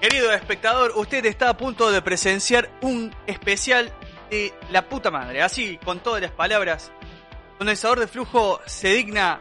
Querido 0.00 0.32
espectador, 0.32 0.92
usted 0.96 1.24
está 1.26 1.50
a 1.50 1.56
punto 1.56 1.90
de 1.90 2.00
presenciar 2.02 2.70
un 2.82 3.12
especial 3.26 3.90
de 4.30 4.52
la 4.70 4.82
puta 4.88 5.10
madre. 5.10 5.42
Así, 5.42 5.78
con 5.84 5.98
todas 6.00 6.22
las 6.22 6.30
palabras, 6.30 6.92
condensador 7.58 7.98
de 8.00 8.06
flujo 8.06 8.60
se 8.64 8.88
digna 8.88 9.40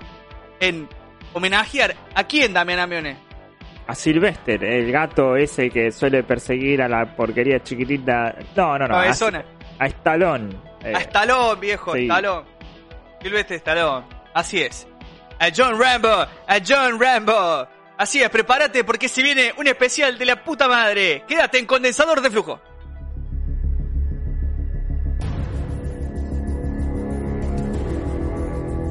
en 0.60 0.90
homenajear 1.34 1.96
a 2.16 2.24
quién, 2.24 2.54
Damián 2.54 2.80
Amione. 2.80 3.18
A 3.86 3.94
Sylvester, 3.94 4.64
el 4.64 4.92
gato 4.92 5.36
ese 5.38 5.70
que 5.70 5.92
suele 5.92 6.24
perseguir 6.24 6.82
a 6.82 6.90
la 6.90 7.16
porquería 7.16 7.62
chiquitita. 7.62 8.36
No, 8.56 8.78
no, 8.80 8.88
no. 8.88 8.96
A, 8.98 9.04
a 9.04 9.86
Stallone. 9.86 10.56
eh, 10.84 10.94
A 10.96 11.00
Stallone, 11.02 11.62
viejo, 11.62 11.94
sí. 11.94 12.04
Stallone. 12.06 12.48
Silvestre 13.22 13.56
Stallone. 13.58 14.06
Así 14.34 14.62
es. 14.62 14.88
A 15.40 15.48
John 15.56 15.80
Rambo, 15.80 16.10
a 16.10 16.58
John 16.68 17.00
Rambo. 17.00 17.68
Así 17.98 18.22
es, 18.22 18.30
prepárate 18.30 18.84
porque 18.84 19.10
se 19.10 19.24
viene 19.24 19.54
un 19.58 19.68
especial 19.68 20.18
de 20.18 20.26
la 20.26 20.44
puta 20.44 20.68
madre. 20.68 21.24
Quédate 21.28 21.58
en 21.58 21.66
condensador 21.66 22.22
de 22.22 22.30
flujo. 22.30 22.60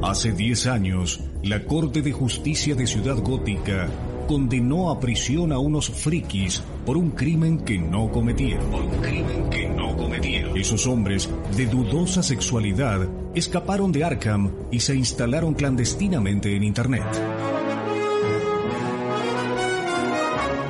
Hace 0.02 0.32
10 0.32 0.66
años, 0.66 1.20
la 1.42 1.64
Corte 1.64 2.02
de 2.02 2.12
Justicia 2.12 2.74
de 2.74 2.86
Ciudad 2.86 3.16
Gótica 3.16 3.88
condenó 4.26 4.90
a 4.90 4.98
prisión 4.98 5.52
a 5.52 5.58
unos 5.58 5.88
frikis 5.88 6.62
por 6.84 6.96
un 6.96 7.10
crimen 7.10 7.64
que 7.64 7.78
no 7.78 8.10
cometieron. 8.10 8.70
Por 8.70 8.82
un 8.82 9.00
crimen 9.00 9.50
que 9.50 9.68
no 9.68 9.96
cometieron. 9.96 10.56
Esos 10.56 10.86
hombres 10.86 11.28
de 11.56 11.66
dudosa 11.66 12.22
sexualidad 12.22 13.08
escaparon 13.34 13.92
de 13.92 14.04
Arkham 14.04 14.52
y 14.70 14.80
se 14.80 14.94
instalaron 14.94 15.54
clandestinamente 15.54 16.54
en 16.54 16.64
Internet. 16.64 17.04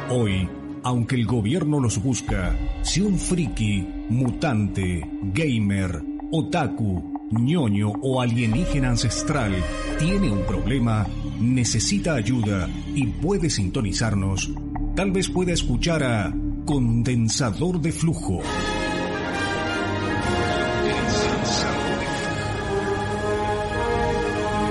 Hoy, 0.09 0.49
aunque 0.85 1.17
el 1.17 1.27
gobierno 1.27 1.81
los 1.81 2.01
busca, 2.01 2.57
si 2.83 3.01
un 3.01 3.19
friki, 3.19 3.85
mutante, 4.09 5.05
gamer, 5.35 6.01
otaku, 6.31 7.29
ñoño 7.33 7.91
o 8.03 8.21
alienígena 8.21 8.91
ancestral 8.91 9.53
tiene 9.99 10.31
un 10.31 10.45
problema, 10.45 11.05
necesita 11.41 12.15
ayuda 12.15 12.69
y 12.95 13.07
puede 13.07 13.51
sintonizarnos, 13.51 14.53
tal 14.95 15.11
vez 15.11 15.29
pueda 15.29 15.53
escuchar 15.53 16.05
a 16.05 16.33
Condensador 16.65 17.81
de 17.81 17.91
Flujo. 17.91 18.41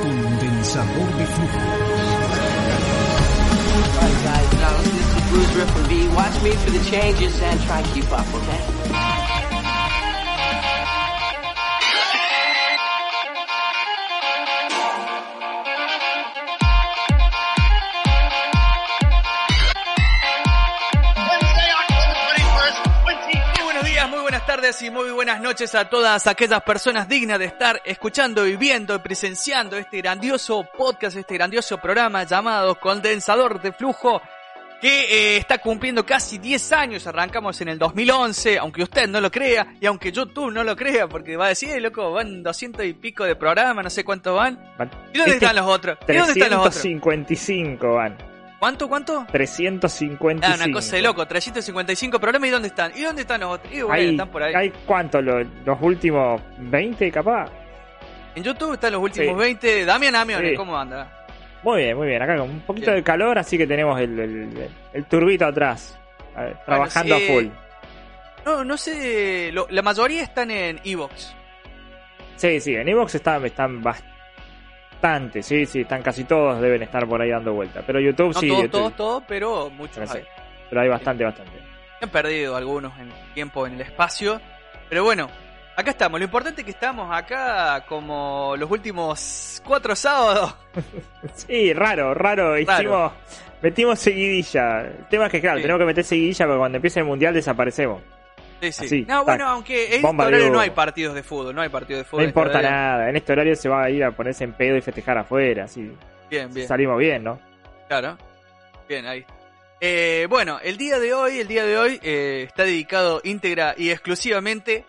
Condensador 0.01 1.17
de 1.17 1.25
Flujo. 1.25 2.04
Bruce 5.35 5.53
Ripper 5.53 5.83
V. 5.89 6.07
Watch 6.15 6.41
me 6.43 6.51
for 6.51 6.71
the 6.71 6.79
changes 6.89 7.41
and 7.41 7.61
try 7.63 7.79
and 7.79 7.87
keep 7.93 8.09
up, 8.09 8.25
okay? 8.33 8.61
Wednesday, 21.27 21.71
October 21.81 22.15
21st, 22.15 22.79
20. 23.03 23.43
Muy 23.55 23.63
buenos 23.65 23.83
días, 23.83 24.09
muy 24.09 24.19
buenas 24.21 24.45
tardes 24.45 24.81
y 24.83 24.89
muy 24.89 25.11
buenas 25.11 25.41
noches 25.41 25.75
a 25.75 25.89
todas 25.89 26.27
aquellas 26.27 26.63
personas 26.63 27.09
dignas 27.09 27.39
de 27.39 27.45
estar 27.45 27.81
escuchando 27.83 28.47
y 28.47 28.55
viendo 28.55 28.95
y 28.95 28.99
presenciando 28.99 29.75
este 29.75 29.97
grandioso 29.97 30.63
podcast, 30.63 31.17
este 31.17 31.33
grandioso 31.33 31.77
programa 31.77 32.23
llamado 32.23 32.79
Condensador 32.79 33.61
de 33.61 33.73
Flujo 33.73 34.21
que 34.85 35.33
eh, 35.33 35.37
está 35.37 35.57
cumpliendo 35.57 36.05
casi 36.05 36.37
10 36.37 36.71
años. 36.73 37.07
Arrancamos 37.07 37.59
en 37.61 37.69
el 37.69 37.79
2011, 37.79 38.59
aunque 38.59 38.83
usted 38.83 39.07
no 39.07 39.19
lo 39.19 39.31
crea 39.31 39.73
y 39.81 39.85
aunque 39.87 40.11
YouTube 40.11 40.51
no 40.51 40.63
lo 40.63 40.75
crea 40.75 41.07
porque 41.07 41.35
va 41.35 41.45
a 41.45 41.49
decir, 41.49 41.69
"Eh, 41.71 41.79
loco, 41.81 42.11
van 42.11 42.43
200 42.43 42.85
y 42.85 42.93
pico 42.93 43.23
de 43.23 43.35
programas, 43.35 43.83
no 43.83 43.89
sé 43.89 44.03
cuántos 44.03 44.35
van. 44.35 44.59
van- 44.77 44.91
¿Y 45.11 45.17
dónde 45.17 45.33
Este- 45.33 45.45
están 45.45 45.55
los 45.55 45.65
otros? 45.65 45.97
¿Y 46.07 46.13
dónde 46.13 46.33
están 46.33 46.49
los 46.51 46.59
otros? 46.59 46.73
355 46.81 47.93
van. 47.95 48.15
¿Cuánto, 48.59 48.87
cuánto? 48.87 49.25
355. 49.31 50.45
Ah, 50.45 50.63
una 50.63 50.71
cosa 50.73 50.95
de 50.97 51.01
loco, 51.01 51.25
355 51.27 52.19
programas 52.19 52.49
y 52.49 52.51
¿dónde 52.51 52.67
están? 52.67 52.91
¿Y 52.95 53.01
dónde 53.01 53.21
están 53.23 53.41
los 53.41 53.53
otros? 53.53 53.73
Y 53.73 53.81
bueno, 53.81 53.93
Hay, 53.95 54.09
están 54.11 54.29
por 54.29 54.43
ahí. 54.43 54.53
¿Hay 54.55 54.71
cuánto? 54.85 55.19
¿Lo- 55.21 55.43
¿Los 55.65 55.77
últimos 55.81 56.39
20 56.59 57.11
capaz? 57.11 57.49
En 58.35 58.43
YouTube 58.43 58.73
están 58.73 58.93
los 58.93 59.01
últimos 59.01 59.29
Sí. 59.29 59.39
20. 59.39 59.85
Damián 59.85 60.13
Amione, 60.15 60.51
Sí. 60.51 60.55
¿cómo 60.55 60.77
anda? 60.77 61.24
Muy 61.65 61.81
bien, 61.83 61.97
muy 61.97 62.07
bien. 62.07 62.21
Acá 62.21 62.37
con 62.37 62.49
un 62.49 62.61
poquito 62.61 62.91
de 62.91 63.03
calor, 63.03 63.37
así 63.37 63.57
que 63.57 63.67
tenemos 63.67 63.99
el, 63.99 64.17
el, 64.19 64.69
el 64.93 65.05
turbito 65.05 65.45
atrás. 65.45 65.99
a 66.35 66.43
ver, 66.43 66.57
trabajando 66.65 67.17
sí. 67.17 67.23
a 67.23 67.33
full. 67.33 67.45
No, 68.45 68.63
no 68.63 68.77
sé, 68.77 69.49
lo- 69.51 69.67
la 69.71 69.81
mayoría 69.81 70.21
están 70.23 70.51
en 70.51 70.79
Evox. 70.83 71.35
Sí, 72.37 72.59
sí, 72.59 72.75
en 72.75 72.87
Evox 72.87 73.15
están, 73.15 73.43
están 73.45 73.81
bastante. 73.81 75.41
Sí, 75.41 75.65
sí, 75.65 75.81
están 75.81 76.01
casi 76.03 76.23
todos, 76.25 76.61
deben 76.61 76.83
estar 76.83 77.07
por 77.07 77.21
ahí 77.21 77.29
dando 77.31 77.53
vuelta. 77.53 77.81
Pero 77.85 77.99
YouTube 77.99 78.33
No 78.33 78.39
sí. 78.39 78.47
todos, 78.47 78.61
YouTube- 78.63 78.71
todos, 78.71 78.95
todos, 78.95 79.23
pero 79.27 79.69
muchos 79.71 79.97
no 79.97 80.07
sé. 80.07 80.19
hay. 80.19 80.25
Pero 80.69 80.81
hay 80.81 80.89
bastante, 80.89 81.23
bastante. 81.23 81.51
Han 82.01 82.09
perdido 82.09 82.55
algunos 82.55 82.93
en 82.99 83.07
el 83.07 83.33
tiempo, 83.33 83.65
en 83.65 83.73
el 83.73 83.81
espacio. 83.81 84.39
Pero 84.89 85.03
bueno, 85.03 85.27
acá 85.75 85.91
estamos. 85.91 86.19
Lo 86.19 86.25
importante 86.25 86.61
es 86.61 86.65
que 86.65 86.71
estamos 86.71 87.09
acá 87.15 87.85
como 87.87 88.55
los 88.57 88.69
últimos 88.69 89.61
cuatro 89.65 89.95
sábados. 89.95 90.55
Sí, 91.35 91.73
raro, 91.73 92.13
raro. 92.13 92.57
Hicimos, 92.57 93.11
metimos 93.61 93.99
seguidilla. 93.99 94.81
El 94.81 95.07
tema 95.09 95.25
es 95.25 95.31
que, 95.31 95.41
claro, 95.41 95.57
Sí. 95.57 95.61
tenemos 95.63 95.79
que 95.79 95.85
meter 95.85 96.03
seguidilla 96.03 96.45
porque 96.45 96.59
cuando 96.59 96.75
empiece 96.77 96.99
el 96.99 97.05
mundial 97.05 97.33
desaparecemos. 97.33 98.01
Sí, 98.61 98.71
sí. 98.71 98.85
Así, 98.85 99.05
no, 99.07 99.23
bueno, 99.25 99.47
aunque 99.47 99.95
en 99.95 100.05
este 100.05 100.21
horario 100.21 100.49
no 100.51 100.59
hay 100.59 100.69
partidos 100.69 101.13
de 101.15 101.23
fútbol. 101.23 101.53
No 101.55 101.61
hay 101.61 101.69
partidos 101.69 102.01
de 102.01 102.05
fútbol. 102.05 102.23
No 102.23 102.27
este 102.29 102.39
importa 102.39 102.61
nada. 102.61 103.09
En 103.09 103.15
este 103.15 103.33
horario 103.33 103.55
se 103.55 103.67
va 103.69 103.83
a 103.83 103.89
ir 103.89 104.03
a 104.03 104.11
ponerse 104.11 104.43
en 104.43 104.53
pedo 104.53 104.77
y 104.77 104.81
festejar 104.81 105.17
afuera. 105.17 105.65
Así 105.65 105.91
Bien, 106.29 106.53
bien. 106.53 106.67
salimos 106.67 106.97
bien, 106.97 107.23
¿no? 107.23 107.39
Claro. 107.87 108.17
Bien, 108.87 109.05
ahí. 109.07 109.25
Eh, 109.81 110.25
bueno, 110.29 110.59
el 110.63 110.77
día 110.77 110.99
de 110.99 111.13
hoy, 111.13 111.39
el 111.39 111.47
día 111.47 111.65
de 111.65 111.77
hoy 111.77 111.99
eh, 112.01 112.45
está 112.47 112.63
dedicado 112.63 113.19
íntegra 113.23 113.75
y 113.77 113.89
exclusivamente 113.91 114.85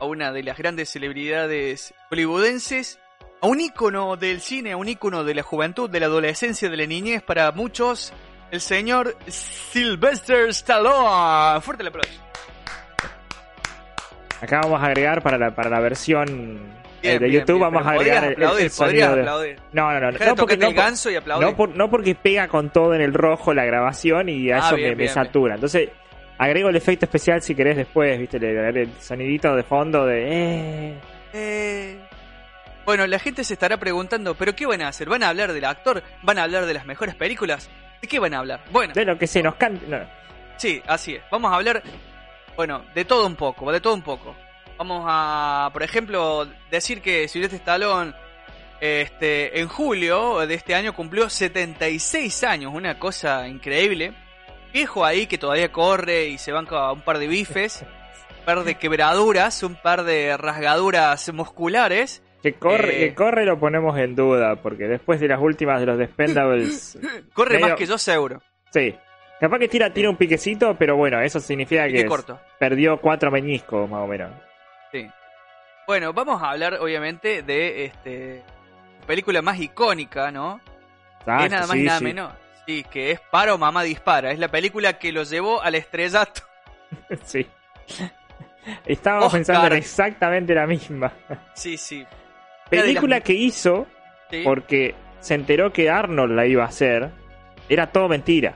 a 0.00 0.04
una 0.06 0.32
de 0.32 0.42
las 0.42 0.56
grandes 0.56 0.88
celebridades 0.88 1.94
hollywoodenses, 2.10 2.98
a 3.42 3.46
un 3.46 3.60
ícono 3.60 4.16
del 4.16 4.40
cine, 4.40 4.72
a 4.72 4.76
un 4.76 4.88
ícono 4.88 5.24
de 5.24 5.34
la 5.34 5.42
juventud, 5.42 5.88
de 5.90 6.00
la 6.00 6.06
adolescencia, 6.06 6.68
de 6.68 6.76
la 6.76 6.86
niñez 6.86 7.22
para 7.22 7.52
muchos, 7.52 8.12
el 8.50 8.60
señor 8.60 9.16
Sylvester 9.28 10.48
Stallone. 10.48 11.60
Fuerte 11.60 11.82
el 11.82 11.88
aplauso. 11.88 12.10
Acá 14.40 14.60
vamos 14.62 14.82
a 14.82 14.86
agregar 14.86 15.22
para 15.22 15.36
la, 15.36 15.54
para 15.54 15.68
la 15.68 15.80
versión 15.80 16.26
eh, 17.02 17.18
Bien, 17.18 17.18
de 17.18 17.30
YouTube, 17.30 17.58
bien, 17.58 17.70
vamos 17.72 17.86
a 17.86 17.90
agregar 17.90 18.24
el, 18.24 18.32
aplaudir, 18.32 18.64
el 18.64 18.70
sonido 18.70 19.14
de... 19.14 19.20
aplaudir. 19.20 19.56
No, 19.72 19.92
no, 19.92 20.00
no. 20.00 20.10
No 20.12 20.18
porque, 20.18 20.34
tocarte 20.34 20.56
no, 20.56 20.68
el 20.68 20.74
por- 20.74 20.84
ganso 20.84 21.10
y 21.10 21.16
aplaudir. 21.16 21.46
no, 21.48 21.56
por- 21.56 21.76
no 21.76 21.90
porque 21.90 22.14
pega 22.14 22.48
con 22.48 22.70
todo 22.70 22.94
en 22.94 23.02
el 23.02 23.12
rojo 23.12 23.52
la 23.52 23.64
grabación 23.66 24.30
y 24.30 24.50
a 24.50 24.56
Ah, 24.56 24.66
eso 24.68 24.76
me, 24.78 24.94
me 24.96 25.08
satura. 25.08 25.56
Entonces, 25.56 25.90
agrego 26.40 26.70
el 26.70 26.76
efecto 26.76 27.04
especial 27.04 27.42
si 27.42 27.54
querés 27.54 27.76
después, 27.76 28.18
¿viste? 28.18 28.38
Le 28.38 28.48
agregaré 28.48 28.82
el 28.82 28.92
sonidito 29.00 29.54
de 29.54 29.62
fondo 29.62 30.06
de... 30.06 30.24
Eh... 30.28 31.00
Eh, 31.32 31.98
Bueno, 32.84 33.06
la 33.06 33.18
gente 33.18 33.44
se 33.44 33.52
estará 33.54 33.76
preguntando, 33.76 34.34
¿pero 34.34 34.54
qué 34.56 34.66
van 34.66 34.80
a 34.82 34.88
hacer? 34.88 35.08
¿Van 35.08 35.22
a 35.22 35.28
hablar 35.28 35.52
del 35.52 35.64
actor? 35.64 36.02
¿Van 36.22 36.38
a 36.38 36.44
hablar 36.44 36.66
de 36.66 36.74
las 36.74 36.86
mejores 36.86 37.14
películas? 37.14 37.68
¿De 38.00 38.08
qué 38.08 38.18
van 38.18 38.32
a 38.34 38.38
hablar? 38.38 38.64
Bueno, 38.72 38.94
De 38.94 39.04
lo 39.04 39.18
que 39.18 39.26
se 39.26 39.42
nos 39.42 39.54
cante... 39.56 39.86
no. 39.86 39.98
sí, 40.56 40.82
así 40.86 41.14
es. 41.16 41.22
Vamos 41.30 41.52
a 41.52 41.56
hablar, 41.56 41.82
bueno, 42.56 42.84
de 42.94 43.04
todo 43.04 43.26
un 43.26 43.36
poco, 43.36 43.70
de 43.70 43.80
todo 43.80 43.94
un 43.94 44.02
poco. 44.02 44.34
Vamos 44.78 45.04
a, 45.06 45.68
por 45.74 45.82
ejemplo, 45.82 46.48
decir 46.70 47.02
que 47.02 47.28
Sylvester 47.28 47.60
Stallone 47.60 48.14
este, 48.80 49.60
en 49.60 49.68
julio 49.68 50.46
de 50.46 50.54
este 50.54 50.74
año 50.74 50.94
cumplió 50.94 51.28
76 51.28 52.44
años, 52.44 52.72
una 52.74 52.98
cosa 52.98 53.46
increíble. 53.46 54.14
Viejo 54.72 55.04
ahí 55.04 55.26
que 55.26 55.38
todavía 55.38 55.72
corre 55.72 56.26
y 56.26 56.38
se 56.38 56.52
banca 56.52 56.92
un 56.92 57.00
par 57.02 57.18
de 57.18 57.26
bifes, 57.26 57.82
un 58.38 58.44
par 58.44 58.62
de 58.64 58.76
quebraduras, 58.76 59.62
un 59.62 59.74
par 59.74 60.04
de 60.04 60.36
rasgaduras 60.36 61.32
musculares. 61.32 62.22
Que 62.42 62.54
corre, 62.54 62.96
Eh. 63.04 63.08
que 63.08 63.14
corre 63.14 63.44
lo 63.44 63.58
ponemos 63.58 63.98
en 63.98 64.14
duda, 64.14 64.56
porque 64.56 64.84
después 64.88 65.20
de 65.20 65.28
las 65.28 65.40
últimas 65.40 65.78
de 65.80 65.86
los 65.86 65.98
Despendables... 65.98 66.98
Corre 67.34 67.54
Medio- 67.56 67.68
más 67.68 67.76
que 67.76 67.86
yo 67.86 67.98
seguro. 67.98 68.40
sí. 68.70 68.94
Capaz 69.40 69.58
que 69.58 69.68
tira, 69.68 69.90
tira 69.90 70.10
un 70.10 70.16
piquecito, 70.16 70.74
pero 70.78 70.96
bueno, 70.96 71.18
eso 71.22 71.40
significa 71.40 71.86
Pique 71.86 72.02
que 72.02 72.06
corto. 72.06 72.38
perdió 72.58 72.98
cuatro 73.00 73.30
meñiscos, 73.30 73.88
más 73.88 74.00
o 74.00 74.06
menos. 74.06 74.30
Sí. 74.92 75.06
Bueno, 75.86 76.12
vamos 76.12 76.42
a 76.42 76.50
hablar 76.50 76.74
obviamente 76.74 77.42
de 77.42 77.86
este 77.86 78.42
película 79.06 79.40
más 79.40 79.58
icónica, 79.58 80.30
¿no? 80.30 80.60
Ah, 81.26 81.38
que 81.38 81.44
es 81.46 81.50
nada 81.52 81.66
más 81.66 81.70
sí, 81.74 81.80
y 81.80 81.84
nada 81.84 81.98
sí. 82.00 82.04
menos. 82.04 82.32
Sí, 82.70 82.86
que 82.88 83.10
es 83.10 83.20
Paro 83.32 83.58
Mamá 83.58 83.82
Dispara. 83.82 84.30
Es 84.30 84.38
la 84.38 84.46
película 84.46 84.92
que 84.92 85.10
lo 85.10 85.24
llevó 85.24 85.60
al 85.60 85.74
estrellato. 85.74 86.42
Sí. 87.24 87.44
Estábamos 88.86 89.26
Oscar. 89.26 89.38
pensando 89.40 89.66
en 89.68 89.72
exactamente 89.74 90.54
la 90.54 90.66
misma. 90.66 91.12
Sí, 91.54 91.76
sí. 91.76 92.06
Película 92.68 93.20
que 93.20 93.32
hizo 93.32 93.86
Sí. 94.30 94.42
porque 94.44 94.94
se 95.18 95.34
enteró 95.34 95.72
que 95.72 95.90
Arnold 95.90 96.32
la 96.36 96.46
iba 96.46 96.62
a 96.62 96.68
hacer. 96.68 97.10
Era 97.68 97.88
todo 97.88 98.08
mentira. 98.08 98.54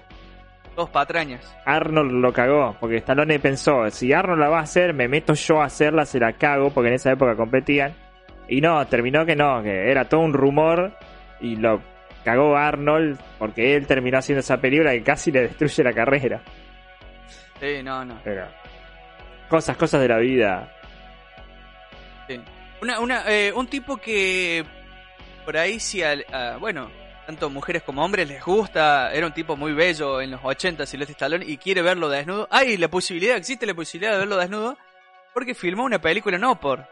Dos 0.76 0.90
patrañas. 0.90 1.52
Arnold 1.64 2.12
lo 2.12 2.32
cagó, 2.32 2.76
porque 2.78 2.99
Stallone 2.99 3.40
pensó, 3.40 3.90
si 3.90 4.12
Arnold 4.12 4.40
la 4.40 4.49
va 4.49 4.58
a 4.61 4.62
hacer, 4.62 4.94
me 4.94 5.08
meto 5.08 5.34
yo 5.34 5.61
a 5.61 5.64
hacerla, 5.66 6.06
se 6.06 6.20
la 6.20 6.34
cago, 6.34 6.70
porque 6.70 6.88
en 6.88 6.94
esa 6.94 7.11
época 7.12 7.34
competían. 7.34 7.94
Y 8.49 8.61
no, 8.61 8.84
terminó 8.87 9.26
que 9.26 9.34
no, 9.34 9.61
que 9.62 9.90
era 9.90 10.08
todo 10.08 10.20
un 10.20 10.32
rumor 10.32 10.93
y 11.40 11.56
lo 11.56 11.81
cagó 12.25 12.56
Arnold 12.56 13.19
porque 13.38 13.76
él 13.76 13.87
terminó 13.87 14.19
haciendo 14.19 14.41
esa 14.41 14.61
película 14.61 14.93
que 14.93 15.03
casi 15.03 15.31
le 15.31 15.43
destruye 15.43 15.85
la 15.85 15.93
carrera. 15.93 16.41
Sí, 17.61 17.82
no, 17.82 18.05
no. 18.05 18.19
Pero 18.25 18.47
cosas, 19.49 19.76
cosas 19.76 20.00
de 20.00 20.09
la 20.09 20.19
vida. 20.19 20.73
Sí. 22.29 22.41
Una, 22.82 23.00
una, 23.00 23.25
eh, 23.32 23.53
un 23.53 23.67
tipo 23.67 23.97
que 23.99 24.65
por 25.44 25.56
ahí 25.56 25.79
sí, 25.79 26.03
al- 26.03 26.25
a- 26.32 26.56
bueno, 26.59 26.91
tanto 27.26 27.49
mujeres 27.50 27.82
como 27.82 28.05
hombres 28.05 28.29
les 28.29 28.43
gusta, 28.43 29.12
era 29.12 29.26
un 29.26 29.32
tipo 29.32 29.56
muy 29.56 29.73
bello 29.73 30.21
en 30.21 30.31
los 30.31 30.41
80, 30.43 30.85
Silvestre 30.87 31.12
Stallone, 31.12 31.44
y 31.47 31.56
quiere 31.59 31.82
verlo 31.82 32.09
desnudo. 32.09 32.49
Hay 32.50 32.76
la 32.76 32.88
posibilidad, 32.88 33.37
existe 33.37 33.67
la 33.67 33.75
posibilidad 33.75 34.12
de 34.12 34.19
verlo 34.19 34.37
desnudo, 34.37 34.76
porque 35.32 35.55
filmó 35.55 35.85
una 35.85 36.00
película 36.00 36.38
no 36.38 36.59
por. 36.61 36.87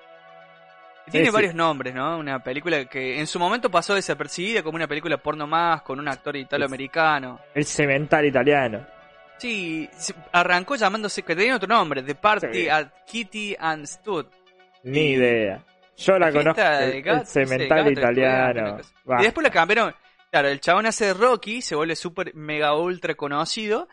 Tiene 1.10 1.26
sí. 1.26 1.32
varios 1.32 1.54
nombres, 1.54 1.94
¿no? 1.94 2.16
Una 2.18 2.42
película 2.42 2.84
que 2.86 3.18
en 3.18 3.26
su 3.26 3.38
momento 3.38 3.70
pasó 3.70 3.94
desapercibida 3.94 4.62
como 4.62 4.76
una 4.76 4.86
película 4.86 5.16
porno 5.18 5.46
más, 5.46 5.82
con 5.82 5.98
un 5.98 6.08
actor 6.08 6.36
italoamericano. 6.36 7.40
El 7.54 7.64
cemental 7.66 8.24
italiano. 8.24 8.86
Sí, 9.38 9.88
arrancó 10.30 10.76
llamándose, 10.76 11.22
que 11.22 11.34
tenía 11.34 11.56
otro 11.56 11.66
nombre, 11.68 12.02
The 12.02 12.14
Party 12.14 12.46
Sí. 12.62 12.68
at 12.68 12.86
Kitty 13.06 13.56
and 13.58 13.86
Stud. 13.86 14.26
Ni 14.84 15.00
Y- 15.00 15.14
idea. 15.14 15.60
Yo 15.96 16.18
la 16.18 16.32
conozco. 16.32 16.60
El, 16.62 17.02
gato, 17.02 17.20
el 17.20 17.26
cemental 17.26 17.78
gato, 17.78 17.90
italiano. 17.90 18.78
Y 19.18 19.22
después 19.24 19.44
la 19.44 19.50
cambiaron. 19.50 19.94
Claro, 20.30 20.48
el 20.48 20.60
chabón 20.60 20.86
hace 20.86 21.06
de 21.06 21.14
Rocky, 21.14 21.60
se 21.60 21.74
vuelve 21.74 21.94
súper 21.96 22.34
mega 22.34 22.74
ultra 22.74 23.14
conocido. 23.14 23.88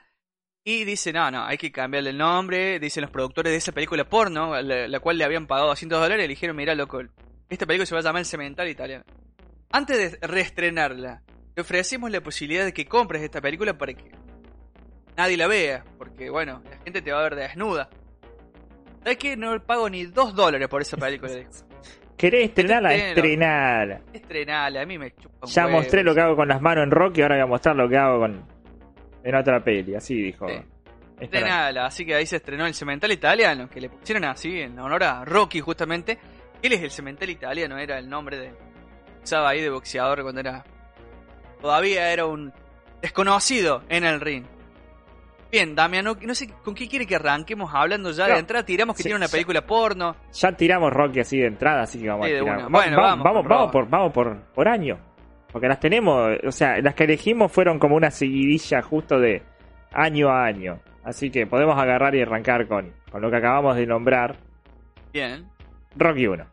Y 0.71 0.83
dice, 0.86 1.12
no, 1.12 1.31
no, 1.31 1.44
hay 1.45 1.57
que 1.57 1.71
cambiarle 1.71 2.12
el 2.12 2.18
nombre. 2.19 2.80
Dicen 2.80 3.01
los 3.01 3.10
productores 3.10 3.51
de 3.51 3.57
esa 3.57 3.71
película 3.71 4.04
porno, 4.07 4.62
la, 4.62 4.88
la 4.88 5.00
cual 5.00 5.18
le 5.18 5.24
habían 5.24 5.48
pagado 5.48 5.69
200 5.69 6.00
dólares, 6.00 6.21
le 6.21 6.27
dijeron, 6.27 6.56
mira, 6.56 6.75
loco, 6.75 7.01
esta 7.50 7.66
película 7.66 7.88
se 7.88 7.95
va 7.95 8.01
a 8.01 8.04
llamar 8.04 8.19
El 8.19 8.25
Cemental 8.27 8.69
Italiano. 8.69 9.04
Antes 9.71 10.19
de 10.19 10.27
reestrenarla, 10.27 11.24
te 11.56 11.62
ofrecemos 11.62 12.12
la 12.12 12.21
posibilidad 12.21 12.66
de 12.66 12.71
que 12.71 12.86
compres 12.86 13.24
esta 13.24 13.42
película 13.42 13.80
para 13.80 13.95
que 13.95 14.12
nadie 15.18 15.38
la 15.38 15.48
vea. 15.48 15.83
Porque, 15.98 16.30
bueno, 16.30 16.62
la 16.69 16.77
gente 16.83 17.01
te 17.01 17.12
va 17.12 17.21
a 17.21 17.24
ver 17.24 17.36
desnuda. 17.36 17.89
¿Sabes 19.01 19.18
qué? 19.18 19.36
No 19.36 19.60
pago 19.66 19.89
ni 19.89 20.06
2 20.06 20.36
dólares 20.36 20.68
por 20.68 20.83
esa 20.83 20.98
película. 20.98 21.33
¿Querés 22.16 22.50
estrenarla? 22.50 22.94
Estrenala. 22.94 24.01
Estrenala, 24.13 24.81
a 24.81 24.86
mí 24.86 25.00
me 25.00 25.16
chupa 25.16 25.48
un 25.48 25.50
Ya 25.50 25.66
huevo. 25.66 25.77
mostré 25.80 26.04
lo 26.04 26.13
que 26.13 26.21
hago 26.21 26.36
con 26.36 26.48
las 26.48 26.62
manos 26.62 26.83
en 26.83 26.92
Rocky, 26.92 27.24
ahora 27.24 27.38
voy 27.38 27.44
a 27.44 27.48
mostrar 27.48 27.75
lo 27.75 27.89
que 27.89 27.98
hago 27.98 28.19
con 28.19 28.59
en 29.24 29.36
otra 29.36 29.63
peli. 29.63 29.95
Así 29.95 30.16
dijo. 30.21 30.48
Sí. 30.48 30.54
Esta- 30.54 31.24
Estrenala, 31.38 31.86
así 31.86 32.06
que 32.06 32.16
ahí 32.16 32.25
se 32.25 32.38
estrenó 32.38 32.66
el 32.66 32.74
Cemental 32.74 33.12
Italiano, 33.12 33.69
que 33.69 33.81
le 33.81 33.89
pusieron 33.89 34.24
así 34.25 34.62
en 34.62 34.80
honor 34.80 35.04
a 35.04 35.25
Rocky 35.25 35.60
justamente. 35.60 36.18
Él 36.62 36.74
es 36.74 36.81
el 36.81 36.92
Cemental 36.92 37.30
Italiano, 37.30 37.77
era 37.77 37.98
el 38.00 38.10
nombre 38.10 38.38
de... 38.38 38.54
Usaba 39.24 39.50
ahí 39.50 39.62
de 39.62 39.69
boxeador 39.69 40.21
cuando 40.24 40.39
era... 40.42 40.63
Todavía 41.62 42.12
era 42.13 42.25
un 42.25 42.54
desconocido 43.01 43.83
en 43.89 44.06
el 44.06 44.21
ring. 44.21 44.45
Bien, 45.51 45.74
Damián, 45.75 46.06
no, 46.06 46.16
no 46.21 46.36
sé 46.36 46.48
con 46.63 46.75
qué 46.75 46.88
quiere 46.88 47.06
que 47.07 47.16
arranquemos 47.16 47.71
hablando 47.74 48.12
ya 48.12 48.27
No. 48.27 48.33
de 48.36 48.39
entrada. 48.39 48.63
Tiramos 48.63 48.95
que 48.95 49.04
Sí, 49.04 49.10
tiene 49.10 49.18
una 49.18 49.25
ya. 49.25 49.31
película 49.31 49.66
porno. 49.66 50.16
Ya 50.31 50.51
tiramos 50.51 50.94
Rocky 50.94 51.21
así 51.21 51.39
de 51.39 51.48
entrada, 51.48 51.81
así 51.81 52.00
que 52.00 52.07
vamos 52.07 52.27
Sí, 52.27 52.31
a 52.33 52.36
de 52.36 52.42
tirar. 52.44 52.69
Bueno, 52.69 52.98
va- 52.98 53.04
vamos 53.04 53.24
vamos, 53.25 53.48
vamos 53.48 53.71
por, 53.71 53.89
vamos 53.89 54.13
por, 54.13 54.38
por 54.54 54.68
año. 54.68 54.98
Porque 55.51 55.68
las 55.68 55.80
tenemos, 55.80 56.31
o 56.46 56.51
sea, 56.51 56.80
las 56.81 56.94
que 56.94 57.06
elegimos 57.06 57.51
fueron 57.51 57.80
como 57.80 57.96
una 57.96 58.12
seguidilla 58.12 58.81
justo 58.81 59.19
de 59.19 59.42
año 59.92 60.30
a 60.30 60.46
año. 60.46 60.80
Así 61.04 61.31
que 61.31 61.48
podemos 61.48 61.75
agarrar 61.80 62.13
y 62.16 62.22
arrancar 62.22 62.68
con, 62.68 62.94
con 63.12 63.22
lo 63.22 63.31
que 63.31 63.38
acabamos 63.38 63.75
de 63.75 63.88
nombrar. 63.88 64.36
Bien. 65.12 65.48
Rocky 65.98 66.28
1. 66.28 66.46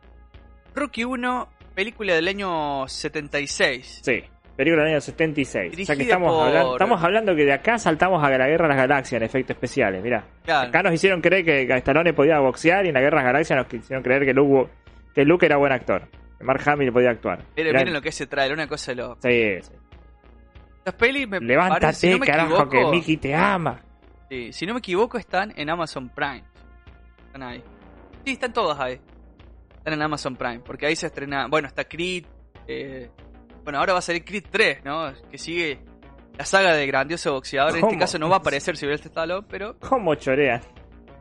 Rocky 0.73 1.03
1, 1.03 1.47
película 1.75 2.13
del 2.15 2.27
año 2.27 2.87
76. 2.87 4.01
Sí. 4.03 4.23
Película 4.55 4.83
del 4.83 4.93
año 4.93 5.01
76. 5.01 5.73
o 5.79 5.85
sea 5.85 5.95
que 5.95 6.01
estamos, 6.01 6.31
por- 6.33 6.47
hablando, 6.47 6.71
estamos 6.73 7.03
hablando 7.03 7.35
que 7.35 7.45
de 7.45 7.53
acá 7.53 7.77
saltamos 7.77 8.23
a 8.23 8.29
la 8.31 8.47
Guerra 8.47 8.67
de 8.67 8.69
las 8.75 8.77
Galaxias 8.87 9.21
en 9.21 9.25
efectos 9.27 9.55
especiales. 9.55 10.01
Mirá. 10.01 10.23
Claro. 10.43 10.69
Acá 10.69 10.81
nos 10.81 10.93
hicieron 10.93 11.21
creer 11.21 11.45
que 11.45 11.71
Stallone 11.77 12.13
podía 12.13 12.39
boxear 12.39 12.83
y 12.85 12.87
en 12.87 12.95
la 12.95 13.01
Guerra 13.01 13.19
de 13.19 13.23
las 13.25 13.33
Galaxias 13.33 13.57
nos 13.59 13.71
hicieron 13.71 14.03
creer 14.03 14.25
que 14.25 14.33
Luke, 14.33 14.71
que 15.13 15.25
Luke 15.25 15.45
era 15.45 15.57
buen 15.57 15.71
actor. 15.73 16.01
Mark 16.41 16.61
Hamill 16.67 16.91
podía 16.91 17.09
actuar. 17.11 17.39
Miren, 17.55 17.71
Mirá- 17.73 17.79
miren 17.79 17.93
lo 17.93 18.01
que 18.01 18.11
se 18.11 18.27
trae, 18.27 18.51
una 18.53 18.67
cosa 18.67 18.91
de 18.91 18.95
lo... 18.95 19.15
Sí, 19.21 19.61
sí. 19.61 19.73
Las 20.85 20.95
pelis 20.95 21.27
me 21.27 21.39
Levántate, 21.39 21.81
parece, 21.81 21.99
si 22.07 22.09
no 22.13 22.19
me 22.19 22.25
carajo, 22.27 22.69
que 22.69 22.85
Mickey 22.85 23.17
te 23.17 23.35
ama. 23.35 23.81
Sí, 24.29 24.53
si 24.53 24.65
no 24.65 24.73
me 24.73 24.79
equivoco, 24.79 25.17
están 25.17 25.53
en 25.55 25.69
Amazon 25.69 26.09
Prime. 26.09 26.43
Están 27.25 27.43
ahí. 27.43 27.63
Sí, 28.25 28.31
están 28.33 28.53
todas 28.53 28.79
ahí. 28.79 28.99
Están 29.77 29.93
en 29.93 30.01
Amazon 30.01 30.35
Prime. 30.35 30.59
Porque 30.59 30.85
ahí 30.85 30.95
se 30.95 31.07
estrena. 31.07 31.47
Bueno, 31.47 31.67
está 31.67 31.83
Creed. 31.85 32.25
eh, 32.67 33.09
bueno, 33.63 33.79
ahora 33.79 33.93
va 33.93 33.99
a 33.99 34.01
salir 34.01 34.23
Creed 34.23 34.45
3, 34.49 34.85
¿no? 34.85 35.11
Que 35.29 35.37
sigue 35.37 35.79
la 36.37 36.45
saga 36.45 36.73
de 36.73 36.87
grandioso 36.87 37.33
boxeador. 37.33 37.77
En 37.77 37.83
este 37.83 37.97
caso 37.97 38.17
no 38.19 38.29
va 38.29 38.37
a 38.37 38.39
aparecer 38.39 38.77
Sylvester 38.77 39.07
Stallone, 39.09 39.45
pero. 39.49 39.77
¿Cómo 39.79 40.15
chorean? 40.15 40.61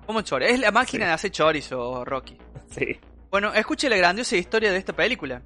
¿Cómo 0.07 0.21
chore? 0.23 0.53
Es 0.53 0.61
la 0.61 0.71
máquina 0.71 1.05
Sí. 1.05 1.09
de 1.09 1.15
hacer 1.15 1.31
chorizo, 1.33 2.05
Rocky. 2.05 2.39
Sí. 2.71 2.99
Bueno, 3.37 3.53
escuche 3.53 3.91
la 3.91 3.99
grandiosa 3.99 4.35
historia 4.35 4.73
de 4.73 4.79
esta 4.79 4.95
película. 4.95 5.43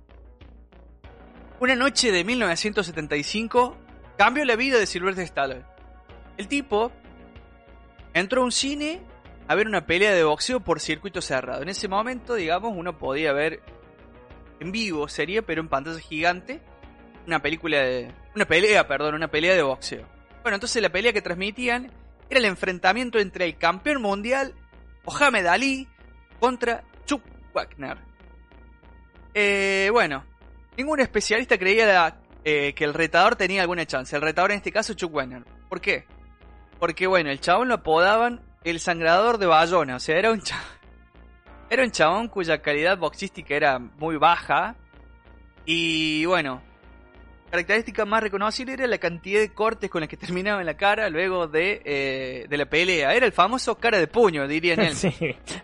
Una 1.58 1.74
noche 1.74 2.12
de 2.12 2.22
1975 2.22 3.76
cambió 4.16 4.44
la 4.44 4.54
vida 4.54 4.78
de 4.78 4.86
Sylvester 4.86 5.24
Stallone. 5.24 5.64
El 6.36 6.46
tipo 6.46 6.92
entró 8.14 8.42
a 8.42 8.44
un 8.44 8.52
cine 8.52 9.00
a 9.48 9.56
ver 9.56 9.66
una 9.66 9.86
pelea 9.86 10.14
de 10.14 10.22
boxeo 10.22 10.60
por 10.60 10.78
circuito 10.78 11.20
cerrado. 11.20 11.62
En 11.62 11.68
ese 11.68 11.88
momento, 11.88 12.34
digamos, 12.34 12.74
uno 12.76 12.96
podía 12.96 13.32
ver 13.32 13.60
en 14.60 14.70
vivo, 14.70 15.08
sería, 15.08 15.42
pero 15.42 15.60
en 15.60 15.66
pantalla 15.68 15.98
gigante, 15.98 16.62
una 17.26 17.42
película 17.42 17.78
de... 17.78 18.14
Una 18.36 18.44
pelea, 18.44 18.86
perdón, 18.86 19.16
una 19.16 19.32
pelea 19.32 19.54
de 19.54 19.62
boxeo. 19.62 20.06
Bueno, 20.42 20.54
entonces 20.54 20.80
la 20.80 20.90
pelea 20.90 21.12
que 21.12 21.22
transmitían 21.22 21.90
era 22.28 22.38
el 22.38 22.44
enfrentamiento 22.44 23.18
entre 23.18 23.46
el 23.46 23.58
campeón 23.58 24.00
mundial 24.00 24.54
Mohamed 25.04 25.46
Ali 25.46 25.88
contra 26.38 26.84
Chuck 27.04 27.24
Wagner. 27.52 27.98
Eh, 29.34 29.88
bueno, 29.92 30.24
ningún 30.76 31.00
especialista 31.00 31.58
creía 31.58 31.86
la- 31.86 32.16
eh, 32.44 32.72
que 32.74 32.84
el 32.84 32.94
retador 32.94 33.36
tenía 33.36 33.62
alguna 33.62 33.86
chance. 33.86 34.14
El 34.16 34.22
retador 34.22 34.50
en 34.52 34.58
este 34.58 34.72
caso 34.72 34.94
Chuck 34.94 35.12
Wagner. 35.12 35.44
¿Por 35.68 35.80
qué? 35.80 36.06
Porque 36.78 37.06
bueno, 37.06 37.30
el 37.30 37.40
chabón 37.40 37.68
lo 37.68 37.74
apodaban 37.74 38.40
el 38.64 38.80
sangrador 38.80 39.38
de 39.38 39.46
Bayona. 39.46 39.96
O 39.96 40.00
sea, 40.00 40.16
era 40.18 40.32
un 40.32 40.40
chabón, 40.40 40.64
era 41.68 41.84
un 41.84 41.90
chabón 41.90 42.28
cuya 42.28 42.60
calidad 42.62 42.98
boxística 42.98 43.54
era 43.54 43.78
muy 43.78 44.16
baja. 44.16 44.76
Y 45.66 46.24
bueno, 46.24 46.62
característica 47.50 48.06
más 48.06 48.22
reconocible 48.22 48.72
era 48.72 48.86
la 48.86 48.98
cantidad 48.98 49.40
de 49.40 49.52
cortes 49.52 49.90
con 49.90 50.00
las 50.00 50.08
que 50.08 50.16
terminaba 50.16 50.60
en 50.60 50.66
la 50.66 50.76
cara 50.76 51.10
luego 51.10 51.46
de, 51.46 51.82
eh, 51.84 52.46
de 52.48 52.56
la 52.56 52.64
pelea. 52.64 53.12
Era 53.14 53.26
el 53.26 53.32
famoso 53.32 53.76
cara 53.76 53.98
de 53.98 54.06
puño, 54.06 54.48
dirían 54.48 54.80
él. 54.80 54.94
Sí. 54.96 55.12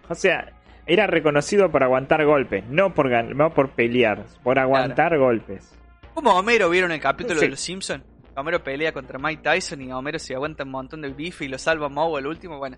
O 0.09 0.14
sea, 0.14 0.52
era 0.87 1.07
reconocido 1.07 1.71
por 1.71 1.83
aguantar 1.83 2.25
golpes, 2.25 2.64
no 2.69 2.95
por, 2.95 3.11
no 3.35 3.52
por 3.52 3.71
pelear, 3.71 4.25
por 4.43 4.59
aguantar 4.59 5.19
golpes. 5.19 5.76
Como 6.14 6.31
Homero 6.38 6.71
vieron 6.71 6.93
el 6.93 7.00
capítulo 7.00 7.38
Sí. 7.40 7.47
de 7.47 7.50
Los 7.50 7.61
Simpsons. 7.61 8.05
Homero 8.37 8.62
pelea 8.62 8.93
contra 8.93 9.19
Mike 9.19 9.43
Tyson 9.43 9.81
y 9.83 9.93
Homero 9.93 10.19
se 10.19 10.35
aguanta 10.35 10.64
un 10.64 10.71
montón 10.71 11.00
de 11.02 11.09
bife 11.09 11.45
y 11.47 11.49
lo 11.49 11.59
salva 11.59 11.88
Moe 11.88 12.19
al 12.19 12.26
último. 12.26 12.59
Bueno. 12.59 12.76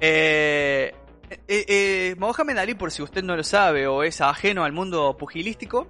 Eh, 0.00 0.92
eh, 1.30 1.64
eh, 1.68 2.14
Mohamed 2.18 2.58
Ali, 2.58 2.74
por 2.74 2.90
si 2.90 3.02
usted 3.02 3.22
no 3.22 3.36
lo 3.36 3.42
sabe 3.44 3.86
o 3.86 4.02
es 4.02 4.20
ajeno 4.20 4.64
al 4.64 4.72
mundo 4.72 5.16
pugilístico, 5.16 5.88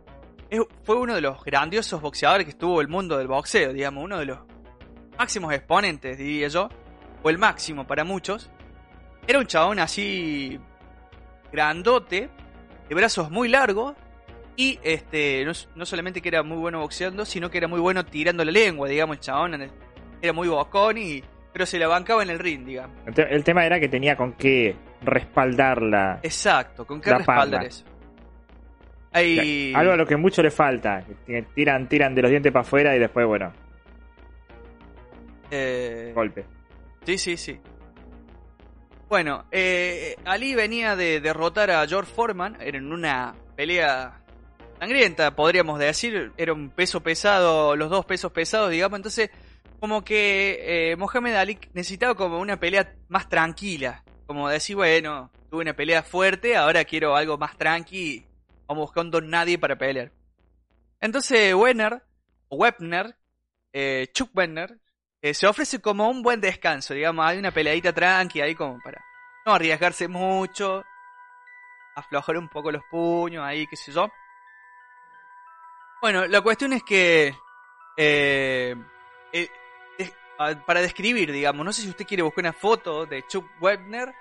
es- 0.51 0.61
fue 0.83 0.97
uno 0.97 1.15
de 1.15 1.21
los 1.21 1.43
grandiosos 1.45 2.01
boxeadores 2.01 2.45
que 2.45 2.51
estuvo 2.51 2.81
el 2.81 2.89
mundo 2.89 3.17
del 3.19 3.29
boxeo, 3.29 3.73
digamos, 3.73 4.05
uno 4.05 4.19
de 4.19 4.27
los 4.27 4.39
máximos 5.19 5.53
exponentes, 5.55 6.19
diría 6.19 6.49
yo, 6.49 6.69
o 7.23 7.31
el 7.31 7.39
máximo 7.39 7.87
para 7.87 8.05
muchos. 8.05 8.51
Era 9.27 9.39
un 9.39 9.47
chabón 9.47 9.79
así 9.79 10.59
grandote, 11.53 12.29
de 12.89 12.95
brazos 12.95 13.31
muy 13.31 13.49
largos, 13.49 13.95
y 14.57 14.79
este 14.83 15.45
no, 15.45 15.53
no 15.77 15.87
solamente 15.87 16.21
que 16.21 16.29
era 16.29 16.43
muy 16.43 16.57
bueno 16.59 16.81
boxeando, 16.81 17.25
sino 17.25 17.51
que 17.51 17.59
era 17.59 17.69
muy 17.69 17.81
bueno 17.81 18.05
tirando 18.05 18.45
la 18.45 18.53
lengua, 18.53 18.89
digamos, 18.89 19.17
el 19.17 19.21
chabón 19.21 19.71
era 20.21 20.33
muy 20.33 20.49
bocón 20.49 20.99
y 20.99 21.23
pero 21.53 21.67
se 21.67 21.79
la 21.79 21.87
bancaba 21.87 22.23
en 22.23 22.31
el 22.31 22.39
ring, 22.39 22.65
digamos. 22.65 22.97
El, 23.07 23.13
te- 23.15 23.35
el 23.35 23.45
tema 23.45 23.67
era 23.67 23.79
que 23.79 23.89
tenía 23.89 24.17
con 24.17 24.33
qué 24.33 24.75
respaldarla. 25.03 26.21
Exacto, 26.23 26.87
¿con 26.87 26.99
qué 27.01 27.11
respaldar 27.15 27.61
parla. 27.61 27.69
eso? 27.69 27.85
Algo 29.77 29.93
a 29.93 29.97
lo 29.97 30.07
que 30.07 30.17
mucho 30.17 30.43
le 30.43 30.51
falta. 30.51 31.05
Tiran, 31.55 31.87
tiran 31.89 32.15
de 32.15 32.23
los 32.23 32.31
dientes 32.31 32.51
para 32.53 32.63
afuera 32.63 32.97
y 32.97 32.99
después, 32.99 33.27
bueno, 33.27 33.53
eh, 35.51 36.13
golpe. 36.15 36.45
Sí, 37.05 37.19
sí, 37.19 37.37
sí. 37.37 37.61
Bueno, 39.13 39.45
eh, 39.51 40.17
Ali 40.25 40.55
venía 40.55 40.97
de 40.97 41.21
derrotar 41.21 41.71
a 41.71 41.87
George 41.87 42.11
Foreman 42.11 42.57
en 42.63 42.91
una 42.91 43.35
pelea 43.55 44.25
sangrienta, 44.81 45.37
podríamos 45.37 45.79
decir. 45.79 46.33
Era 46.39 46.55
un 46.55 46.71
peso 46.71 47.03
pesado, 47.03 47.77
los 47.77 47.91
dos 47.91 48.07
pesos 48.07 48.33
pesados, 48.33 48.71
digamos. 48.71 48.97
Entonces, 48.99 49.29
como 49.79 50.03
que 50.03 50.93
eh, 50.93 50.97
Mohamed 50.97 51.35
Ali 51.35 51.59
necesitaba 51.75 52.15
como 52.15 52.41
una 52.41 52.59
pelea 52.59 52.95
más 53.09 53.29
tranquila. 53.29 54.03
Como 54.27 54.49
decir, 54.49 54.77
bueno, 54.77 55.31
tuve 55.51 55.61
una 55.61 55.77
pelea 55.77 56.03
fuerte, 56.03 56.57
ahora 56.57 56.83
quiero 56.87 57.15
algo 57.15 57.37
más 57.37 57.59
tranqui. 57.59 58.25
Vamos 58.67 58.93
don 58.95 59.29
nadie 59.29 59.59
para 59.59 59.77
pelear. 59.77 60.11
Entonces 61.03 61.55
Wenner, 61.55 62.03
Webner, 62.49 63.15
eh, 63.75 64.09
Chuck 64.15 64.31
Wenner, 64.35 64.79
eh, 65.23 65.33
se 65.35 65.47
ofrece 65.47 65.81
como 65.81 66.09
un 66.11 66.21
buen 66.23 66.41
descanso, 66.41 66.93
digamos, 66.95 67.25
hay 67.25 67.39
una 67.39 67.51
peleadita 67.53 67.93
tranqui 67.93 68.41
ahí 68.41 68.55
como 68.55 68.79
para 68.81 69.03
no 69.47 69.55
arriesgarse 69.55 70.09
mucho, 70.09 70.85
aflojar 71.95 72.37
un 72.37 72.49
poco 72.49 72.71
los 72.73 72.83
puños 72.91 73.45
ahí, 73.45 73.67
qué 73.67 73.77
sé 73.77 73.93
yo. 73.93 74.09
Bueno, 76.01 76.27
la 76.27 76.41
cuestión 76.41 76.73
es 76.73 76.83
que 76.83 77.35
eh, 77.97 78.75
eh, 79.33 79.49
para 80.67 80.81
describir, 80.81 81.31
digamos, 81.31 81.65
no 81.65 81.73
sé 81.73 81.83
si 81.83 81.89
usted 81.89 82.05
quiere 82.07 82.25
buscar 82.25 82.43
una 82.43 82.53
foto 82.53 83.07
de 83.07 83.25
Chuck 83.29 83.47
Webner. 83.61 84.13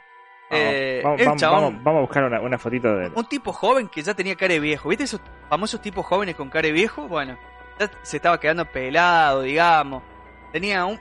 eh, 0.52 1.02
vamos, 1.04 1.20
vamos, 1.26 1.42
chabón- 1.42 1.62
vamos- 1.62 1.84
vamos 1.84 1.98
a 1.98 2.02
buscar 2.02 2.24
una, 2.26 2.42
una 2.42 2.58
fotito 2.60 2.96
de 2.96 3.06
él. 3.08 3.14
un 3.16 3.26
tipo 3.26 3.52
joven 3.54 3.88
que 3.88 4.04
ya 4.04 4.14
tenía 4.14 4.36
cara 4.36 4.54
de 4.54 4.60
viejo. 4.60 4.90
¿Viste 4.90 5.06
esos 5.06 5.22
famosos 5.50 5.82
tipos 5.82 6.06
jóvenes 6.06 6.36
con 6.36 6.50
cara 6.50 6.68
de 6.68 6.74
viejo? 6.74 7.08
Bueno, 7.08 7.38
ya 7.80 7.90
se 8.04 8.18
estaba 8.18 8.40
quedando 8.40 8.66
pelado, 8.66 9.42
digamos. 9.42 10.04
Tenía 10.52 10.86
un... 10.86 11.00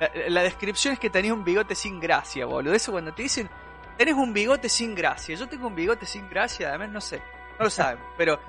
La, 0.00 0.10
la 0.28 0.42
descripción 0.42 0.94
es 0.94 0.98
que 0.98 1.10
tenía 1.10 1.32
un 1.32 1.44
bigote 1.44 1.74
sin 1.74 2.00
gracia, 2.00 2.46
boludo. 2.46 2.74
Eso 2.74 2.92
cuando 2.92 3.14
te 3.14 3.22
dicen, 3.22 3.48
tenés 3.96 4.14
un 4.14 4.32
bigote 4.32 4.68
sin 4.68 4.94
gracia. 4.94 5.36
Yo 5.36 5.48
tengo 5.48 5.68
un 5.68 5.74
bigote 5.74 6.06
sin 6.06 6.28
gracia, 6.28 6.70
además 6.70 6.90
no 6.90 7.00
sé. 7.00 7.22
No 7.58 7.64
lo 7.64 7.70
saben. 7.70 8.02
Pero 8.16 8.40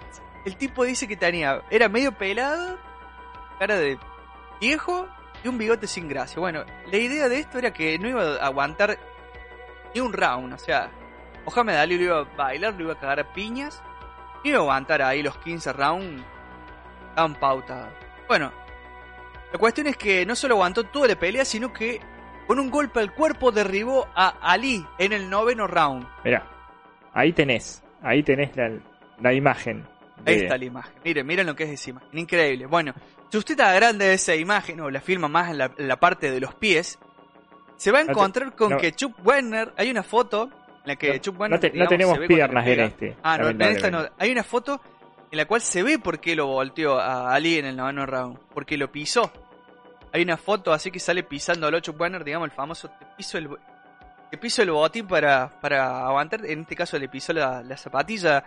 el 0.45 0.55
tipo 0.57 0.83
dice 0.83 1.07
que 1.07 1.15
tenía... 1.15 1.61
Era 1.69 1.89
medio 1.89 2.11
pelado, 2.11 2.77
cara 3.59 3.77
de 3.77 3.97
viejo 4.59 5.07
y 5.43 5.47
un 5.47 5.57
bigote 5.57 5.87
sin 5.87 6.07
gracia. 6.07 6.39
Bueno, 6.39 6.63
la 6.87 6.97
idea 6.97 7.29
de 7.29 7.39
esto 7.39 7.57
era 7.57 7.73
que 7.73 7.99
no 7.99 8.07
iba 8.07 8.23
a 8.35 8.45
aguantar 8.45 8.97
ni 9.93 10.01
un 10.01 10.13
round. 10.13 10.53
O 10.53 10.57
sea, 10.57 10.89
Mohamed 11.45 11.75
Ali 11.75 11.97
lo 11.97 12.03
iba 12.03 12.19
a 12.19 12.23
bailar, 12.23 12.73
lo 12.73 12.83
iba 12.83 12.93
a 12.93 12.99
cagar 12.99 13.19
a 13.19 13.33
piñas. 13.33 13.83
Y 14.43 14.49
iba 14.49 14.59
a 14.59 14.61
aguantar 14.61 15.01
ahí 15.01 15.21
los 15.21 15.37
15 15.37 15.73
rounds 15.73 16.23
tan 17.15 17.35
pautados. 17.35 17.93
Bueno, 18.27 18.51
la 19.53 19.57
cuestión 19.59 19.87
es 19.87 19.95
que 19.95 20.25
no 20.25 20.35
solo 20.35 20.55
aguantó 20.55 20.83
toda 20.83 21.07
la 21.07 21.15
pelea, 21.15 21.45
sino 21.45 21.71
que 21.71 22.01
con 22.47 22.59
un 22.59 22.69
golpe 22.69 22.99
al 22.99 23.13
cuerpo 23.13 23.51
derribó 23.51 24.07
a 24.15 24.29
Ali 24.41 24.85
en 24.97 25.13
el 25.13 25.29
noveno 25.29 25.65
round. 25.67 26.05
Mirá, 26.25 26.45
ahí 27.13 27.31
tenés, 27.31 27.81
ahí 28.01 28.21
tenés 28.23 28.55
la, 28.57 28.71
la 29.21 29.33
imagen. 29.33 29.87
Ahí 30.25 30.35
está 30.35 30.57
la 30.57 30.65
imagen. 30.65 30.93
Miren, 31.05 31.25
miren 31.27 31.45
lo 31.47 31.55
que 31.55 31.63
es 31.63 31.69
esa 31.71 31.89
imagen. 31.91 32.09
Increíble. 32.13 32.65
Bueno, 32.65 32.93
si 33.29 33.37
usted 33.37 33.59
agranda 33.61 34.05
esa 34.05 34.35
imagen 34.35 34.79
o 34.81 34.89
la 34.89 35.01
filma 35.01 35.27
más 35.27 35.49
en 35.51 35.57
la, 35.57 35.71
en 35.77 35.87
la 35.87 35.97
parte 35.97 36.31
de 36.31 36.39
los 36.39 36.53
pies, 36.55 36.97
se 37.75 37.91
va 37.91 37.99
a 37.99 38.01
No 38.01 38.07
te- 38.07 38.11
encontrar 38.13 38.55
con 38.55 38.69
no. 38.71 38.77
que 38.77 38.91
Chuck 38.93 39.15
Werner, 39.25 39.73
hay 39.77 39.89
una 39.91 40.03
foto 40.03 40.43
en 40.45 40.51
la 40.85 40.95
que 40.95 41.13
No- 41.13 41.17
Chuck 41.17 41.39
Werner 41.39 41.75
no 41.75 41.87
tenemos 41.87 42.19
piernas 42.19 42.67
en 42.67 42.79
este, 42.79 43.17
Ah, 43.23 43.37
no, 43.37 43.49
en 43.49 43.61
esta 43.61 43.91
no. 43.91 44.05
Hay 44.17 44.31
una 44.31 44.43
foto 44.43 44.79
en 45.31 45.37
la 45.37 45.45
cual 45.45 45.61
se 45.61 45.81
ve 45.83 45.97
por 45.99 46.19
qué 46.19 46.35
lo 46.35 46.47
volteó 46.47 46.99
a 46.99 47.33
Ali 47.33 47.57
en 47.57 47.65
el 47.65 47.75
noveno 47.75 48.05
round. 48.05 48.37
Porque 48.53 48.77
lo 48.77 48.91
pisó. 48.91 49.31
Hay 50.13 50.21
una 50.21 50.37
foto 50.37 50.71
así 50.71 50.91
que 50.91 50.99
sale 50.99 51.23
pisando 51.23 51.65
al 51.65 51.73
8 51.73 51.95
Werner, 51.97 52.23
digamos, 52.23 52.45
el 52.45 52.51
famoso 52.51 52.87
te 52.87 53.05
piso 53.17 53.39
el, 53.39 53.49
te 54.29 54.37
piso 54.37 54.61
el 54.61 54.69
botín 54.69 55.07
para, 55.07 55.59
para 55.59 56.05
aguantar. 56.05 56.45
En 56.45 56.61
este 56.61 56.75
caso 56.75 56.99
le 56.99 57.09
pisó 57.09 57.33
la, 57.33 57.63
la 57.63 57.75
zapatilla 57.75 58.43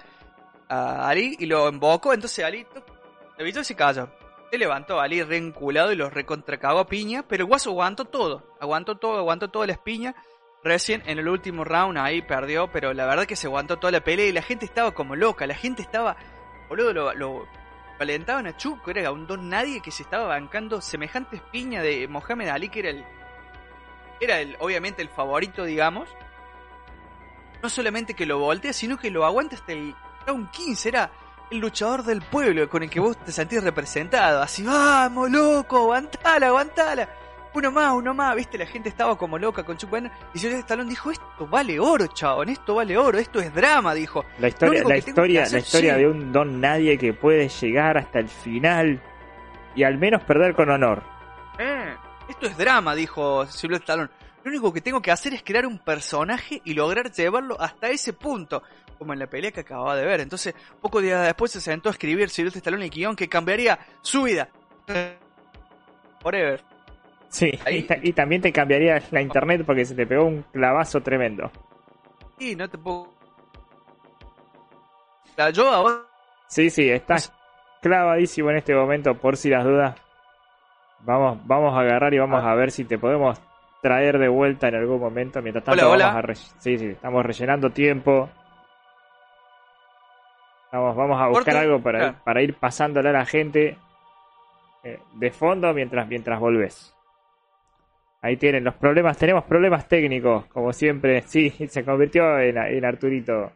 a 0.69 1.09
Ali 1.09 1.37
y 1.41 1.47
lo 1.47 1.67
embocó. 1.67 2.15
Entonces 2.15 2.45
Ali 2.45 2.65
evitó 3.37 3.61
y 3.61 3.65
se 3.65 3.75
cayó. 3.75 4.09
Se 4.49 4.59
levantó 4.59 5.01
Ali 5.01 5.25
reenculado 5.25 5.93
y 5.93 5.97
lo 5.97 6.09
recontracagó 6.09 6.79
a 6.79 6.87
piña. 6.87 7.25
Pero 7.27 7.43
el 7.43 7.49
guaso 7.49 7.71
aguantó 7.71 8.05
todo. 8.05 8.55
Aguantó 8.61 8.99
todo, 8.99 9.19
aguantó 9.19 9.49
todas 9.49 9.67
las 9.67 9.79
piñas. 9.79 10.15
Recién 10.63 11.03
en 11.07 11.19
el 11.19 11.29
último 11.29 11.65
round 11.65 11.99
ahí 11.99 12.23
perdió, 12.23 12.71
pero 12.71 12.95
la 12.95 13.07
verdad 13.07 13.27
que 13.27 13.35
se 13.35 13.49
aguantó 13.49 13.79
toda 13.79 13.91
la 13.91 14.05
pelea 14.05 14.27
y 14.27 14.33
la 14.33 14.43
gente 14.43 14.65
estaba 14.67 14.93
como 14.93 15.17
loca. 15.17 15.49
La 15.49 15.57
gente 15.57 15.83
estaba, 15.83 16.17
boludo, 16.69 17.13
lo 17.15 17.49
alentaban 18.05 18.47
a 18.47 18.57
Chuck, 18.57 18.87
era 18.89 19.13
un 19.13 19.27
don 19.27 19.49
nadie 19.49 19.81
que 19.81 19.91
se 19.91 20.03
estaba 20.03 20.27
bancando 20.27 20.81
semejantes 20.81 21.41
piñas 21.53 21.83
de 21.83 22.09
Mohamed 22.09 22.49
Ali, 22.49 22.69
que 22.69 22.81
era 22.81 22.91
el, 22.91 23.05
era 24.21 24.41
el, 24.41 24.57
obviamente 24.61 25.03
el 25.03 25.09
favorito, 25.09 25.65
digamos. 25.65 26.09
No 27.63 27.69
solamente 27.69 28.15
que 28.15 28.27
lo 28.27 28.39
voltea, 28.39 28.73
sino 28.73 28.99
que 28.99 29.11
lo 29.11 29.25
aguanta 29.25 29.57
hasta 29.57 29.73
el 29.73 29.95
round 30.27 30.51
15. 30.51 30.89
Era 30.89 31.11
el 31.51 31.59
luchador 31.59 32.03
del 32.03 32.23
pueblo 32.23 32.69
con 32.69 32.83
el 32.83 32.91
que 32.91 33.01
vos 33.01 33.17
te 33.25 33.33
sentís 33.33 33.63
representado. 33.63 34.43
Así, 34.43 34.63
vamos, 34.63 35.31
loco, 35.31 35.79
aguantala, 35.79 36.49
aguantala. 36.49 37.09
Uno 37.57 37.73
más, 37.73 37.95
uno 37.95 38.13
más, 38.13 38.37
viste, 38.37 38.59
la 38.59 38.67
gente 38.67 38.91
estaba 38.91 39.17
como 39.17 39.39
loca 39.39 39.63
con 39.65 39.79
Chuck 39.79 39.89
Banner. 39.89 40.13
Y 40.35 40.39
Silvestre 40.39 40.61
Stallone 40.61 40.91
dijo, 40.91 41.11
esto 41.11 41.47
vale 41.49 41.81
oro, 41.81 42.07
chabón, 42.09 42.51
esto 42.51 42.75
vale 42.75 42.99
oro, 42.99 43.17
esto 43.17 43.41
es 43.41 43.55
drama, 43.55 43.95
dijo. 43.95 44.27
La 44.39 44.49
historia, 44.49 44.85
la 44.85 44.99
historia, 44.99 45.43
hacer, 45.45 45.53
la 45.55 45.59
historia 45.61 45.95
sí. 45.95 46.01
de 46.01 46.07
un 46.07 46.33
don 46.33 46.61
nadie 46.61 46.99
que 46.99 47.15
puede 47.15 47.49
llegar 47.49 47.97
hasta 47.97 48.19
el 48.19 48.29
final 48.29 49.01
y 49.75 49.85
al 49.85 49.97
menos 49.97 50.23
perder 50.25 50.55
con 50.55 50.69
honor. 50.69 51.03
Eh, 51.59 51.95
esto 52.29 52.47
es 52.47 52.59
drama, 52.59 52.95
dijo 52.95 53.47
Silvestre 53.47 53.85
Stallone. 53.85 54.11
Lo 54.45 54.51
único 54.51 54.71
que 54.71 54.83
tengo 54.83 55.01
que 55.01 55.11
hacer 55.11 55.33
es 55.33 55.43
crear 55.43 55.65
un 55.65 55.79
personaje 55.79 56.61
y 56.63 56.75
lograr 56.75 57.11
llevarlo 57.11 57.59
hasta 57.59 57.89
ese 57.89 58.13
punto, 58.13 58.63
como 58.99 59.15
en 59.15 59.19
la 59.19 59.29
pelea 59.29 59.51
que 59.51 59.61
acababa 59.61 59.97
de 59.97 60.05
ver. 60.05 60.21
Entonces, 60.21 60.55
pocos 60.83 61.03
días 61.03 61.25
después 61.25 61.53
se 61.53 61.63
sentó 61.63 61.89
a 61.89 61.93
escribir 61.93 62.29
Silvestre 62.29 62.59
Stallone 62.59 62.85
el 62.85 62.91
guion 62.91 63.17
que 63.17 63.31
cambiaría 63.31 63.79
su 64.03 64.25
vida. 64.25 64.51
Forever. 66.21 66.76
Sí, 67.29 67.51
Ahí- 67.67 67.79
y, 67.79 67.83
ta- 67.83 67.99
y 68.03 68.13
también 68.13 68.41
te 68.43 68.53
cambiaría 68.53 69.03
la 69.11 69.21
internet 69.21 69.63
porque 69.67 69.85
se 69.85 69.95
te 69.95 70.07
pegó 70.07 70.25
un 70.25 70.43
clavazo 70.53 71.01
tremendo. 71.03 71.51
Y 72.39 72.55
no 72.57 72.69
te 72.69 72.79
puedo... 72.79 73.09
La 75.37 75.51
yo 75.51 75.71
a 75.71 75.81
vos... 75.81 76.01
Sí, 76.49 76.71
sí, 76.71 76.89
estás 76.91 77.33
clavadísimo 77.83 78.51
en 78.51 78.57
este 78.59 78.75
momento 78.75 79.15
por 79.15 79.37
si 79.37 79.51
las 79.51 79.65
dudas. 79.65 80.01
Vamos, 81.01 81.39
vamos 81.47 81.75
a 81.77 81.81
agarrar 81.81 82.15
y 82.15 82.19
vamos 82.19 82.43
Ah. 82.43 82.53
a 82.53 82.55
ver 82.55 82.71
si 82.71 82.85
te 82.85 82.99
podemos 82.99 83.39
traer 83.83 84.19
de 84.19 84.29
vuelta 84.29 84.69
en 84.69 84.77
algún 84.77 84.99
momento. 85.01 85.43
Mientras 85.43 85.65
tanto, 85.65 85.83
Hola, 85.85 85.93
hola. 85.93 86.07
vamos 86.07 86.19
a 86.19 86.23
re- 86.27 86.35
sí, 86.37 86.79
sí, 86.79 86.87
estamos 86.87 87.25
rellenando 87.27 87.71
tiempo. 87.71 88.31
Vamos, 90.73 90.97
vamos 90.97 91.21
a 91.21 91.29
buscar 91.29 91.57
algo 91.57 91.81
para, 91.81 91.99
claro. 91.99 92.17
para 92.25 92.43
ir 92.43 92.55
pasándole 92.59 93.09
a 93.11 93.13
la 93.13 93.25
gente 93.27 93.79
eh, 94.83 95.01
de 95.15 95.31
fondo 95.31 95.73
mientras, 95.75 96.07
mientras 96.09 96.39
volvés. 96.41 96.96
Ahí 98.23 98.37
tienen 98.37 98.65
los 98.65 98.75
problemas, 98.75 99.17
tenemos 99.19 99.45
problemas 99.45 99.87
técnicos, 99.89 100.47
como 100.47 100.73
siempre. 100.73 101.23
Sí, 101.23 101.51
se 101.69 101.85
convirtió 101.85 102.39
en, 102.39 102.57
en 102.59 102.85
Arturito. 102.85 103.53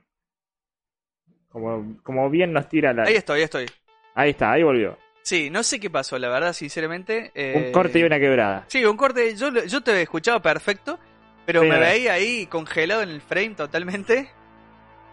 Como, 1.48 1.96
como 2.04 2.30
bien 2.30 2.52
nos 2.52 2.68
tira 2.68 2.92
la... 2.92 3.04
Ahí 3.04 3.14
estoy, 3.16 3.38
ahí 3.38 3.44
estoy. 3.44 3.66
Ahí 4.14 4.30
está, 4.30 4.52
ahí 4.52 4.62
volvió. 4.62 4.96
Sí, 5.22 5.50
no 5.50 5.62
sé 5.62 5.80
qué 5.80 5.90
pasó, 5.90 6.18
la 6.18 6.28
verdad, 6.28 6.52
sinceramente. 6.52 7.30
eh, 7.34 7.64
Un 7.66 7.72
corte 7.72 7.98
y 7.98 8.02
una 8.04 8.18
quebrada. 8.18 8.64
Sí, 8.68 8.84
un 8.84 8.96
corte. 8.96 9.34
Yo, 9.34 9.50
yo 9.64 9.80
te 9.82 10.00
escuchaba 10.02 10.40
perfecto, 10.40 10.98
pero 11.44 11.62
Sí, 11.62 11.68
me 11.68 11.78
veía 11.78 12.12
ahí 12.14 12.46
congelado 12.46 13.02
en 13.02 13.10
el 13.10 13.20
frame 13.20 13.50
totalmente. 13.50 14.30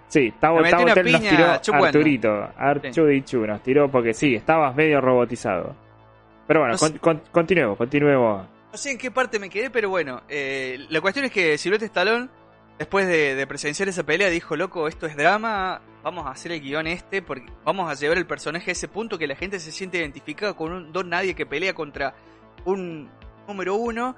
Sí, 0.08 0.34
Tavo, 0.40 0.62
Me 0.62 0.72
nos 0.72 0.94
tiró. 1.22 1.76
Arturito. 1.84 2.50
Archudichu 2.56 3.46
nos 3.46 3.62
tiró 3.62 3.92
porque 3.92 4.14
sí, 4.14 4.36
estabas 4.36 4.74
medio 4.76 5.02
robotizado. 5.02 5.76
Pero 6.48 6.62
bueno, 6.62 6.76
No 6.82 7.00
con- 7.02 7.22
continuemos, 7.32 7.78
continuemos. 7.78 8.48
No 8.78 8.84
sé 8.84 8.92
en 8.92 9.00
qué 9.00 9.10
parte 9.10 9.40
me 9.40 9.50
quedé, 9.50 9.72
pero 9.72 9.90
bueno. 9.90 10.22
eh, 10.30 10.86
la 10.92 11.02
cuestión 11.02 11.26
es 11.26 11.32
que 11.32 11.58
Silvestre 11.58 11.88
Stallone, 11.88 12.30
después 12.78 13.08
de, 13.08 13.44
presenciar 13.48 13.90
esa 13.90 14.04
pelea, 14.04 14.30
dijo: 14.30 14.56
Loco, 14.56 14.88
esto 14.88 15.08
es 15.08 15.18
drama. 15.18 15.82
Vamos 16.04 16.28
a 16.28 16.30
hacer 16.30 16.52
el 16.52 16.62
guion 16.62 16.86
este, 16.86 17.24
porque 17.24 17.52
vamos 17.66 17.90
a 17.90 17.96
llevar 17.96 18.20
el 18.20 18.28
personaje 18.28 18.70
a 18.70 18.74
ese 18.74 18.88
punto 18.88 19.18
que 19.18 19.26
la 19.26 19.36
gente 19.36 19.60
se 19.60 19.72
siente 19.72 19.98
identificada 19.98 20.54
con 20.54 20.72
un 20.72 20.94
don 20.94 21.10
nadie 21.10 21.34
que 21.34 21.48
pelea 21.48 21.74
contra 21.74 22.14
un 22.66 23.10
número 23.48 23.74
uno. 23.74 24.16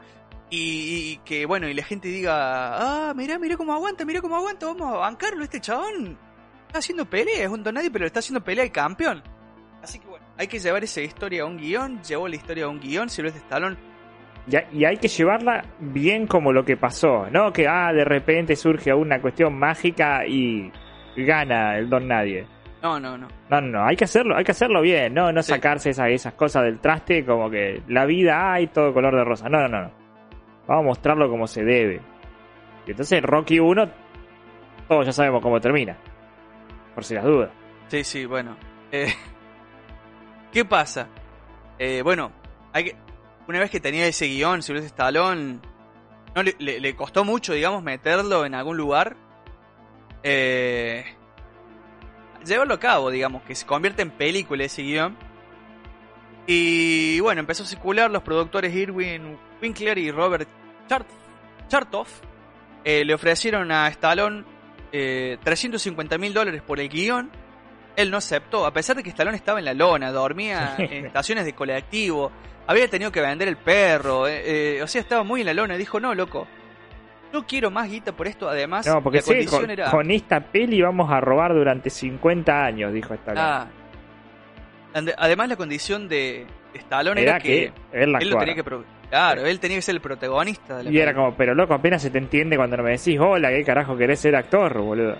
Y, 0.49 1.15
que 1.23 1.45
bueno, 1.45 1.69
y 1.69 1.73
la 1.73 1.83
gente 1.83 2.09
diga, 2.09 3.07
ah, 3.09 3.13
mirá, 3.13 3.39
mirá 3.39 3.55
cómo 3.55 3.71
aguanta, 3.71 4.03
mirá 4.03 4.19
cómo 4.19 4.35
aguanta, 4.35 4.65
vamos 4.65 4.93
a 4.93 4.97
bancarlo, 4.97 5.41
este 5.41 5.61
chabón 5.61 6.19
está 6.67 6.79
haciendo 6.79 7.09
pelea, 7.09 7.45
es 7.45 7.49
un 7.49 7.63
don 7.63 7.75
nadie, 7.75 7.91
pero 7.91 8.05
está 8.05 8.19
haciendo 8.19 8.43
pelea 8.43 8.65
el 8.65 8.73
campeón. 8.73 9.23
Así 9.81 9.99
que 9.99 10.07
bueno, 10.07 10.25
hay 10.37 10.47
que 10.47 10.59
llevar 10.59 10.83
esa 10.83 10.99
historia 10.99 11.43
a 11.43 11.45
un 11.45 11.55
guion, 11.55 12.03
llevó 12.03 12.27
la 12.27 12.35
historia 12.35 12.65
a 12.65 12.67
un 12.67 12.81
guion, 12.81 13.09
Silvestre 13.09 13.41
Stallone 13.41 13.88
Y, 14.47 14.55
ha- 14.55 14.67
y 14.71 14.85
hay 14.85 14.97
que 14.97 15.07
llevarla 15.07 15.63
bien 15.79 16.25
como 16.27 16.51
lo 16.51 16.63
que 16.65 16.75
pasó, 16.77 17.27
¿no? 17.31 17.51
Que 17.53 17.67
ah, 17.67 17.91
de 17.93 18.03
repente 18.05 18.55
surge 18.55 18.93
una 18.93 19.21
cuestión 19.21 19.57
mágica 19.57 20.25
y 20.25 20.71
gana 21.15 21.77
el 21.77 21.89
don 21.89 22.07
nadie. 22.07 22.45
No, 22.81 22.99
no, 22.99 23.17
no. 23.17 23.27
No, 23.49 23.61
no, 23.61 23.67
no, 23.67 23.85
hay 23.85 23.95
que 23.97 24.05
hacerlo, 24.05 24.37
hay 24.37 24.43
que 24.45 24.51
hacerlo 24.51 24.81
bien, 24.81 25.13
no, 25.13 25.31
no 25.33 25.43
Sí. 25.43 25.51
sacarse 25.51 25.89
esas, 25.89 26.09
esas 26.09 26.33
cosas 26.33 26.63
del 26.63 26.79
traste 26.79 27.25
como 27.25 27.49
que 27.49 27.81
la 27.89 28.05
vida 28.05 28.53
hay 28.53 28.67
todo 28.67 28.93
color 28.93 29.15
de 29.15 29.23
rosa. 29.25 29.49
No, 29.49 29.59
no, 29.61 29.67
no, 29.67 29.81
no. 29.83 29.91
Vamos 30.65 30.83
a 30.83 30.87
mostrarlo 30.87 31.29
como 31.29 31.45
se 31.45 31.63
debe. 31.63 31.99
Y 32.87 32.91
entonces 32.91 33.21
Rocky 33.21 33.59
1, 33.59 33.89
todos 34.87 35.05
ya 35.05 35.11
sabemos 35.11 35.41
cómo 35.41 35.59
termina. 35.59 35.97
Por 36.95 37.03
si 37.03 37.13
las 37.15 37.25
dudas. 37.25 37.49
Sí, 37.87 38.03
sí, 38.03 38.25
bueno. 38.25 38.55
Eh, 38.91 39.07
¿Qué 40.51 40.65
pasa? 40.65 41.07
Eh, 41.77 42.01
bueno, 42.03 42.31
hay 42.73 42.85
que... 42.85 42.95
una 43.49 43.59
vez 43.59 43.69
que 43.69 43.79
tenía 43.79 44.05
ese 44.07 44.27
guion, 44.27 44.61
Sylvester 44.63 44.87
Stallone, 44.91 45.59
no 46.35 46.43
le- 46.43 46.79
le 46.79 46.95
costó 46.95 47.23
mucho, 47.25 47.53
digamos, 47.53 47.83
meterlo 47.83 48.45
en 48.45 48.53
algún 48.55 48.77
lugar. 48.77 49.15
Eh, 50.23 51.03
llevarlo 52.45 52.73
a 52.75 52.79
cabo, 52.79 53.09
digamos, 53.09 53.41
que 53.43 53.55
se 53.55 53.65
convierte 53.65 54.01
en 54.01 54.11
película 54.11 54.63
ese 54.63 54.83
guion. 54.83 55.17
Y 56.47 57.19
bueno, 57.19 57.41
empezó 57.41 57.63
a 57.63 57.65
circular 57.67 58.09
los 58.09 58.23
productores 58.23 58.73
Irwin 58.73 59.37
Winkler 59.61 59.97
y 59.97 60.11
Robert 60.11 60.47
Chart 60.87 61.07
Chartoff. 61.67 62.09
eh, 62.83 63.03
le 63.05 63.13
ofrecieron 63.13 63.71
a 63.71 63.87
Stallone 63.89 64.43
eh, 64.91 65.37
350 65.43 66.17
mil 66.17 66.33
dólares 66.33 66.61
por 66.61 66.79
el 66.79 66.89
guion. 66.89 67.29
Él 68.01 68.11
no 68.11 68.17
aceptó, 68.17 68.65
a 68.65 68.71
pesar 68.71 68.95
de 68.95 69.03
que 69.03 69.09
Stallone 69.09 69.35
estaba 69.35 69.59
en 69.59 69.65
la 69.65 69.73
lona, 69.73 70.11
dormía 70.11 70.75
en 70.77 71.05
estaciones 71.05 71.45
de 71.45 71.53
colectivo, 71.53 72.31
había 72.65 72.87
tenido 72.87 73.11
que 73.11 73.19
vender 73.19 73.47
el 73.47 73.57
perro, 73.57 74.27
eh, 74.27 74.77
eh, 74.77 74.83
o 74.83 74.87
sea, 74.87 75.01
estaba 75.01 75.23
muy 75.23 75.41
en 75.41 75.47
la 75.47 75.53
lona. 75.53 75.75
Dijo, 75.75 75.99
no, 75.99 76.13
loco, 76.15 76.47
no 77.33 77.45
quiero 77.45 77.71
más 77.71 77.89
guita 77.89 78.11
por 78.13 78.27
esto. 78.27 78.47
Además, 78.47 78.87
No, 78.87 79.01
porque 79.03 79.17
la 79.17 79.21
sí, 79.23 79.29
condición 79.31 79.61
con, 79.61 79.69
era... 79.71 79.91
con 79.91 80.11
esta 80.11 80.39
peli 80.39 80.81
vamos 80.81 81.11
a 81.11 81.19
robar 81.19 81.53
durante 81.53 81.89
50 81.89 82.65
años, 82.65 82.93
dijo 82.93 83.13
Stallone. 83.13 83.41
Ah. 83.41 83.67
Además, 85.17 85.49
la 85.49 85.55
condición 85.55 86.07
de 86.07 86.47
Stallone 86.73 87.21
Era 87.21 87.31
era 87.31 87.39
que, 87.39 87.47
que 87.47 87.73
él 88.03 88.15
él 88.19 88.29
lo 88.29 88.37
tenía 88.37 88.55
que... 88.55 88.63
Claro, 89.09 89.45
él 89.45 89.59
tenía 89.59 89.77
que 89.77 89.81
ser 89.81 89.95
el 89.95 90.01
protagonista 90.01 90.77
de 90.77 90.83
la 90.83 90.91
Y 90.91 90.99
era 90.99 91.13
como, 91.13 91.35
pero 91.35 91.55
loco, 91.55 91.73
apenas 91.73 92.01
se 92.01 92.11
te 92.11 92.19
entiende 92.19 92.55
cuando 92.55 92.77
no 92.77 92.83
me 92.83 92.91
decís, 92.91 93.19
hola, 93.19 93.49
¿qué 93.49 93.63
carajo 93.63 93.97
querés 93.97 94.19
ser 94.19 94.35
actor, 94.35 94.79
boludo? 94.79 95.17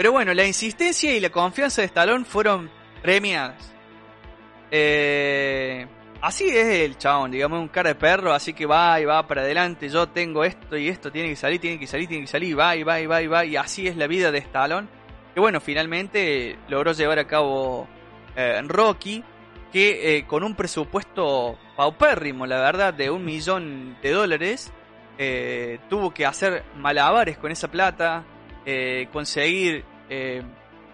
Pero 0.00 0.12
bueno, 0.12 0.32
la 0.32 0.46
insistencia 0.46 1.14
y 1.14 1.20
la 1.20 1.28
confianza 1.28 1.82
de 1.82 1.86
Stallone 1.88 2.24
fueron 2.24 2.70
premiadas. 3.02 3.70
Eh, 4.70 5.86
así 6.22 6.48
es 6.48 6.68
el 6.68 6.96
chabón, 6.96 7.32
digamos, 7.32 7.60
un 7.60 7.68
cara 7.68 7.90
de 7.90 7.96
perro, 7.96 8.32
así 8.32 8.54
que 8.54 8.64
va 8.64 8.98
y 8.98 9.04
va 9.04 9.26
para 9.26 9.42
adelante. 9.42 9.90
Yo 9.90 10.08
tengo 10.08 10.42
esto 10.42 10.78
y 10.78 10.88
esto 10.88 11.12
tiene 11.12 11.28
que 11.28 11.36
salir, 11.36 11.60
tiene 11.60 11.78
que 11.78 11.86
salir, 11.86 12.08
tiene 12.08 12.22
que 12.24 12.30
salir, 12.30 12.58
va 12.58 12.74
y 12.76 12.82
va 12.82 12.98
y 12.98 13.04
va 13.04 13.20
y 13.20 13.26
va. 13.26 13.44
Y 13.44 13.56
así 13.56 13.88
es 13.88 13.96
la 13.98 14.06
vida 14.06 14.32
de 14.32 14.38
Stallone. 14.38 14.88
Que 15.34 15.40
bueno, 15.40 15.60
finalmente 15.60 16.56
logró 16.68 16.92
llevar 16.92 17.18
a 17.18 17.26
cabo 17.26 17.86
eh, 18.36 18.58
Rocky, 18.66 19.22
que 19.70 20.16
eh, 20.16 20.26
con 20.26 20.44
un 20.44 20.54
presupuesto 20.54 21.58
paupérrimo, 21.76 22.46
la 22.46 22.58
verdad, 22.58 22.94
de 22.94 23.10
un 23.10 23.22
millón 23.22 23.98
de 24.00 24.12
dólares, 24.12 24.72
tuvo 25.90 26.14
que 26.14 26.24
hacer 26.24 26.64
malabares 26.76 27.36
con 27.36 27.52
esa 27.52 27.70
plata, 27.70 28.24
eh, 28.66 29.08
conseguir 29.12 29.84
eh, 30.08 30.42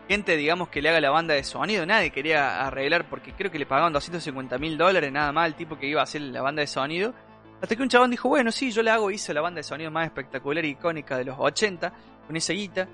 gente, 0.08 0.36
digamos, 0.36 0.68
que 0.68 0.80
le 0.82 0.88
haga 0.88 1.00
la 1.00 1.10
banda 1.10 1.34
de 1.34 1.44
sonido. 1.44 1.84
Nadie 1.86 2.10
quería 2.10 2.66
arreglar 2.66 3.08
porque 3.08 3.32
creo 3.32 3.50
que 3.50 3.58
le 3.58 3.66
pagaban 3.66 3.92
250 3.92 4.58
mil 4.58 4.78
dólares 4.78 5.10
nada 5.12 5.32
más 5.32 5.46
al 5.46 5.54
tipo 5.54 5.78
que 5.78 5.86
iba 5.86 6.00
a 6.00 6.04
hacer 6.04 6.22
la 6.22 6.42
banda 6.42 6.60
de 6.60 6.66
sonido. 6.66 7.14
Hasta 7.60 7.74
que 7.74 7.82
un 7.82 7.88
chabón 7.88 8.10
dijo, 8.10 8.28
bueno, 8.28 8.52
sí, 8.52 8.70
yo 8.70 8.82
la 8.82 8.94
hago, 8.94 9.10
hice 9.10 9.32
la 9.32 9.40
banda 9.40 9.58
de 9.58 9.62
sonido 9.62 9.90
más 9.90 10.04
espectacular 10.06 10.64
e 10.64 10.68
icónica 10.68 11.16
de 11.16 11.24
los 11.24 11.36
80, 11.38 11.92
con 12.26 12.36
esa 12.36 12.52
guita. 12.52 12.88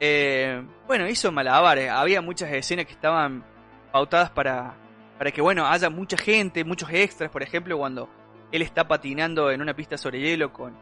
Eh, 0.00 0.62
bueno, 0.86 1.08
hizo 1.08 1.30
malabares. 1.30 1.90
Había 1.90 2.20
muchas 2.20 2.50
escenas 2.52 2.86
que 2.86 2.92
estaban 2.92 3.44
pautadas 3.92 4.30
para, 4.30 4.74
para 5.16 5.30
que, 5.30 5.40
bueno, 5.40 5.66
haya 5.66 5.90
mucha 5.90 6.16
gente, 6.16 6.64
muchos 6.64 6.90
extras. 6.90 7.30
Por 7.30 7.42
ejemplo, 7.42 7.78
cuando 7.78 8.08
él 8.50 8.62
está 8.62 8.88
patinando 8.88 9.50
en 9.50 9.62
una 9.62 9.74
pista 9.74 9.96
sobre 9.96 10.20
hielo 10.20 10.52
con 10.52 10.76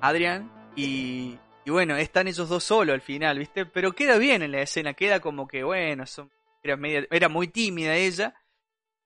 Adrian 0.00 0.50
y, 0.74 1.38
y 1.64 1.70
bueno, 1.70 1.96
están 1.96 2.28
ellos 2.28 2.48
dos 2.48 2.64
solos 2.64 2.94
al 2.94 3.00
final, 3.00 3.38
¿viste? 3.38 3.66
Pero 3.66 3.92
queda 3.92 4.18
bien 4.18 4.42
en 4.42 4.52
la 4.52 4.60
escena, 4.62 4.94
queda 4.94 5.20
como 5.20 5.46
que, 5.48 5.62
bueno, 5.64 6.06
son, 6.06 6.30
era, 6.62 6.76
media- 6.76 7.06
era 7.10 7.28
muy 7.28 7.48
tímida 7.48 7.96
ella. 7.96 8.34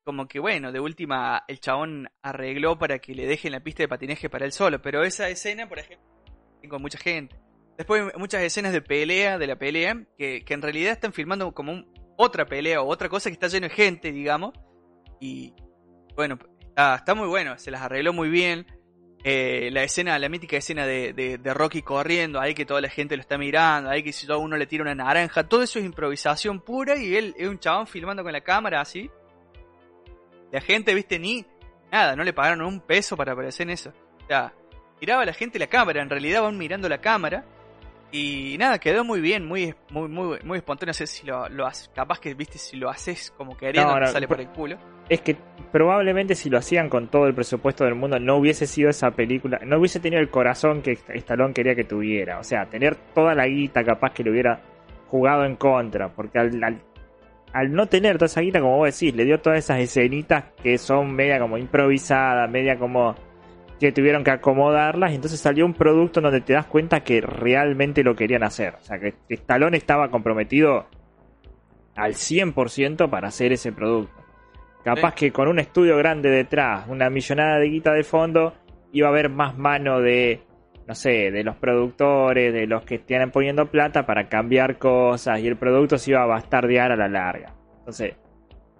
Como 0.04 0.26
que, 0.26 0.38
bueno, 0.40 0.72
de 0.72 0.80
última 0.80 1.44
el 1.48 1.60
chabón 1.60 2.08
arregló 2.22 2.78
para 2.78 2.98
que 2.98 3.14
le 3.14 3.26
dejen 3.26 3.52
la 3.52 3.60
pista 3.60 3.82
de 3.82 3.88
patinaje 3.88 4.30
para 4.30 4.46
él 4.46 4.52
solo. 4.52 4.80
Pero 4.80 5.02
esa 5.04 5.28
escena, 5.28 5.68
por 5.68 5.78
ejemplo, 5.78 6.06
con 6.68 6.80
mucha 6.82 6.98
gente. 6.98 7.36
Después 7.76 8.12
muchas 8.16 8.42
escenas 8.42 8.72
de 8.72 8.80
pelea, 8.82 9.38
de 9.38 9.46
la 9.46 9.56
pelea, 9.56 10.02
que, 10.16 10.44
que 10.44 10.54
en 10.54 10.62
realidad 10.62 10.92
están 10.92 11.12
filmando 11.12 11.52
como 11.52 11.72
un- 11.72 11.92
otra 12.16 12.46
pelea 12.46 12.80
o 12.80 12.88
otra 12.88 13.08
cosa 13.08 13.28
que 13.30 13.34
está 13.34 13.48
lleno 13.48 13.68
de 13.68 13.74
gente, 13.74 14.10
digamos. 14.10 14.54
Y 15.20 15.52
bueno, 16.16 16.38
está, 16.60 16.96
está 16.96 17.14
muy 17.14 17.28
bueno, 17.28 17.58
se 17.58 17.70
las 17.70 17.82
arregló 17.82 18.12
muy 18.14 18.30
bien. 18.30 18.66
Eh, 19.24 19.70
la 19.72 19.82
escena, 19.82 20.16
la 20.18 20.28
mítica 20.28 20.56
escena 20.56 20.86
de, 20.86 21.12
de- 21.12 21.38
de 21.38 21.54
Rocky 21.54 21.82
corriendo, 21.82 22.40
ahí 22.40 22.54
que 22.54 22.64
toda 22.64 22.80
la 22.80 22.88
gente 22.88 23.16
lo 23.16 23.20
está 23.20 23.36
mirando, 23.36 23.90
ahí 23.90 24.02
que 24.04 24.12
si 24.12 24.30
a 24.30 24.36
uno 24.36 24.56
le 24.56 24.66
tira 24.66 24.82
una 24.84 24.94
naranja, 24.94 25.48
todo 25.48 25.62
eso 25.64 25.78
es 25.80 25.84
improvisación 25.84 26.60
pura 26.60 26.96
y 26.96 27.16
él 27.16 27.34
es 27.36 27.48
un 27.48 27.58
chabón 27.58 27.86
filmando 27.88 28.22
con 28.22 28.32
la 28.32 28.40
cámara 28.42 28.80
así. 28.80 29.10
La 30.52 30.60
gente, 30.60 30.94
viste, 30.94 31.18
ni 31.18 31.44
nada, 31.92 32.16
no 32.16 32.24
le 32.24 32.32
pagaron 32.32 32.62
un 32.62 32.80
peso 32.80 33.16
para 33.16 33.32
aparecer 33.32 33.66
en 33.66 33.70
eso. 33.74 33.92
O 34.24 34.26
sea, 34.28 34.52
miraba 35.00 35.22
a 35.22 35.26
la 35.26 35.34
gente 35.34 35.58
la 35.58 35.66
cámara, 35.66 36.00
en 36.00 36.08
realidad 36.10 36.42
van 36.42 36.56
mirando 36.56 36.88
la 36.88 36.98
cámara. 37.00 37.44
Y 38.10 38.56
nada, 38.58 38.78
quedó 38.78 39.04
muy 39.04 39.20
bien, 39.20 39.44
muy 39.46 39.74
muy 39.90 40.08
muy, 40.08 40.38
muy 40.42 40.58
espontáneo. 40.58 40.90
No 40.90 40.94
sé 40.94 41.06
si 41.06 41.26
lo, 41.26 41.46
lo 41.50 41.66
haces, 41.66 41.90
capaz 41.94 42.18
que 42.20 42.32
viste 42.32 42.56
si 42.56 42.76
lo 42.78 42.88
haces 42.88 43.30
como 43.36 43.54
queriendo, 43.56 43.92
No, 43.94 44.00
no, 44.00 44.06
sale 44.06 44.26
por- 44.26 44.36
por 44.38 44.46
el 44.46 44.50
culo. 44.50 44.78
Es 45.08 45.20
que 45.22 45.36
probablemente 45.72 46.34
si 46.34 46.50
lo 46.50 46.58
hacían 46.58 46.88
con 46.88 47.08
todo 47.08 47.26
el 47.26 47.34
presupuesto 47.34 47.84
del 47.84 47.94
mundo 47.94 48.18
no 48.18 48.36
hubiese 48.36 48.66
sido 48.66 48.90
esa 48.90 49.10
película, 49.10 49.60
no 49.64 49.78
hubiese 49.78 50.00
tenido 50.00 50.20
el 50.20 50.30
corazón 50.30 50.82
que 50.82 50.92
Stallone 50.92 51.54
quería 51.54 51.74
que 51.74 51.84
tuviera. 51.84 52.38
O 52.38 52.44
sea, 52.44 52.66
tener 52.66 52.96
toda 53.14 53.34
la 53.34 53.46
guita 53.46 53.84
capaz 53.84 54.12
que 54.12 54.24
le 54.24 54.30
hubiera 54.30 54.60
jugado 55.06 55.44
en 55.44 55.56
contra. 55.56 56.08
Porque 56.08 56.38
al, 56.38 56.82
al, 57.52 57.72
no 57.72 57.86
tener 57.86 58.16
toda 58.16 58.26
esa 58.26 58.40
guita, 58.40 58.60
como 58.60 58.78
vos 58.78 58.98
decís, 58.98 59.14
le 59.14 59.24
dio 59.24 59.40
todas 59.40 59.58
esas 59.58 59.80
escenitas 59.80 60.44
que 60.62 60.78
son 60.78 61.14
media 61.14 61.38
como 61.38 61.58
improvisadas, 61.58 62.50
media 62.50 62.78
como 62.78 63.14
que 63.80 63.92
tuvieron 63.92 64.24
que 64.24 64.30
acomodarlas. 64.30 65.12
Y 65.12 65.14
entonces 65.14 65.40
salió 65.40 65.64
un 65.64 65.74
producto 65.74 66.20
donde 66.20 66.40
te 66.40 66.52
das 66.52 66.66
cuenta 66.66 67.00
que 67.00 67.20
realmente 67.20 68.02
lo 68.02 68.14
querían 68.14 68.42
hacer. 68.42 68.74
O 68.74 68.84
sea, 68.84 68.98
que 68.98 69.14
Stallone 69.28 69.76
estaba 69.76 70.10
comprometido 70.10 70.86
al 71.94 72.14
100% 72.14 73.08
para 73.10 73.28
hacer 73.28 73.52
ese 73.52 73.72
producto. 73.72 74.17
Capaz 74.84 75.10
Sí. 75.10 75.16
que 75.26 75.32
con 75.32 75.48
un 75.48 75.58
estudio 75.58 75.96
grande 75.96 76.30
detrás, 76.30 76.86
una 76.88 77.10
millonada 77.10 77.58
de 77.58 77.68
guita 77.68 77.92
de 77.92 78.04
fondo, 78.04 78.54
iba 78.92 79.08
a 79.08 79.10
haber 79.10 79.28
más 79.28 79.56
mano 79.58 80.00
de, 80.00 80.40
no 80.86 80.94
sé, 80.94 81.30
de 81.30 81.44
los 81.44 81.56
productores, 81.56 82.52
de 82.54 82.66
los 82.66 82.84
que 82.84 82.96
estén 82.96 83.30
poniendo 83.30 83.66
plata 83.66 84.06
para 84.06 84.28
cambiar 84.28 84.78
cosas 84.78 85.40
y 85.40 85.46
el 85.46 85.56
producto 85.56 85.98
se 85.98 86.12
iba 86.12 86.22
a 86.22 86.26
bastardear 86.26 86.92
a 86.92 86.96
la 86.96 87.08
larga. 87.08 87.52
Entonces, 87.80 88.14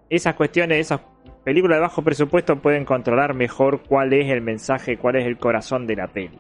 esas 0.09 0.35
cuestiones, 0.35 0.79
esas 0.79 1.01
películas 1.45 1.77
de 1.77 1.83
bajo 1.83 2.03
presupuesto 2.03 2.57
pueden 2.61 2.85
controlar 2.85 3.35
mejor 3.35 3.83
cuál 3.83 4.13
es 4.15 4.31
el 4.31 4.41
mensaje, 4.41 4.97
cuál 4.97 5.17
es 5.17 5.27
el 5.27 5.37
corazón 5.37 5.87
de 5.87 5.97
la 5.97 6.07
peli. 6.09 6.39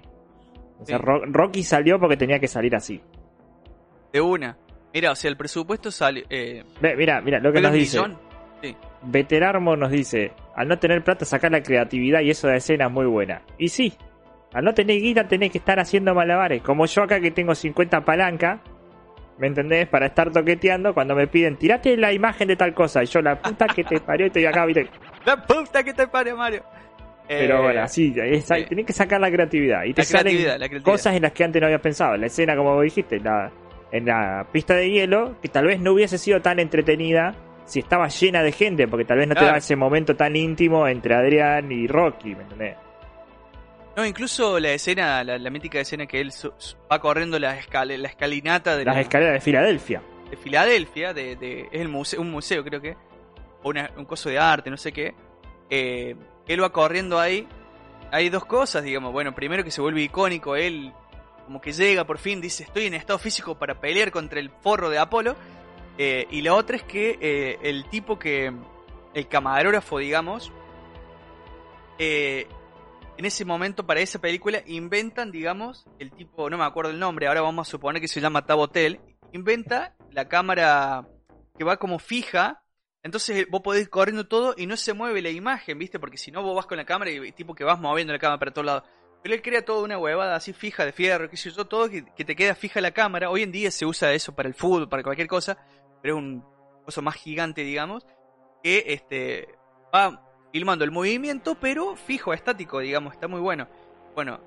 O 0.81 0.87
sea, 0.87 0.97
Sí. 0.99 1.05
Ro- 1.05 1.25
Rocky 1.27 1.63
salió 1.63 1.99
porque 1.99 2.17
tenía 2.17 2.39
que 2.39 2.47
salir 2.49 2.75
así. 2.77 3.03
De 4.13 4.21
una. 4.21 4.57
Mira, 4.95 5.11
o 5.13 5.15
sea, 5.15 5.31
el 5.31 5.37
presupuesto 5.37 5.91
sale. 5.91 6.25
Eh, 6.31 6.65
mira, 6.97 7.21
mira 7.21 7.41
lo 7.41 7.53
que 7.53 7.61
nos 7.61 7.73
dice. 7.73 7.99
Sí. 8.63 8.75
Veterarmo 9.03 9.77
nos 9.77 9.91
dice, 9.91 10.33
al 10.57 10.69
no 10.69 10.79
tener 10.79 11.03
plata 11.05 11.25
sacar 11.25 11.53
la 11.53 11.63
creatividad 11.63 12.21
y 12.21 12.31
eso 12.31 12.49
de 12.49 12.57
escena 12.57 12.87
es 12.87 12.91
muy 12.93 13.07
buena. 13.07 13.43
Y 13.59 13.69
sí, 13.69 13.93
al 14.53 14.65
no 14.65 14.75
tener 14.75 15.01
guita 15.01 15.29
tenés 15.29 15.51
que 15.53 15.59
estar 15.59 15.79
haciendo 15.79 16.15
malabares. 16.15 16.63
Como 16.63 16.87
yo 16.87 17.03
acá 17.03 17.21
que 17.21 17.31
tengo 17.31 17.55
50 17.55 18.05
palancas, 18.05 18.61
¿me 19.39 19.47
entendés? 19.47 19.87
Para 19.89 20.07
estar 20.07 20.33
toqueteando 20.33 20.95
cuando 20.95 21.15
me 21.15 21.27
piden, 21.29 21.57
tirate 21.57 21.97
la 21.97 22.13
imagen 22.13 22.49
de 22.49 22.57
tal 22.57 22.75
cosa. 22.75 23.03
Y 23.03 23.07
yo, 23.07 23.21
la 23.23 23.41
puta 23.41 23.67
que 23.69 23.85
te 23.85 24.01
parió, 24.01 24.27
estoy 24.27 24.47
acá, 24.47 24.65
viste. 24.67 24.89
La 25.25 25.37
puta 25.45 25.83
que 25.85 25.93
te 25.93 26.07
pare, 26.09 26.33
Mario. 26.33 26.63
Pero 27.29 27.59
Eh, 27.59 27.63
bueno, 27.63 27.83
así, 27.83 28.15
es- 28.17 28.47
sí. 28.47 28.65
tenés 28.69 28.87
que 28.87 28.95
sacar 28.95 29.21
la 29.21 29.31
creatividad. 29.31 29.85
Y 29.85 29.93
te 29.93 30.03
creatividad, 30.07 30.59
salen 30.59 30.83
cosas 30.83 31.15
en 31.17 31.23
las 31.23 31.33
que 31.33 31.45
antes 31.45 31.61
no 31.61 31.67
había 31.67 31.81
pensado. 31.81 32.17
La 32.17 32.27
escena, 32.27 32.57
como 32.57 32.75
vos 32.75 32.83
dijiste, 32.85 33.21
la, 33.21 33.51
en 33.93 34.07
la 34.07 34.47
pista 34.51 34.75
de 34.75 34.91
hielo, 34.91 35.37
que 35.43 35.49
tal 35.49 35.67
vez 35.67 35.79
no 35.81 35.93
hubiese 35.93 36.17
sido 36.17 36.41
tan 36.41 36.59
entretenida 36.61 37.35
si 37.69 37.81
estaba 37.81 38.09
llena 38.09 38.43
de 38.43 38.53
gente, 38.53 38.89
porque 38.89 39.05
tal 39.05 39.19
vez 39.19 39.29
no 39.29 39.35
te 39.35 39.39
Claro. 39.41 39.47
daba 39.49 39.59
ese 39.59 39.77
momento 39.77 40.17
tan 40.17 40.35
íntimo 40.37 40.89
entre 40.89 41.15
Adrián 41.15 41.71
y 41.71 41.87
Rocky, 41.87 42.35
¿me 42.35 42.43
entendés? 42.43 42.77
No, 43.97 44.07
incluso 44.07 44.59
la 44.61 44.71
escena, 44.73 45.25
la, 45.25 45.39
la 45.39 45.51
mítica 45.51 45.81
escena 45.81 46.07
que 46.07 46.21
él 46.21 46.31
su- 46.33 46.53
su- 46.57 46.77
va 46.91 47.01
corriendo 47.01 47.39
la, 47.39 47.59
escal- 47.61 47.97
la 47.97 48.09
escalinata 48.09 48.77
de, 48.77 48.85
Las 48.85 48.95
la- 48.95 49.01
escaleras 49.01 49.35
de 49.35 49.41
Filadelfia. 49.41 50.03
de 50.31 50.37
Filadelfia, 50.37 51.13
de, 51.13 51.37
de- 51.37 51.63
es 51.73 51.81
el 51.81 51.89
museo, 51.89 52.21
un 52.21 52.31
museo 52.31 52.63
creo 52.65 52.81
que, 52.81 52.97
o 53.63 53.71
una- 53.71 53.91
un 53.97 54.05
coso 54.05 54.29
de 54.29 54.39
arte, 54.39 54.71
no 54.71 54.77
sé 54.77 54.93
qué. 54.93 55.15
Eh, 55.69 56.15
él 56.47 56.63
va 56.63 56.71
corriendo 56.71 57.19
ahí. 57.19 57.47
Hay 58.13 58.29
dos 58.31 58.45
cosas, 58.45 58.85
digamos. 58.85 59.13
Bueno, 59.13 59.35
primero 59.35 59.65
que 59.65 59.71
se 59.71 59.81
vuelve 59.81 60.01
icónico, 60.03 60.55
él 60.57 60.93
como 61.45 61.61
que 61.61 61.73
llega 61.73 62.05
por 62.05 62.19
fin, 62.19 62.41
dice 62.41 62.63
estoy 62.63 62.87
en 62.87 62.95
estado 62.95 63.19
físico 63.19 63.59
para 63.59 63.81
pelear 63.81 64.11
contra 64.13 64.39
el 64.39 64.51
forro 64.51 64.91
de 64.91 64.99
Apolo. 64.99 65.35
Eh, 65.99 66.29
y 66.31 66.43
la 66.43 66.55
otra 66.55 66.77
es 66.77 66.85
que 66.85 67.19
eh, 67.21 67.59
el 67.63 67.89
tipo 67.91 68.19
que, 68.19 68.53
el 69.15 69.29
camarógrafo, 69.29 69.99
digamos, 69.99 70.53
eh, 71.99 72.47
en 73.17 73.25
ese 73.25 73.45
momento 73.45 73.85
para 73.85 74.01
esa 74.01 74.21
película 74.21 74.63
inventan, 74.67 75.33
digamos, 75.33 75.87
el 75.99 76.13
tipo, 76.13 76.49
no 76.49 76.57
me 76.57 76.65
acuerdo 76.65 76.93
el 76.93 77.01
nombre, 77.01 77.27
ahora 77.27 77.41
vamos 77.41 77.67
a 77.67 77.71
suponer 77.73 78.01
que 78.01 78.07
se 78.07 78.21
llama 78.21 78.47
Tabotel, 78.47 79.01
inventa 79.33 79.97
la 80.13 80.29
cámara 80.29 81.09
que 81.57 81.65
va 81.65 81.77
como 81.77 81.99
fija 81.99 82.63
Entonces 83.03 83.47
vos 83.51 83.61
podés 83.63 83.83
ir 83.83 83.91
corriendo 83.91 84.29
todo 84.29 84.55
y 84.57 84.67
no 84.67 84.77
se 84.77 84.93
mueve 84.93 85.21
la 85.21 85.31
imagen, 85.31 85.79
¿viste? 85.79 85.99
Porque 85.99 86.17
si 86.17 86.31
no 86.31 86.45
vos 86.45 86.55
vas 86.55 86.67
con 86.67 86.79
la 86.79 86.85
cámara 86.85 87.11
y 87.11 87.33
tipo 87.33 87.57
que 87.57 87.65
vas 87.65 87.81
moviendo 87.81 88.13
la 88.13 88.21
cámara 88.21 88.39
para 88.39 88.53
todos 88.53 88.67
lados. 88.67 88.85
Pero 89.23 89.35
él 89.35 89.43
crea 89.43 89.65
toda 89.65 89.83
una 89.83 89.99
huevada 89.99 90.37
así 90.37 90.53
fija 90.53 90.85
de 90.85 90.93
fierro, 90.93 91.29
qué 91.29 91.37
sé 91.37 91.51
yo, 91.51 91.67
todo 91.67 91.91
que, 91.91 92.05
que 92.15 92.25
te 92.25 92.37
queda 92.37 92.55
fija 92.55 92.81
la 92.81 92.93
cámara. 92.93 93.31
Hoy 93.31 93.43
en 93.43 93.51
día 93.51 93.73
se 93.73 93.85
usa 93.85 94.13
eso 94.13 94.35
para 94.35 94.49
el 94.49 94.55
fútbol, 94.55 94.89
para 94.89 95.03
cualquier 95.03 95.27
cosa, 95.27 95.59
pero 96.03 96.17
es 96.17 96.23
un 96.23 96.45
cosa 96.85 97.01
más 97.03 97.15
gigante, 97.17 97.63
digamos, 97.63 98.07
que 98.63 98.85
este 98.87 99.59
va 99.95 100.23
filmando 100.53 100.85
el 100.85 100.91
movimiento, 100.91 101.55
pero 101.55 101.97
fijo, 101.97 102.33
estático, 102.33 102.79
digamos, 102.81 103.13
está 103.13 103.29
muy 103.29 103.41
bueno. 103.41 103.69
Bueno, 104.15 104.41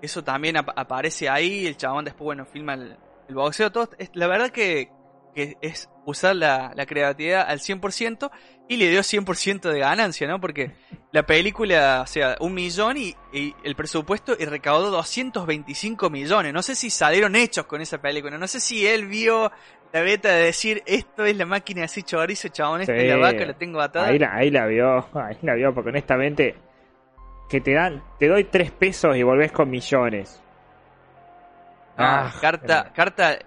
eso 0.00 0.22
también 0.24 0.56
ap- 0.56 0.76
aparece 0.76 1.28
ahí, 1.28 1.66
el 1.66 1.76
chabón 1.76 2.04
después, 2.04 2.24
bueno, 2.24 2.44
filma 2.44 2.74
el, 2.74 2.96
el 3.28 3.34
boxeo, 3.34 3.70
todo. 3.70 3.88
Es, 3.98 4.10
la 4.14 4.26
verdad 4.26 4.50
que, 4.50 4.90
que 5.34 5.56
es 5.62 5.88
usar 6.04 6.34
la, 6.36 6.72
la 6.74 6.86
creatividad 6.86 7.46
al 7.48 7.60
100% 7.60 8.30
y 8.68 8.76
le 8.76 8.90
dio 8.90 9.02
100% 9.02 9.70
de 9.70 9.78
ganancia, 9.78 10.26
¿no? 10.26 10.40
Porque 10.40 10.72
la 11.12 11.24
película, 11.24 12.00
o 12.02 12.06
sea, 12.06 12.36
un 12.40 12.54
millón 12.54 12.96
y, 12.96 13.14
y 13.32 13.54
el 13.62 13.76
presupuesto 13.76 14.34
y 14.38 14.44
recaudó 14.44 14.90
225 14.90 16.10
millones. 16.10 16.52
No 16.52 16.62
sé 16.62 16.74
si 16.74 16.90
salieron 16.90 17.36
hechos 17.36 17.66
con 17.66 17.80
esa 17.80 18.00
película, 18.02 18.38
no 18.38 18.48
sé 18.48 18.60
si 18.60 18.86
él 18.86 19.06
vio 19.06 19.52
la 19.92 20.00
beta 20.00 20.30
de 20.30 20.44
decir, 20.46 20.82
esto 20.86 21.24
es 21.24 21.36
la 21.36 21.44
máquina 21.46 21.84
así 21.84 22.02
chorizo, 22.02 22.48
chabón, 22.48 22.80
esta 22.82 22.94
Sí. 22.94 23.00
es 23.02 23.08
la 23.08 23.16
vaca, 23.16 23.44
la 23.44 23.54
tengo 23.54 23.80
atada. 23.80 24.08
Ahí 24.08 24.18
la, 24.18 24.34
ahí 24.34 24.50
la 24.50 24.66
vio, 24.66 25.06
ahí 25.14 25.36
la 25.42 25.54
vio, 25.54 25.74
porque 25.74 25.90
honestamente, 25.90 26.54
que 27.48 27.60
te 27.60 27.72
dan, 27.74 28.02
te 28.18 28.28
doy 28.28 28.44
tres 28.44 28.70
pesos 28.70 29.16
y 29.16 29.22
volvés 29.22 29.52
con 29.52 29.68
millones. 29.70 30.42
Ah, 31.96 32.30
Ah, 32.32 32.38
carta, 32.40 32.86
eh. 32.88 32.92
carta 32.94 33.38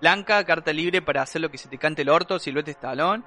blanca, 0.00 0.44
carta 0.44 0.72
libre 0.72 1.00
para 1.00 1.22
hacer 1.22 1.40
lo 1.40 1.48
que 1.50 1.58
se 1.58 1.68
te 1.68 1.78
cante 1.78 2.02
el 2.02 2.08
orto, 2.08 2.38
Silvete 2.38 2.72
Estalón. 2.72 3.24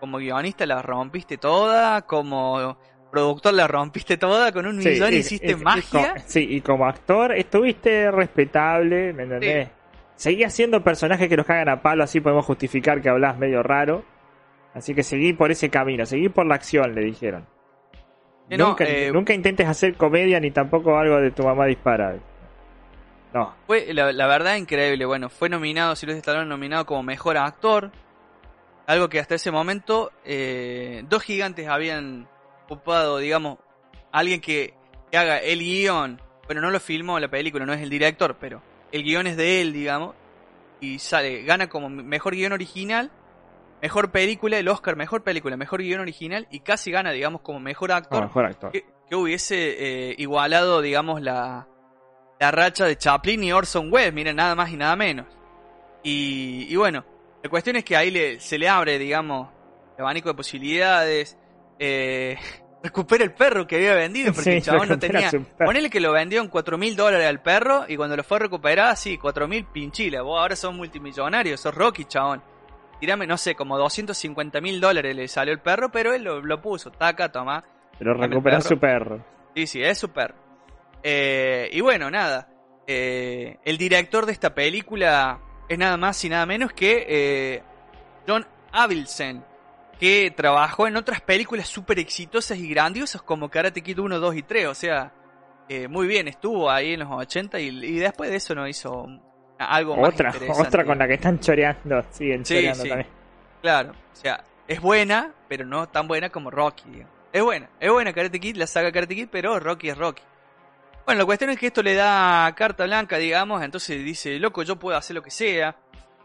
Como 0.00 0.18
guionista 0.18 0.64
la 0.64 0.80
rompiste 0.80 1.36
toda, 1.38 2.02
como 2.02 2.78
productor 3.10 3.52
la 3.54 3.66
rompiste 3.66 4.16
toda, 4.16 4.52
con 4.52 4.66
un 4.66 4.80
Sí, 4.80 4.90
millón 4.90 5.12
hiciste 5.12 5.52
y 5.52 5.56
magia. 5.56 6.14
sí, 6.24 6.46
y 6.48 6.60
como 6.60 6.86
actor 6.86 7.32
estuviste 7.36 8.10
respetable, 8.10 9.12
¿me 9.12 9.24
entendés? 9.24 9.68
Seguí 10.18 10.42
haciendo 10.42 10.82
personajes 10.82 11.28
que 11.28 11.36
los 11.36 11.46
cagan 11.46 11.68
a 11.68 11.80
palo, 11.80 12.02
así 12.02 12.20
podemos 12.20 12.44
justificar 12.44 13.00
que 13.00 13.08
hablas 13.08 13.38
medio 13.38 13.62
raro. 13.62 14.04
Así 14.74 14.92
que 14.92 15.04
seguí 15.04 15.32
por 15.32 15.52
ese 15.52 15.70
camino, 15.70 16.04
seguí 16.06 16.28
por 16.28 16.44
la 16.44 16.56
acción, 16.56 16.92
le 16.92 17.02
dijeron. 17.02 17.46
Eh, 18.50 18.58
no, 18.58 18.70
nunca, 18.70 18.84
eh, 18.84 19.12
nunca 19.12 19.32
intentes 19.32 19.68
hacer 19.68 19.94
comedia 19.94 20.40
ni 20.40 20.50
tampoco 20.50 20.98
algo 20.98 21.18
de 21.18 21.30
tu 21.30 21.44
mamá 21.44 21.66
dispara. 21.66 22.16
No, 23.32 23.54
Fue, 23.68 23.94
la, 23.94 24.10
la 24.10 24.26
verdad, 24.26 24.56
increíble. 24.56 25.04
Bueno, 25.04 25.28
fue 25.28 25.48
nominado, 25.48 25.94
Silvestre 25.94 26.18
Stallone 26.18 26.48
nominado 26.48 26.84
como 26.84 27.04
mejor 27.04 27.36
actor. 27.36 27.92
Algo 28.88 29.08
que 29.08 29.20
hasta 29.20 29.36
ese 29.36 29.52
momento 29.52 30.10
eh, 30.24 31.04
dos 31.08 31.22
gigantes 31.22 31.68
habían 31.68 32.26
ocupado, 32.64 33.18
digamos, 33.18 33.58
alguien 34.10 34.40
que, 34.40 34.74
que 35.12 35.16
haga 35.16 35.38
el 35.38 35.60
guion. 35.60 36.20
Bueno, 36.46 36.60
no 36.60 36.72
lo 36.72 36.80
filmó 36.80 37.20
la 37.20 37.28
película, 37.28 37.64
no 37.64 37.72
es 37.72 37.82
el 37.82 37.90
director, 37.90 38.36
pero 38.40 38.60
el 38.92 39.02
guion 39.02 39.26
es 39.26 39.36
de 39.36 39.60
él, 39.60 39.72
digamos. 39.72 40.14
Y 40.80 40.98
sale, 40.98 41.42
gana 41.42 41.68
como 41.68 41.88
mejor 41.88 42.34
guion 42.34 42.52
original, 42.52 43.10
mejor 43.82 44.10
película, 44.10 44.58
el 44.58 44.68
Oscar, 44.68 44.96
mejor 44.96 45.22
película, 45.22 45.56
mejor 45.56 45.82
guion 45.82 46.00
original. 46.00 46.46
Y 46.50 46.60
casi 46.60 46.90
gana, 46.90 47.10
digamos, 47.10 47.40
como 47.40 47.60
mejor 47.60 47.92
actor 47.92 48.22
mejor 48.22 48.44
actor. 48.46 48.70
que, 48.72 48.84
que 49.08 49.16
hubiese 49.16 50.10
eh, 50.10 50.14
igualado, 50.18 50.80
digamos, 50.80 51.20
la, 51.20 51.66
la 52.38 52.50
racha 52.50 52.84
de 52.84 52.96
Chaplin 52.96 53.42
y 53.44 53.52
Orson 53.52 53.92
Welles, 53.92 54.14
miren, 54.14 54.36
nada 54.36 54.54
más 54.54 54.70
y 54.70 54.76
nada 54.76 54.94
menos. 54.96 55.26
Y, 56.02 56.66
y 56.68 56.76
bueno, 56.76 57.04
la 57.42 57.50
cuestión 57.50 57.76
es 57.76 57.84
que 57.84 57.96
ahí 57.96 58.10
le, 58.10 58.40
se 58.40 58.58
le 58.58 58.68
abre, 58.68 58.98
digamos, 58.98 59.48
el 59.96 60.02
abanico 60.02 60.28
de 60.28 60.34
posibilidades. 60.34 61.36
Eh, 61.78 62.36
recupera 62.82 63.24
el 63.24 63.32
perro 63.32 63.66
que 63.66 63.76
había 63.76 63.94
vendido, 63.94 64.32
porque 64.32 64.50
Sí, 64.50 64.56
el 64.58 64.62
chabón 64.62 64.88
no 64.88 64.98
tenía. 64.98 65.30
su 65.30 65.42
perro. 65.44 65.66
Ponele 65.66 65.90
que 65.90 66.00
lo 66.00 66.12
vendió 66.12 66.40
en 66.40 66.48
4 66.48 66.78
mil 66.78 66.94
dólares 66.96 67.26
al 67.26 67.40
perro 67.42 67.84
y 67.88 67.96
cuando 67.96 68.16
lo 68.16 68.22
fue 68.24 68.36
a 68.36 68.40
recuperar, 68.40 68.96
sí, 68.96 69.18
4 69.18 69.48
mil 69.48 69.64
pinchilas. 69.64 70.22
Vos 70.22 70.40
ahora 70.40 70.56
sos 70.56 70.72
multimillonario, 70.74 71.56
sos 71.56 71.74
Rocky, 71.74 72.04
chabón. 72.04 72.42
Tirame, 73.00 73.26
no 73.26 73.36
sé, 73.36 73.54
como 73.54 73.78
250 73.78 74.60
mil 74.60 74.80
dólares 74.80 75.14
le 75.14 75.28
salió 75.28 75.52
el 75.52 75.60
perro, 75.60 75.90
pero 75.90 76.12
él 76.14 76.22
lo, 76.24 76.40
lo 76.40 76.60
puso. 76.60 76.90
Taca, 76.90 77.30
toma. 77.30 77.64
Pero 77.98 78.14
recuperó 78.14 78.58
perro. 78.58 78.68
su 78.68 78.78
perro. 78.78 79.24
Sí, 79.54 79.66
sí, 79.66 79.82
es 79.82 79.98
súper. 79.98 80.34
Eh, 81.02 81.68
y 81.72 81.80
bueno, 81.80 82.10
nada. 82.10 82.48
Eh, 82.86 83.58
el 83.64 83.76
director 83.78 84.24
de 84.26 84.32
esta 84.32 84.54
película 84.54 85.38
es 85.68 85.78
nada 85.78 85.96
más 85.96 86.24
y 86.24 86.28
nada 86.28 86.46
menos 86.46 86.72
que 86.72 87.04
eh, 87.08 87.62
John 88.26 88.46
Avildsen, 88.72 89.44
que 89.98 90.32
trabajó 90.36 90.86
en 90.86 90.96
otras 90.96 91.20
películas 91.20 91.66
súper 91.68 91.98
exitosas 91.98 92.58
y 92.58 92.68
grandiosas 92.68 93.22
como 93.22 93.48
Karate 93.50 93.82
Kid 93.82 93.98
1, 93.98 94.18
2 94.20 94.34
y 94.36 94.42
3. 94.42 94.66
O 94.68 94.74
sea, 94.74 95.12
eh, 95.68 95.88
muy 95.88 96.06
bien, 96.06 96.28
estuvo 96.28 96.70
ahí 96.70 96.94
en 96.94 97.00
los 97.00 97.10
80 97.10 97.58
y, 97.60 97.68
y 97.68 97.98
después 97.98 98.30
de 98.30 98.36
eso 98.36 98.54
no 98.54 98.66
hizo 98.68 99.06
algo 99.58 99.96
más 99.96 100.14
Otra, 100.14 100.30
interesante. 100.32 100.68
otra 100.68 100.84
con 100.84 100.98
la 100.98 101.08
que 101.08 101.14
están 101.14 101.40
choreando, 101.40 102.04
siguen 102.10 102.44
Sí, 102.44 102.54
choreando 102.54 102.82
sí. 102.82 102.88
también. 102.88 103.10
Claro, 103.60 103.90
o 103.90 104.16
sea, 104.16 104.44
es 104.68 104.80
buena, 104.80 105.32
pero 105.48 105.66
no 105.66 105.88
tan 105.88 106.06
buena 106.06 106.30
como 106.30 106.50
Rocky. 106.50 106.84
digamos. 106.90 107.12
Es 107.32 107.42
buena, 107.42 107.68
es 107.80 107.90
buena 107.90 108.12
Karate 108.12 108.38
Kid, 108.40 108.56
la 108.56 108.66
saga 108.66 108.92
Karate 108.92 109.14
Kid, 109.16 109.28
pero 109.30 109.58
Rocky 109.58 109.88
es 109.90 109.98
Rocky. 109.98 110.22
Bueno, 111.04 111.20
la 111.20 111.24
cuestión 111.26 111.50
es 111.50 111.58
que 111.58 111.68
esto 111.68 111.82
le 111.82 111.94
da 111.94 112.52
carta 112.54 112.84
blanca, 112.84 113.16
digamos, 113.16 113.62
entonces 113.62 114.04
dice, 114.04 114.38
loco, 114.38 114.62
yo 114.62 114.76
puedo 114.76 114.96
hacer 114.96 115.16
lo 115.16 115.22
que 115.22 115.30
sea. 115.30 115.74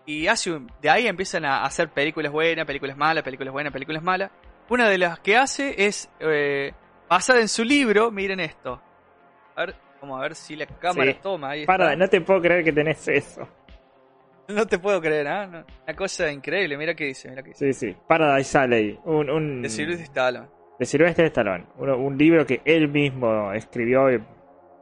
Y 0.06 0.28
hace 0.28 0.52
un- 0.52 0.70
de 0.82 0.90
ahí 0.90 1.08
empiezan 1.08 1.46
a 1.46 1.64
hacer 1.64 1.90
películas 1.90 2.32
buenas, 2.32 2.66
películas 2.66 2.98
malas, 2.98 3.24
películas 3.24 3.54
buenas, 3.54 3.72
películas 3.72 4.04
malas. 4.04 4.32
Una 4.70 4.90
de 4.90 4.98
las 4.98 5.20
que 5.20 5.38
hace 5.38 5.86
es 5.86 6.10
eh, 6.20 6.74
basada 7.10 7.40
en 7.42 7.48
su 7.48 7.64
libro, 7.64 8.12
miren 8.12 8.40
esto. 8.40 8.82
A 9.56 9.66
ver, 9.66 9.76
vamos 10.02 10.20
a 10.20 10.24
ver 10.24 10.36
si 10.36 10.56
la 10.56 10.66
cámara 10.66 11.12
Sí. 11.14 11.20
toma. 11.22 11.52
Ahí 11.52 11.66
Para, 11.66 11.86
está. 11.94 11.96
no 11.98 12.08
te 12.10 12.22
puedo 12.22 12.42
creer 12.42 12.64
que 12.64 12.72
tenés 12.74 13.08
eso. 13.08 13.48
No 14.50 14.68
te 14.68 14.78
puedo 14.78 15.00
creer, 15.00 15.26
¿ah? 15.30 15.64
Una 15.88 15.96
cosa 15.96 16.30
increíble, 16.30 16.76
mira 16.78 16.94
qué 16.94 17.06
dice, 17.06 17.30
mira 17.30 17.42
qué 17.42 17.52
dice. 17.52 17.72
Sí, 17.72 17.92
sí. 17.92 17.98
Paradise 18.06 18.58
Alley. 18.58 19.00
Un, 19.06 19.30
un, 19.30 19.62
De 19.62 19.70
Sylvester 19.70 20.04
Stallone. 20.04 20.48
de 20.80 20.86
Sylvester 20.86 21.26
Stallone. 21.28 21.66
Un, 21.78 21.90
un 21.92 22.18
libro 22.18 22.46
que 22.46 22.62
él 22.66 22.90
mismo 22.90 23.54
escribió. 23.54 24.12
y- 24.14 24.22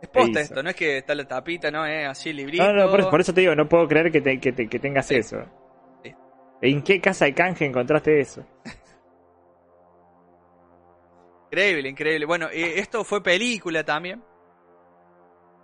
Es 0.01 0.09
posta 0.09 0.41
esto, 0.41 0.63
no 0.63 0.69
es 0.71 0.75
que 0.75 0.97
está 0.97 1.13
la 1.13 1.27
tapita, 1.27 1.69
no 1.69 1.85
es 1.85 2.07
así 2.07 2.29
el 2.31 2.37
librito. 2.37 2.63
No, 2.63 2.73
no, 2.73 2.89
por, 2.89 3.09
por 3.09 3.21
eso 3.21 3.33
te 3.33 3.41
digo, 3.41 3.55
no 3.55 3.69
puedo 3.69 3.87
creer 3.87 4.11
que, 4.11 4.19
te- 4.21 4.39
que, 4.39 4.51
te- 4.51 4.67
que 4.67 4.79
tengas 4.79 5.05
Sí. 5.07 5.15
eso. 5.15 5.45
Sí. 6.03 6.13
¿En 6.61 6.81
qué 6.81 6.99
casa 6.99 7.25
de 7.25 7.33
canje 7.35 7.65
encontraste 7.65 8.19
eso? 8.19 8.43
Increíble, 11.51 11.89
increíble. 11.89 12.25
Bueno, 12.25 12.47
eh, 12.51 12.79
esto 12.79 13.03
fue 13.03 13.21
película 13.21 13.83
también. 13.83 14.23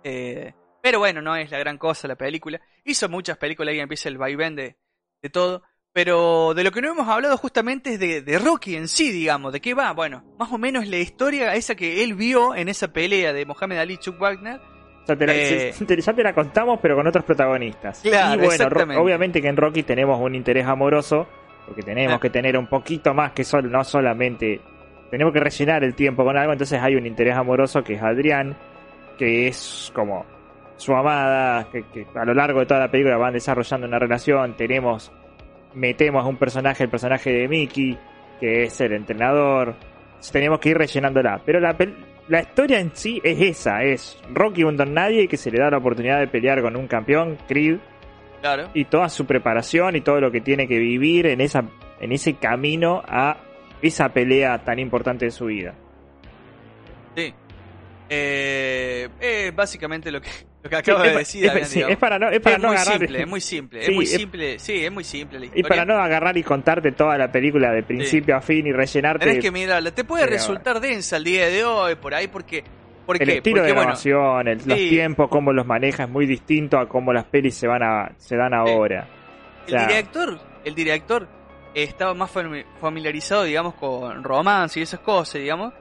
Eh, 0.04 0.52
pero 0.82 0.98
bueno, 0.98 1.20
no 1.22 1.34
es 1.34 1.50
la 1.50 1.58
gran 1.58 1.78
cosa 1.78 2.06
la 2.08 2.16
película. 2.16 2.60
Hizo 2.84 3.08
muchas 3.08 3.38
películas 3.38 3.74
y 3.74 3.80
empieza 3.80 4.08
el 4.08 4.18
vaivén 4.18 4.54
de, 4.54 4.76
de 5.22 5.30
todo. 5.30 5.62
Pero 5.98 6.54
de 6.54 6.62
lo 6.62 6.70
que 6.70 6.80
no 6.80 6.92
hemos 6.92 7.08
hablado 7.08 7.36
justamente 7.36 7.94
es 7.94 7.98
de, 7.98 8.22
de 8.22 8.38
Rocky 8.38 8.76
en 8.76 8.86
sí, 8.86 9.10
digamos. 9.10 9.52
¿De 9.52 9.60
qué 9.60 9.74
va? 9.74 9.90
Bueno, 9.90 10.22
más 10.38 10.52
o 10.52 10.56
menos 10.56 10.86
la 10.86 10.96
historia 10.98 11.52
esa 11.56 11.74
que 11.74 12.04
él 12.04 12.14
vio 12.14 12.54
en 12.54 12.68
esa 12.68 12.86
pelea 12.92 13.32
de 13.32 13.44
Mohamed 13.44 13.78
Ali 13.78 13.96
Chuck 13.98 14.16
Wagner. 14.20 14.60
Ya 15.08 15.16
te, 15.16 15.26
la, 15.26 15.34
Eh. 15.34 15.72
se- 15.74 15.84
te- 15.84 16.00
ya 16.00 16.12
te 16.12 16.22
la 16.22 16.32
contamos, 16.32 16.78
pero 16.80 16.94
con 16.94 17.04
otros 17.04 17.24
protagonistas. 17.24 17.98
Claro, 18.02 18.40
y 18.44 18.46
bueno, 18.46 19.00
obviamente 19.02 19.42
que 19.42 19.48
en 19.48 19.56
Rocky 19.56 19.82
tenemos 19.82 20.20
un 20.20 20.36
interés 20.36 20.66
amoroso, 20.68 21.26
porque 21.66 21.82
tenemos 21.82 22.14
Ah. 22.14 22.20
que 22.20 22.30
tener 22.30 22.56
un 22.56 22.68
poquito 22.68 23.12
más 23.12 23.32
que 23.32 23.42
sol, 23.42 23.68
no 23.68 23.82
solamente. 23.82 24.60
Tenemos 25.10 25.32
que 25.32 25.40
rellenar 25.40 25.82
el 25.82 25.96
tiempo 25.96 26.22
con 26.24 26.36
algo, 26.36 26.52
entonces 26.52 26.80
hay 26.80 26.94
un 26.94 27.06
interés 27.06 27.34
amoroso 27.34 27.82
que 27.82 27.94
es 27.94 28.02
Adrián, 28.04 28.56
que 29.18 29.48
es 29.48 29.90
como 29.92 30.24
su 30.76 30.94
amada, 30.94 31.66
que, 31.72 31.82
que 31.92 32.06
a 32.14 32.24
lo 32.24 32.34
largo 32.34 32.60
de 32.60 32.66
toda 32.66 32.78
la 32.78 32.88
película 32.88 33.16
van 33.16 33.32
desarrollando 33.32 33.88
una 33.88 33.98
relación. 33.98 34.54
Tenemos, 34.56 35.10
metemos 35.74 36.26
un 36.26 36.36
personaje, 36.36 36.84
el 36.84 36.90
personaje 36.90 37.30
de 37.32 37.48
Mickey, 37.48 37.98
que 38.40 38.64
es 38.64 38.80
el 38.80 38.92
entrenador. 38.92 39.74
Tenemos 40.32 40.58
que 40.58 40.70
ir 40.70 40.78
rellenándola. 40.78 41.42
Pero 41.44 41.60
la, 41.60 41.76
la 42.28 42.40
historia 42.40 42.80
en 42.80 42.90
sí 42.94 43.20
es 43.22 43.40
esa, 43.40 43.82
es 43.82 44.18
Rocky 44.32 44.64
un 44.64 44.76
don 44.76 44.92
nadie 44.94 45.28
que 45.28 45.36
se 45.36 45.50
le 45.50 45.58
da 45.58 45.70
la 45.70 45.78
oportunidad 45.78 46.18
de 46.18 46.28
pelear 46.28 46.60
con 46.62 46.76
un 46.76 46.86
campeón, 46.86 47.38
Creed, 47.46 47.78
Claro. 48.40 48.68
y 48.72 48.84
toda 48.84 49.08
su 49.08 49.26
preparación 49.26 49.96
y 49.96 50.00
todo 50.00 50.20
lo 50.20 50.30
que 50.30 50.40
tiene 50.40 50.68
que 50.68 50.78
vivir 50.78 51.26
en 51.26 51.40
esa 51.40 51.64
en 52.00 52.12
ese 52.12 52.34
camino 52.34 53.02
a 53.04 53.36
esa 53.82 54.10
pelea 54.10 54.62
tan 54.64 54.78
importante 54.78 55.24
de 55.24 55.30
su 55.32 55.46
vida. 55.46 55.74
Sí. 57.16 57.34
Eh, 58.08 59.52
básicamente 59.54 60.10
lo 60.12 60.20
que, 60.20 60.28
lo 60.68 60.82
que 60.82 60.90
acabo 60.90 60.98
Sí, 60.98 61.04
de 61.04 61.10
es, 61.12 61.18
decir. 61.18 61.44
es- 61.44 61.48
Damián, 61.50 61.66
sí, 61.68 61.74
digamos. 61.76 61.92
es 61.92 61.98
para 61.98 62.18
no, 62.18 62.28
es 62.30 62.40
para 62.40 62.56
es 62.56 62.62
no 62.62 62.68
muy 62.68 62.76
agarrar 62.76 62.98
simple, 62.98 63.20
es 63.22 63.28
muy 63.28 63.40
simple, 63.40 63.80
Sí, 63.82 63.90
es 63.90 63.94
muy 63.96 64.06
simple, 64.06 64.58
sí, 64.58 64.84
es 64.84 64.92
muy 64.92 65.04
simple 65.04 65.40
la 65.40 65.46
y 65.54 65.62
para 65.62 65.84
no 65.84 65.94
agarrar 65.98 66.36
y 66.36 66.42
contarte 66.42 66.92
toda 66.92 67.16
la 67.18 67.30
película 67.32 67.72
de 67.72 67.82
principio 67.82 68.36
a 68.36 68.40
fin 68.40 68.66
y 68.66 68.72
rellenarte 68.72 69.26
Tenés 69.26 69.42
que 69.42 69.50
mirarla, 69.50 69.90
te 69.92 70.04
puede 70.04 70.26
resultar 70.26 70.80
densa 70.80 71.16
el 71.16 71.24
día 71.24 71.46
de 71.48 71.64
hoy, 71.64 71.94
por 71.96 72.14
ahí, 72.14 72.28
porque... 72.28 72.64
¿Por 73.06 73.16
el 73.22 73.28
estilo 73.30 73.56
Porque, 73.62 73.68
de 73.68 73.72
grabación, 73.74 74.46
los 74.66 74.76
tiempos, 74.76 75.28
cómo 75.30 75.50
los 75.54 75.64
maneja 75.66 76.02
es 76.04 76.10
muy 76.10 76.26
distinto 76.26 76.78
a 76.78 76.86
cómo 76.86 77.10
las 77.14 77.24
pelis 77.24 77.54
se 77.54 77.66
van 77.66 77.82
a 77.82 78.12
se 78.18 78.36
dan 78.36 78.52
ahora. 78.52 79.08
el 79.66 79.74
O 79.74 79.78
sea, 79.78 79.86
director, 79.88 80.38
el 80.62 80.74
director 80.74 81.26
estaba 81.74 82.12
más 82.12 82.30
fami- 82.34 82.66
familiarizado, 82.78 83.44
digamos, 83.44 83.74
con 83.76 84.22
romance 84.22 84.78
y 84.78 84.82
esas 84.82 85.00
cosas, 85.00 85.40
digamos. 85.40 85.72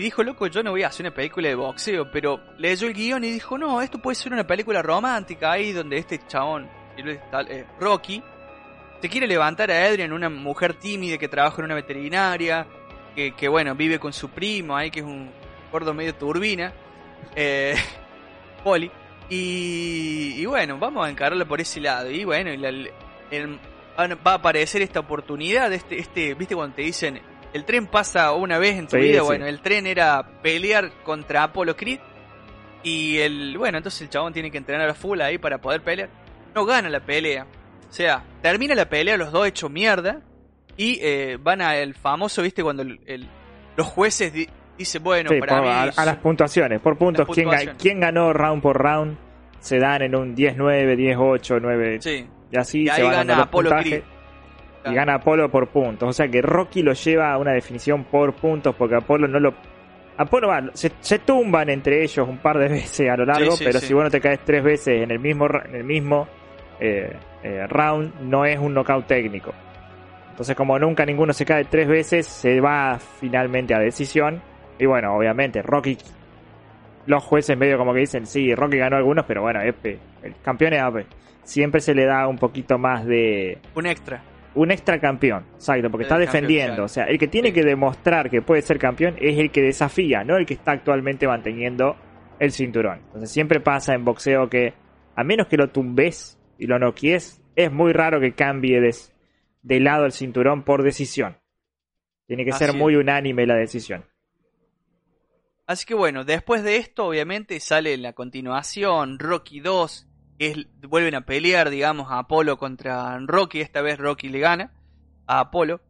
Y 0.00 0.04
dijo, 0.04 0.22
loco, 0.22 0.46
yo 0.46 0.62
no 0.62 0.70
voy 0.70 0.82
a 0.82 0.86
hacer 0.86 1.04
una 1.04 1.14
película 1.14 1.50
de 1.50 1.54
boxeo, 1.54 2.10
pero 2.10 2.40
leyó 2.56 2.86
el 2.86 2.94
guion 2.94 3.22
y 3.22 3.30
dijo, 3.32 3.58
no, 3.58 3.82
esto 3.82 3.98
puede 3.98 4.14
ser 4.14 4.32
una 4.32 4.46
película 4.46 4.80
romántica 4.80 5.52
ahí 5.52 5.72
donde 5.72 5.98
este 5.98 6.18
chabón, 6.26 6.70
eh, 6.96 7.66
Rocky, 7.78 8.22
se 8.98 9.08
quiere 9.10 9.26
levantar 9.26 9.70
a 9.70 9.84
Adrian, 9.84 10.14
una 10.14 10.30
mujer 10.30 10.72
tímida 10.72 11.18
que 11.18 11.28
trabaja 11.28 11.58
en 11.58 11.66
una 11.66 11.74
veterinaria, 11.74 12.66
que, 13.14 13.48
bueno, 13.48 13.74
vive 13.74 13.98
con 13.98 14.14
su 14.14 14.30
primo 14.30 14.74
ahí, 14.74 14.90
que 14.90 15.00
es 15.00 15.04
un 15.04 15.30
gordo 15.70 15.92
medio 15.92 16.14
turbina, 16.14 16.72
eh, 17.36 17.74
Poli. 18.64 18.90
Y, 19.28 20.36
y 20.38 20.46
bueno, 20.46 20.78
vamos 20.78 21.06
a 21.06 21.10
encararla 21.10 21.44
por 21.44 21.60
ese 21.60 21.78
lado. 21.78 22.10
Y 22.10 22.24
bueno, 22.24 22.52
va 24.26 24.32
a 24.32 24.34
aparecer 24.36 24.80
esta 24.80 25.00
oportunidad, 25.00 25.70
este, 25.74 25.98
este, 25.98 26.32
viste 26.32 26.54
cuando 26.54 26.76
te 26.76 26.80
dicen, 26.80 27.20
el 27.52 27.64
tren 27.64 27.86
pasa 27.86 28.32
una 28.32 28.58
vez 28.58 28.76
en 28.78 28.86
tu 28.86 28.96
Sí, 28.96 29.02
vida, 29.02 29.20
sí. 29.20 29.24
bueno, 29.26 29.46
el 29.46 29.60
tren 29.60 29.86
era 29.86 30.24
pelear 30.42 30.90
contra 31.02 31.42
Apollo 31.44 31.76
Creed. 31.76 31.98
Y 32.82 33.18
el, 33.18 33.58
bueno, 33.58 33.78
entonces 33.78 34.00
el 34.02 34.08
chabón 34.08 34.32
tiene 34.32 34.50
que 34.50 34.58
entrenar 34.58 34.88
a 34.88 34.94
full 34.94 35.20
ahí 35.20 35.38
para 35.38 35.58
poder 35.58 35.82
pelear. 35.82 36.08
No 36.54 36.64
gana 36.64 36.88
la 36.88 37.00
pelea. 37.00 37.46
O 37.88 37.92
sea, 37.92 38.22
termina 38.40 38.74
la 38.74 38.88
pelea 38.88 39.16
los 39.16 39.32
dos 39.32 39.46
hechos 39.46 39.70
mierda. 39.70 40.20
Y 40.76 40.98
eh, 41.02 41.36
van 41.40 41.60
al 41.60 41.94
famoso, 41.94 42.40
viste, 42.42 42.62
cuando 42.62 42.82
el- 42.82 43.00
el- 43.04 43.28
los 43.76 43.86
jueces 43.86 44.32
di- 44.32 44.48
dicen, 44.78 45.02
bueno, 45.02 45.28
Sí, 45.30 45.38
para 45.40 45.56
por- 45.58 45.62
mí... 45.62 45.68
a, 45.68 45.82
a 45.94 46.04
las 46.06 46.16
puntuaciones, 46.16 46.80
por 46.80 46.96
puntos. 46.96 47.28
¿Quién, 47.78 48.00
ganó 48.00 48.32
round 48.32 48.62
por 48.62 48.80
round? 48.82 49.18
Se 49.58 49.78
dan 49.78 50.00
en 50.00 50.14
un 50.14 50.34
10-9, 50.34 50.96
10-8, 50.96 51.58
9. 51.60 51.98
Sí. 52.00 52.26
Y 52.50 52.56
así 52.56 52.82
Y 52.84 52.86
se 52.86 52.92
ahí 52.92 53.02
van 53.02 53.12
gana 53.26 53.42
Apollo. 53.42 53.70
Creed. 53.80 54.02
Y 54.84 54.94
gana 54.94 55.14
Apolo 55.16 55.50
por 55.50 55.68
puntos. 55.68 56.08
O 56.08 56.12
sea 56.12 56.28
que 56.28 56.40
Rocky 56.40 56.82
lo 56.82 56.92
lleva 56.92 57.32
a 57.32 57.38
una 57.38 57.52
definición 57.52 58.04
por 58.04 58.32
puntos 58.34 58.74
porque 58.76 58.96
Apolo 58.96 59.28
no 59.28 59.38
lo. 59.38 59.54
Apolo 60.16 60.48
va, 60.48 60.62
se, 60.74 60.92
se 61.00 61.18
tumban 61.20 61.70
entre 61.70 62.02
ellos 62.02 62.28
un 62.28 62.38
par 62.38 62.58
de 62.58 62.68
veces 62.68 63.08
a 63.10 63.16
lo 63.16 63.24
largo, 63.24 63.52
Sí, 63.52 63.58
sí, 63.58 63.64
pero 63.64 63.78
sí. 63.78 63.86
si 63.86 63.94
vos 63.94 64.04
no 64.04 64.10
te 64.10 64.20
caes 64.20 64.40
tres 64.44 64.62
veces 64.62 65.02
en 65.02 65.10
el 65.10 65.18
mismo, 65.18 65.46
en 65.46 65.74
el 65.74 65.84
mismo 65.84 66.28
eh, 66.78 67.12
eh, 67.42 67.66
round, 67.66 68.20
no 68.22 68.44
es 68.44 68.58
un 68.58 68.74
knockout 68.74 69.06
técnico. 69.06 69.52
Entonces, 70.30 70.56
como 70.56 70.78
nunca 70.78 71.04
ninguno 71.04 71.34
se 71.34 71.44
cae 71.44 71.64
tres 71.64 71.86
veces, 71.86 72.26
se 72.26 72.60
va 72.60 72.98
finalmente 72.98 73.74
a 73.74 73.78
decisión. 73.78 74.40
Y 74.78 74.86
bueno, 74.86 75.14
obviamente, 75.14 75.60
Rocky. 75.62 75.98
Los 77.06 77.24
jueces 77.24 77.56
medio 77.56 77.76
como 77.78 77.92
que 77.92 78.00
dicen, 78.00 78.26
sí, 78.26 78.54
Rocky 78.54 78.76
ganó 78.76 78.96
algunos, 78.96 79.24
pero 79.24 79.42
bueno, 79.42 79.60
Epe, 79.62 79.98
el 80.22 80.34
campeón 80.42 80.74
es 80.74 80.82
Ape. 80.82 81.06
Siempre 81.42 81.80
se 81.80 81.94
le 81.94 82.04
da 82.04 82.28
un 82.28 82.36
poquito 82.36 82.78
más 82.78 83.04
de, 83.06 83.58
Un 83.74 83.86
extra. 83.86 84.22
Un 84.54 84.70
extra 84.70 84.98
campeón, 85.00 85.46
exacto, 85.54 85.90
porque 85.90 86.04
El 86.04 86.08
está 86.08 86.18
defendiendo. 86.18 86.84
O 86.84 86.88
sea, 86.88 87.04
el 87.04 87.18
que 87.18 87.28
tiene 87.28 87.48
Sí. 87.48 87.54
que 87.54 87.62
demostrar 87.64 88.28
que 88.30 88.42
puede 88.42 88.62
ser 88.62 88.78
campeón 88.78 89.16
es 89.20 89.38
el 89.38 89.50
que 89.50 89.62
desafía, 89.62 90.24
no 90.24 90.36
el 90.36 90.46
que 90.46 90.54
está 90.54 90.72
actualmente 90.72 91.26
manteniendo 91.26 91.96
el 92.38 92.52
cinturón. 92.52 93.00
Entonces 93.06 93.30
siempre 93.30 93.60
pasa 93.60 93.94
en 93.94 94.04
boxeo 94.04 94.48
que, 94.48 94.74
a 95.14 95.22
menos 95.24 95.46
que 95.46 95.56
lo 95.56 95.68
tumbes 95.70 96.38
y 96.58 96.66
lo 96.66 96.78
noquies, 96.78 97.40
es 97.54 97.70
muy 97.70 97.92
raro 97.92 98.20
que 98.20 98.32
cambie 98.32 98.80
de, 98.80 98.94
de 99.62 99.80
lado 99.80 100.04
el 100.06 100.12
cinturón 100.12 100.62
por 100.64 100.82
decisión. 100.82 101.36
Tiene 102.26 102.44
que 102.44 102.50
Así 102.50 102.60
ser 102.60 102.70
es. 102.70 102.76
muy 102.76 102.96
unánime 102.96 103.46
la 103.46 103.54
decisión. 103.56 104.04
Así 105.66 105.86
que 105.86 105.94
bueno, 105.94 106.24
después 106.24 106.64
de 106.64 106.76
esto, 106.76 107.06
obviamente, 107.06 107.60
sale 107.60 107.96
la 107.96 108.12
continuación, 108.12 109.18
Rocky 109.20 109.60
2, 109.60 110.06
que 110.06 110.09
es, 110.46 110.66
vuelven 110.88 111.14
a 111.14 111.20
pelear, 111.26 111.70
digamos, 111.70 112.10
a 112.10 112.18
Apolo 112.18 112.56
contra 112.56 113.18
Rocky, 113.20 113.60
esta 113.60 113.82
vez 113.82 113.98
Rocky 113.98 114.28
le 114.28 114.38
gana 114.40 114.72
a 115.26 115.40
Apolo. 115.40 115.80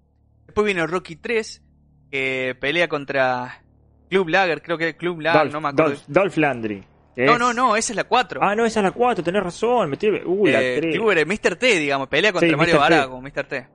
Después 0.46 0.64
viene 0.64 0.86
Rocky 0.86 1.16
3, 1.16 1.62
que 2.10 2.56
pelea 2.60 2.88
contra 2.88 3.62
Club 4.08 4.28
Lager, 4.28 4.60
creo 4.62 4.76
que 4.76 4.88
es 4.90 4.94
Club 4.96 5.20
Lager, 5.20 5.42
Dolph, 5.42 5.52
no 5.52 5.60
me 5.60 5.68
acuerdo. 5.68 5.92
Dolph- 5.94 6.04
Dolph 6.08 6.36
Landry. 6.36 6.84
que 7.14 7.24
no, 7.26 7.32
es- 7.34 7.38
no, 7.38 7.52
no, 7.52 7.76
esa 7.76 7.92
es 7.92 7.96
la 7.96 8.04
4. 8.04 8.40
Ah, 8.42 8.54
no, 8.56 8.64
esa 8.64 8.80
es 8.80 8.84
la 8.84 8.90
4, 8.92 9.22
tenés 9.24 9.42
razón. 9.42 9.90
Me. 9.90 9.98
Uy, 10.26 10.50
la 10.50 10.60
Eh, 10.62 10.78
3. 10.80 10.94
Club 10.96 11.10
era 11.12 11.24
Mr. 11.24 11.56
T, 11.56 11.78
digamos, 11.78 12.08
pelea 12.08 12.32
contra 12.32 12.48
Sí, 12.48 12.56
Mario. 12.56 12.78
Barago, 12.78 13.20
Mr. 13.20 13.44
T. 13.46 13.68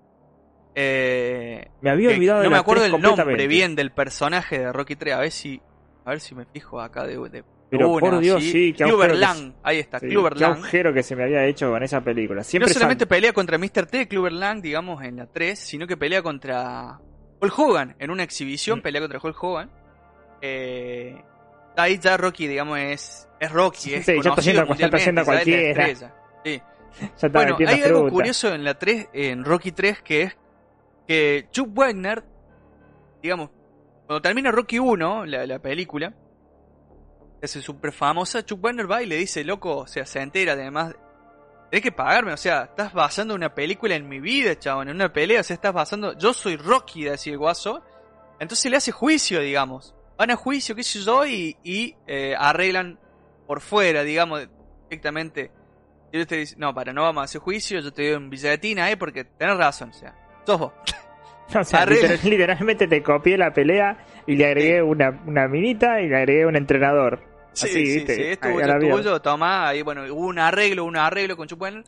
Eh, 0.77 1.69
Me 1.81 1.89
había 1.89 2.09
que 2.09 2.15
olvidado 2.15 2.39
de 2.39 2.45
no 2.45 2.51
me 2.51 2.57
acuerdo 2.57 2.83
3 2.83 2.93
el 2.95 3.01
nombre 3.01 3.47
bien 3.47 3.75
del 3.75 3.91
personaje 3.91 4.59
de 4.59 4.73
Rocky 4.73 4.95
3, 4.97 5.13
a 5.15 5.19
ver 5.19 5.31
si 5.31 5.61
a 6.03 6.09
ver 6.11 6.19
si 6.19 6.35
me 6.35 6.45
fijo 6.45 6.81
acá 6.81 7.05
de, 7.05 7.17
de 7.29 7.43
Pero 7.69 7.89
una, 7.89 7.99
por 7.99 8.19
Dios, 8.19 8.43
sí, 8.43 8.73
que 8.73 8.86
Lang, 8.86 9.54
ahí 9.63 9.80
está, 9.80 9.99
Sí, 9.99 10.08
Clubber 10.08 10.34
qué 10.36 10.45
agujero 10.45 10.93
que 10.93 11.01
se 11.04 11.15
me 11.15 11.23
había 11.23 11.45
hecho 11.45 11.71
con 11.71 11.82
esa 11.84 12.01
película. 12.01 12.39
No 12.41 12.43
Siempre 12.43 12.73
solamente 12.73 13.04
sal- 13.06 13.10
pelea 13.10 13.34
contra 13.34 13.58
Mr. 13.58 13.86
T, 13.88 14.08
Clubber 14.08 14.32
Lang, 14.34 14.62
digamos, 14.62 15.04
en 15.04 15.17
la 15.17 15.25
3, 15.25 15.58
sino 15.58 15.88
que 15.88 15.97
pelea 15.97 16.21
contra 16.21 16.99
Hulk 17.41 17.60
Hogan, 17.60 17.95
en 17.99 18.12
una 18.12 18.23
exhibición 18.23 18.80
Mm. 18.80 18.82
pelea 18.84 19.01
contra 19.01 19.19
Hulk 19.21 19.43
Hogan. 19.43 19.71
Eh, 20.41 21.21
ahí 21.75 21.97
ya 21.97 22.17
Rocky, 22.17 22.47
digamos, 22.47 22.78
es, 22.80 23.28
es 23.39 23.51
Rocky, 23.51 23.78
Sí, 23.82 23.93
es 23.95 24.06
ya 24.06 24.13
está 24.13 24.32
haciendo- 24.34 24.75
ya 24.75 24.86
está 24.86 24.97
haciendo 24.97 25.21
es 25.21 25.28
la 25.28 25.34
cualquiera. 25.34 25.88
estrella. 25.88 26.15
Sí. 26.45 26.62
ya 27.21 27.28
Bueno, 27.30 27.58
hay 27.67 27.82
algo 27.82 27.99
fruta. 28.01 28.12
curioso 28.13 28.54
en 28.54 28.63
la 28.63 28.78
3, 28.78 29.10
en 29.13 29.43
Rocky 29.43 29.71
3, 29.71 30.01
que 30.01 30.21
es 30.21 30.38
que 31.08 31.47
Chuck 31.51 31.69
Wagner, 31.73 32.23
digamos, 33.21 33.49
cuando 34.06 34.21
termina 34.21 34.51
Rocky 34.51 34.80
1, 34.80 35.25
la, 35.25 35.45
la 35.45 35.60
película, 35.60 36.13
que 37.53 37.60
es 37.60 37.65
súper 37.65 37.91
famosa, 37.91 38.43
Chuck 38.45 38.62
Wagner 38.62 38.89
va 38.89 39.01
y 39.03 39.05
le 39.05 39.17
dice, 39.17 39.43
loco, 39.43 39.77
o 39.77 39.88
sea, 39.88 40.05
se 40.05 40.19
entera 40.21 40.53
además, 40.53 40.95
tenés 41.71 41.84
que 41.84 41.91
pagarme, 41.91 42.34
o 42.34 42.38
sea, 42.38 42.63
estás 42.63 42.93
basando 42.93 43.34
una 43.36 43.53
película 43.53 43.95
en 43.95 44.08
mi 44.08 44.19
vida, 44.19 44.58
chabón, 44.58 44.89
en 44.89 44.95
una 44.95 45.12
pelea, 45.13 45.41
o 45.41 45.43
sea, 45.43 45.55
estás 45.55 45.73
basando, 45.73 46.17
yo 46.17 46.34
soy 46.34 46.58
Rocky, 46.58 47.03
decía 47.03 47.34
el 47.34 47.39
guaso, 47.39 47.84
entonces 48.39 48.69
le 48.71 48.77
hace 48.77 48.91
juicio, 48.91 49.39
digamos, 49.39 49.95
van 50.17 50.31
a 50.31 50.36
juicio, 50.36 50.75
qué 50.75 50.84
sé 50.84 50.99
yo, 50.99 51.25
y, 51.25 51.58
y 51.63 51.95
eh, 52.08 52.36
arreglan 52.38 52.99
por 53.47 53.62
fuera, 53.62 54.03
digamos, 54.03 54.47
directamente. 54.89 55.51
Y 56.12 56.17
él 56.19 56.27
te 56.27 56.38
dice, 56.38 56.55
no, 56.58 56.73
para, 56.73 56.93
no 56.93 57.01
vamos 57.03 57.21
a 57.21 57.25
hacer 57.25 57.41
juicio, 57.41 57.79
yo 57.79 57.91
te 57.91 58.08
doy 58.08 58.13
un 58.17 58.29
billetín 58.29 58.79
ahí 58.79 58.95
porque 58.95 59.23
tenés 59.25 59.58
razón, 59.58 59.89
o 59.89 59.93
sea, 59.93 60.15
sos 60.45 60.60
vos. 60.60 60.73
O 61.55 61.63
sea, 61.63 61.86
literal- 61.86 62.19
literalmente 62.23 62.88
te 62.88 63.03
copié 63.03 63.38
la 63.38 63.53
pelea 63.53 64.03
y 64.25 64.36
le 64.36 64.47
agregué 64.47 64.81
una, 64.81 65.21
una 65.27 65.47
minita 65.47 66.01
y 66.01 66.08
le 66.10 66.17
agregué 66.17 66.43
un 66.47 66.55
entrenador. 66.55 67.21
Sí, 67.55 67.67
Así, 67.67 67.85
sí, 67.85 67.95
¿viste? 67.95 68.15
sí, 68.15 68.21
es 68.23 68.39
tuyo, 68.39 68.59
es 68.59 68.79
tuyo, 68.79 69.21
tomá, 69.21 69.69
ahí, 69.69 69.81
bueno, 69.81 70.03
hubo 70.13 70.27
un 70.27 70.39
arreglo, 70.39 70.83
un 70.83 70.97
arreglo 70.97 71.37
con 71.37 71.47
Chuck 71.47 71.61
Wenner. 71.61 71.85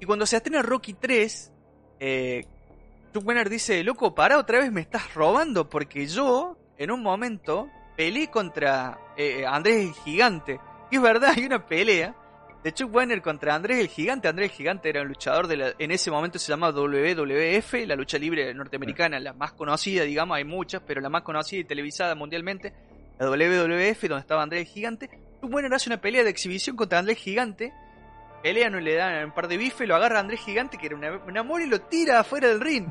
Y 0.00 0.06
cuando 0.06 0.26
se 0.26 0.36
estrena 0.36 0.60
Rocky 0.60 0.94
3, 0.94 1.52
eh, 2.00 2.44
Chuck 3.12 3.24
Wenner 3.24 3.48
dice, 3.48 3.84
loco, 3.84 4.12
pará, 4.12 4.38
otra 4.38 4.58
vez 4.58 4.72
me 4.72 4.80
estás 4.80 5.14
robando 5.14 5.70
porque 5.70 6.06
yo, 6.08 6.58
en 6.76 6.90
un 6.90 7.00
momento, 7.00 7.68
peleé 7.96 8.28
contra 8.28 8.98
eh, 9.16 9.46
Andrés 9.46 9.86
el 9.86 9.92
Gigante. 9.92 10.58
Y 10.90 10.96
es 10.96 11.02
verdad, 11.02 11.32
hay 11.36 11.44
una 11.44 11.64
pelea 11.64 12.14
de 12.64 12.72
Chuck 12.72 12.92
Wenner 12.92 13.22
contra 13.22 13.54
Andrés 13.54 13.78
el 13.78 13.88
Gigante. 13.88 14.26
Andrés 14.26 14.50
el 14.50 14.56
Gigante 14.56 14.88
era 14.88 15.02
un 15.02 15.08
luchador 15.08 15.46
de 15.46 15.56
la, 15.56 15.74
en 15.78 15.92
ese 15.92 16.10
momento 16.10 16.40
se 16.40 16.50
llamaba 16.50 16.72
WWF, 16.72 17.86
la 17.86 17.94
lucha 17.94 18.18
libre 18.18 18.52
norteamericana, 18.52 19.20
la 19.20 19.32
más 19.32 19.52
conocida, 19.52 20.02
digamos, 20.02 20.36
hay 20.36 20.44
muchas, 20.44 20.82
pero 20.84 21.00
la 21.00 21.08
más 21.08 21.22
conocida 21.22 21.60
y 21.60 21.64
televisada 21.64 22.14
mundialmente, 22.16 22.72
la 23.18 23.26
WWF, 23.30 24.00
donde 24.08 24.20
estaba 24.20 24.42
Andrés 24.42 24.62
el 24.62 24.66
Gigante. 24.66 25.08
Chuck 25.40 25.52
Wenner 25.52 25.72
hace 25.74 25.88
una 25.90 26.00
pelea 26.00 26.24
de 26.24 26.30
exhibición 26.30 26.76
contra 26.76 26.98
Andrés 26.98 27.16
el 27.18 27.22
Gigante. 27.22 27.72
Pelea, 28.42 28.68
no 28.70 28.78
le 28.80 28.94
dan 28.94 29.24
un 29.24 29.32
par 29.32 29.48
de 29.48 29.56
bife, 29.56 29.86
lo 29.86 29.94
agarra 29.96 30.20
Andrés 30.20 30.40
Gigante, 30.40 30.76
que 30.76 30.86
era 30.86 30.96
una- 30.96 31.16
un 31.26 31.38
amor, 31.38 31.62
y 31.62 31.66
lo 31.66 31.80
tira 31.80 32.20
afuera 32.20 32.48
del 32.48 32.60
ring. 32.60 32.88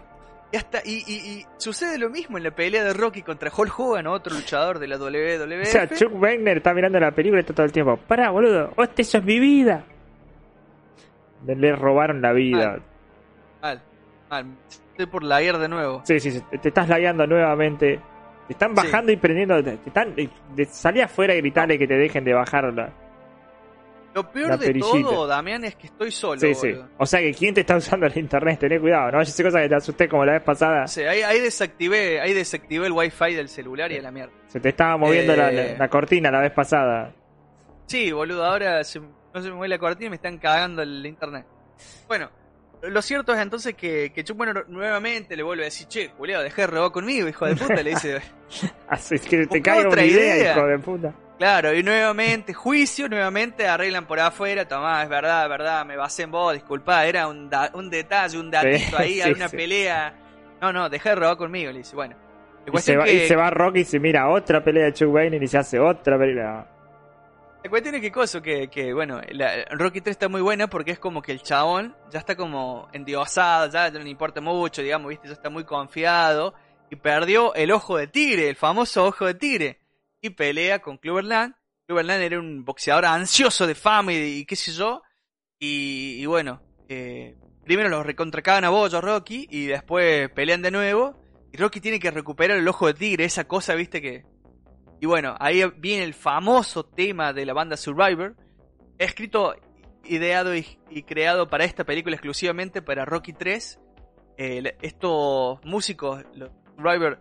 Y, 0.51 0.57
hasta, 0.57 0.79
y, 0.85 1.03
y- 1.07 1.13
y 1.39 1.45
sucede 1.57 1.97
lo 1.97 2.09
mismo 2.09 2.37
en 2.37 2.43
la 2.43 2.51
pelea 2.51 2.83
de 2.83 2.93
Rocky 2.93 3.21
contra 3.23 3.51
Hulk 3.55 3.79
Hogan, 3.79 4.05
otro 4.07 4.33
luchador 4.35 4.79
de 4.79 4.87
la 4.87 4.97
WWF. 4.97 5.61
O 5.61 5.65
sea, 5.65 5.87
Chuck 5.89 6.11
Wagner 6.13 6.57
está 6.57 6.73
mirando 6.73 6.99
la 6.99 7.11
película 7.11 7.39
y 7.39 7.41
está 7.41 7.53
todo 7.53 7.65
el 7.65 7.71
tiempo. 7.71 7.97
Pará, 7.97 8.29
boludo, 8.29 8.71
hostia, 8.75 9.01
eso 9.01 9.17
es 9.17 9.23
mi 9.23 9.39
vida. 9.39 9.83
Le, 11.45 11.75
robaron 11.75 12.21
la 12.21 12.31
vida. 12.33 12.79
Mal, 13.61 13.81
mal. 14.29 14.45
Estoy 14.91 15.05
por 15.07 15.23
la 15.23 15.39
de 15.39 15.67
nuevo. 15.67 16.01
Sí, 16.05 16.19
sí, 16.19 16.31
sí, 16.31 16.41
te 16.61 16.69
estás 16.69 16.87
lagueando 16.87 17.25
nuevamente. 17.27 17.99
Te 18.47 18.53
están 18.53 18.69
Sí. 18.71 18.75
bajando 18.75 19.11
y 19.11 19.17
prendiendo. 19.17 19.63
Te 19.63 19.73
están, 19.85 20.13
de, 20.15 20.29
de- 20.55 20.65
salí 20.65 21.01
afuera 21.01 21.33
y 21.33 21.37
gritarle 21.41 21.77
que 21.79 21.87
te 21.87 21.95
dejen 21.95 22.23
de 22.23 22.33
bajar 22.33 22.73
la. 22.73 22.91
Lo 24.13 24.29
peor 24.31 24.49
La 24.49 24.57
de 24.57 24.67
perillita. 24.67 25.09
todo, 25.09 25.25
Damián, 25.25 25.63
es 25.63 25.75
que 25.75 25.87
estoy 25.87 26.11
solo. 26.11 26.39
Sí, 26.39 26.53
sí. 26.53 26.75
O 26.99 27.05
sea 27.05 27.19
que 27.19 27.33
quién 27.33 27.55
te 27.55 27.61
está 27.61 27.75
usando 27.77 28.05
el 28.05 28.15
internet, 28.15 28.59
tené 28.59 28.79
cuidado, 28.79 29.11
¿no? 29.11 29.19
Yo 29.23 29.25
sé 29.25 29.43
cosas 29.43 29.63
que 29.63 29.69
te 29.69 29.75
asusté 29.75 30.07
como 30.07 30.23
la 30.23 30.33
vez 30.33 30.43
pasada. 30.43 30.85
Sea, 30.85 31.09
ahí, 31.09 31.23
ahí 31.23 31.39
desactivé, 31.39 32.21
ahí 32.21 32.31
desactivé 32.33 32.85
el 32.85 32.91
wifi 32.91 33.33
del 33.33 33.49
celular 33.49 33.91
y 33.91 33.97
a 33.97 34.03
la 34.03 34.11
mierda. 34.11 34.31
Se 34.47 34.59
te 34.59 34.69
estaba 34.69 34.97
moviendo 34.97 35.35
la, 35.35 35.49
Eh. 35.51 35.71
la- 35.73 35.77
la 35.79 35.89
cortina 35.89 36.29
la 36.29 36.41
vez 36.41 36.51
pasada. 36.51 37.11
Sí, 37.87 38.11
boludo, 38.11 38.45
ahora 38.45 38.83
se- 38.83 38.99
no 38.99 39.41
se 39.41 39.47
me 39.49 39.55
mueve 39.55 39.69
la 39.69 39.79
cortina 39.79 40.05
y 40.05 40.09
me 40.11 40.15
están 40.17 40.37
cagando 40.37 40.83
el 40.83 41.03
internet. 41.07 41.47
Bueno, 42.07 42.29
lo 42.89 43.01
cierto 43.01 43.33
es 43.33 43.39
entonces 43.39 43.75
que, 43.75 44.11
que 44.13 44.23
Chuck 44.23 44.39
Wenner 44.39 44.65
nuevamente 44.69 45.35
le 45.35 45.43
vuelve 45.43 45.63
a 45.63 45.65
decir, 45.65 45.87
che, 45.87 46.09
culiado, 46.09 46.43
dejé 46.43 46.61
de 46.61 46.67
robar 46.67 46.91
conmigo, 46.91 47.27
hijo 47.27 47.45
de 47.45 47.55
puta, 47.55 47.75
le 47.81 47.89
dice. 47.91 48.21
Así 48.87 49.17
que 49.19 49.47
te 49.47 49.61
caiga 49.61 49.87
otra 49.87 50.01
una 50.01 50.05
idea, 50.05 50.37
idea. 50.37 50.51
hijo 50.57 50.67
de 50.67 50.79
puta. 50.79 51.13
Claro, 51.39 51.73
y 51.73 51.81
nuevamente, 51.83 52.53
juicio, 52.53 53.09
nuevamente 53.09 53.67
arreglan 53.67 54.05
por 54.05 54.19
afuera, 54.19 54.67
tomá, 54.67 55.01
es 55.03 55.09
verdad, 55.09 55.43
es 55.43 55.49
verdad, 55.49 55.85
me 55.85 55.97
basé 55.97 56.23
en 56.23 56.31
vos, 56.31 56.53
disculpá, 56.53 57.05
era 57.05 57.27
un, 57.27 57.49
da- 57.49 57.71
un 57.73 57.89
detalle, 57.89 58.37
un 58.37 58.51
datito 58.51 58.77
Sí, 58.89 58.95
ahí, 58.97 59.13
sí, 59.15 59.21
hay 59.21 59.31
una 59.33 59.47
sí. 59.49 59.57
pelea 59.57 60.13
No, 60.61 60.71
no, 60.71 60.89
deja 60.89 61.09
de 61.09 61.15
robar 61.15 61.37
conmigo, 61.37 61.71
le 61.71 61.79
dice, 61.79 61.95
bueno. 61.95 62.15
Y 62.71 62.77
se, 62.77 62.95
va, 62.95 63.03
que, 63.03 63.13
y 63.25 63.27
se 63.27 63.35
va 63.35 63.49
Rocky 63.49 63.79
y 63.79 63.83
se 63.83 63.99
mira 63.99 64.29
otra 64.29 64.63
pelea 64.63 64.85
de 64.85 64.93
Chuck 64.93 65.13
Wayne 65.13 65.37
y 65.41 65.47
se 65.47 65.57
hace 65.57 65.79
otra 65.79 66.17
pelea. 66.17 66.65
La 67.63 67.69
cuestión 67.69 67.95
es 67.95 68.01
que 68.01 68.11
cosa, 68.11 68.41
que, 68.41 68.93
bueno, 68.93 69.21
la, 69.31 69.63
Rocky 69.71 70.01
3 70.01 70.11
está 70.11 70.27
muy 70.27 70.41
buena 70.41 70.67
porque 70.67 70.91
es 70.91 70.99
como 70.99 71.21
que 71.21 71.31
el 71.31 71.41
chabón 71.41 71.95
ya 72.11 72.19
está 72.19 72.35
como 72.35 72.89
endiosado, 72.91 73.71
ya 73.71 73.89
no 73.89 73.99
le 73.99 74.09
importa 74.09 74.41
mucho, 74.41 74.81
digamos, 74.81 75.09
viste, 75.09 75.27
ya 75.27 75.33
está 75.33 75.49
muy 75.49 75.63
confiado 75.63 76.53
y 76.89 76.97
perdió 76.97 77.55
el 77.55 77.71
ojo 77.71 77.97
de 77.97 78.07
tigre, 78.07 78.49
el 78.49 78.57
famoso 78.57 79.05
ojo 79.05 79.25
de 79.25 79.35
tigre, 79.35 79.79
y 80.21 80.31
pelea 80.31 80.79
con 80.79 80.97
Cloverland. 80.97 81.55
Cloverland 81.87 82.21
era 82.21 82.39
un 82.39 82.65
boxeador 82.65 83.05
ansioso 83.05 83.65
de 83.65 83.75
fama 83.75 84.13
y, 84.13 84.45
qué 84.45 84.55
sé 84.55 84.73
yo, 84.73 85.01
y, 85.57 86.21
y 86.21 86.25
bueno, 86.25 86.61
eh, 86.89 87.37
primero 87.63 87.89
los 87.89 88.05
recontracaban 88.05 88.65
a 88.65 88.69
bollo 88.69 88.97
a 88.97 89.01
Rocky 89.01 89.47
y 89.49 89.67
después 89.67 90.29
pelean 90.31 90.61
de 90.61 90.71
nuevo. 90.71 91.19
Y 91.51 91.57
Rocky 91.57 91.79
tiene 91.79 91.99
que 91.99 92.11
recuperar 92.11 92.57
el 92.57 92.67
ojo 92.67 92.87
de 92.87 92.93
tigre, 92.93 93.25
esa 93.25 93.45
cosa, 93.45 93.75
viste 93.75 94.01
que. 94.01 94.32
Y 95.03 95.05
bueno, 95.05 95.35
ahí 95.41 95.61
viene 95.79 96.05
el 96.05 96.13
famoso 96.13 96.85
tema 96.85 97.33
de 97.33 97.45
la 97.45 97.51
banda 97.51 97.75
Survivor, 97.75 98.37
escrito, 98.97 99.53
ideado 100.05 100.55
y, 100.55 100.63
creado 101.05 101.49
para 101.49 101.65
esta 101.65 101.83
película 101.83 102.15
exclusivamente 102.15 102.81
para 102.81 103.03
Rocky 103.03 103.33
3. 103.33 103.81
Eh, 104.37 104.61
le- 104.61 104.77
estos 104.81 105.59
músicos, 105.65 106.23
los 106.35 106.51
Survivor, 106.77 107.19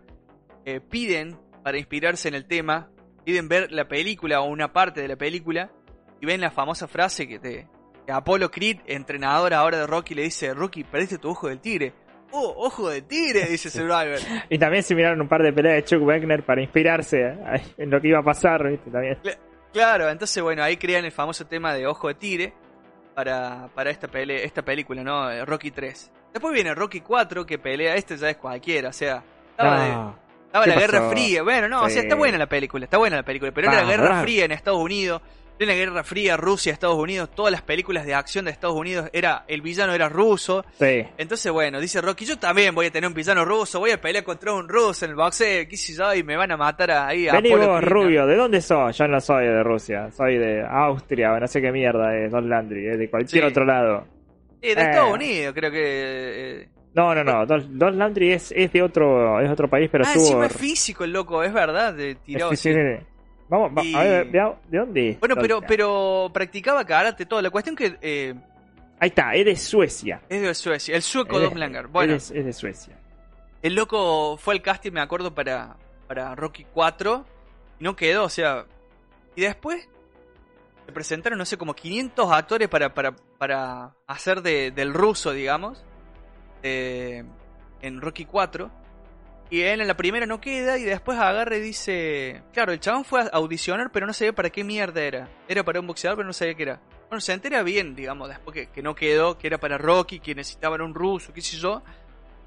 eh, 0.63 0.79
piden 0.79 1.37
para 1.61 1.77
inspirarse 1.77 2.29
en 2.29 2.35
el 2.35 2.45
tema, 2.45 2.89
piden 3.25 3.49
ver 3.49 3.69
la 3.73 3.85
película 3.89 4.39
o 4.39 4.45
una 4.45 4.71
parte 4.71 5.01
de 5.01 5.09
la 5.09 5.17
película 5.17 5.69
y 6.21 6.25
ven 6.25 6.39
la 6.39 6.51
famosa 6.51 6.87
frase 6.87 7.27
que 7.27 7.37
de, 7.37 7.67
que 8.05 8.11
Apollo 8.13 8.49
Creed, 8.49 8.77
entrenador 8.85 9.53
ahora 9.53 9.79
de 9.79 9.87
Rocky, 9.87 10.15
le 10.15 10.21
dice, 10.21 10.53
Rocky, 10.53 10.85
perdiste 10.85 11.17
tu 11.17 11.31
ojo 11.31 11.49
del 11.49 11.59
tigre. 11.59 11.93
Oh, 12.35 12.53
ojo 12.65 12.89
de 12.89 13.01
tigre, 13.03 13.45
dice 13.45 13.69
Survivor. 13.69 14.17
Y 14.49 14.57
también 14.57 14.81
se 14.83 14.95
miraron 14.95 15.21
un 15.21 15.27
par 15.27 15.43
de 15.43 15.53
peleas 15.53 15.75
de 15.75 15.83
Chuck 15.85 16.03
Wagner 16.03 16.43
para 16.43 16.61
inspirarse 16.61 17.21
eh, 17.21 17.61
en 17.77 17.89
lo 17.91 18.01
que 18.01 18.07
iba 18.07 18.19
a 18.19 18.23
pasar, 18.23 18.67
¿viste? 18.67 18.89
También. 18.89 19.17
Claro, 19.71 20.09
entonces 20.09 20.41
bueno, 20.41 20.63
ahí 20.63 20.77
crean 20.77 21.05
el 21.05 21.11
famoso 21.11 21.45
tema 21.45 21.73
de 21.73 21.85
Ojo 21.87 22.07
de 22.07 22.15
Tigre 22.15 22.53
para, 23.15 23.69
para 23.75 23.89
esta, 23.91 24.07
pele 24.07 24.43
esta 24.43 24.63
película, 24.63 25.03
¿no? 25.03 25.29
Eh, 25.29 25.45
Rocky 25.45 25.71
3. 25.71 26.11
Después 26.33 26.53
viene 26.53 26.73
Rocky 26.73 27.01
4 27.01 27.45
que 27.45 27.59
pelea, 27.59 27.95
este 27.95 28.17
ya 28.17 28.29
es 28.29 28.37
cualquiera, 28.37 28.89
o 28.89 28.93
sea, 28.93 29.23
estaba, 29.51 29.83
de- 29.83 30.13
estaba 30.47 30.65
¿qué 30.65 30.69
la 30.71 30.75
Guerra? 30.79 31.09
Fría, 31.11 31.43
bueno, 31.43 31.67
no, 31.69 31.81
o 31.83 31.89
sea, 31.89 32.01
Sí. 32.01 32.07
está 32.07 32.15
buena 32.15 32.37
la 32.39 32.47
película, 32.47 32.85
está 32.85 32.97
buena 32.97 33.17
la 33.17 33.23
película, 33.23 33.51
pero 33.51 33.69
era 33.71 33.83
la 33.83 33.87
Guerra. 33.87 34.21
Fría 34.23 34.45
en 34.45 34.51
Estados 34.51 34.79
Unidos, 34.79 35.21
la 35.59 35.73
Guerra 35.75 36.03
Fría, 36.03 36.35
Rusia, 36.35 36.73
Estados 36.73 36.97
Unidos, 36.97 37.29
todas 37.33 37.51
las 37.51 37.61
películas 37.61 38.05
de 38.05 38.13
acción 38.13 38.45
de 38.45 38.51
Estados 38.51 38.75
Unidos, 38.75 39.09
era 39.13 39.45
el 39.47 39.61
villano 39.61 39.93
era 39.93 40.09
ruso, 40.09 40.65
Sí. 40.77 41.05
entonces, 41.17 41.51
bueno, 41.51 41.79
dice 41.79 42.01
Rocky, 42.01 42.25
yo 42.25 42.37
también 42.37 42.75
voy 42.75 42.87
a 42.87 42.91
tener 42.91 43.07
un 43.07 43.13
villano 43.13 43.45
ruso, 43.45 43.79
voy 43.79 43.91
a 43.91 44.01
pelear 44.01 44.23
contra 44.25 44.51
un 44.53 44.67
ruso 44.67 45.05
en 45.05 45.11
el 45.11 45.15
boxeo, 45.15 45.65
qué 45.69 45.77
sé 45.77 45.93
yo, 45.93 46.13
y 46.13 46.23
me 46.23 46.35
van 46.35 46.51
a 46.51 46.57
matar 46.57 46.91
ahí 46.91 47.27
a 47.29 47.33
Vení 47.33 47.51
vos, 47.55 47.81
rubio, 47.83 48.25
¿de 48.25 48.35
dónde 48.35 48.59
sos? 48.61 48.97
Yo 48.97 49.07
no 49.07 49.21
soy 49.21 49.45
de 49.45 49.63
Rusia, 49.63 50.11
soy 50.11 50.37
de 50.37 50.65
Austria, 50.69 51.39
no 51.39 51.47
sé 51.47 51.61
qué 51.61 51.71
mierda 51.71 52.13
es, 52.17 52.31
Don 52.31 52.49
Landry, 52.49 52.87
es 52.87 52.97
de 52.99 53.09
cualquier 53.09 53.43
Sí. 53.45 53.49
otro 53.49 53.63
lado. 53.63 54.05
Eh, 54.61 54.75
de 54.75 54.81
Eh. 54.81 54.85
Estados 54.89 55.13
Unidos, 55.13 55.53
creo 55.55 55.71
que... 55.71 55.81
eh, 56.63 56.69
No, 56.95 57.15
no, 57.15 57.23
no, 57.23 57.45
Don, 57.45 57.79
Don 57.79 57.97
Landry 57.97 58.33
es, 58.33 58.51
es 58.55 58.71
de 58.71 58.81
otro 58.81 59.39
es 59.39 59.49
otro 59.49 59.67
país, 59.69 59.89
pero 59.91 60.03
ah, 60.05 60.07
estuvo... 60.09 60.25
encima 60.25 60.45
es 60.47 60.55
físico 60.57 61.03
el 61.03 61.11
loco, 61.13 61.41
es 61.43 61.51
verdad, 61.53 61.93
de 61.93 62.15
tiró 62.15 62.51
es- 62.51 62.59
sí. 62.59 62.71
Vamos, 63.49 63.85
Y- 63.85 63.93
a 63.95 63.99
ver, 64.03 64.25
vea- 64.31 64.55
¿de 64.67 64.77
dónde? 64.77 65.17
Bueno, 65.19 65.35
pero, 65.35 65.61
pero 65.61 66.31
practicaba 66.33 66.83
karate, 66.85 67.25
todo. 67.25 67.41
La 67.41 67.49
cuestión 67.49 67.75
que 67.75 67.97
eh, 68.01 68.33
Ahí 68.99 69.09
está, 69.09 69.33
es 69.35 69.45
de 69.45 69.55
Suecia. 69.55 70.21
es 70.29 70.41
de 70.41 70.53
Suecia, 70.55 70.95
el 70.95 71.01
sueco 71.01 71.39
Dom 71.39 71.55
Langer. 71.55 71.87
Bueno, 71.87 72.13
Es 72.15 72.29
de, 72.29 72.39
es 72.39 72.45
de 72.45 72.53
Suecia. 72.53 72.97
el 73.61 73.75
loco 73.75 74.37
fue 74.37 74.53
al 74.53 74.61
casting, 74.61 74.91
me 74.91 75.01
acuerdo, 75.01 75.33
para, 75.35 75.75
para 76.07 76.33
Rocky 76.35 76.65
4 76.73 77.25
y 77.79 77.83
no 77.83 77.95
quedó, 77.95 78.23
o 78.25 78.29
sea. 78.29 78.65
Y 79.35 79.41
después 79.41 79.87
se 80.85 80.91
presentaron, 80.91 81.37
no 81.39 81.45
sé, 81.45 81.57
como 81.57 81.73
500 81.73 82.31
actores 82.31 82.67
para, 82.69 82.93
para, 82.93 83.13
para 83.37 83.93
hacer 84.07 84.41
de, 84.41 84.71
del 84.71 84.93
ruso, 84.93 85.31
digamos, 85.31 85.83
eh, 86.63 87.23
en 87.81 87.99
Rocky 88.01 88.25
4. 88.25 88.71
Y 89.53 89.61
él 89.61 89.81
en 89.81 89.87
la 89.87 89.95
primera 89.95 90.25
no 90.25 90.41
queda 90.41 90.79
y 90.79 90.83
después 90.83 91.15
agarra 91.19 91.55
y 91.57 91.59
dice... 91.59 92.41
Claro, 92.53 92.71
el 92.71 92.79
chabón 92.79 93.05
fue 93.05 93.21
a 93.21 93.25
audicionar 93.27 93.91
pero 93.91 94.07
no 94.07 94.13
sabía 94.13 94.33
para 94.33 94.49
qué 94.49 94.63
mierda 94.63 94.99
era. 95.03 95.29
Era 95.47 95.63
para 95.63 95.79
un 95.79 95.85
boxeador 95.85 96.17
pero 96.17 96.25
no 96.25 96.33
sabía 96.33 96.55
qué 96.55 96.63
era. 96.63 96.81
Bueno, 97.07 97.21
se 97.21 97.33
entera 97.33 97.61
bien, 97.61 97.93
digamos, 97.95 98.29
después 98.29 98.55
que, 98.55 98.65
que 98.71 98.81
no 98.81 98.95
quedó, 98.95 99.37
que 99.37 99.45
era 99.45 99.59
para 99.59 99.77
Rocky, 99.77 100.19
que 100.19 100.33
necesitaban 100.33 100.81
un 100.81 100.95
ruso, 100.95 101.31
qué 101.33 101.41
sé 101.41 101.57
yo. 101.57 101.83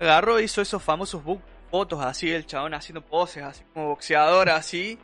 Agarró, 0.01 0.41
hizo 0.41 0.61
esos 0.61 0.83
famosos 0.83 1.23
fotos 1.71 2.05
así, 2.05 2.33
el 2.33 2.45
chabón 2.45 2.75
haciendo 2.75 3.03
poses 3.03 3.45
así 3.45 3.63
como 3.73 3.91
boxeador 3.91 4.49
así. 4.51 4.99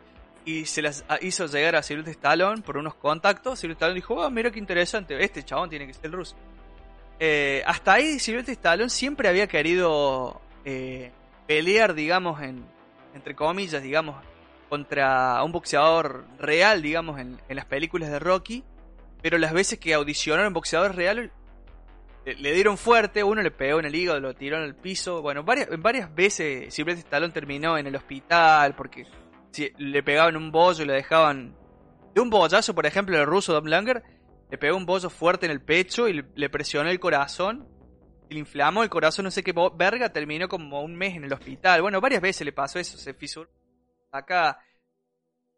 Y 0.45 0.67
se 0.67 0.83
las 0.83 1.05
a- 1.09 1.19
hizo 1.23 1.47
llegar 1.47 1.77
a 1.77 1.85
Sylvester 1.85 2.15
Stallone 2.17 2.63
por 2.63 2.79
unos 2.79 2.97
contactos. 2.97 3.61
Sylvester 3.61 3.77
Stallone 3.87 3.95
dijo, 3.95 4.15
oh, 4.17 4.29
mira 4.29 4.51
qué 4.51 4.59
interesante, 4.59 5.23
este 5.23 5.45
chabón 5.45 5.71
tiene 5.71 5.87
que 5.87 5.95
ser 5.95 6.07
el 6.07 6.13
ruso. 6.15 6.35
Eh, 7.21 7.63
hasta 7.65 7.93
ahí 7.93 8.19
Sylvester 8.19 8.55
Stallone 8.55 8.91
siempre 8.91 9.29
había 9.29 9.47
querido 9.47 10.41
eh, 10.65 11.13
pelear, 11.47 11.95
digamos, 11.95 12.41
en, 12.43 12.65
entre 13.15 13.35
comillas, 13.35 13.83
digamos, 13.83 14.17
contra 14.69 15.43
un 15.45 15.53
boxeador 15.53 16.25
real, 16.39 16.83
digamos, 16.83 17.21
en, 17.21 17.41
en 17.49 17.57
las 17.57 17.67
películas 17.67 18.11
de 18.11 18.19
Rocky. 18.19 18.65
Pero 19.23 19.39
las 19.39 19.53
veces 19.53 19.79
que 19.79 19.95
audicionaron 19.95 20.53
boxeadores 20.53 20.97
reales, 20.97 21.31
le, 22.25 22.35
le 22.35 22.53
dieron 22.53 22.77
fuerte, 22.77 23.23
uno 23.23 23.43
le 23.43 23.51
pegó 23.51 23.79
en 23.81 23.87
el 23.87 23.95
hígado, 23.95 24.19
lo 24.19 24.35
tiró 24.35 24.57
en 24.57 24.65
el 24.65 24.75
piso. 24.75 25.23
Bueno, 25.23 25.45
varias, 25.45 25.69
varias 25.79 26.15
veces 26.15 26.73
Sylvester 26.75 27.05
Stallone 27.05 27.33
terminó 27.33 27.79
en 27.79 27.87
el 27.87 27.95
hospital 27.95 28.75
porque 28.75 29.07
si 29.51 29.71
le 29.79 30.03
pegaban 30.03 30.37
un 30.37 30.51
bollo 30.51 30.83
y 30.83 30.87
le 30.87 30.95
dejaban... 30.95 31.57
De 32.15 32.21
un 32.21 32.31
bollazo, 32.31 32.75
por 32.75 32.85
ejemplo, 32.85 33.19
el 33.19 33.27
ruso 33.27 33.53
Dom 33.55 33.67
Langer 33.67 34.03
le 34.51 34.59
pegó 34.59 34.77
un 34.77 34.85
bollo 34.85 35.09
fuerte 35.09 35.47
en 35.47 35.53
el 35.53 35.63
pecho 35.63 36.09
y 36.09 36.23
le 36.35 36.51
presionó 36.51 36.91
el 36.91 37.01
corazón. 37.01 37.67
Le 38.33 38.39
inflamó 38.39 38.83
el 38.83 38.89
corazón, 38.91 39.25
no 39.25 39.31
sé 39.31 39.43
qué 39.43 39.53
verga, 39.75 40.11
terminó 40.13 40.49
como 40.49 40.81
un 40.83 40.95
mes 40.97 41.17
en 41.17 41.25
el 41.25 41.33
hospital. 41.33 41.83
Bueno, 41.83 42.01
varias 42.01 42.21
veces 42.23 42.45
le 42.45 42.53
pasó 42.53 42.79
eso, 42.79 42.97
se 42.99 43.15
fisuró. 43.15 43.49
Acá, 44.11 44.59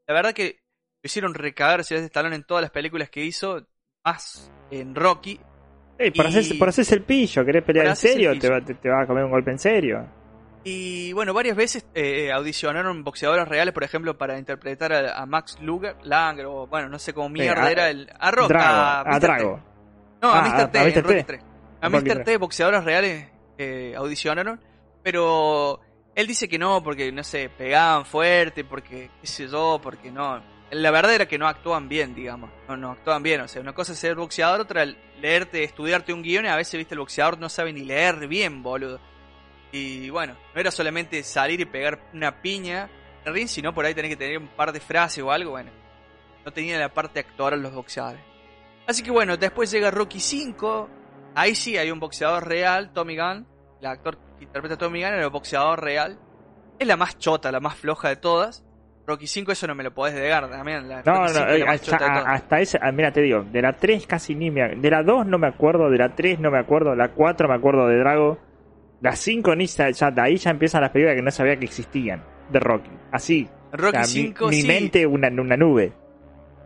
la 0.06 0.14
verdad 0.14 0.32
que 0.32 0.60
lo 1.02 1.06
hicieron 1.06 1.34
recagar 1.34 1.84
Sylvester 1.84 2.06
Stallone 2.06 2.36
en 2.36 2.44
todas 2.44 2.62
las 2.62 2.70
películas 2.70 3.10
que 3.10 3.24
hizo, 3.24 3.66
más 4.04 4.50
en 4.70 4.94
Rocky. 4.94 5.40
Ey, 5.98 6.10
por, 6.10 6.24
Y- 6.26 6.28
hacerse, 6.28 6.54
por 6.56 6.68
hacerse 6.68 6.94
el 6.96 7.02
pillo, 7.02 7.44
¿querés 7.44 7.62
pelear 7.62 7.86
en 7.86 7.96
serio? 7.96 8.38
Te 8.38 8.48
va, 8.50 8.60
te, 8.60 8.74
te 8.74 8.88
va 8.88 9.02
a 9.02 9.06
comer 9.06 9.24
un 9.24 9.30
golpe 9.30 9.50
en 9.50 9.58
serio. 9.58 10.06
Y 10.66 11.12
bueno, 11.12 11.34
varias 11.34 11.56
veces 11.56 11.86
eh, 11.94 12.32
audicionaron 12.32 13.04
boxeadores 13.04 13.46
reales, 13.46 13.74
por 13.74 13.84
ejemplo, 13.84 14.16
para 14.16 14.38
interpretar 14.38 14.92
a, 14.94 15.18
a 15.20 15.26
Max 15.26 15.58
Luger, 15.60 15.94
Langer, 16.04 16.46
o 16.46 16.66
bueno, 16.66 16.88
no 16.88 16.98
sé 16.98 17.12
cómo 17.12 17.28
mierda 17.28 17.64
a- 17.64 17.70
era 17.70 17.90
el. 17.90 18.10
A 18.18 18.30
Rock, 18.30 18.48
Drago, 18.48 18.66
a, 18.74 19.00
a. 19.14 19.20
Drago. 19.20 19.60
No, 20.22 20.30
a 20.32 20.38
Ah, 20.38 20.70
Mr. 20.72 20.76
en. 20.88 20.94
Rocky 21.02 21.14
T. 21.16 21.24
3. 21.24 21.42
A 21.84 21.88
Mr. 21.90 22.02
3. 22.02 22.24
T, 22.24 22.36
boxeadores 22.38 22.82
reales 22.82 23.28
eh, 23.58 23.94
audicionaron, 23.96 24.60
pero 25.02 25.80
él 26.14 26.26
dice 26.26 26.48
que 26.48 26.58
no, 26.58 26.82
porque 26.82 27.12
no 27.12 27.22
sé, 27.22 27.50
pegaban 27.50 28.06
fuerte, 28.06 28.64
porque 28.64 29.10
qué 29.20 29.26
sé 29.26 29.48
yo, 29.48 29.80
porque 29.82 30.10
no. 30.10 30.42
La 30.70 30.90
verdad 30.90 31.14
era 31.14 31.28
que 31.28 31.38
no 31.38 31.46
actuaban 31.46 31.88
bien, 31.88 32.14
digamos. 32.14 32.50
No, 32.68 32.76
no 32.76 32.92
actuaban 32.92 33.22
bien. 33.22 33.42
O 33.42 33.48
sea, 33.48 33.60
una 33.60 33.74
cosa 33.74 33.92
es 33.92 33.98
ser 33.98 34.14
boxeador, 34.16 34.60
otra 34.60 34.86
leerte, 35.20 35.62
estudiarte 35.62 36.12
un 36.12 36.22
guion 36.22 36.46
y 36.46 36.48
a 36.48 36.56
veces, 36.56 36.78
viste, 36.78 36.94
el 36.94 37.00
boxeador 37.00 37.38
no 37.38 37.48
sabe 37.48 37.72
ni 37.72 37.84
leer 37.84 38.26
bien, 38.28 38.62
boludo. 38.62 38.98
Y 39.70 40.08
bueno, 40.08 40.36
no 40.54 40.60
era 40.60 40.70
solamente 40.70 41.22
salir 41.22 41.60
y 41.60 41.64
pegar 41.64 42.00
una 42.12 42.40
piña 42.40 42.88
en 43.22 43.28
el 43.28 43.34
ring, 43.34 43.48
sino 43.48 43.74
por 43.74 43.84
ahí 43.84 43.94
tenés 43.94 44.10
que 44.10 44.16
tener 44.16 44.38
un 44.38 44.48
par 44.48 44.72
de 44.72 44.80
frases 44.80 45.22
o 45.22 45.30
algo, 45.30 45.50
bueno. 45.50 45.70
No 46.44 46.52
tenía 46.52 46.78
la 46.78 46.94
parte 46.94 47.20
actoral 47.20 47.60
los 47.60 47.74
boxeadores. 47.74 48.22
Así 48.86 49.02
que 49.02 49.10
bueno, 49.10 49.36
después 49.36 49.70
llega 49.70 49.90
Rocky 49.90 50.20
5. 50.20 51.03
Ahí 51.34 51.54
sí 51.54 51.76
hay 51.76 51.90
un 51.90 52.00
boxeador 52.00 52.46
real, 52.46 52.92
Tommy 52.92 53.16
Gunn. 53.16 53.46
El 53.80 53.86
actor 53.86 54.16
que 54.38 54.44
interpreta 54.44 54.74
a 54.74 54.78
Tommy 54.78 55.00
Gunn 55.02 55.14
era 55.14 55.24
el 55.24 55.30
boxeador 55.30 55.82
real. 55.82 56.18
Es 56.78 56.86
la 56.86 56.96
más 56.96 57.18
chota, 57.18 57.50
la 57.52 57.60
más 57.60 57.76
floja 57.76 58.08
de 58.08 58.16
todas. 58.16 58.64
Rocky 59.06 59.26
5 59.26 59.52
eso 59.52 59.66
no 59.66 59.74
me 59.74 59.84
lo 59.84 59.92
podés 59.92 60.14
negar 60.14 60.48
también. 60.48 60.88
La 60.88 61.02
No, 61.02 61.22
no, 61.24 61.28
5 61.28 61.46
es 61.50 61.60
eh, 61.60 61.64
hasta, 61.68 61.96
hasta 62.22 62.60
esa, 62.60 62.78
ah, 62.80 62.90
mira, 62.90 63.12
te 63.12 63.20
digo, 63.20 63.42
de 63.42 63.60
la 63.60 63.74
3 63.74 64.06
casi 64.06 64.34
ni 64.34 64.50
me 64.50 64.76
De 64.76 64.90
la 64.90 65.02
2 65.02 65.26
no 65.26 65.38
me 65.38 65.46
acuerdo, 65.46 65.90
de 65.90 65.98
la 65.98 66.14
3 66.14 66.40
no 66.40 66.50
me 66.50 66.58
acuerdo, 66.58 66.94
la 66.94 67.08
4 67.10 67.46
me 67.48 67.54
acuerdo 67.54 67.86
de 67.86 67.98
Drago. 67.98 68.38
La 69.02 69.14
5 69.14 69.54
ni 69.56 69.66
ya, 69.66 69.90
de 70.10 70.20
ahí 70.22 70.36
ya 70.36 70.50
empiezan 70.50 70.80
las 70.80 70.90
películas 70.90 71.16
que 71.16 71.22
no 71.22 71.30
sabía 71.30 71.56
que 71.58 71.66
existían, 71.66 72.24
de 72.48 72.58
Rocky. 72.60 72.90
Así. 73.12 73.46
Rocky 73.72 73.98
O 73.98 74.04
sea, 74.04 74.22
mi- 74.22 74.28
5 74.28 74.48
mi, 74.48 74.60
sí. 74.62 74.66
mente 74.66 75.06
una, 75.06 75.28
una 75.28 75.56
nube. 75.58 75.92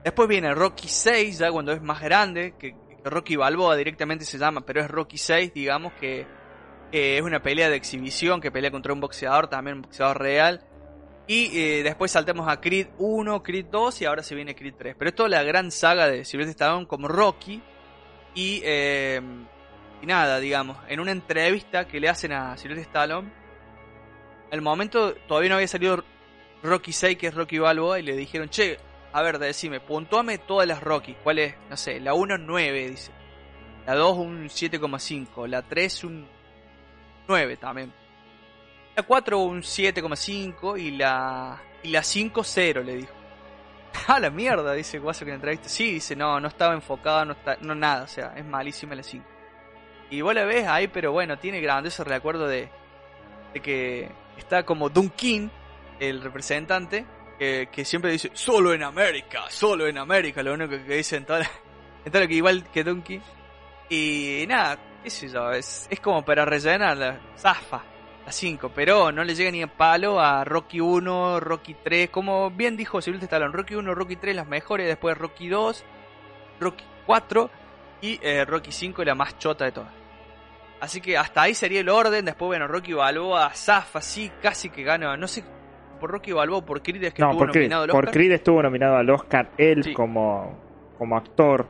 Después 0.04 0.28
viene 0.28 0.54
Rocky 0.54 0.86
6, 0.86 1.38
ya 1.38 1.50
cuando 1.50 1.72
es 1.72 1.82
más 1.82 2.00
grande, 2.00 2.54
que 2.56 2.76
Rocky 3.10 3.36
Balboa 3.36 3.76
directamente 3.76 4.24
se 4.24 4.38
llama, 4.38 4.62
pero 4.62 4.80
es 4.80 4.88
Rocky 4.88 5.18
6, 5.18 5.52
digamos 5.54 5.92
que 5.94 6.26
es 6.92 7.22
una 7.22 7.42
pelea 7.42 7.68
de 7.68 7.76
exhibición, 7.76 8.40
que 8.40 8.50
pelea 8.50 8.70
contra 8.70 8.92
un 8.92 9.00
boxeador, 9.00 9.48
también 9.48 9.76
un 9.76 9.82
boxeador 9.82 10.18
real. 10.18 10.64
Y 11.26 11.58
eh, 11.58 11.82
después 11.82 12.10
saltamos 12.10 12.48
a 12.48 12.58
Creed 12.60 12.88
1, 12.96 13.42
Creed 13.42 13.66
2 13.70 14.00
y 14.00 14.04
ahora 14.06 14.22
se 14.22 14.34
viene 14.34 14.54
Creed 14.54 14.74
3. 14.78 14.96
Pero 14.98 15.10
es 15.10 15.14
toda 15.14 15.28
la 15.28 15.42
gran 15.42 15.70
saga 15.70 16.08
de 16.08 16.24
Sylvester 16.24 16.52
Stallone 16.52 16.86
como 16.86 17.06
Rocky. 17.06 17.62
Y, 18.34 18.62
eh, 18.64 19.20
y 20.00 20.06
nada, 20.06 20.40
digamos, 20.40 20.78
en 20.88 21.00
una 21.00 21.12
entrevista 21.12 21.86
que 21.86 22.00
le 22.00 22.08
hacen 22.08 22.32
a 22.32 22.56
Sylvester 22.56 22.86
Stallone, 22.86 23.30
el 24.50 24.62
momento 24.62 25.14
todavía 25.26 25.50
no 25.50 25.56
había 25.56 25.68
salido 25.68 26.02
Rocky 26.62 26.92
6, 26.92 27.18
que 27.18 27.26
es 27.26 27.34
Rocky 27.34 27.58
Balboa, 27.58 27.98
y 27.98 28.02
le 28.02 28.16
dijeron, 28.16 28.48
che, 28.48 28.78
a 29.12 29.22
ver, 29.22 29.38
decime, 29.38 29.80
puntuame 29.80 30.38
todas 30.38 30.66
las 30.66 30.82
Rocky. 30.82 31.14
¿Cuál 31.22 31.38
es? 31.38 31.54
No 31.70 31.76
sé, 31.76 32.00
la 32.00 32.14
1 32.14 32.38
9, 32.38 32.90
dice. 32.90 33.12
La 33.86 33.94
2 33.94 34.18
un 34.18 34.48
7,5. 34.48 35.46
La 35.46 35.62
3 35.62 36.04
un 36.04 36.28
9 37.26 37.56
también. 37.56 37.92
La 38.94 39.02
4 39.02 39.38
un 39.38 39.62
7,5 39.62 40.78
y 40.78 40.90
la 40.92 41.62
y 41.82 41.90
la 41.90 42.02
5 42.02 42.44
0 42.44 42.82
le 42.82 42.96
dijo. 42.96 43.12
Ah, 44.06 44.20
la 44.20 44.30
mierda, 44.30 44.74
dice 44.74 44.98
Guaso 44.98 45.24
que 45.24 45.30
en 45.30 45.32
la 45.32 45.36
entrevista. 45.36 45.68
Sí, 45.68 45.92
dice, 45.94 46.14
no, 46.14 46.38
no 46.40 46.48
estaba 46.48 46.74
enfocada, 46.74 47.24
no 47.24 47.32
está, 47.32 47.56
no 47.60 47.74
nada, 47.74 48.04
o 48.04 48.06
sea, 48.06 48.34
es 48.36 48.44
malísima 48.44 48.94
la 48.94 49.02
5. 49.02 49.24
Y 50.10 50.20
vos 50.20 50.34
la 50.34 50.44
ves 50.44 50.66
ahí, 50.66 50.88
pero 50.88 51.12
bueno, 51.12 51.38
tiene 51.38 51.60
grandioso 51.60 52.04
recuerdo 52.04 52.46
de, 52.46 52.70
de 53.54 53.60
que 53.60 54.10
está 54.36 54.64
como 54.64 54.88
Dunkin, 54.88 55.50
el 56.00 56.22
representante, 56.22 57.06
que, 57.38 57.68
que 57.70 57.84
siempre 57.84 58.10
dice, 58.12 58.30
solo 58.34 58.72
en 58.74 58.82
América, 58.82 59.44
solo 59.48 59.86
en 59.86 59.98
América, 59.98 60.42
lo 60.42 60.54
único 60.54 60.70
que 60.70 60.96
dice 60.96 61.16
en 61.16 61.24
toda 61.24 61.40
la- 61.40 61.50
en 62.04 62.12
todo 62.12 62.22
lo 62.22 62.28
que 62.28 62.34
igual 62.34 62.64
que 62.72 62.84
Dunkin. 62.84 63.22
Y 63.88 64.44
nada, 64.48 64.78
qué 65.02 65.10
sé 65.10 65.28
yo, 65.28 65.50
es, 65.52 65.86
es 65.90 66.00
como 66.00 66.24
para 66.24 66.44
rellenar 66.44 66.96
la 66.96 67.18
zafa, 67.38 67.82
la 68.26 68.32
5, 68.32 68.70
pero 68.74 69.10
no 69.12 69.24
le 69.24 69.34
llega 69.34 69.50
ni 69.50 69.62
a 69.62 69.66
palo 69.66 70.20
a 70.20 70.44
Rocky 70.44 70.80
1, 70.80 71.40
Rocky 71.40 71.74
3, 71.82 72.10
como 72.10 72.50
bien 72.50 72.76
dijo 72.76 73.00
Silvestre 73.00 73.24
Stallone, 73.26 73.52
Rocky 73.52 73.74
1, 73.76 73.94
Rocky 73.94 74.16
3 74.16 74.36
las 74.36 74.46
mejores, 74.46 74.86
después 74.86 75.16
Rocky 75.16 75.48
2, 75.48 75.84
Rocky 76.60 76.84
4 77.06 77.50
y 78.02 78.18
eh, 78.22 78.44
Rocky 78.44 78.72
5 78.72 79.02
la 79.04 79.14
más 79.14 79.38
chota 79.38 79.64
de 79.64 79.72
todas. 79.72 79.92
Así 80.80 81.00
que 81.00 81.16
hasta 81.16 81.42
ahí 81.42 81.54
sería 81.54 81.80
el 81.80 81.88
orden, 81.88 82.24
después 82.26 82.46
bueno, 82.46 82.68
Rocky 82.68 82.92
Balboa, 82.92 83.50
zafa, 83.54 84.00
sí, 84.02 84.30
casi 84.42 84.68
que 84.70 84.82
gana, 84.84 85.16
no 85.16 85.26
sé, 85.26 85.42
por 85.98 86.10
Rocky 86.10 86.32
Balboa, 86.32 86.64
por 86.64 86.82
Creed 86.82 87.04
es 87.04 87.14
que 87.14 87.22
No, 87.22 87.28
estuvo 87.30 87.44
por 87.46 87.50
Creed, 87.52 87.64
nominado 87.64 87.82
al 87.84 87.90
por 87.90 88.04
Oscar. 88.04 88.14
Creed 88.14 88.32
estuvo 88.32 88.62
nominado 88.62 88.96
al 88.96 89.10
Oscar 89.10 89.50
él 89.58 89.84
Sí. 89.84 89.92
como, 89.92 90.58
como 90.98 91.16
actor 91.16 91.66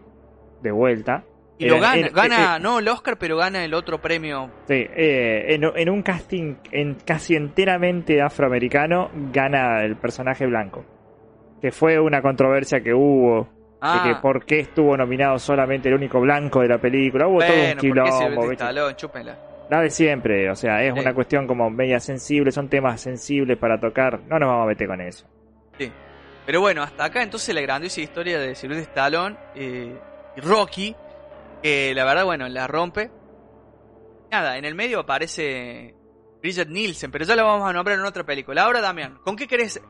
de 0.63 0.71
vuelta. 0.71 1.25
Y 1.61 1.69
lo 1.69 1.77
Eh, 1.77 1.81
gana, 1.81 2.07
eh, 2.07 2.11
gana, 2.15 2.57
eh, 2.57 2.61
no 2.61 2.79
el 2.79 2.87
Oscar, 2.89 3.17
pero 3.19 3.37
gana 3.37 3.65
el 3.65 3.75
otro 3.75 3.99
premio. 4.01 4.49
Sí, 4.69 4.75
eh, 4.75 5.47
en, 5.55 5.65
en 5.75 5.91
un 5.91 6.03
casting 6.03 6.55
en 6.71 6.95
casi 7.05 7.35
enteramente 7.35 8.23
afroamericano 8.23 9.11
gana 9.33 9.83
el 9.83 9.97
personaje 9.97 10.47
blanco. 10.47 10.85
Que 11.61 11.73
fue 11.73 11.99
una 11.99 12.23
controversia 12.23 12.81
que 12.81 12.95
hubo. 12.95 13.49
Ah, 13.81 14.03
De 14.05 14.11
que 14.15 14.21
por 14.21 14.45
qué 14.45 14.61
estuvo 14.61 14.97
nominado 14.97 15.39
solamente 15.39 15.89
el 15.89 15.95
único 15.95 16.21
blanco 16.21 16.61
de 16.61 16.69
la 16.69 16.79
película. 16.79 17.27
Hubo 17.29 17.39
todo 17.39 17.49
un 17.53 17.57
bueno, 17.57 17.75
porque 17.75 17.89
quilombo. 17.89 18.43
La 19.71 19.81
de 19.83 19.91
siempre, 19.91 20.51
o 20.51 20.55
sea, 20.57 20.83
es 20.83 20.95
Sí. 20.95 21.01
una 21.01 21.13
cuestión 21.15 21.47
como 21.47 21.69
media 21.71 22.01
sensible, 22.01 22.51
son 22.53 22.69
temas 22.69 23.01
sensibles 23.01 23.59
para 23.59 23.79
tocar. 23.79 24.21
No 24.29 24.39
nos 24.39 24.49
vamos 24.49 24.65
a 24.65 24.69
meter 24.69 24.87
con 24.89 25.01
eso. 25.01 25.27
Sí. 25.79 25.93
Pero 26.47 26.61
bueno, 26.63 26.83
hasta 26.83 27.05
acá 27.05 27.23
entonces 27.23 27.55
la 27.55 27.61
grandiosa 27.61 28.01
historia 28.01 28.39
de 28.39 28.55
Silvestre 28.55 28.85
Stallone 28.85 29.37
eh, 29.55 29.95
y 30.37 30.41
Rocky, 30.41 30.97
que 31.63 31.93
la 31.95 32.05
verdad, 32.05 32.25
bueno, 32.25 32.49
la 32.49 32.67
rompe. 32.67 33.11
Nada, 34.31 34.57
en 34.57 34.65
el 34.65 34.75
medio 34.75 35.01
aparece 35.01 35.95
Bridget 36.41 36.69
Nielsen, 36.69 37.11
pero 37.11 37.25
ya 37.27 37.37
la 37.37 37.43
vamos 37.43 37.69
a 37.69 37.73
nombrar 37.75 37.99
en 37.99 38.05
otra 38.07 38.25
película. 38.25 38.63
Ahora, 38.63 38.81
Damián, 38.81 39.19
¿con 39.23 39.37
qué 39.37 39.47
querés 39.47 39.83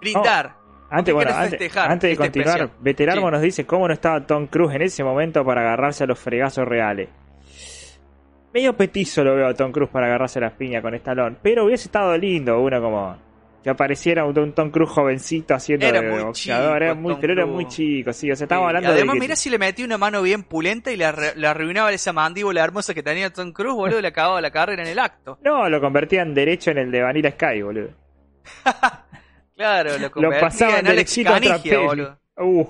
brindar? 0.00 0.56
Antes, 0.90 1.06
qué 1.06 1.12
bueno, 1.12 1.30
antes, 1.34 1.76
antes 1.76 2.02
de 2.02 2.12
este 2.12 2.16
continuar, 2.16 2.70
Sí. 3.14 3.20
nos 3.32 3.42
dice 3.42 3.66
cómo 3.66 3.88
no 3.88 3.94
estaba 3.94 4.24
Tom 4.26 4.46
Cruise 4.46 4.74
en 4.74 4.82
ese 4.82 5.02
momento 5.02 5.44
para 5.44 5.62
agarrarse 5.62 6.04
a 6.04 6.06
los 6.06 6.18
fregazos 6.18 6.66
reales. 6.66 7.08
Medio 8.54 8.76
petizo 8.76 9.24
lo 9.24 9.34
veo 9.34 9.48
a 9.48 9.54
Tom 9.54 9.72
Cruise 9.72 9.90
para 9.90 10.06
agarrarse 10.06 10.38
las 10.38 10.52
piñas 10.52 10.80
con 10.80 10.94
Stallone, 10.94 11.36
pero 11.42 11.64
hubiese 11.64 11.88
estado 11.88 12.16
lindo 12.16 12.60
uno 12.60 12.80
como 12.80 13.18
que 13.64 13.70
apareciera 13.70 14.24
un, 14.24 14.38
un 14.38 14.52
Tom 14.52 14.70
Cruise 14.70 14.92
jovencito 14.92 15.54
haciendo 15.54 15.86
Era 15.86 16.00
de 16.00 16.22
boxeador, 16.22 16.74
chico 16.74 16.76
era 16.76 16.94
muy, 16.94 17.12
Tom 17.14 17.20
pero 17.20 17.32
era 17.32 17.46
muy 17.46 17.66
chico, 17.66 18.12
sí, 18.12 18.30
o 18.30 18.36
sea, 18.36 18.36
Sí, 18.36 18.44
estamos 18.44 18.68
hablando 18.68 18.90
y 18.90 18.92
además, 18.92 19.14
de 19.14 19.18
que- 19.18 19.24
mira 19.24 19.34
si 19.36 19.50
le 19.50 19.58
metí 19.58 19.82
una 19.82 19.98
mano 19.98 20.22
bien 20.22 20.44
pulenta 20.44 20.92
y 20.92 20.96
le, 20.96 21.04
arruinaba 21.04 21.90
esa 21.90 22.12
mandíbula 22.12 22.62
hermosa 22.62 22.94
que 22.94 23.02
tenía 23.02 23.32
Tom 23.32 23.52
Cruise, 23.52 23.74
boludo, 23.74 24.00
le 24.00 24.06
acababa 24.06 24.40
la 24.40 24.52
carrera 24.52 24.82
en 24.84 24.88
el 24.88 25.00
acto. 25.00 25.36
No, 25.42 25.68
lo 25.68 25.80
convertían 25.80 26.32
derecho 26.32 26.70
en 26.70 26.78
el 26.78 26.92
de 26.92 27.02
Vanilla 27.02 27.32
Sky, 27.32 27.60
boludo. 27.60 27.88
Claro, 29.56 29.90
lo 29.92 29.98
Lo 29.98 30.10
convertía 30.10 30.40
pasaban 30.40 30.78
en 30.80 30.86
Alex 30.88 31.14
derechito 31.16 31.32
Canigia, 31.32 31.78
boludo. 31.80 32.18
Uh, 32.36 32.66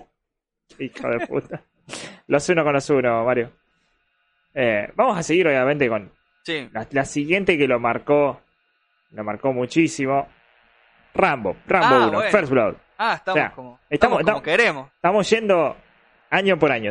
hijo 0.79 1.09
de 1.09 1.27
puta. 1.27 1.63
los 2.27 2.49
uno 2.49 2.63
con 2.65 2.73
los 2.75 2.91
uno, 2.91 3.25
Mario. 3.25 3.51
Eh, 4.55 4.89
vamos 4.95 5.19
a 5.19 5.23
seguir, 5.23 5.47
obviamente, 5.49 5.89
con 5.89 6.11
Sí. 6.45 6.69
la, 6.73 6.87
la 6.91 7.05
siguiente 7.05 7.59
que 7.59 7.67
lo 7.67 7.81
marcó. 7.81 8.41
Lo 9.13 9.25
marcó 9.25 9.53
muchísimo. 9.53 10.27
Rambo, 11.15 11.57
Rambo 11.67 11.95
Ah, 11.95 12.07
1, 12.09 12.13
bueno. 12.13 12.31
First 12.31 12.51
Blood. 12.51 12.75
Ah, 12.99 13.15
estamos 13.15 13.37
O 13.39 13.41
sea, 13.41 13.51
como, 13.53 13.79
estamos- 13.89 13.91
estamos 13.91 14.11
como 14.17 14.21
estamos- 14.21 14.43
queremos. 14.43 14.91
Estamos 14.95 15.31
yendo 15.31 15.77
año 16.31 16.59
por 16.59 16.73
año. 16.73 16.91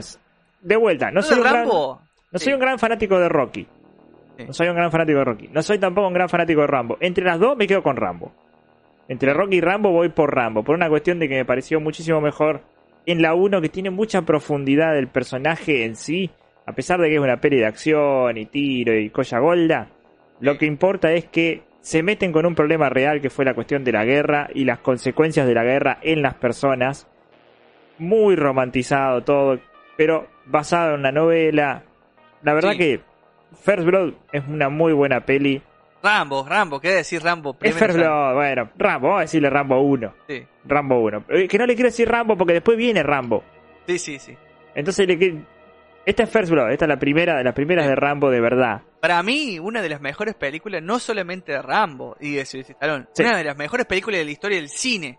De 0.62 0.76
vuelta, 0.78 1.12
no 1.12 1.22
soy, 1.22 1.38
un 1.40 1.44
gran, 1.44 1.66
no 1.68 2.00
Sí. 2.34 2.46
soy 2.46 2.54
un 2.54 2.60
gran 2.60 2.80
fanático 2.80 3.20
de 3.20 3.28
Rocky. 3.30 3.68
Sí. 4.38 4.46
No 4.48 4.54
soy 4.54 4.68
un 4.70 4.76
gran 4.76 4.92
fanático 4.92 5.20
de 5.20 5.26
Rocky. 5.26 5.48
No 5.50 5.62
soy 5.62 5.78
tampoco 5.78 6.08
un 6.08 6.14
gran 6.14 6.30
fanático 6.30 6.62
de 6.62 6.68
Rambo. 6.68 6.98
Entre 7.02 7.24
las 7.24 7.40
dos 7.40 7.56
me 7.58 7.68
quedo 7.68 7.84
con 7.84 7.96
Rambo. 7.98 8.32
Entre 9.10 9.34
Rocky 9.34 9.58
y 9.58 9.62
Rambo 9.62 9.92
voy 9.92 10.10
por 10.10 10.34
Rambo. 10.34 10.64
Por 10.64 10.76
una 10.76 10.88
cuestión 10.90 11.20
de 11.20 11.28
que 11.28 11.36
me 11.36 11.46
pareció 11.46 11.80
muchísimo 11.82 12.22
mejor 12.22 12.62
en 13.06 13.22
la 13.22 13.34
1 13.36 13.60
que 13.62 13.68
tiene 13.70 13.90
mucha 13.90 14.22
profundidad 14.22 14.94
del 14.94 15.08
personaje 15.10 15.84
en 15.86 15.96
sí. 15.98 16.32
A 16.66 16.72
pesar 16.74 17.00
de 17.02 17.10
que 17.10 17.16
es 17.16 17.22
una 17.22 17.38
peli 17.42 17.58
de 17.58 17.66
acción 17.66 18.38
y 18.38 18.46
tiro 18.46 18.94
y 18.98 19.10
colla 19.10 19.40
golda. 19.40 19.88
Lo 20.40 20.58
que 20.58 20.66
importa 20.66 21.12
es 21.12 21.26
que 21.26 21.64
se 21.82 22.02
meten 22.04 22.32
con 22.32 22.46
un 22.46 22.56
problema 22.56 22.90
real 22.90 23.20
que 23.22 23.30
fue 23.30 23.44
la 23.46 23.54
cuestión 23.54 23.84
de 23.84 23.92
la 23.92 24.06
guerra 24.06 24.50
y 24.54 24.64
las 24.64 24.80
consecuencias 24.80 25.46
de 25.46 25.54
la 25.54 25.64
guerra 25.64 25.98
en 26.02 26.22
las 26.22 26.36
personas. 26.36 27.08
Muy 27.98 28.36
romantizado 28.36 29.24
todo, 29.24 29.60
pero 29.98 30.28
basado 30.46 30.94
en 30.94 31.02
una 31.02 31.12
novela. 31.12 31.84
La 32.42 32.54
verdad 32.54 32.72
Sí. 32.72 32.78
que 32.78 33.00
First 33.64 33.86
Blood 33.86 34.14
es 34.32 34.44
una 34.48 34.70
muy 34.70 34.94
buena 34.94 35.22
peli. 35.26 35.62
Rambo, 36.02 36.46
Rambo, 36.48 36.82
¿qué 36.82 36.90
decir 36.90 37.22
Rambo? 37.24 37.52
Es 37.52 37.58
Primero 37.58 37.80
First 37.80 38.00
Rambo. 38.00 38.22
Blood, 38.24 38.36
bueno, 38.36 38.70
Rambo, 38.78 39.08
vamos 39.08 39.20
a 39.20 39.22
decirle 39.22 39.50
Rambo 39.50 39.82
1. 39.82 40.14
Sí, 40.28 40.44
Rambo 40.66 41.00
1. 41.02 41.24
Eh, 41.30 41.48
Que 41.48 41.58
no 41.58 41.66
le 41.66 41.76
quiero 41.76 41.88
decir 41.90 42.10
Rambo 42.10 42.36
porque 42.38 42.54
después 42.54 42.78
viene 42.78 43.04
Rambo. 43.04 43.44
sí, 43.88 43.98
sí. 44.00 44.20
sí. 44.20 44.36
Entonces 44.76 45.08
le 45.08 45.44
Esta 46.06 46.24
es 46.24 46.30
First 46.30 46.52
Blood, 46.52 46.72
esta 46.72 46.86
es 46.86 46.90
la 46.90 47.00
primera 47.00 47.38
de 47.38 47.44
las 47.46 47.54
primeras 47.54 47.88
de 47.88 47.96
Rambo 47.96 48.30
de 48.30 48.42
verdad. 48.42 48.82
Para 49.00 49.24
mí, 49.24 49.58
una 49.60 49.82
de 49.82 49.88
las 49.90 50.02
mejores 50.02 50.36
películas, 50.36 50.82
no 50.84 51.00
solamente 51.00 51.54
de 51.54 51.62
Rambo 51.62 52.18
y 52.20 52.34
de 52.36 52.46
Sylvester 52.46 52.76
Stallone, 52.76 53.08
Sí. 53.14 53.24
una 53.24 53.38
de 53.38 53.44
las 53.46 53.56
mejores 53.58 53.86
películas 53.86 54.20
de 54.20 54.26
la 54.26 54.32
historia 54.32 54.58
del 54.58 54.70
cine. 54.70 55.18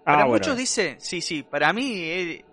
Ah, 0.00 0.04
Para 0.04 0.16
bueno. 0.26 0.32
muchos 0.34 0.56
dicen, 0.56 1.00
sí, 1.00 1.20
sí, 1.22 1.42
para 1.42 1.72
mí 1.72 1.92
eh, 2.04 2.44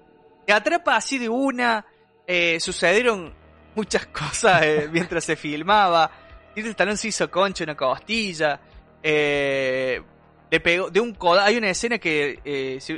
te 0.45 0.53
atrapa 0.53 0.95
así 0.95 1.17
de 1.19 1.27
una. 1.29 1.85
eh, 2.25 2.57
sucedieron 2.61 3.33
muchas 3.75 4.05
cosas 4.07 4.61
eh, 4.63 4.89
mientras 4.91 5.25
se 5.25 5.35
filmaba. 5.35 6.09
Sylvester 6.55 6.71
Stallone 6.71 6.97
se 6.97 7.07
hizo 7.09 7.29
concha 7.29 7.65
una 7.65 7.75
costilla. 7.75 8.59
eh, 9.03 10.01
le 10.49 10.59
pegó 10.61 10.89
de 10.89 10.99
un. 11.01 11.17
Hay 11.41 11.57
una 11.57 11.69
escena 11.69 11.97
que 11.99 12.39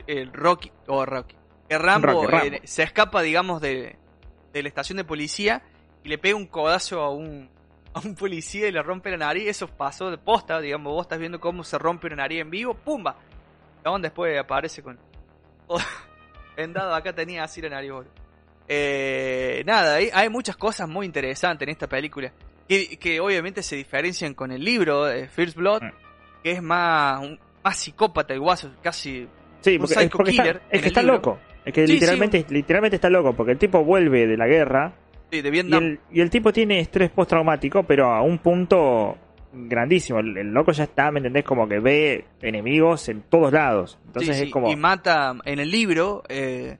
el 0.05 0.31
Rocky 0.33 0.71
o 0.87 1.03
Rocky, 1.05 1.35
que 1.67 1.77
Rambo, 1.79 2.27
Rocky, 2.27 2.27
Rambo. 2.49 2.57
se 2.65 2.83
escapa, 2.83 3.21
digamos, 3.21 3.61
de, 3.61 3.97
de 4.55 4.63
la 4.63 4.69
estación 4.69 4.97
de 4.97 5.03
policía 5.03 5.61
y 6.03 6.09
le 6.09 6.17
pega 6.17 6.35
un 6.35 6.47
codazo 6.47 7.01
a 7.01 7.09
un 7.11 7.49
a 7.93 7.99
un 7.99 8.15
policía 8.15 8.67
y 8.67 8.71
le 8.71 8.81
rompe 8.81 9.09
la 9.11 9.17
nariz. 9.17 9.47
Eso 9.47 9.67
pasó 9.67 10.09
de 10.11 10.17
posta, 10.17 10.59
digamos. 10.59 10.91
Vos 10.93 11.03
estás 11.05 11.19
viendo 11.19 11.39
cómo 11.39 11.63
se 11.63 11.77
rompe 11.77 12.07
una 12.07 12.17
nariz 12.17 12.41
en 12.41 12.49
vivo, 12.49 12.73
¡pumba! 12.73 13.15
Chabón 13.83 14.01
después 14.01 14.37
aparece 14.39 14.81
con. 14.81 14.97
todo 15.67 15.79
vendado, 16.57 16.93
acá 16.95 17.13
tenía 17.13 17.43
así 17.43 17.61
la 17.61 17.69
nariz, 17.69 17.91
boludo. 17.91 18.11
Eh, 18.67 19.63
nada, 19.65 19.95
hay, 19.95 20.09
hay 20.13 20.29
muchas 20.29 20.55
cosas 20.57 20.89
muy 20.89 21.05
interesantes 21.05 21.65
en 21.67 21.71
esta 21.71 21.87
película. 21.87 22.31
Que, 22.67 22.97
que 22.97 23.19
obviamente 23.19 23.61
se 23.61 23.75
diferencian 23.75 24.33
con 24.33 24.51
el 24.51 24.63
libro 24.63 25.05
de 25.05 25.27
First 25.27 25.55
Blood, 25.55 25.83
Mm. 25.83 25.91
que 26.43 26.51
es 26.51 26.61
más, 26.63 27.21
un- 27.21 27.39
más 27.63 27.77
psicópata 27.77 28.33
el 28.33 28.39
guaso, 28.39 28.71
casi. 28.81 29.27
Sí, 29.61 29.77
porque, 29.77 29.93
es 30.03 30.09
porque 30.09 30.31
está, 30.31 30.49
es 30.69 30.81
que 30.81 30.87
está 30.87 31.01
libro. 31.01 31.15
loco. 31.17 31.39
Es 31.65 31.73
que 31.73 31.87
Sí, 31.87 31.93
literalmente, 31.93 32.45
literalmente 32.49 32.95
está 32.95 33.09
loco, 33.09 33.33
porque 33.33 33.53
el 33.53 33.57
tipo 33.57 33.83
vuelve 33.83 34.27
de 34.27 34.37
la 34.37 34.47
guerra 34.47 34.93
Sí, 35.31 35.41
de 35.41 35.49
y 35.49 35.73
el, 35.73 35.99
y 36.11 36.21
el 36.21 36.29
tipo 36.29 36.53
tiene 36.53 36.79
estrés 36.79 37.09
postraumático, 37.09 37.83
pero 37.83 38.11
a 38.13 38.21
un 38.21 38.37
punto 38.37 39.17
grandísimo. 39.51 40.19
El, 40.19 40.37
el 40.37 40.53
loco 40.53 40.71
ya 40.71 40.83
está, 40.83 41.09
¿me 41.11 41.19
entendés? 41.19 41.43
Como 41.43 41.67
que 41.67 41.79
ve 41.79 42.25
enemigos 42.41 43.09
en 43.09 43.23
todos 43.23 43.51
lados. 43.51 43.97
Entonces 44.05 44.39
es 44.39 44.51
como... 44.51 44.69
Y 44.69 44.75
mata, 44.75 45.35
en 45.45 45.59
el 45.59 45.71
libro, 45.71 46.23
eh, 46.29 46.77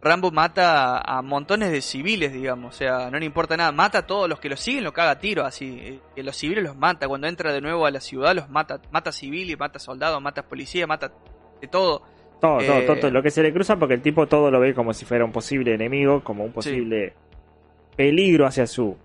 Rambo 0.00 0.30
mata 0.30 0.98
a 0.98 1.22
montones 1.22 1.72
de 1.72 1.80
civiles, 1.80 2.32
digamos. 2.32 2.74
O 2.74 2.78
sea, 2.78 3.10
no 3.10 3.18
le 3.18 3.24
importa 3.26 3.56
nada. 3.56 3.72
Mata 3.72 3.98
a 3.98 4.06
todos 4.06 4.28
los 4.28 4.38
que 4.38 4.48
lo 4.48 4.56
siguen, 4.56 4.84
lo 4.84 4.92
caga 4.92 5.12
a 5.12 5.18
tiro, 5.18 5.44
así. 5.44 5.78
eh, 5.80 5.98
Que 6.14 6.22
los 6.22 6.36
civiles 6.36 6.62
los 6.62 6.76
mata. 6.76 7.08
Cuando 7.08 7.26
entra 7.26 7.52
de 7.52 7.60
nuevo 7.60 7.86
a 7.86 7.90
la 7.90 8.00
ciudad, 8.00 8.34
los 8.34 8.48
mata. 8.50 8.80
Mata 8.92 9.10
civiles, 9.10 9.58
mata 9.58 9.78
soldados, 9.78 10.22
mata 10.22 10.42
policía, 10.42 10.86
mata 10.86 11.10
de 11.60 11.68
todo. 11.68 12.02
Todo, 12.40 12.58
todo, 12.58 12.78
Eh, 12.78 12.82
todo, 12.86 12.96
todo 12.98 13.10
lo 13.10 13.22
que 13.22 13.30
se 13.30 13.42
le 13.42 13.52
cruza 13.52 13.76
porque 13.76 13.94
el 13.94 14.02
tipo 14.02 14.26
todo 14.26 14.50
lo 14.50 14.60
ve 14.60 14.74
como 14.74 14.92
si 14.92 15.04
fuera 15.04 15.24
un 15.24 15.32
posible 15.32 15.74
enemigo, 15.74 16.22
como 16.22 16.44
un 16.44 16.52
posible 16.52 17.14
peligro 17.96 18.46
hacia 18.46 18.66
su 18.66 18.96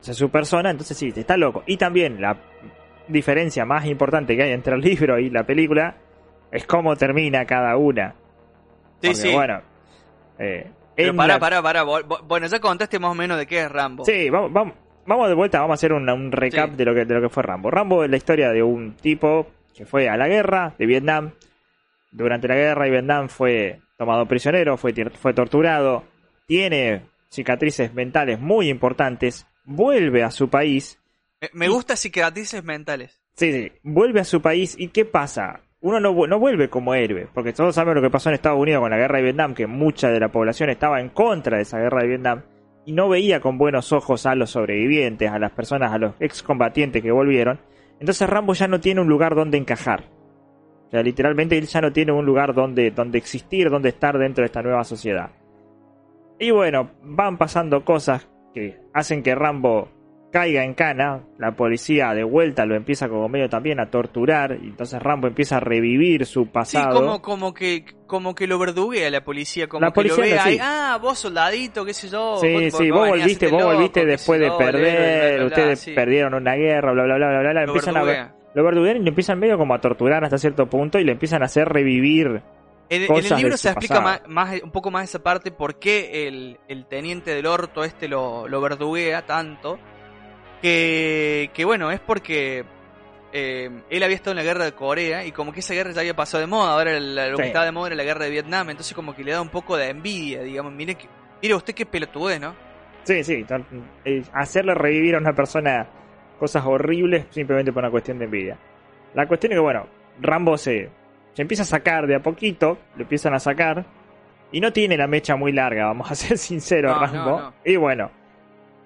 hacia 0.00 0.14
su 0.14 0.30
persona, 0.30 0.70
entonces 0.70 0.96
sí, 0.96 1.12
está 1.14 1.36
loco. 1.36 1.62
Y 1.66 1.76
también 1.76 2.20
la 2.20 2.36
diferencia 3.08 3.64
más 3.64 3.84
importante 3.86 4.36
que 4.36 4.42
hay 4.42 4.52
entre 4.52 4.74
el 4.74 4.80
libro 4.80 5.18
y 5.18 5.30
la 5.30 5.44
película 5.44 5.94
es 6.50 6.66
cómo 6.66 6.96
termina 6.96 7.44
cada 7.44 7.76
una. 7.76 8.14
Sí, 9.00 9.08
Porque, 9.08 9.14
sí. 9.14 9.32
bueno. 9.32 9.60
eh, 10.38 10.70
Pero 10.96 11.14
pará, 11.14 11.34
la- 11.38 11.62
pará, 11.62 11.82
Bueno, 12.26 12.46
ya 12.46 12.58
contaste 12.60 12.98
más 12.98 13.10
o 13.10 13.14
menos 13.14 13.38
de 13.38 13.46
qué 13.46 13.60
es 13.60 13.70
Rambo. 13.70 14.04
Sí, 14.04 14.28
vamos, 14.30 14.52
vamos, 14.52 14.74
vamos 15.06 15.28
de 15.28 15.34
vuelta, 15.34 15.60
vamos 15.60 15.74
a 15.74 15.78
hacer 15.78 15.92
un, 15.92 16.08
un 16.08 16.32
recap 16.32 16.70
Sí. 16.70 16.76
de, 16.76 16.84
lo 16.84 16.94
que, 16.94 17.04
de 17.04 17.14
lo 17.14 17.20
que 17.20 17.28
fue 17.28 17.42
Rambo. 17.42 17.70
Rambo 17.70 18.02
es 18.04 18.10
la 18.10 18.16
historia 18.16 18.50
de 18.50 18.62
un 18.62 18.94
tipo 18.96 19.46
que 19.74 19.84
fue 19.86 20.08
a 20.08 20.16
la 20.16 20.28
guerra 20.28 20.74
de 20.78 20.86
Vietnam. 20.86 21.32
Durante 22.10 22.48
la 22.48 22.54
guerra 22.54 22.84
de 22.84 22.90
Vietnam 22.90 23.28
fue 23.28 23.80
tomado 23.96 24.26
prisionero, 24.26 24.76
fue, 24.76 24.92
fue 25.10 25.34
torturado, 25.34 26.04
tiene 26.46 27.02
cicatrices 27.28 27.94
mentales 27.94 28.40
muy 28.40 28.68
importantes, 28.68 29.46
vuelve 29.64 30.24
a 30.24 30.30
su 30.30 30.48
país 30.48 30.98
Me, 31.40 31.50
me 31.52 31.68
gusta 31.68 31.96
cicatrices 31.96 32.64
mentales. 32.64 33.20
Sí, 33.36 33.52
sí, 33.52 33.72
vuelve 33.82 34.20
a 34.20 34.24
su 34.24 34.42
país 34.42 34.74
y 34.78 34.88
¿qué 34.88 35.04
pasa? 35.04 35.60
Uno 35.82 35.98
no, 35.98 36.26
no 36.26 36.38
vuelve 36.38 36.68
como 36.68 36.94
héroe, 36.94 37.28
porque 37.32 37.54
todos 37.54 37.74
saben 37.74 37.94
lo 37.94 38.02
que 38.02 38.10
pasó 38.10 38.28
en 38.28 38.34
Estados 38.34 38.60
Unidos 38.60 38.82
con 38.82 38.90
la 38.90 38.98
guerra 38.98 39.16
de 39.16 39.24
Vietnam, 39.24 39.54
que 39.54 39.66
mucha 39.66 40.10
de 40.10 40.20
la 40.20 40.28
población 40.28 40.68
estaba 40.68 41.00
en 41.00 41.08
contra 41.08 41.56
de 41.56 41.62
esa 41.62 41.78
guerra 41.78 42.02
de 42.02 42.08
Vietnam 42.08 42.42
y 42.84 42.92
no 42.92 43.08
veía 43.08 43.40
con 43.40 43.56
buenos 43.56 43.92
ojos 43.92 44.26
a 44.26 44.34
los 44.34 44.50
sobrevivientes, 44.50 45.30
a 45.30 45.38
las 45.38 45.52
personas, 45.52 45.92
a 45.92 45.98
los 45.98 46.14
excombatientes 46.20 47.02
que 47.02 47.12
volvieron. 47.12 47.60
Entonces 47.98 48.28
Rambo 48.28 48.52
ya 48.54 48.68
no 48.68 48.80
tiene 48.80 49.00
un 49.00 49.08
lugar 49.08 49.34
donde 49.34 49.58
encajar. 49.58 50.04
O 50.90 50.92
sea, 50.92 51.02
literalmente 51.04 51.56
él 51.56 51.68
ya 51.68 51.80
no 51.80 51.92
tiene 51.92 52.10
un 52.10 52.26
lugar 52.26 52.52
donde, 52.52 52.90
donde 52.90 53.16
existir, 53.16 53.70
donde 53.70 53.90
estar 53.90 54.18
dentro 54.18 54.42
de 54.42 54.46
esta 54.46 54.60
nueva 54.60 54.82
sociedad. 54.82 55.30
Y 56.36 56.50
bueno, 56.50 56.90
van 57.04 57.38
pasando 57.38 57.84
cosas 57.84 58.26
que 58.52 58.76
hacen 58.92 59.22
que 59.22 59.36
Rambo 59.36 59.88
caiga 60.32 60.64
en 60.64 60.74
cana, 60.74 61.20
la 61.38 61.52
policía 61.52 62.12
de 62.14 62.24
vuelta 62.24 62.64
lo 62.64 62.74
empieza 62.74 63.08
como 63.08 63.28
medio 63.28 63.48
también 63.48 63.78
a 63.80 63.90
torturar, 63.90 64.58
y 64.62 64.66
entonces 64.68 65.00
Rambo 65.00 65.26
empieza 65.28 65.58
a 65.58 65.60
revivir 65.60 66.26
su 66.26 66.42
Sí, 66.44 66.50
pasado. 66.52 67.00
como, 67.00 67.22
como 67.22 67.54
que 67.54 67.84
como 68.06 68.34
que 68.34 68.48
lo 68.48 68.58
verduguea 68.58 69.10
la 69.10 69.22
policía, 69.22 69.68
como 69.68 69.86
La 69.86 69.92
que 69.92 70.02
lo 70.02 70.14
policía 70.16 70.24
ve 70.24 70.34
no, 70.34 70.42
ahí, 70.42 70.54
sí. 70.54 70.60
ah, 70.60 70.98
vos 71.00 71.18
soldadito, 71.18 71.84
qué 71.84 71.94
sé 71.94 72.08
yo. 72.08 72.38
Sí, 72.40 72.52
vos, 72.52 72.62
sí, 72.78 72.90
vos 72.90 73.06
a 73.06 73.10
volviste, 73.10 73.46
hacerte 73.46 73.64
vos 73.64 73.74
volviste 73.74 74.04
después 74.06 74.40
de 74.40 74.46
yo, 74.46 74.56
bla, 74.56 74.66
bla, 74.66 74.72
perder, 74.72 75.36
bla, 75.36 75.46
ustedes 75.46 75.80
sí. 75.80 75.92
perdieron 75.92 76.34
una 76.34 76.54
guerra, 76.54 76.92
bla, 76.92 77.04
bla, 77.04 77.16
bla, 77.16 77.28
bla, 77.28 77.40
bla. 77.40 77.52
Lo 77.52 77.66
Empiezan 77.66 77.96
a 77.96 78.02
verdugea. 78.02 78.34
Lo 78.54 78.64
verduguean 78.64 78.96
y 78.96 79.00
lo 79.00 79.08
empiezan 79.08 79.38
medio 79.38 79.56
como 79.58 79.74
a 79.74 79.80
torturar 79.80 80.24
hasta 80.24 80.38
cierto 80.38 80.66
punto 80.68 80.98
y 80.98 81.04
le 81.04 81.12
empiezan 81.12 81.42
a 81.42 81.46
hacer 81.46 81.68
revivir. 81.68 82.42
En, 82.88 83.02
en 83.04 83.24
el 83.24 83.36
libro 83.36 83.56
se 83.56 83.68
explica 83.68 84.00
más, 84.00 84.22
más- 84.26 84.60
un 84.62 84.72
poco 84.72 84.90
más 84.90 85.04
esa 85.04 85.22
parte, 85.22 85.52
por 85.52 85.78
qué 85.78 86.26
el, 86.26 86.58
el 86.66 86.86
teniente 86.86 87.32
del 87.34 87.46
orto 87.46 87.84
este 87.84 88.08
lo, 88.08 88.48
lo 88.48 88.60
verduguea 88.60 89.24
tanto. 89.26 89.78
Que, 90.60 91.50
que 91.54 91.64
bueno, 91.64 91.90
es 91.90 92.00
porque 92.00 92.64
eh, 93.32 93.70
él 93.88 94.02
había 94.02 94.16
estado 94.16 94.32
en 94.32 94.36
la 94.38 94.42
guerra 94.42 94.64
de 94.64 94.72
Corea 94.72 95.24
y 95.24 95.32
como 95.32 95.52
que 95.52 95.60
esa 95.60 95.72
guerra 95.72 95.92
ya 95.92 96.00
había 96.00 96.14
pasado 96.16 96.40
de 96.42 96.46
moda, 96.46 96.72
ahora 96.74 96.98
la- 97.00 97.28
lo 97.28 97.36
que 97.38 97.44
Sí. 97.44 97.46
estaba 97.48 97.64
de 97.64 97.72
moda 97.72 97.86
era 97.88 97.96
la 97.96 98.04
guerra 98.04 98.24
de 98.24 98.30
Vietnam, 98.30 98.68
entonces 98.70 98.94
como 98.94 99.14
que 99.14 99.24
le 99.24 99.32
da 99.32 99.40
un 99.40 99.48
poco 99.48 99.76
de 99.76 99.88
envidia, 99.88 100.42
digamos, 100.42 100.72
mire, 100.72 100.96
que, 100.96 101.08
mire 101.40 101.54
usted 101.54 101.74
qué 101.74 101.86
pelotudez, 101.86 102.40
¿no? 102.40 102.54
Sí, 103.04 103.24
sí, 103.24 103.46
eh, 104.04 104.22
hacerle 104.34 104.74
revivir 104.74 105.14
a 105.14 105.18
una 105.18 105.32
persona 105.32 105.88
cosas 106.40 106.64
horribles 106.66 107.26
simplemente 107.30 107.72
por 107.72 107.84
una 107.84 107.90
cuestión 107.92 108.18
de 108.18 108.24
envidia. 108.24 108.56
La 109.14 109.28
cuestión 109.28 109.52
es 109.52 109.56
que, 109.56 109.62
bueno, 109.62 109.86
Rambo 110.20 110.56
se, 110.56 110.88
se 111.34 111.42
empieza 111.42 111.62
a 111.62 111.66
sacar 111.66 112.06
de 112.08 112.16
a 112.16 112.20
poquito, 112.20 112.78
lo 112.96 113.02
empiezan 113.02 113.34
a 113.34 113.38
sacar, 113.38 113.84
y 114.50 114.60
no 114.60 114.72
tiene 114.72 114.96
la 114.96 115.06
mecha 115.06 115.36
muy 115.36 115.52
larga, 115.52 115.86
vamos 115.86 116.10
a 116.10 116.14
ser 116.16 116.38
sinceros, 116.38 116.92
No, 116.96 117.00
Rambo. 117.00 117.30
no, 117.30 117.40
no. 117.40 117.52
Y 117.64 117.76
bueno, 117.76 118.10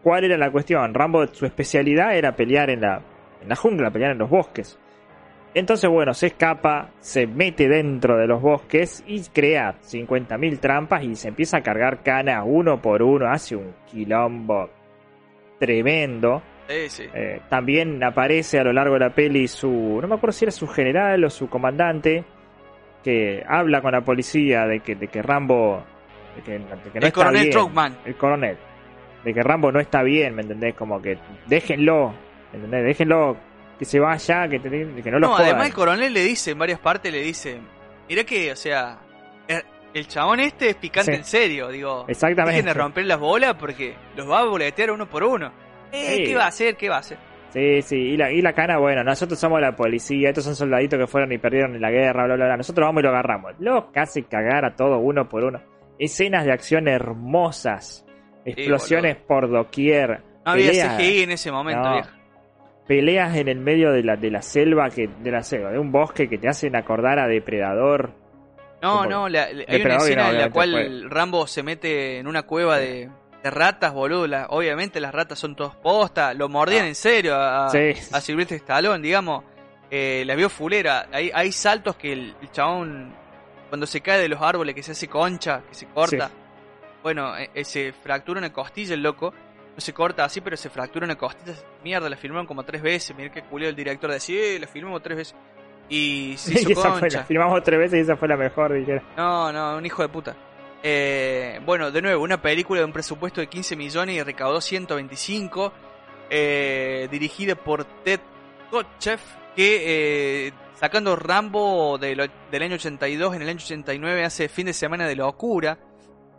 ¿cuál 0.03 0.25
era 0.25 0.37
la 0.37 0.51
cuestión? 0.51 0.93
Rambo, 0.93 1.27
su 1.29 1.47
especialidad 1.47 2.17
era 2.17 2.37
pelear 2.37 2.69
en 2.69 2.83
la, 2.83 3.01
en 3.41 3.49
la 3.49 3.57
jungla, 3.57 3.91
pelear 3.91 4.13
en 4.13 4.19
los 4.19 4.29
bosques. 4.29 4.79
Entonces, 5.55 5.89
bueno, 5.89 6.13
se 6.15 6.27
escapa, 6.27 6.91
se 6.99 7.29
mete 7.29 7.69
dentro 7.69 8.17
de 8.19 8.27
los 8.27 8.43
bosques 8.43 9.05
y 9.07 9.21
crea 9.33 9.77
50.000 9.83 10.59
trampas 10.59 11.05
y 11.05 11.15
se 11.15 11.29
empieza 11.29 11.59
a 11.59 11.63
cargar 11.63 12.03
canas 12.03 12.43
uno 12.45 12.83
por 12.83 13.03
uno, 13.03 13.31
hace 13.31 13.55
un 13.55 13.73
quilombo 13.87 14.69
tremendo. 15.61 16.43
Sí, 16.69 16.89
sí. 16.89 17.05
Eh, 17.13 17.41
también 17.49 18.03
aparece 18.03 18.59
a 18.59 18.65
lo 18.65 18.73
largo 18.73 18.95
de 18.95 19.01
la 19.01 19.11
peli 19.11 19.47
su, 19.49 19.99
no 20.01 20.09
me 20.09 20.15
acuerdo 20.15 20.33
si 20.33 20.45
era 20.47 20.53
su 20.53 20.67
general 20.67 21.23
o 21.25 21.31
su 21.31 21.49
comandante, 21.49 22.25
que 23.03 23.43
habla 23.47 23.83
con 23.83 23.93
la 23.93 24.01
policía 24.01 24.67
de 24.67 24.81
que, 24.81 24.95
de 24.95 25.09
que 25.09 25.21
Rambo, 25.23 25.85
de 26.37 26.43
que, 26.43 26.53
de 26.53 26.59
que 26.59 26.65
no 26.65 26.75
el 26.95 27.05
está 27.05 27.11
coronel 27.13 27.43
bien. 27.51 27.97
El 28.07 28.15
coronel. 28.17 28.57
De 29.25 29.35
que 29.35 29.43
Rambo 29.43 29.73
no 29.73 29.81
está 29.81 30.03
bien, 30.03 30.35
¿me 30.35 30.43
entendés? 30.43 30.75
Como 30.75 31.01
que 31.03 31.19
déjenlo, 31.47 32.15
¿me 32.53 32.59
entendés? 32.59 32.85
Déjenlo 32.85 33.37
que 33.79 33.85
se 33.85 33.99
vaya, 34.01 34.49
que, 34.49 34.59
te- 34.61 34.71
que 35.03 35.11
no 35.11 35.19
lo 35.19 35.27
No, 35.29 35.33
jodan. 35.35 35.47
además 35.47 35.67
el 35.67 35.75
coronel 35.75 36.13
le 36.15 36.23
dice 36.23 36.53
en 36.53 36.59
varias 36.59 36.79
partes, 36.79 37.13
le 37.13 37.21
dice, 37.23 37.59
mira 38.09 38.25
que, 38.25 38.53
o 38.53 38.57
sea, 38.57 38.99
el, 39.49 39.63
el 39.93 40.07
chabón 40.09 40.41
este 40.41 40.71
es 40.71 40.77
picante 40.77 41.13
Sí. 41.13 41.19
en 41.19 41.25
serio, 41.25 41.69
digo. 41.69 42.05
Exactamente. 42.09 42.53
Dejen 42.57 42.67
de 42.67 42.75
romper 42.75 43.05
las 43.07 43.19
bolas 43.19 43.55
porque 43.55 43.95
los 44.17 44.31
va 44.31 44.41
a 44.41 44.45
boletear 44.45 44.91
uno 44.91 45.07
por 45.09 45.25
uno. 45.25 45.53
Eh, 45.95 46.17
Sí. 46.17 46.25
¿Qué 46.25 46.35
va 46.35 46.45
a 46.45 46.49
hacer? 46.49 46.77
¿Qué 46.77 46.89
va 46.89 46.97
a 46.97 47.01
hacer? 47.01 47.19
Sí, 47.51 47.83
sí, 47.83 47.97
y 47.97 48.17
la, 48.17 48.33
y 48.33 48.43
la 48.43 48.53
cana, 48.53 48.79
bueno, 48.79 49.05
nosotros 49.05 49.39
somos 49.39 49.61
la 49.61 49.77
policía, 49.77 50.31
estos 50.31 50.45
son 50.45 50.57
soldaditos 50.57 50.99
que 50.99 51.07
fueron 51.07 51.31
y 51.31 51.39
perdieron 51.39 51.75
en 51.77 51.81
la 51.81 51.91
guerra, 51.93 52.25
bla, 52.25 52.35
bla, 52.35 52.47
bla. 52.47 52.57
Nosotros 52.57 52.85
vamos 52.85 53.01
y 53.01 53.05
lo 53.05 53.11
agarramos. 53.11 53.53
Lo 53.61 53.93
casi 53.93 54.25
cagar 54.25 54.65
a 54.65 54.75
todo 54.75 54.99
uno 54.99 55.29
por 55.29 55.45
uno. 55.45 55.61
Escenas 55.99 56.45
de 56.45 56.53
acción 56.53 56.89
hermosas, 56.89 58.05
explosiones 58.45 59.17
por 59.17 59.49
doquier, 59.51 60.21
No 60.45 60.53
había 60.53 60.67
peleas, 60.71 60.97
CGI 60.97 61.23
en 61.23 61.31
ese 61.31 61.53
momento, 61.53 61.83
No. 61.89 61.93
viejo. 61.95 62.09
peleas 62.89 63.37
en 63.37 63.49
el 63.49 63.61
medio 63.61 63.93
de 63.93 64.03
la, 64.03 64.17
de 64.17 64.31
la 64.31 64.43
selva, 64.43 64.91
que 64.91 65.09
de 65.23 65.31
la 65.31 65.43
selva, 65.43 65.71
de 65.71 65.79
un 65.79 65.91
bosque 65.91 66.29
que 66.29 66.37
te 66.37 66.49
hacen 66.49 66.77
acordar 66.77 67.19
a 67.19 67.27
Depredador. 67.29 68.13
No, 68.83 68.99
Como- 68.99 69.07
no, 69.09 69.29
la- 69.31 69.51
la- 69.53 69.65
hay 69.67 69.81
una 69.81 69.97
escena 69.97 70.25
no, 70.25 70.31
en 70.33 70.39
la 70.41 70.51
cual 70.51 71.09
Rambo 71.11 71.47
se 71.47 71.63
mete 71.63 72.19
en 72.19 72.27
una 72.27 72.43
cueva 72.43 72.79
de, 72.79 73.09
de 73.45 73.51
ratas, 73.51 73.93
boludo. 73.93 74.27
la- 74.27 74.47
obviamente 74.49 74.99
las 75.01 75.13
ratas 75.15 75.39
son 75.39 75.55
todas 75.55 75.77
postas, 75.77 76.35
lo 76.35 76.49
mordían 76.49 76.85
Ah. 76.87 76.89
en 76.89 76.95
serio 76.95 77.37
a, 77.37 77.69
Sí. 77.71 77.93
a 78.13 78.21
Silvestre 78.21 78.57
Stallone, 78.57 79.01
digamos. 79.03 79.45
Eh, 79.91 80.25
la 80.27 80.35
vio 80.35 80.49
fulera. 80.49 81.07
Hay, 81.13 81.31
hay 81.33 81.53
saltos 81.53 81.95
que 81.97 82.13
el, 82.13 82.35
el 82.41 82.51
chabón, 82.51 83.15
cuando 83.69 83.87
se 83.87 84.01
cae 84.01 84.19
de 84.19 84.29
los 84.29 84.41
árboles, 84.41 84.75
que 84.75 84.83
se 84.83 84.93
hace 84.93 85.07
concha, 85.09 85.63
que 85.69 85.75
se 85.75 85.87
corta. 85.87 86.29
Sí. 86.29 86.35
Bueno, 87.03 87.37
eh, 87.37 87.51
eh, 87.55 87.65
se 87.65 87.93
fractura 87.93 88.39
una 88.39 88.51
costilla 88.53 88.95
el 88.95 89.03
loco. 89.03 89.33
No 89.75 89.81
se 89.81 89.93
corta 89.93 90.25
así, 90.25 90.41
pero 90.41 90.57
se 90.57 90.71
fractura 90.71 91.05
una 91.05 91.17
costilla. 91.17 91.55
Mierda, 91.85 92.09
la 92.09 92.17
filmaron 92.17 92.47
como 92.47 92.63
tres 92.65 92.81
veces. 92.81 93.15
Mira 93.15 93.31
que 93.31 93.43
culio 93.43 93.69
el 93.69 93.77
director 93.77 94.11
decía, 94.11 94.41
eh, 94.41 94.59
la 94.59 94.67
filmamos 94.67 95.03
tres 95.03 95.19
veces. 95.19 95.37
Y 95.91 96.35
se 96.39 96.53
hizo 96.61 96.69
y 96.71 96.73
esa 96.73 96.93
fue 96.95 97.11
la, 97.11 97.25
filmamos 97.25 97.63
tres 97.63 97.79
veces 97.79 97.99
y 97.99 98.03
esa 98.03 98.17
fue 98.17 98.27
la 98.27 98.37
mejor, 98.39 98.73
dijera. 98.73 99.03
No, 99.19 99.53
no, 99.53 99.77
un 99.77 99.85
hijo 99.85 100.01
de 100.01 100.09
puta. 100.09 100.35
Eh, 100.87 101.61
bueno, 101.65 101.91
de 101.91 102.03
nuevo, 102.03 102.23
una 102.23 102.43
película 102.43 102.81
de 102.81 102.85
un 102.85 102.93
presupuesto 102.93 103.41
de 103.41 103.47
15 103.47 103.75
millones 103.75 104.17
y 104.17 104.23
recaudó 104.23 104.61
125. 104.61 105.73
eh, 106.31 107.09
dirigida 107.11 107.55
por 107.55 107.85
Ted 108.03 108.21
Kotcheff, 108.71 109.21
que 109.57 110.47
eh, 110.49 110.53
sacando 110.75 111.17
Rambo 111.17 111.97
del, 111.99 112.19
año 112.21 112.75
82, 112.75 113.35
en 113.37 113.43
el 113.43 113.49
año 113.49 113.59
89 113.59 114.25
hace 114.25 114.49
Fin 114.49 114.67
de 114.67 114.73
Semana 114.73 115.07
de 115.07 115.17
Locura. 115.17 115.79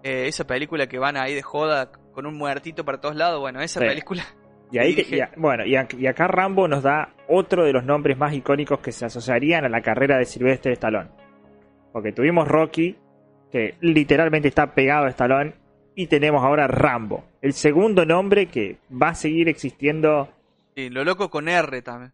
esa 0.04 0.46
película 0.46 0.88
que 0.88 1.00
van 1.00 1.18
ahí 1.18 1.34
de 1.34 1.42
joda 1.42 1.92
con 2.12 2.26
un 2.28 2.36
muertito 2.38 2.84
para 2.86 3.00
todos 3.00 3.16
lados. 3.16 3.40
Bueno, 3.40 3.62
esa 3.62 3.80
Sí. 3.80 3.86
película. 3.88 4.24
Y 4.72 4.80
ahí, 4.80 4.96
Dirige. 4.96 5.18
y 5.18 5.20
a- 5.22 5.32
bueno, 5.38 5.64
y 5.66 6.08
acá 6.08 6.28
Rambo 6.28 6.68
nos 6.68 6.82
da 6.84 7.14
otro 7.30 7.64
de 7.64 7.72
los 7.72 7.84
nombres 7.86 8.18
más 8.18 8.34
icónicos 8.34 8.80
que 8.80 8.92
se 8.92 9.06
asociarían 9.06 9.64
a 9.66 9.70
la 9.70 9.82
carrera 9.82 10.18
de 10.18 10.26
Sylvester 10.26 10.72
Stallone. 10.74 11.10
Porque 11.94 12.12
tuvimos 12.12 12.48
Rocky, 12.48 12.98
que 13.56 13.76
literalmente 13.80 14.50
está 14.50 14.76
pegado 14.76 15.06
a 15.06 15.10
Stallone, 15.10 15.54
y 15.96 16.08
tenemos 16.08 16.44
ahora 16.44 16.68
Rambo, 16.68 17.24
el 17.42 17.54
segundo 17.54 18.06
nombre 18.06 18.48
que 18.48 18.80
va 18.92 19.10
a 19.12 19.16
seguir 19.16 19.48
existiendo. 19.48 20.28
Sí, 20.76 20.90
lo 20.90 21.06
loco 21.06 21.30
con 21.30 21.48
R 21.48 21.82
también. 21.82 22.12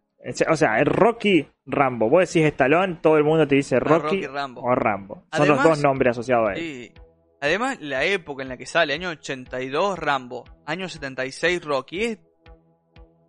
O 0.48 0.54
sea, 0.54 0.78
el 0.78 0.86
Rocky 0.86 1.44
Rambo. 1.66 2.08
Vos 2.08 2.32
decís 2.32 2.46
Stallone, 2.52 2.98
todo 3.02 3.16
el 3.16 3.24
mundo 3.24 3.48
te 3.48 3.56
dice 3.56 3.80
Rocky, 3.80 4.02
Rocky 4.22 4.26
Rambo. 4.28 4.60
o 4.62 4.72
Rambo. 4.76 5.14
Son 5.32 5.42
Además- 5.42 5.56
los 5.56 5.64
dos 5.64 5.82
nombres 5.82 6.10
asociados 6.12 6.50
a 6.50 6.52
él. 6.52 6.58
Sí. 6.60 6.92
Además, 7.40 7.80
la 7.80 8.04
época 8.04 8.44
en 8.44 8.48
la 8.48 8.56
que 8.56 8.66
sale, 8.66 8.94
año 8.94 9.08
82 9.08 9.98
Rambo, 9.98 10.44
año 10.64 10.88
76 10.88 11.64
Rocky, 11.64 12.04
es 12.04 12.18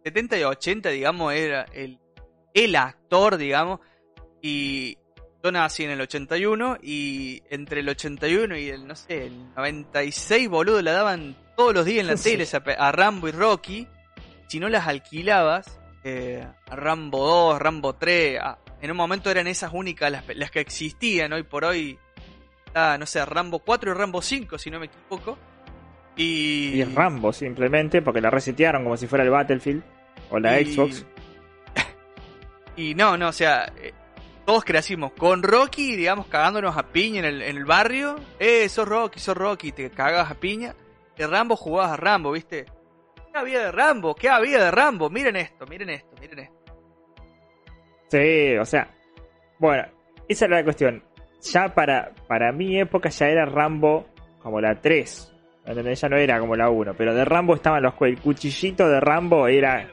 70 0.04 0.38
y 0.38 0.44
80, 0.44 0.90
digamos, 0.90 1.34
era 1.34 1.66
el, 1.74 1.98
el 2.54 2.76
actor, 2.76 3.38
digamos, 3.38 3.80
y 4.40 5.00
yo 5.44 5.52
nací 5.52 5.84
en 5.84 5.92
el 5.92 6.00
81 6.02 6.78
y 6.82 7.44
entre 7.50 7.82
el 7.82 7.90
81 7.90 8.58
y 8.58 8.70
el, 8.70 8.88
no 8.88 8.96
sé, 8.96 9.26
el 9.28 9.54
96, 9.56 10.48
boludo, 10.48 10.82
la 10.82 10.94
daban 10.94 11.36
todos 11.58 11.74
los 11.74 11.86
días 11.86 12.00
en 12.02 12.08
la 12.08 12.18
Sí. 12.18 12.32
tele 12.38 12.48
a 12.78 12.92
Rambo 12.94 13.28
y 13.28 13.32
Rocky, 13.32 13.88
si 14.48 14.60
no 14.62 14.70
las 14.70 14.88
alquilabas, 14.88 15.80
eh, 16.06 16.48
a 16.70 16.76
Rambo 16.78 17.28
2, 17.28 17.60
Rambo 17.60 17.94
3, 17.96 18.40
a- 18.40 18.58
en 18.82 18.92
un 18.92 18.96
momento 18.98 19.30
eran 19.30 19.48
esas 19.48 19.72
únicas 19.74 20.12
las, 20.12 20.52
que 20.52 20.60
existían, 20.62 21.34
hoy 21.34 21.44
por 21.44 21.66
hoy 21.66 21.98
está, 22.66 22.98
no 22.98 23.06
sé, 23.06 23.24
Rambo 23.26 23.60
4 23.60 23.92
y 23.92 23.94
Rambo 23.94 24.22
5, 24.22 24.58
si 24.58 24.72
no 24.72 24.80
me 24.80 24.86
equivoco. 24.86 25.38
Y, 26.16 26.84
Rambo 26.86 27.34
simplemente, 27.34 28.02
porque 28.02 28.22
la 28.22 28.30
resetearon 28.30 28.84
como 28.84 28.96
si 28.96 29.08
fuera 29.08 29.24
el 29.26 29.30
Battlefield 29.32 29.84
o 30.30 30.40
la 30.40 30.60
y- 30.62 30.74
Xbox. 30.74 31.06
Y 32.76 32.96
no, 32.96 33.18
no, 33.18 33.28
o 33.30 33.32
sea, 33.34 33.72
eh, 33.82 33.94
todos 34.46 34.64
crecimos 34.64 35.12
con 35.14 35.44
Rocky, 35.44 35.96
digamos, 35.96 36.28
cagándonos 36.28 36.78
a 36.78 36.88
piña 36.88 37.20
en 37.20 37.26
el, 37.26 37.42
en 37.42 37.58
el 37.58 37.66
barrio. 37.66 38.16
Eh, 38.40 38.68
sos 38.70 38.88
Rocky, 38.88 39.20
sos 39.20 39.38
Rocky, 39.38 39.72
te 39.72 39.90
cagas 39.90 40.30
a 40.30 40.36
piña. 40.36 40.76
De 41.18 41.28
Rambo 41.28 41.56
jugabas 41.56 41.92
a 41.92 41.98
Rambo, 41.98 42.32
¿viste? 42.32 42.66
¿Qué 43.16 43.38
había 43.40 43.60
de 43.66 43.72
Rambo? 43.72 44.16
¿Qué 44.16 44.30
había 44.30 44.64
de 44.64 44.72
Rambo? 44.72 45.10
Miren 45.10 45.36
esto, 45.36 45.66
miren 45.68 45.90
esto, 45.90 46.16
miren 46.20 46.40
esto. 46.40 46.56
Sí, 48.10 48.58
o 48.58 48.66
sea, 48.66 48.90
bueno, 49.60 49.86
esa 50.28 50.46
era 50.46 50.58
la 50.58 50.64
cuestión. 50.64 51.04
Ya 51.42 51.74
para, 51.74 52.14
para 52.28 52.52
mi 52.52 52.80
época 52.80 53.10
ya 53.10 53.28
era 53.28 53.46
Rambo 53.46 54.08
como 54.40 54.60
la 54.62 54.80
3. 54.80 55.34
¿entendés? 55.66 56.02
Ya 56.02 56.10
no 56.10 56.18
era 56.18 56.40
como 56.40 56.56
la 56.56 56.70
1, 56.70 56.94
pero 56.98 57.14
de 57.14 57.26
Rambo 57.26 57.56
estaban 57.56 57.82
los 57.84 57.94
el 58.02 58.20
cuchillito 58.20 58.88
de 58.90 59.00
Rambo 59.00 59.48
era 59.48 59.90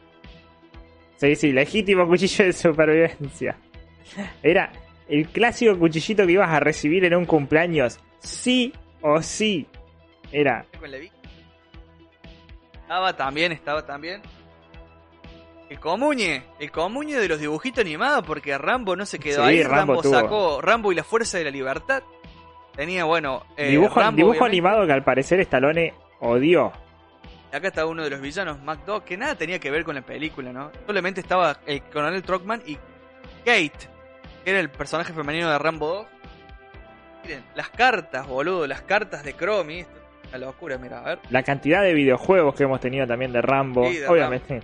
Sí, 1.21 1.37
sí, 1.37 1.53
legítimo 1.53 2.07
cuchillo 2.07 2.47
de 2.47 2.53
supervivencia. 2.55 3.55
Era 4.43 4.73
el 5.09 5.29
clásico 5.29 5.79
cuchillito 5.79 6.27
que 6.27 6.33
ibas 6.33 6.51
a 6.51 6.61
recibir 6.61 7.05
en 7.05 7.15
un 7.15 7.25
cumpleaños, 7.27 7.99
sí 8.21 8.73
o 9.01 9.21
sí. 9.23 9.67
Era. 10.33 10.65
Estaba 12.75 13.17
también, 13.17 13.53
estaba 13.53 13.85
también. 13.85 14.23
El 15.69 15.79
comuñe, 15.79 16.43
el 16.59 16.71
comuñe 16.73 17.17
de 17.17 17.29
los 17.29 17.39
dibujitos 17.39 17.85
animados, 17.85 18.27
porque 18.27 18.57
Rambo 18.59 18.97
no 18.97 19.07
se 19.07 19.21
quedó 19.21 19.45
Sí, 19.45 19.49
ahí. 19.49 19.63
Rambo 19.63 20.03
sacó 20.03 20.61
Rambo 20.61 20.91
y 20.91 20.97
la 20.97 21.05
fuerza 21.05 21.39
de 21.39 21.45
la 21.45 21.51
libertad. 21.51 22.03
Tenía, 22.75 23.05
bueno, 23.05 23.45
eh, 23.57 23.69
dibujo, 23.71 24.01
Rambo, 24.01 24.17
dibujo 24.17 24.33
obviamente. 24.33 24.57
animado 24.57 24.87
que 24.87 24.93
al 24.93 25.05
parecer 25.05 25.39
Stallone 25.41 25.95
odió. 26.21 26.73
Acá 27.53 27.69
está 27.69 27.87
uno 27.87 28.03
de 28.05 28.11
los 28.11 28.21
villanos, 28.21 28.61
MacDog, 28.63 29.05
que 29.05 29.17
nada 29.17 29.35
tenía 29.37 29.59
que 29.59 29.71
ver 29.71 29.85
con 29.85 29.95
la 29.97 30.03
película, 30.03 30.53
¿no? 30.53 30.71
Solamente 30.87 31.21
estaba 31.21 31.59
el 31.67 31.83
coronel 31.83 32.23
Trockman 32.23 32.63
y 32.67 32.77
Kate, 33.45 33.89
era 34.45 34.61
el 34.61 34.71
personaje 34.71 35.13
femenino 35.13 35.51
de 35.51 35.59
Rambo 35.59 35.87
2. 35.89 36.07
Miren, 37.25 37.45
las 37.55 37.69
cartas, 37.71 38.27
boludo, 38.27 38.67
las 38.67 38.83
cartas 38.83 39.23
de 39.23 39.35
Chromie. 39.35 39.81
Esto 39.81 39.97
es 40.23 40.29
una 40.31 40.39
locura, 40.39 40.79
mira, 40.79 41.01
a 41.01 41.03
ver. 41.03 41.19
La 41.31 41.43
cantidad 41.43 41.83
de 41.83 41.93
videojuegos 41.95 42.55
que 42.55 42.65
hemos 42.65 42.81
tenido 42.81 43.07
también 43.07 43.33
de 43.33 43.43
Rambo, 43.43 43.87
Sí, 43.89 43.99
de 43.99 44.09
obviamente. 44.09 44.61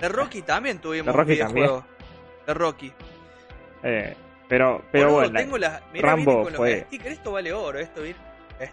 De 0.00 0.08
Rocky 0.08 0.42
también 0.42 0.78
tuvimos 0.78 1.06
De 1.06 1.12
Rocky 1.12 1.32
videojuegos. 1.32 1.84
De 2.46 2.54
Rocky. 2.54 2.92
eh, 3.82 4.14
pero 4.48 4.84
pero 4.92 5.06
Boludo, 5.06 5.20
bueno, 5.22 5.38
tengo 5.38 5.58
las. 5.58 5.82
Mirá, 5.92 6.08
Rambo 6.10 6.42
con 6.44 6.54
fue- 6.54 6.80
stickers. 6.82 7.14
Esto 7.16 7.32
vale 7.32 7.52
oro, 7.52 7.78
esto. 7.78 8.02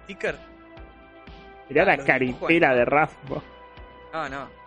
Sticker. 0.03 0.37
mirá 1.69 1.83
ah, 1.83 1.85
la 1.85 1.97
caripela 1.97 2.75
de 2.75 2.85
Rambo. 2.85 3.43
No, 4.13 4.29
no. 4.29 4.62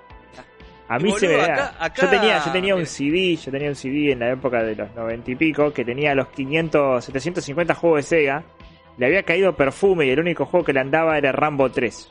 A 0.89 0.99
mí 0.99 1.11
se 1.13 1.27
me 1.29 1.35
acá- 1.41 1.75
acá- 1.81 2.03
Yo 2.03 2.09
tenía, 2.09 2.45
yo 2.45 2.53
tenía 2.53 2.75
un. 2.77 2.87
CD, 2.87 3.35
yo 3.37 3.51
tenía 3.51 3.69
un 3.69 3.75
CD 3.75 4.13
en 4.13 4.21
la 4.21 4.31
época 4.31 4.63
de 4.63 4.77
los 4.77 4.95
noventa 4.95 5.31
y 5.31 5.35
pico 5.35 5.73
que 5.73 5.85
tenía 5.85 6.15
los 6.15 6.29
500, 6.29 7.05
750 7.05 7.75
juegos 7.75 7.99
de 7.99 8.03
Sega. 8.05 8.45
Le 8.97 9.07
había 9.07 9.23
caído 9.25 9.55
perfume 9.57 10.07
y 10.07 10.11
el 10.11 10.21
único 10.21 10.47
juego 10.47 10.65
que 10.65 10.73
le 10.73 10.81
andaba 10.81 11.19
era 11.19 11.33
Rambo 11.33 11.71
3. 11.71 12.09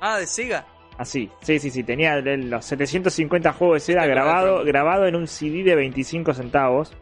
Ah, 0.00 0.18
de 0.18 0.26
Sega. 0.26 0.64
Así, 0.96 1.30
sí, 1.42 1.58
sí, 1.60 1.70
sí, 1.70 1.84
tenía 1.84 2.16
los 2.20 2.64
750 2.64 3.52
juegos 3.52 3.76
de 3.76 3.80
Sega 3.80 4.06
grabado, 4.06 4.64
grabado 4.64 5.06
en 5.06 5.14
un 5.14 5.28
CD 5.28 5.62
de 5.62 5.76
25 5.76 6.32
centavos. 6.34 6.96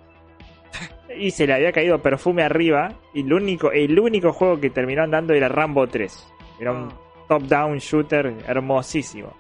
Y 1.16 1.30
se 1.30 1.46
le 1.46 1.54
había 1.54 1.72
caído 1.72 2.02
perfume 2.02 2.42
arriba. 2.42 2.92
Y 3.14 3.20
el 3.22 3.32
único, 3.32 3.72
el 3.72 3.98
único 3.98 4.32
juego 4.32 4.60
que 4.60 4.68
terminó 4.68 5.02
andando 5.04 5.32
era 5.32 5.48
Rambo 5.48 5.86
3. 5.86 6.26
Era 6.60 6.72
un 6.72 6.88
Ah. 6.88 6.96
top-down 7.28 7.78
shooter 7.78 8.34
hermosísimo. 8.46 9.32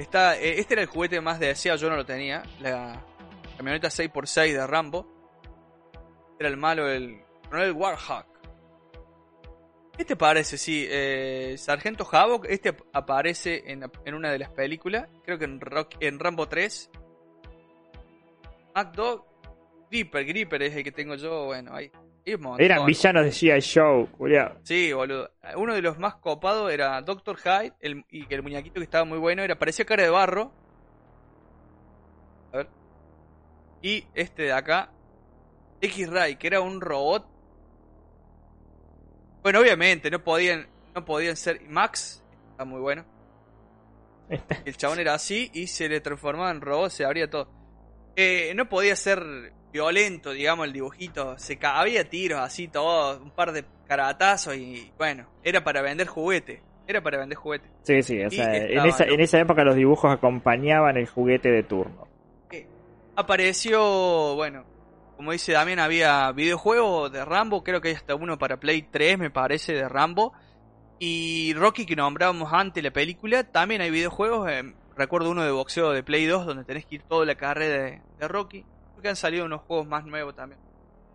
Está, 0.00 0.38
eh, 0.38 0.58
este 0.58 0.74
era 0.74 0.82
el 0.82 0.88
juguete 0.88 1.20
más 1.20 1.38
deseado, 1.38 1.78
yo 1.78 1.90
no 1.90 1.96
lo 1.96 2.06
tenía. 2.06 2.42
La 2.60 3.04
camioneta 3.56 3.88
6x6 3.88 4.52
de 4.54 4.66
Rambo. 4.66 5.06
Era 6.38 6.48
el 6.48 6.56
malo, 6.56 6.88
el 6.88 7.20
coronel 7.44 7.72
Warhawk. 7.72 8.26
¿Qué 9.98 10.04
te 10.06 10.16
parece? 10.16 10.56
Sí, 10.56 10.86
eh, 10.88 11.56
Sargento 11.58 12.08
Havoc, 12.10 12.46
este 12.48 12.70
ap- 12.70 12.80
aparece 12.94 13.70
en, 13.70 13.84
en 14.06 14.14
una 14.14 14.32
de 14.32 14.38
las 14.38 14.48
películas, 14.50 15.06
creo 15.22 15.38
que 15.38 15.44
en, 15.44 15.60
Rock, 15.60 15.96
en 16.00 16.18
Rambo 16.18 16.48
3. 16.48 16.90
MacDog, 18.74 19.26
Gripper, 19.90 20.24
Gripper 20.24 20.62
es 20.62 20.76
el 20.76 20.84
que 20.84 20.92
tengo 20.92 21.16
yo, 21.16 21.44
bueno, 21.46 21.74
ahí. 21.74 21.90
Eran 22.24 22.86
villanos 22.86 23.24
de 23.24 23.30
G.I. 23.30 23.60
Joe, 23.62 24.06
culiao. 24.06 24.56
Sí, 24.62 24.92
boludo. 24.92 25.30
Uno 25.56 25.74
de 25.74 25.82
los 25.82 25.98
más 25.98 26.16
copados 26.16 26.72
era 26.72 27.00
Doctor 27.02 27.38
Hyde, 27.38 27.72
el, 27.80 28.04
y 28.10 28.26
que 28.26 28.34
el 28.34 28.42
muñequito 28.42 28.74
que 28.74 28.84
estaba 28.84 29.04
muy 29.04 29.18
bueno 29.18 29.42
era, 29.42 29.58
parecía 29.58 29.84
cara 29.84 30.02
de 30.02 30.10
barro. 30.10 30.52
A 32.52 32.58
ver. 32.58 32.68
Y 33.82 34.04
este 34.14 34.44
de 34.44 34.52
acá, 34.52 34.90
X-Ray, 35.80 36.36
que 36.36 36.46
era 36.46 36.60
un 36.60 36.80
robot. 36.80 37.26
Bueno, 39.42 39.60
obviamente, 39.60 40.10
no 40.10 40.22
podían, 40.22 40.68
no 40.94 41.04
podían 41.04 41.36
ser 41.36 41.62
Max, 41.68 42.22
está 42.50 42.64
muy 42.64 42.80
bueno. 42.80 43.04
El 44.64 44.76
chabón 44.76 45.00
era 45.00 45.14
así 45.14 45.50
y 45.54 45.66
se 45.66 45.88
le 45.88 46.00
transformaba 46.00 46.50
en 46.50 46.60
robot, 46.60 46.90
se 46.90 47.04
abría 47.04 47.28
todo. 47.28 47.48
Eh, 48.14 48.52
no 48.54 48.68
podía 48.68 48.94
ser 48.94 49.52
violento, 49.72 50.32
digamos, 50.32 50.66
el 50.66 50.72
dibujito. 50.72 51.38
Se 51.38 51.58
había 51.62 52.08
tiros 52.08 52.40
así, 52.40 52.68
todo, 52.68 53.20
un 53.22 53.30
par 53.30 53.52
de 53.52 53.64
caratazos 53.86 54.56
y 54.56 54.92
bueno, 54.98 55.26
era 55.42 55.62
para 55.64 55.82
vender 55.82 56.06
juguete. 56.06 56.62
Era 56.86 57.02
para 57.02 57.18
vender 57.18 57.38
juguete. 57.38 57.68
Sí, 57.82 58.02
sí, 58.02 58.22
o 58.22 58.30
sea, 58.30 58.56
en 58.56 58.86
esa, 58.86 59.04
en 59.04 59.20
esa 59.20 59.38
época 59.38 59.62
los 59.62 59.76
dibujos 59.76 60.12
acompañaban 60.12 60.96
el 60.96 61.06
juguete 61.06 61.50
de 61.50 61.62
turno. 61.62 62.08
Apareció, 63.16 64.34
bueno, 64.34 64.64
como 65.16 65.32
dice 65.32 65.52
Damián, 65.52 65.78
había 65.78 66.32
videojuegos 66.32 67.12
de 67.12 67.24
Rambo, 67.24 67.62
creo 67.62 67.80
que 67.80 67.88
hay 67.88 67.94
hasta 67.94 68.14
uno 68.14 68.38
para 68.38 68.58
Play 68.58 68.82
3, 68.82 69.18
me 69.18 69.30
parece, 69.30 69.74
de 69.74 69.88
Rambo. 69.88 70.32
Y 70.98 71.52
Rocky, 71.54 71.84
que 71.84 71.94
nombrábamos 71.94 72.52
antes 72.52 72.82
la 72.82 72.90
película, 72.90 73.44
también 73.44 73.82
hay 73.82 73.90
videojuegos. 73.90 74.50
eh, 74.50 74.74
recuerdo 74.96 75.30
uno 75.30 75.44
de 75.44 75.50
boxeo 75.50 75.92
de 75.92 76.02
Play 76.02 76.26
2, 76.26 76.46
donde 76.46 76.64
tenés 76.64 76.86
que 76.86 76.96
ir 76.96 77.02
toda 77.02 77.24
la 77.26 77.34
carrera 77.34 77.84
de, 77.84 78.00
de 78.18 78.28
Rocky. 78.28 78.64
Creo 79.00 79.02
que 79.02 79.08
han 79.08 79.16
salido 79.16 79.46
unos 79.46 79.62
juegos 79.62 79.86
más 79.86 80.04
nuevos 80.04 80.36
también. 80.36 80.60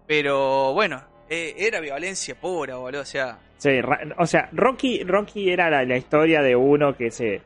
Pero 0.07 0.73
bueno, 0.73 1.03
eh, 1.29 1.53
era 1.55 1.79
violencia 1.79 2.33
pura, 2.33 2.77
boludo. 2.77 3.01
O 3.01 3.05
sea, 3.05 3.37
Sí, 3.57 3.69
o 4.17 4.25
sea, 4.25 4.49
Rocky, 4.53 5.03
Rocky 5.03 5.51
era 5.51 5.69
la, 5.69 5.83
la 5.85 5.95
historia 5.95 6.41
de 6.41 6.55
uno 6.55 6.97
que 6.97 7.11
se 7.11 7.43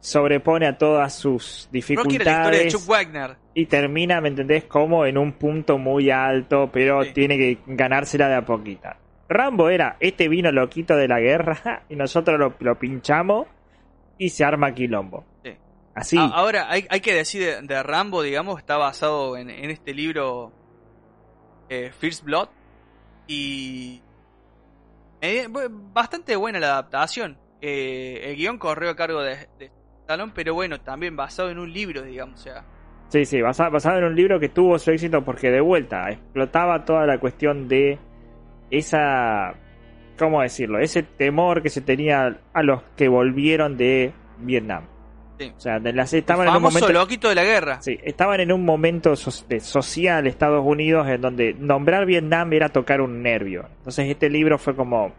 sobrepone 0.00 0.66
a 0.66 0.76
todas 0.76 1.14
sus 1.14 1.68
Rocky 1.72 1.78
era 1.80 1.94
la 1.96 2.02
historia 2.02 2.58
de 2.58 2.64
dificultades 2.64 2.72
Chuck 2.74 2.86
Wagner. 2.86 3.36
y 3.54 3.64
termina, 3.66 4.20
¿me 4.20 4.28
entendés? 4.28 4.64
Como 4.64 5.06
en 5.06 5.16
un 5.16 5.32
punto 5.32 5.78
muy 5.78 6.10
alto, 6.10 6.68
pero 6.70 7.02
Sí. 7.04 7.12
tiene 7.14 7.38
que 7.38 7.58
ganársela 7.66 8.28
de 8.28 8.34
a 8.34 8.42
poquita. 8.44 8.98
Rambo 9.30 9.70
era 9.70 9.96
este 10.00 10.28
vino 10.28 10.52
loquito 10.52 10.94
de 10.94 11.08
la 11.08 11.20
guerra 11.20 11.84
y 11.88 11.96
nosotros 11.96 12.38
lo, 12.38 12.54
lo 12.60 12.78
pinchamos 12.78 13.46
y 14.18 14.28
se 14.28 14.44
arma 14.44 14.74
quilombo. 14.74 15.24
Sí. 16.02 16.16
Así. 16.16 16.32
Ahora, 16.32 16.66
hay, 16.70 16.86
hay 16.90 17.00
que 17.00 17.14
decir 17.14 17.42
de, 17.42 17.62
de 17.62 17.82
Rambo, 17.82 18.22
digamos, 18.22 18.58
está 18.58 18.76
basado 18.76 19.36
en, 19.36 19.48
en 19.50 19.70
este 19.70 19.94
libro 19.94 20.52
eh, 21.68 21.92
First 21.98 22.24
Blood. 22.24 22.48
Y. 23.26 24.02
eh, 25.20 25.46
bastante 25.50 26.36
buena 26.36 26.58
la 26.60 26.72
adaptación. 26.72 27.38
Eh, 27.60 28.20
el 28.30 28.36
guion 28.36 28.58
corrió 28.58 28.90
a 28.90 28.96
cargo 28.96 29.22
de, 29.22 29.48
de 29.58 29.70
Stallone, 30.02 30.32
pero 30.34 30.52
bueno, 30.54 30.80
también 30.80 31.16
basado 31.16 31.48
en 31.50 31.58
un 31.58 31.72
libro, 31.72 32.02
digamos. 32.02 32.40
O 32.40 32.42
sea, 32.42 32.64
Sí, 33.08 33.24
sí, 33.24 33.40
basa- 33.40 33.68
basado 33.68 33.98
en 33.98 34.04
un 34.04 34.16
libro 34.16 34.40
que 34.40 34.48
tuvo 34.48 34.78
su 34.78 34.90
éxito 34.90 35.24
porque 35.24 35.50
de 35.50 35.60
vuelta 35.60 36.10
explotaba 36.10 36.84
toda 36.84 37.06
la 37.06 37.18
cuestión 37.20 37.68
de 37.68 37.98
esa, 38.70 39.54
¿cómo 40.18 40.42
decirlo? 40.42 40.78
Ese 40.80 41.02
temor 41.04 41.62
que 41.62 41.68
se 41.70 41.80
tenía 41.80 42.40
a 42.52 42.62
los 42.62 42.82
que 42.96 43.08
volvieron 43.08 43.76
de 43.76 44.12
Vietnam. 44.38 44.86
Sí. 45.38 45.52
O 45.56 45.60
sea, 45.60 45.78
las, 45.80 46.12
estaban 46.14 46.46
en 46.48 46.54
un 46.56 46.62
momento, 46.62 46.92
loquito 46.92 47.28
de 47.28 47.34
la 47.34 47.42
guerra. 47.44 47.82
sí, 47.82 47.98
estaban 48.04 48.38
en 48.40 48.52
un 48.52 48.64
momento 48.64 49.16
so- 49.16 49.44
de 49.48 49.58
social 49.58 50.26
Estados 50.28 50.64
Unidos 50.64 51.08
en 51.08 51.20
donde 51.20 51.54
nombrar 51.54 52.06
Vietnam 52.06 52.52
era 52.52 52.68
tocar 52.68 53.00
un 53.00 53.20
nervio. 53.22 53.68
Entonces 53.78 54.08
este 54.08 54.30
libro 54.30 54.58
fue 54.58 54.76
como 54.76 55.12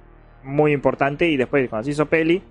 muy 0.44 0.72
importante 0.72 1.28
y 1.28 1.36
después 1.36 1.68
cuando 1.70 1.84
se 1.84 1.92
hizo 1.92 2.06
peli 2.06 2.42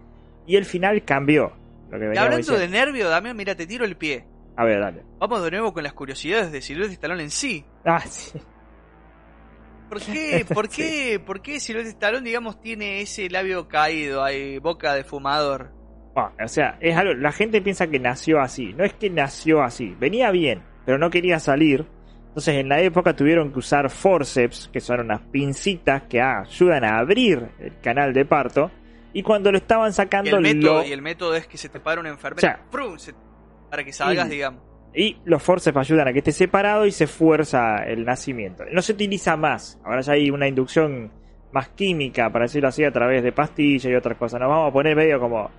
y 0.47 0.57
el 0.57 0.65
final 0.67 1.05
cambió. 1.05 1.53
Lo 1.91 1.99
que 1.99 2.19
hablando 2.19 2.59
de 2.59 2.69
nervio, 2.69 3.09
Damián, 3.09 3.37
mira, 3.37 3.55
te 3.55 3.67
tiro 3.67 3.85
el 3.85 3.97
pie. 3.97 4.27
A 4.57 4.65
ver, 4.65 4.81
dale. 4.81 5.03
Vamos 5.19 5.43
de 5.43 5.51
nuevo 5.51 5.73
con 5.73 5.83
las 5.85 5.93
curiosidades 5.95 6.53
de 6.53 6.61
Silvestre 6.61 6.95
Stallone 6.95 7.23
en 7.23 7.31
sí. 7.31 7.65
Ah, 7.85 8.01
sí. 8.01 8.39
¿Por 9.89 10.01
qué? 10.01 10.45
¿Por 10.53 10.69
qué? 10.77 11.21
¿Por 11.25 11.41
qué 11.41 11.61
Silvestre 11.61 11.91
Stallone, 11.93 12.25
digamos, 12.27 12.61
tiene 12.61 13.01
ese 13.01 13.29
labio 13.31 13.69
caído, 13.69 14.23
hay 14.23 14.59
boca 14.59 14.95
de 14.95 15.05
fumador? 15.05 15.71
Ah, 16.17 16.31
o 16.43 16.49
sea, 16.49 16.77
es 16.81 16.97
algo, 16.97 17.15
la 17.15 17.33
gente 17.33 17.61
piensa 17.61 17.87
que 17.89 17.99
nació 17.99 18.41
así. 18.41 18.73
No 18.75 18.85
es 18.85 18.93
que 18.95 19.11
nació 19.11 19.63
así. 19.63 19.97
Venía 19.99 20.31
bien, 20.31 20.63
pero 20.87 20.97
no 20.99 21.11
quería 21.11 21.39
salir. 21.41 21.85
Entonces 22.29 22.57
en 22.57 22.69
la 22.69 22.81
época 22.81 23.15
tuvieron 23.15 23.53
que 23.53 23.59
usar 23.61 23.91
forceps, 23.91 24.69
que 24.73 24.81
son 24.81 25.01
unas 25.01 25.21
pincitas 25.23 26.03
que 26.05 26.21
ah, 26.21 26.41
ayudan 26.41 26.85
a 26.85 26.99
abrir 26.99 27.49
el 27.59 27.79
canal 27.81 28.13
de 28.13 28.25
parto. 28.25 28.71
Y 29.13 29.23
cuando 29.23 29.53
lo 29.53 29.59
estaban 29.59 29.91
Y 29.91 29.93
sacando, 29.93 30.37
el, 30.37 30.43
método, 30.43 30.81
lo- 30.83 30.85
y 30.87 30.93
el 30.93 31.01
método 31.03 31.37
es 31.37 31.47
que 31.47 31.57
se 31.57 31.69
te 31.69 31.79
para 31.81 32.01
una 32.01 32.11
enfermera 32.11 32.61
O 32.73 33.71
para 33.71 33.85
que 33.85 33.93
salgas, 33.93 34.27
y- 34.27 34.31
digamos. 34.31 34.63
Y 34.97 35.17
los 35.25 35.43
forceps 35.43 35.77
ayudan 35.77 36.07
a 36.09 36.13
que 36.13 36.19
esté 36.19 36.31
separado 36.31 36.87
y 36.87 36.93
se 36.93 37.09
fuerza 37.09 37.79
el 37.85 38.05
nacimiento. 38.05 38.63
No 38.73 38.81
se 38.83 38.93
utiliza 38.93 39.37
más. 39.37 39.81
Ahora 39.85 40.01
ya 40.03 40.13
hay 40.13 40.31
una 40.31 40.47
inducción 40.47 41.11
más 41.53 41.69
química, 41.71 42.31
para 42.31 42.45
decirlo 42.45 42.69
así, 42.69 42.85
a 42.85 42.93
través 42.93 43.23
de 43.25 43.33
pastillas 43.33 43.87
y 43.87 43.95
otras 43.97 44.17
cosas. 44.17 44.41
Nos 44.41 44.49
vamos 44.49 44.71
a 44.71 44.73
poner 44.73 44.95
medio 44.95 45.19
como... 45.19 45.51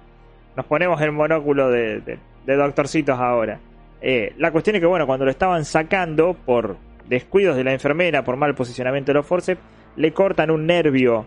Nos 0.56 0.66
ponemos 0.66 1.02
el 1.02 1.12
monóculo 1.12 1.70
de, 1.70 2.00
de- 2.02 2.20
de 2.46 2.56
doctorcitos 2.56 3.20
ahora. 3.20 3.60
Eh, 4.02 4.34
la 4.38 4.52
cuestión 4.52 4.76
es 4.76 4.80
que, 4.82 4.86
bueno, 4.86 5.08
cuando 5.08 5.26
lo 5.26 5.32
estaban 5.32 5.66
sacando 5.66 6.34
por 6.34 6.78
descuidos 7.08 7.56
de 7.58 7.64
la 7.64 7.74
enfermera, 7.74 8.24
por 8.24 8.36
mal 8.38 8.54
posicionamiento 8.56 9.12
de 9.12 9.16
los 9.16 9.26
forceps, 9.26 9.62
le 9.96 10.12
cortan 10.14 10.52
un 10.52 10.66
nervio 10.68 11.26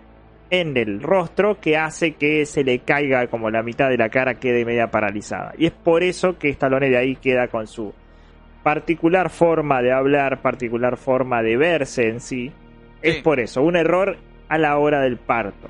en 0.51 0.77
el 0.77 1.03
rostro 1.03 1.61
que 1.61 1.77
hace 1.77 2.13
que 2.15 2.47
se 2.47 2.65
le 2.65 2.79
caiga 2.81 3.27
como 3.27 3.51
la 3.51 3.63
mitad 3.63 3.89
de 3.91 3.99
la 3.99 4.09
cara 4.09 4.35
quede 4.35 4.65
media 4.65 4.91
paralizada. 4.91 5.53
Y 5.59 5.67
es 5.67 5.73
por 5.73 6.03
eso 6.03 6.39
que 6.39 6.49
Stallone 6.51 6.89
de 6.89 6.97
ahí 6.97 7.17
queda 7.17 7.49
con 7.49 7.67
su 7.67 7.93
particular 8.63 9.31
forma 9.31 9.83
de 9.83 9.93
hablar, 9.93 10.41
particular 10.41 10.97
forma 10.97 11.43
de 11.43 11.57
verse 11.57 12.09
en 12.09 12.21
sí. 12.21 12.53
Es 13.03 13.17
por 13.23 13.41
eso, 13.41 13.63
un 13.63 13.77
error 13.77 14.17
a 14.49 14.59
la 14.59 14.77
hora 14.79 15.01
del 15.01 15.17
parto. 15.17 15.69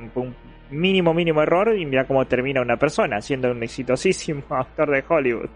Un 0.00 0.08
mínimo, 0.74 1.14
mínimo 1.14 1.42
error 1.42 1.76
y 1.76 1.86
mira 1.86 2.06
cómo 2.06 2.26
termina 2.26 2.60
una 2.60 2.76
persona, 2.76 3.20
siendo 3.20 3.50
un 3.50 3.62
exitosísimo 3.62 4.42
actor 4.50 4.90
de 4.90 5.04
Hollywood. 5.08 5.48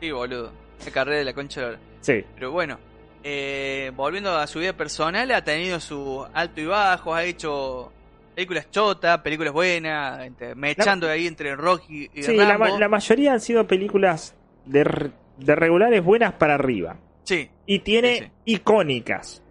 Sí, 0.00 0.10
boludo. 0.10 0.52
La 0.84 0.90
carrera 0.92 1.18
de 1.18 1.24
la 1.24 1.32
concha 1.32 1.70
de. 1.70 1.76
Sí, 2.00 2.24
Pero 2.34 2.50
bueno, 2.52 2.78
eh, 3.22 3.90
volviendo 3.96 4.36
a 4.36 4.46
su 4.46 4.58
vida 4.58 4.74
personal, 4.74 5.30
ha 5.30 5.42
tenido 5.42 5.80
su 5.80 6.26
alto 6.34 6.60
y 6.60 6.66
bajo, 6.66 7.14
ha 7.14 7.24
hecho 7.24 7.90
películas 8.34 8.70
chotas, 8.70 9.18
películas 9.20 9.52
buenas, 9.54 10.26
entre- 10.26 10.54
mechando 10.54 11.08
ahí 11.08 11.26
entre 11.26 11.54
Rocky 11.56 12.10
y 12.12 12.22
sí 12.22 12.36
la, 12.36 12.48
Rambo. 12.56 12.66
ma- 12.66 12.78
la 12.78 12.88
mayoría 12.88 13.32
han 13.32 13.40
sido 13.40 13.66
películas 13.66 14.36
de, 14.66 15.10
de 15.38 15.54
regulares 15.54 16.04
buenas 16.04 16.34
para 16.34 16.54
arriba. 16.54 16.96
Sí, 17.22 17.48
y 17.64 17.78
tiene 17.78 18.14
Sí, 18.16 18.24
sí. 18.24 18.30
icónicas. 18.56 19.42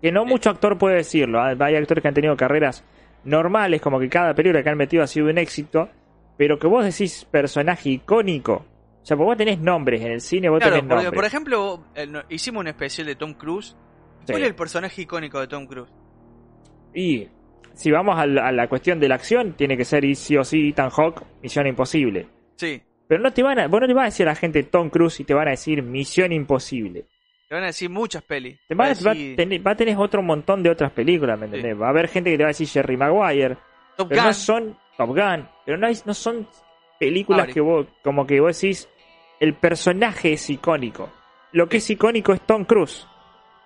Que 0.00 0.10
no 0.10 0.22
Sí. 0.22 0.28
mucho 0.30 0.48
actor 0.50 0.78
puede 0.78 0.96
decirlo. 0.96 1.40
¿ah? 1.42 1.54
Hay 1.60 1.76
actores 1.76 2.00
que 2.00 2.08
han 2.08 2.14
tenido 2.14 2.36
carreras 2.36 2.82
normales, 3.24 3.80
como 3.80 3.98
que 3.98 4.08
cada 4.08 4.34
película 4.34 4.62
que 4.62 4.68
han 4.70 4.76
metido 4.78 5.02
ha 5.02 5.06
sido 5.06 5.26
un 5.28 5.38
éxito. 5.38 5.88
Pero 6.36 6.58
que 6.58 6.66
vos 6.66 6.84
decís 6.84 7.26
personaje 7.30 7.90
icónico. 7.90 8.54
O 9.02 9.04
sea, 9.04 9.16
porque 9.16 9.26
vos 9.26 9.36
tenés 9.36 9.58
nombres 9.60 10.00
en 10.00 10.12
el 10.12 10.20
cine, 10.20 10.48
vos 10.48 10.58
claro, 10.60 10.76
tenés 10.76 10.88
porque, 10.88 11.04
nombres. 11.04 11.18
por 11.18 11.24
ejemplo, 11.26 11.84
eh, 11.94 12.06
no- 12.06 12.22
hicimos 12.30 12.60
un 12.60 12.68
especial 12.68 13.06
de 13.06 13.16
Tom 13.16 13.34
Cruise. 13.34 13.76
¿Cuál 14.26 14.36
Sí. 14.38 14.42
es 14.42 14.48
el 14.48 14.54
personaje 14.54 15.02
icónico 15.02 15.40
de 15.40 15.46
Tom 15.48 15.66
Cruise? 15.66 15.90
Y 16.94 17.28
si 17.74 17.90
vamos 17.90 18.18
a 18.18 18.26
la, 18.26 18.48
a 18.48 18.52
la 18.52 18.68
cuestión 18.68 19.00
de 19.00 19.08
la 19.08 19.16
acción, 19.16 19.54
tiene 19.54 19.76
que 19.76 19.84
ser 19.84 20.04
sí 20.16 20.36
o 20.36 20.44
sí 20.44 20.68
Ethan 20.70 20.90
Hawke, 20.90 21.22
Misión 21.42 21.66
Imposible. 21.66 22.26
Sí, 22.56 22.80
Pero 23.08 23.22
no 23.22 23.32
te 23.32 23.42
van 23.42 23.58
a, 23.58 23.66
vos 23.68 23.80
no 23.80 23.86
le 23.86 23.94
vas 23.94 24.02
a 24.02 24.06
decir 24.06 24.26
a 24.26 24.30
la 24.30 24.36
gente 24.36 24.62
Tom 24.62 24.88
Cruise 24.88 25.20
y 25.20 25.24
te 25.24 25.34
van 25.34 25.48
a 25.48 25.52
decir 25.52 25.82
Misión 25.82 26.32
Imposible. 26.32 27.06
Te 27.52 27.56
van 27.56 27.64
a 27.64 27.66
decir 27.66 27.90
muchas 27.90 28.22
pelis. 28.22 28.58
Te 28.66 28.74
va, 28.74 28.84
Va 28.84 28.90
a 28.92 28.94
decir 28.94 29.36
tener, 29.36 29.66
va 29.66 29.72
a 29.72 29.76
tener 29.76 29.94
otro 29.98 30.22
montón 30.22 30.62
de 30.62 30.70
otras 30.70 30.90
películas, 30.92 31.38
¿me 31.38 31.48
Sí. 31.48 31.54
entendés? 31.56 31.78
Va 31.78 31.88
a 31.88 31.90
haber 31.90 32.08
gente 32.08 32.30
que 32.30 32.38
te 32.38 32.42
va 32.44 32.46
a 32.48 32.56
decir 32.56 32.66
Jerry 32.66 32.96
Maguire, 32.96 33.58
Top 33.96 34.08
pero 34.08 34.22
Gun. 34.22 34.28
no 34.28 34.32
son 34.32 34.78
Top 34.96 35.08
Gun, 35.10 35.48
pero 35.66 35.76
no, 35.76 35.86
hay- 35.86 35.98
no 36.06 36.14
son 36.14 36.48
películas 36.98 37.48
que 37.48 37.60
vos, 37.60 37.86
como 38.02 38.26
que 38.26 38.40
vos 38.40 38.58
decís, 38.58 38.88
el 39.38 39.52
personaje 39.52 40.32
es 40.32 40.48
icónico. 40.48 41.10
Lo 41.52 41.68
que 41.68 41.76
es 41.76 41.90
icónico 41.90 42.32
es 42.32 42.40
Tom 42.40 42.64
Cruise. 42.64 43.06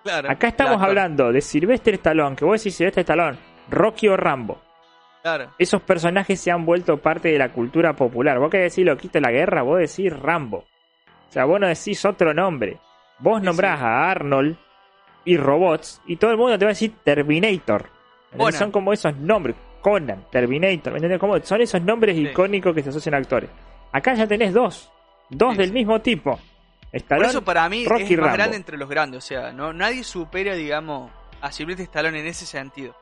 Claro, 0.03 0.29
Acá 0.31 0.49
estamos 0.49 0.81
hablando 0.81 1.31
de 1.31 1.39
Sylvester 1.39 1.93
Stallone, 1.93 2.35
que 2.35 2.43
vos 2.43 2.61
decís 2.61 2.75
Sylvester 2.75 3.01
Stallone, 3.03 3.37
Rocky 3.69 4.09
o 4.09 4.17
Rambo. 4.17 4.61
Claro, 5.21 5.51
Esos 5.57 5.81
personajes 5.81 6.39
se 6.41 6.51
han 6.51 6.65
vuelto 6.65 6.97
parte 6.97 7.29
de 7.29 7.37
la 7.37 7.53
cultura 7.53 7.93
popular. 7.93 8.37
Vos 8.39 8.49
querés 8.49 8.71
decir 8.73 8.85
Loquito 8.85 9.13
de 9.13 9.21
la 9.21 9.31
Guerra, 9.31 9.61
vos 9.61 9.79
decís 9.79 10.11
Rambo. 10.17 10.57
O 11.29 11.31
sea, 11.31 11.45
vos 11.45 11.59
no 11.59 11.67
decís 11.67 12.03
otro 12.05 12.33
nombre. 12.33 12.77
Vos 13.19 13.41
nombrás 13.41 13.79
sí. 13.79 13.85
a 13.85 14.09
Arnold 14.11 14.57
y 15.25 15.37
robots 15.37 16.01
y 16.05 16.15
todo 16.17 16.31
el 16.31 16.37
mundo 16.37 16.57
te 16.57 16.65
va 16.65 16.69
a 16.69 16.73
decir 16.73 16.93
Terminator. 17.03 17.89
Son 18.51 18.71
como 18.71 18.93
esos 18.93 19.15
nombres. 19.17 19.55
Conan, 19.81 20.25
Terminator, 20.31 20.91
¿me 20.93 20.97
entendés? 20.97 21.19
Como 21.19 21.39
son 21.41 21.61
esos 21.61 21.81
nombres 21.81 22.15
Sí. 22.15 22.23
icónicos 22.23 22.73
que 22.75 22.83
se 22.83 22.89
asocian 22.89 23.15
a 23.15 23.17
actores. 23.19 23.49
Acá 23.93 24.13
ya 24.15 24.27
tenés 24.27 24.53
dos. 24.53 24.91
Dos 25.29 25.53
Sí, 25.53 25.59
del 25.59 25.71
mismo 25.71 26.01
tipo. 26.01 26.31
por 26.31 26.39
Stallone, 26.93 27.27
eso 27.29 27.41
para 27.43 27.67
mí 27.69 27.85
Rocky 27.85 28.13
es 28.13 28.19
más 28.19 28.33
grande 28.33 28.55
entre 28.57 28.77
los 28.77 28.89
grandes. 28.89 29.23
O 29.23 29.27
sea, 29.27 29.51
no 29.51 29.73
nadie 29.73 30.03
supera, 30.03 30.55
digamos, 30.55 31.11
a 31.41 31.51
Sylvester 31.51 31.83
Stallone 31.85 32.19
en 32.21 32.27
ese 32.27 32.45
sentido. 32.45 32.95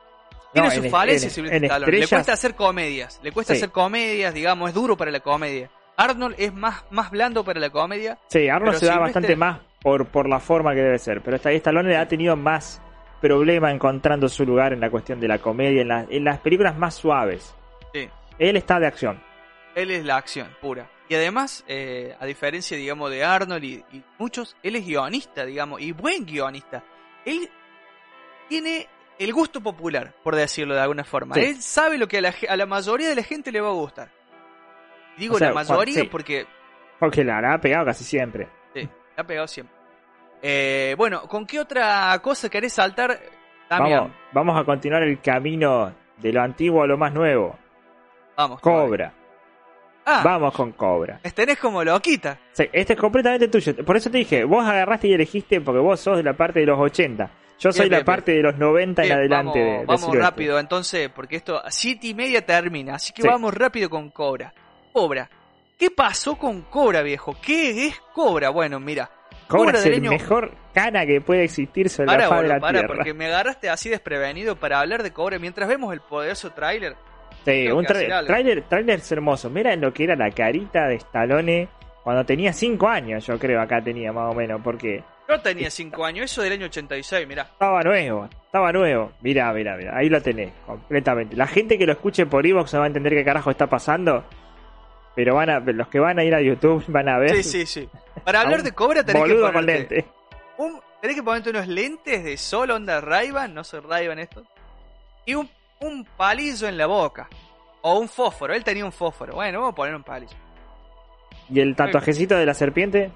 Tiene 0.52 0.68
No, 0.68 0.74
sus 0.74 0.84
en- 0.84 0.90
falencias 0.90 1.24
en- 1.24 1.30
Sylvester 1.34 1.64
Stallone. 1.64 1.90
Le 1.92 1.98
estrellas- 1.98 2.10
cuesta 2.10 2.32
hacer 2.32 2.54
comedias. 2.54 3.20
Le 3.22 3.32
cuesta 3.32 3.54
Sí. 3.54 3.58
hacer 3.58 3.70
comedias, 3.70 4.34
digamos, 4.34 4.68
es 4.70 4.74
duro 4.74 4.96
para 4.96 5.10
la 5.10 5.20
comedia. 5.20 5.70
Arnold 5.96 6.34
es 6.38 6.52
más, 6.52 6.84
más 6.90 7.10
blando 7.10 7.42
para 7.44 7.58
la 7.60 7.70
comedia. 7.70 8.18
Sí, 8.28 8.48
Arnold 8.48 8.76
se 8.78 8.86
da 8.86 8.98
bastante 8.98 9.34
más 9.36 9.60
por, 9.86 10.04
por 10.08 10.28
la 10.28 10.40
forma 10.40 10.74
que 10.74 10.80
debe 10.82 10.98
ser. 10.98 11.20
Pero 11.22 11.36
Stallone 11.36 11.96
ha 11.96 12.08
tenido 12.08 12.34
más 12.34 12.82
problema 13.20 13.70
encontrando 13.70 14.28
su 14.28 14.44
lugar 14.44 14.72
en 14.72 14.80
la 14.80 14.90
cuestión 14.90 15.20
de 15.20 15.28
la 15.28 15.38
comedia, 15.38 15.80
en, 15.82 15.86
la- 15.88 16.06
en 16.10 16.24
las 16.24 16.40
películas 16.40 16.76
más 16.76 16.96
suaves. 16.96 17.54
Sí. 17.94 18.08
Él 18.36 18.56
está 18.56 18.80
de 18.80 18.88
acción. 18.88 19.22
Él 19.76 19.92
es 19.92 20.04
la 20.04 20.16
acción 20.16 20.48
pura. 20.60 20.90
Y 21.08 21.14
además, 21.14 21.64
eh, 21.68 22.16
a 22.18 22.26
diferencia, 22.26 22.76
digamos, 22.76 23.12
de 23.12 23.22
Arnold 23.22 23.62
y, 23.62 23.74
y 23.92 24.02
muchos, 24.18 24.56
él 24.64 24.74
es 24.74 24.84
guionista, 24.84 25.44
digamos, 25.44 25.80
y 25.80 25.92
buen 25.92 26.26
guionista. 26.26 26.82
Él 27.24 27.48
tiene 28.48 28.88
el 29.20 29.32
gusto 29.32 29.60
popular, 29.60 30.14
por 30.24 30.34
decirlo 30.34 30.74
de 30.74 30.80
alguna 30.80 31.04
forma. 31.04 31.36
Sí. 31.36 31.42
Él 31.44 31.62
sabe 31.62 31.96
lo 31.96 32.08
que 32.08 32.18
a 32.18 32.22
la, 32.22 32.34
a 32.48 32.56
la 32.56 32.66
mayoría 32.66 33.08
de 33.08 33.14
la 33.14 33.22
gente 33.22 33.52
le 33.52 33.60
va 33.60 33.68
a 33.68 33.72
gustar. 33.72 34.08
Digo 35.16 35.36
O 35.36 35.38
sea, 35.38 35.50
la 35.50 35.54
mayoría 35.54 35.94
Juan, 35.94 36.04
sí. 36.06 36.08
porque 36.10 36.44
Porque 36.98 37.22
la 37.22 37.52
ha 37.54 37.60
pegado 37.60 37.84
casi 37.86 38.02
siempre. 38.02 38.48
sí, 38.74 38.80
le 38.80 38.90
ha 39.16 39.24
pegado 39.24 39.46
siempre. 39.46 39.75
Eh, 40.42 40.94
bueno, 40.98 41.22
¿con 41.22 41.46
qué 41.46 41.58
otra 41.60 42.18
cosa 42.22 42.48
querés 42.48 42.72
saltar, 42.72 43.18
Damián? 43.68 43.98
Vamos, 44.00 44.16
vamos 44.32 44.60
a 44.60 44.64
continuar 44.64 45.02
el 45.02 45.20
camino 45.20 45.92
de 46.18 46.32
lo 46.32 46.42
antiguo 46.42 46.82
a 46.82 46.86
lo 46.86 46.96
más 46.98 47.12
nuevo. 47.12 47.56
Vamos. 48.36 48.60
Cobra. 48.60 49.12
Ah, 50.08 50.20
Vamos 50.24 50.54
con 50.54 50.70
Cobra. 50.72 51.18
tenés 51.34 51.58
como 51.58 51.82
loquita. 51.82 52.38
Sí, 52.52 52.68
este 52.72 52.92
es 52.92 52.98
completamente 53.00 53.48
tuyo. 53.48 53.74
Por 53.84 53.96
eso 53.96 54.08
te 54.08 54.18
dije, 54.18 54.44
vos 54.44 54.64
agarraste 54.64 55.08
y 55.08 55.14
elegiste 55.14 55.60
porque 55.60 55.80
vos 55.80 55.98
sos 55.98 56.16
de 56.18 56.22
la 56.22 56.34
parte 56.34 56.60
de 56.60 56.66
los 56.66 56.78
80. 56.78 57.28
Yo 57.58 57.72
soy 57.72 57.84
Bien, 57.88 57.92
la 57.92 57.96
bien, 57.98 58.04
parte 58.06 58.32
de 58.32 58.42
los 58.42 58.56
90 58.56 59.04
en 59.04 59.12
adelante 59.12 59.48
vamos, 59.48 59.54
de, 59.54 59.60
de 59.78 59.84
vamos 59.86 60.16
rápido 60.18 60.58
entonces, 60.60 61.08
porque 61.08 61.36
esto 61.36 61.56
a 61.64 61.70
siete 61.72 62.08
y 62.08 62.14
media 62.14 62.44
termina, 62.44 62.94
así 62.96 63.12
que 63.14 63.22
Sí. 63.22 63.28
vamos 63.28 63.52
rápido 63.54 63.88
con 63.90 64.10
Cobra. 64.10 64.52
Cobra. 64.92 65.28
¿Qué 65.76 65.90
pasó 65.90 66.36
con 66.36 66.62
Cobra, 66.62 67.02
viejo? 67.02 67.34
¿Qué 67.44 67.86
es 67.88 68.00
Cobra? 68.12 68.50
Bueno, 68.50 68.78
mira. 68.78 69.10
Cobra 69.48 69.78
es 69.78 69.84
del 69.84 69.94
el 69.94 70.00
mejor 70.02 70.52
cana 70.74 71.06
que 71.06 71.20
puede 71.20 71.44
existir 71.44 71.88
sobre 71.88 72.06
Para, 72.06 72.24
la 72.24 72.28
faz 72.28 72.42
de 72.42 72.48
la 72.48 72.60
para, 72.60 72.78
tierra. 72.80 72.94
porque 72.94 73.14
me 73.14 73.26
agarraste 73.26 73.68
así 73.70 73.88
desprevenido 73.88 74.56
para 74.56 74.80
hablar 74.80 75.02
de 75.02 75.12
Cobra 75.12 75.38
mientras 75.38 75.68
vemos 75.68 75.92
el 75.92 76.00
poderoso 76.00 76.50
tráiler. 76.52 76.96
Sí, 77.44 77.68
un 77.68 77.84
trailer, 77.84 78.62
trailer 78.62 78.98
es 78.98 79.12
hermoso. 79.12 79.48
Mira 79.50 79.74
lo 79.76 79.92
que 79.92 80.04
era 80.04 80.16
la 80.16 80.30
carita 80.30 80.86
de 80.88 80.96
Stallone 80.96 81.68
cuando 82.02 82.24
tenía 82.24 82.52
5 82.52 82.86
años, 82.88 83.26
yo 83.26 83.36
creo, 83.36 83.60
acá 83.60 83.80
tenía 83.82 84.12
más 84.12 84.30
o 84.32 84.34
menos, 84.36 84.60
porque 84.62 85.02
Yo 85.28 85.40
tenía 85.40 85.68
5 85.70 86.04
años, 86.04 86.26
eso 86.30 86.40
del 86.40 86.52
año 86.52 86.66
86, 86.66 87.26
mirá. 87.26 87.42
estaba 87.42 87.82
nuevo, 87.82 88.28
estaba 88.44 88.70
nuevo. 88.70 89.10
Mirá, 89.22 89.52
mirá, 89.52 89.76
mirá, 89.76 89.96
ahí 89.96 90.08
lo 90.08 90.22
tenés, 90.22 90.52
completamente. 90.64 91.34
La 91.34 91.48
gente 91.48 91.76
que 91.76 91.84
lo 91.84 91.92
escuche 91.94 92.24
por 92.26 92.46
Evox 92.46 92.74
no 92.74 92.78
va 92.78 92.84
a 92.84 92.86
entender 92.86 93.12
qué 93.12 93.24
carajo 93.24 93.50
está 93.50 93.66
pasando, 93.66 94.24
pero 95.16 95.34
van 95.34 95.50
a, 95.50 95.58
los 95.58 95.88
que 95.88 95.98
van 95.98 96.18
a 96.20 96.24
ir 96.24 96.34
a 96.34 96.40
YouTube 96.40 96.84
van 96.88 97.08
a 97.08 97.18
ver. 97.18 97.34
Sí, 97.36 97.42
sí, 97.42 97.66
sí. 97.66 97.88
Para 98.24 98.42
hablar 98.42 98.62
de 98.62 98.72
Cobra 98.72 99.02
tenés 99.02 99.22
que 99.22 99.28
Boludo 99.28 99.46
con 99.46 99.52
ponerte 99.54 99.94
lente. 99.96 100.10
un- 100.58 100.80
tenés 101.00 101.16
que 101.16 101.22
ponerte 101.22 101.50
unos 101.50 101.66
lentes 101.66 102.22
de 102.22 102.36
sol, 102.36 102.70
onda 102.70 103.00
ray 103.00 103.32
no 103.50 103.64
sé 103.64 103.80
ray 103.80 104.06
esto. 104.18 104.44
Y 105.24 105.34
un, 105.34 105.50
un 105.80 106.04
palillo 106.16 106.68
en 106.68 106.76
la 106.78 106.86
boca. 106.86 107.28
O 107.82 107.98
un 107.98 108.08
fósforo, 108.08 108.52
él 108.54 108.62
tenía 108.62 108.84
un 108.84 108.92
fósforo. 108.92 109.34
Bueno, 109.34 109.58
vamos 109.60 109.72
a 109.72 109.76
poner 109.76 109.94
un 109.94 110.02
palillo. 110.04 110.36
¿Y 111.48 111.60
el 111.60 111.74
tatuajecito 111.74 112.36
de 112.36 112.44
la 112.46 112.54
serpiente? 112.54 113.10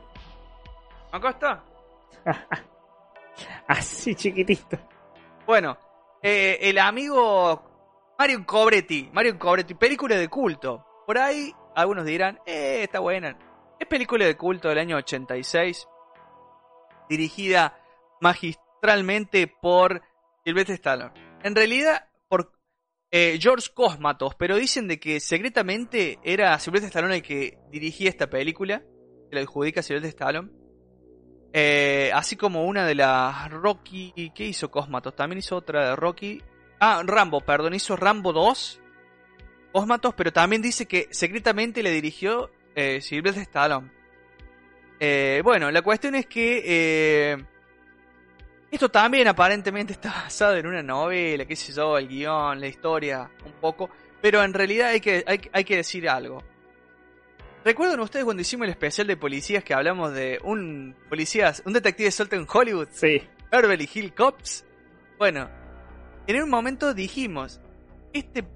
Acá 1.12 1.30
está. 1.30 1.62
Así 3.66 4.14
chiquitito. 4.14 4.78
Bueno, 5.46 5.76
eh, 6.22 6.58
el 6.62 6.78
amigo 6.78 7.62
Mario 8.18 8.44
Cobretti. 8.46 9.10
Mario 9.12 9.38
Cobretti, 9.38 9.74
película 9.74 10.16
de 10.16 10.28
culto. 10.28 10.84
Por 11.06 11.18
ahí 11.18 11.52
algunos 11.74 12.04
dirán, 12.04 12.38
eh, 12.46 12.82
está 12.82 13.00
buena. 13.00 13.38
Es 13.78 13.86
película 13.86 14.26
de 14.26 14.36
culto 14.36 14.68
del 14.68 14.78
año 14.78 14.96
86. 14.96 15.86
Dirigida 17.08 17.78
magistralmente 18.20 19.46
por 19.46 20.02
Sylvester 20.44 20.74
Stallone. 20.74 21.12
En 21.42 21.54
realidad, 21.54 22.08
por 22.28 22.52
eh, 23.10 23.38
George 23.40 23.68
Cosmatos, 23.74 24.34
pero 24.36 24.56
dicen 24.56 24.86
de 24.86 25.00
que 25.00 25.18
secretamente 25.20 26.18
era 26.22 26.58
Sylvester 26.58 26.88
Stallone 26.88 27.16
el 27.16 27.22
que 27.22 27.58
dirigía 27.70 28.10
esta 28.10 28.28
película. 28.28 28.82
Se 29.28 29.34
la 29.34 29.40
adjudica 29.40 29.82
Sylvester 29.82 30.10
Stallone. 30.10 30.50
Eh, 31.52 32.10
así 32.14 32.36
como 32.36 32.64
una 32.64 32.86
de 32.86 32.94
las 32.94 33.50
Rocky. 33.50 34.32
¿Qué 34.34 34.44
hizo 34.44 34.70
Cosmatos? 34.70 35.16
También 35.16 35.38
hizo 35.38 35.56
otra 35.56 35.90
de 35.90 35.96
Rocky. 35.96 36.42
Ah, 36.78 37.02
Rambo, 37.04 37.40
perdón, 37.40 37.74
hizo 37.74 37.96
Rambo 37.96 38.32
2. 38.32 38.80
Cosmatos, 39.72 40.14
pero 40.14 40.32
también 40.32 40.62
dice 40.62 40.86
que 40.86 41.08
secretamente 41.10 41.82
le 41.82 41.90
dirigió 41.90 42.50
eh, 42.74 43.00
Sylvester 43.00 43.42
Stallone. 43.42 43.90
Eh, 44.98 45.40
bueno, 45.44 45.70
la 45.70 45.80
cuestión 45.82 46.14
es 46.14 46.26
que 46.26 46.62
eh, 46.64 47.36
esto 48.70 48.88
también 48.90 49.28
aparentemente 49.28 49.92
está 49.92 50.10
basado 50.10 50.56
en 50.56 50.66
una 50.66 50.82
novela, 50.82 51.44
qué 51.46 51.56
sé 51.56 51.72
yo, 51.72 51.96
el 51.98 52.08
guion, 52.08 52.60
la 52.60 52.66
historia, 52.66 53.30
un 53.44 53.52
poco. 53.60 53.90
Pero 54.20 54.42
en 54.42 54.52
realidad 54.52 54.88
hay 54.88 55.00
que, 55.00 55.24
hay, 55.26 55.40
hay 55.52 55.64
que 55.64 55.76
decir 55.76 56.08
algo. 56.08 56.42
¿Recuerdan 57.64 58.00
ustedes 58.00 58.24
cuando 58.24 58.40
hicimos 58.40 58.64
el 58.64 58.70
especial 58.70 59.06
de 59.06 59.16
policías 59.16 59.62
que 59.62 59.74
hablamos 59.74 60.12
de 60.12 60.38
un 60.44 60.94
policía, 61.08 61.52
un 61.64 61.72
detective 61.72 62.10
suelto 62.10 62.36
en 62.36 62.46
Hollywood? 62.50 62.88
Sí. 62.92 63.22
Beverly 63.50 63.88
Hill 63.92 64.14
Cops. 64.14 64.64
Bueno, 65.18 65.48
en 66.26 66.42
un 66.42 66.48
momento 66.48 66.94
dijimos, 66.94 67.60
este, 68.12 68.40
est- 68.40 68.48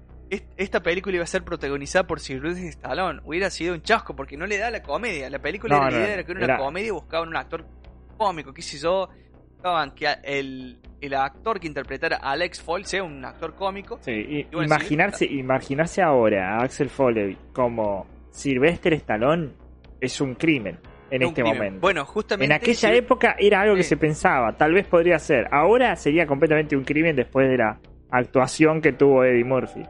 esta 0.57 0.81
película 0.81 1.15
iba 1.15 1.23
a 1.23 1.27
ser 1.27 1.43
protagonizada 1.43 2.07
por 2.07 2.19
Sylvester 2.19 2.65
Stallone. 2.65 3.21
Hubiera 3.25 3.49
sido 3.49 3.73
un 3.73 3.81
chasco 3.81 4.15
porque 4.15 4.37
no 4.37 4.45
le 4.45 4.57
da 4.57 4.69
la 4.71 4.81
comedia. 4.81 5.29
La 5.29 5.39
película 5.39 5.75
No, 5.75 5.81
era, 5.83 5.91
la 5.91 5.97
no, 5.97 6.03
idea 6.03 6.13
era 6.15 6.23
que 6.23 6.31
era 6.31 6.37
una 6.45 6.53
era- 6.53 6.57
comedia 6.57 6.87
y 6.87 6.91
buscaban 6.91 7.29
un 7.29 7.35
actor 7.37 7.65
cómico, 8.17 8.53
qué 8.53 8.61
sé 8.61 8.77
yo. 8.77 9.09
Buscaban 9.53 9.91
que 9.95 10.07
el, 10.23 10.79
el 11.01 11.13
actor 11.15 11.59
que 11.59 11.67
interpretara 11.67 12.17
a 12.17 12.31
Alex 12.31 12.61
Foyle 12.61 12.85
sea 12.85 13.03
un 13.03 13.23
actor 13.25 13.55
cómico. 13.55 13.97
Sí, 14.01 14.11
y- 14.11 14.43
bueno, 14.45 14.65
imaginarse, 14.67 15.25
imaginarse 15.25 16.01
ahora 16.01 16.57
a 16.57 16.63
Axel 16.63 16.89
Foley 16.89 17.37
como 17.53 18.05
Sylvester 18.31 18.93
Stallone 18.93 19.49
es 19.99 20.19
un 20.21 20.35
crimen 20.35 20.77
en 21.09 21.21
este 21.23 21.41
crimen. 21.41 21.57
momento. 21.57 21.79
Bueno, 21.81 22.05
justamente. 22.05 22.45
en 22.53 22.61
aquella 22.61 22.93
época 22.93 23.35
era 23.39 23.61
algo 23.61 23.75
que 23.75 23.83
Sí. 23.83 23.89
se 23.89 23.97
pensaba, 23.97 24.55
tal 24.57 24.73
vez 24.73 24.85
podría 24.87 25.17
ser. 25.19 25.47
Ahora 25.51 25.95
sería 25.95 26.27
completamente 26.27 26.75
un 26.75 26.83
crimen 26.83 27.15
después 27.15 27.47
de 27.49 27.57
la 27.57 27.79
actuación 28.11 28.81
que 28.81 28.91
tuvo 28.93 29.23
Eddie 29.23 29.43
Murphy. 29.43 29.83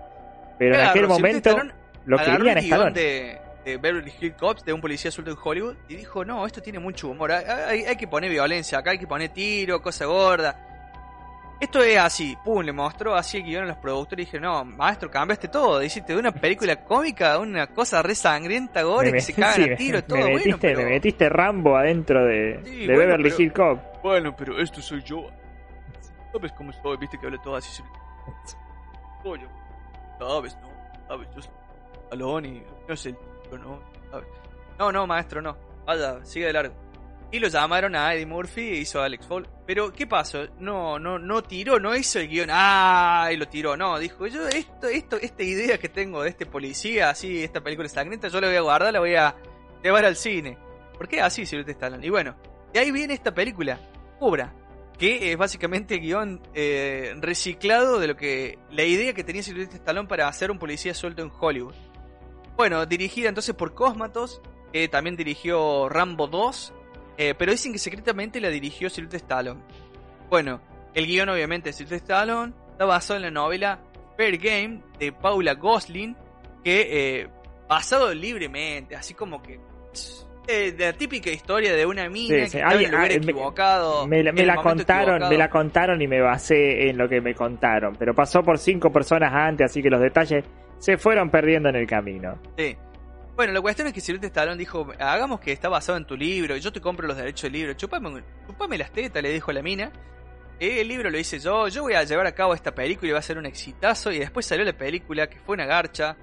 Pero 0.57 0.75
en 0.75 0.81
aquel 0.85 1.07
momento 1.07 1.49
Stallone 1.49 1.73
lo 2.05 2.17
querían 2.17 2.57
Stallone. 2.59 2.91
de, 2.91 3.41
de 3.65 3.77
Beverly 3.77 4.13
Hills 4.19 4.35
Cops, 4.37 4.63
de 4.65 4.73
un 4.73 4.81
policía 4.81 5.11
suelto 5.11 5.31
en 5.31 5.37
Hollywood, 5.43 5.75
y 5.89 5.95
dijo, 5.95 6.23
no, 6.23 6.45
esto 6.45 6.61
tiene 6.61 6.79
mucho 6.79 7.09
humor, 7.09 7.31
hay, 7.31 7.45
hay- 7.45 7.85
hay 7.85 7.95
que 7.95 8.07
poner 8.07 8.29
violencia 8.31 8.77
acá, 8.79 8.91
hay 8.91 8.99
que 8.99 9.07
poner 9.07 9.29
tiro, 9.29 9.81
cosa 9.81 10.05
gorda. 10.05 10.61
Esto 11.59 11.81
es 11.81 11.97
así, 11.97 12.37
pum, 12.43 12.61
le 12.63 12.73
mostró 12.73 13.15
así 13.15 13.37
el 13.37 13.43
guion 13.43 13.63
a 13.63 13.67
los 13.67 13.77
productores 13.77 14.23
y 14.23 14.25
dije, 14.27 14.39
no, 14.41 14.65
maestro, 14.65 15.09
cambiaste 15.09 15.47
todo, 15.47 15.81
hiciste 15.81 16.11
de 16.13 16.19
una 16.19 16.31
película 16.33 16.75
cómica 16.83 17.39
una 17.39 17.67
cosa 17.67 18.01
re 18.01 18.13
sangrienta, 18.13 18.83
gore, 18.83 19.07
Me 19.11 19.17
que 19.17 19.21
se 19.21 19.33
cagan 19.33 19.55
sí, 19.65 19.71
a 19.71 19.75
tiro, 19.77 19.97
me 19.99 20.01
todo 20.03 20.17
bueno, 20.19 20.35
metiste, 20.35 20.57
pero... 20.59 20.79
me 20.79 20.85
metiste 20.89 21.29
Rambo 21.29 21.77
adentro 21.77 22.25
de, 22.25 22.59
Sí, 22.65 22.85
de 22.85 22.93
bueno, 22.93 22.99
Beverly 23.17 23.33
Hills 23.37 23.53
Cop. 23.53 23.79
Bueno, 24.03 24.35
pero 24.35 24.59
esto 24.59 24.81
soy 24.81 25.01
yo. 25.03 25.27
¿Sabes 26.33 26.51
cómo 26.51 26.73
soy? 26.73 26.97
Viste 26.97 27.17
que 27.17 27.25
habla 27.25 27.41
todo 27.41 27.55
así. 27.55 27.81
Soy 29.23 29.39
yo. 29.39 29.47
Sabes, 30.19 30.57
¿no? 30.61 30.69
Sabes, 31.07 31.27
yo 31.35 31.41
soy 31.41 31.51
Alón 32.11 32.45
y 32.45 32.63
no 32.87 32.93
el 32.93 32.97
tío, 32.97 33.57
¿no? 33.57 33.79
No, 34.77 34.91
no, 34.91 35.07
maestro, 35.07 35.41
no. 35.41 35.57
Vaya, 35.85 36.23
sigue 36.25 36.47
de 36.47 36.53
largo. 36.53 36.75
Y 37.31 37.39
lo 37.39 37.47
llamaron 37.47 37.95
a 37.95 38.13
Eddie 38.13 38.25
Murphy 38.25 38.61
e 38.61 38.75
hizo 38.77 39.01
a 39.01 39.05
Alex 39.05 39.25
Fall. 39.25 39.47
Pero, 39.65 39.91
¿qué 39.91 40.05
pasó? 40.07 40.45
No, 40.59 40.99
no, 40.99 41.17
no 41.17 41.43
tiró, 41.43 41.79
no 41.79 41.95
hizo 41.95 42.19
el 42.19 42.27
guion. 42.27 42.49
¡Ah! 42.51 43.29
Lo 43.35 43.47
tiró. 43.47 43.75
No, 43.75 43.97
dijo, 43.99 44.27
yo, 44.27 44.47
esto, 44.47 44.87
esto, 44.87 45.17
esta 45.17 45.43
idea 45.43 45.77
que 45.77 45.89
tengo 45.89 46.23
de 46.23 46.29
este 46.29 46.45
policía, 46.45 47.09
así, 47.09 47.43
esta 47.43 47.61
película 47.61 47.89
sangrienta, 47.89 48.27
yo 48.27 48.39
la 48.39 48.47
voy 48.47 48.57
a 48.57 48.61
guardar, 48.61 48.93
la 48.93 48.99
voy 48.99 49.15
a 49.15 49.35
llevar 49.83 50.05
al 50.05 50.15
cine. 50.15 50.57
¿Por 50.97 51.07
qué 51.07 51.21
así, 51.21 51.45
Silvestre 51.45 51.73
Stallone? 51.73 52.05
Y 52.05 52.09
bueno, 52.09 52.35
de 52.73 52.79
ahí 52.79 52.91
viene 52.91 53.13
esta 53.13 53.33
película, 53.33 53.79
Cobra, 54.19 54.53
que 54.97 55.31
es 55.31 55.37
básicamente 55.37 55.97
guion 55.97 56.41
eh, 56.53 57.13
reciclado 57.17 57.99
de 57.99 58.07
lo 58.07 58.15
que 58.15 58.57
la 58.71 58.83
idea 58.83 59.13
que 59.13 59.23
tenía 59.23 59.43
Silvestre 59.43 59.77
Stallone 59.77 60.07
para 60.07 60.27
hacer 60.27 60.51
un 60.51 60.59
policía 60.59 60.93
suelto 60.93 61.21
en 61.21 61.31
Hollywood. 61.37 61.75
Bueno, 62.55 62.85
dirigida 62.85 63.27
entonces 63.27 63.53
por 63.55 63.73
Cosmatos, 63.73 64.41
que 64.71 64.87
también 64.87 65.17
dirigió 65.17 65.89
Rambo 65.89 66.27
2, 66.27 66.73
eh, 67.17 67.35
pero 67.37 67.51
dicen 67.51 67.73
que 67.73 67.79
secretamente 67.79 68.39
la 68.39 68.49
dirigió 68.49 68.89
Silvestre 68.89 69.17
Stallone. 69.17 69.61
Bueno, 70.29 70.61
el 70.93 71.05
guion 71.05 71.29
obviamente 71.29 71.69
de 71.69 71.73
Silvestre 71.73 71.97
Stallone 71.97 72.53
está 72.71 72.85
basado 72.85 73.17
en 73.17 73.23
la 73.23 73.31
novela 73.31 73.81
Fair 74.15 74.37
Game 74.37 74.81
de 74.97 75.11
Paula 75.11 75.55
Gosling, 75.55 76.15
que 76.63 77.21
eh, 77.21 77.29
basado 77.67 78.13
libremente, 78.13 78.95
así 78.95 79.13
como 79.13 79.41
que 79.41 79.59
eh, 80.47 80.75
la 80.77 80.93
típica 80.93 81.29
historia 81.29 81.73
de 81.73 81.85
una 81.85 82.09
mina 82.09 82.35
Sí, 82.35 82.41
que 82.41 82.47
sí. 82.49 82.57
estaba 82.57 82.73
en 82.75 82.79
Ay, 82.79 82.85
lugar 82.87 83.07
me- 83.09 83.15
equivocado. 83.15 84.07
Me, 84.07 84.23
la- 84.23 84.31
me 84.31 84.41
el 84.41 84.47
la 84.47 84.55
contaron, 84.57 85.03
equivocado. 85.15 85.29
me 85.31 85.37
la 85.37 85.49
contaron 85.49 86.01
y 86.01 86.07
me 86.07 86.21
basé 86.21 86.89
en 86.89 86.97
lo 86.97 87.07
que 87.09 87.21
me 87.21 87.33
contaron. 87.33 87.95
Pero 87.97 88.13
pasó 88.13 88.43
por 88.43 88.57
cinco 88.57 88.91
personas 88.91 89.31
antes, 89.33 89.65
así 89.71 89.81
que 89.81 89.89
los 89.89 90.01
detalles 90.01 90.43
se 90.77 90.97
fueron 90.97 91.29
perdiendo 91.29 91.69
en 91.69 91.75
el 91.77 91.87
camino. 91.87 92.39
Sí. 92.57 92.75
Bueno, 93.35 93.51
la 93.51 93.59
cuestión 93.61 93.87
es 93.87 93.93
que 93.93 93.99
Silvestre 93.99 94.27
Stallone 94.27 94.57
dijo, 94.57 94.87
hagamos 94.99 95.41
que 95.41 95.51
está 95.51 95.67
basado 95.67 95.97
en 95.97 96.05
tu 96.05 96.15
libro, 96.15 96.55
yo 96.55 96.71
te 96.71 96.79
compro 96.79 97.05
los 97.05 97.17
derechos 97.17 97.43
del 97.43 97.51
libro, 97.51 97.73
chupame, 97.73 98.23
chupame 98.47 98.77
las 98.77 98.91
tetas, 98.91 99.21
le 99.21 99.29
dijo 99.33 99.51
la 99.51 99.61
mina. 99.61 99.91
Eh, 100.57 100.79
El 100.79 100.87
libro 100.87 101.09
lo 101.09 101.17
hice 101.19 101.37
yo, 101.39 101.67
yo 101.67 101.81
voy 101.81 101.95
a 101.95 102.03
llevar 102.05 102.27
a 102.27 102.31
cabo 102.33 102.53
esta 102.53 102.73
película 102.73 103.09
y 103.09 103.11
va 103.11 103.19
a 103.19 103.21
ser 103.21 103.37
un 103.37 103.45
exitazo. 103.45 104.09
Y 104.09 104.19
después 104.19 104.45
salió 104.45 104.63
la 104.63 104.71
película, 104.71 105.27
que 105.27 105.37
fue 105.39 105.55
una 105.55 105.65
garcha, 105.65 106.15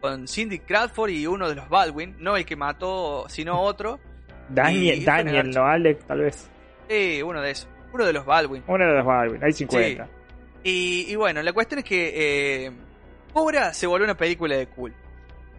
con 0.00 0.26
Cindy 0.26 0.60
Crawford 0.60 1.10
y 1.10 1.26
uno 1.26 1.48
de 1.48 1.54
los 1.54 1.68
Baldwin, 1.68 2.16
no 2.18 2.36
el 2.36 2.44
que 2.44 2.56
mató, 2.56 3.26
sino 3.28 3.60
otro. 3.60 4.00
Daniel, 4.48 5.04
Daniel, 5.04 5.50
no 5.50 5.64
Alex, 5.64 6.04
tal 6.06 6.20
vez. 6.20 6.50
Sí, 6.88 7.22
uno 7.22 7.40
de 7.40 7.50
esos, 7.52 7.68
uno 7.92 8.04
de 8.04 8.12
los 8.12 8.24
Baldwin. 8.24 8.64
Uno 8.66 8.86
de 8.86 8.94
los 8.94 9.06
Baldwin, 9.06 9.44
hay 9.44 9.52
50. 9.52 10.08
Y, 10.64 11.06
y 11.08 11.14
bueno, 11.16 11.42
la 11.42 11.52
cuestión 11.52 11.78
es 11.78 11.84
que 11.84 12.12
eh, 12.66 12.72
Cobra 13.32 13.72
se 13.72 13.86
volvió 13.86 14.04
una 14.04 14.16
película 14.16 14.56
de 14.56 14.66
cool. 14.66 14.92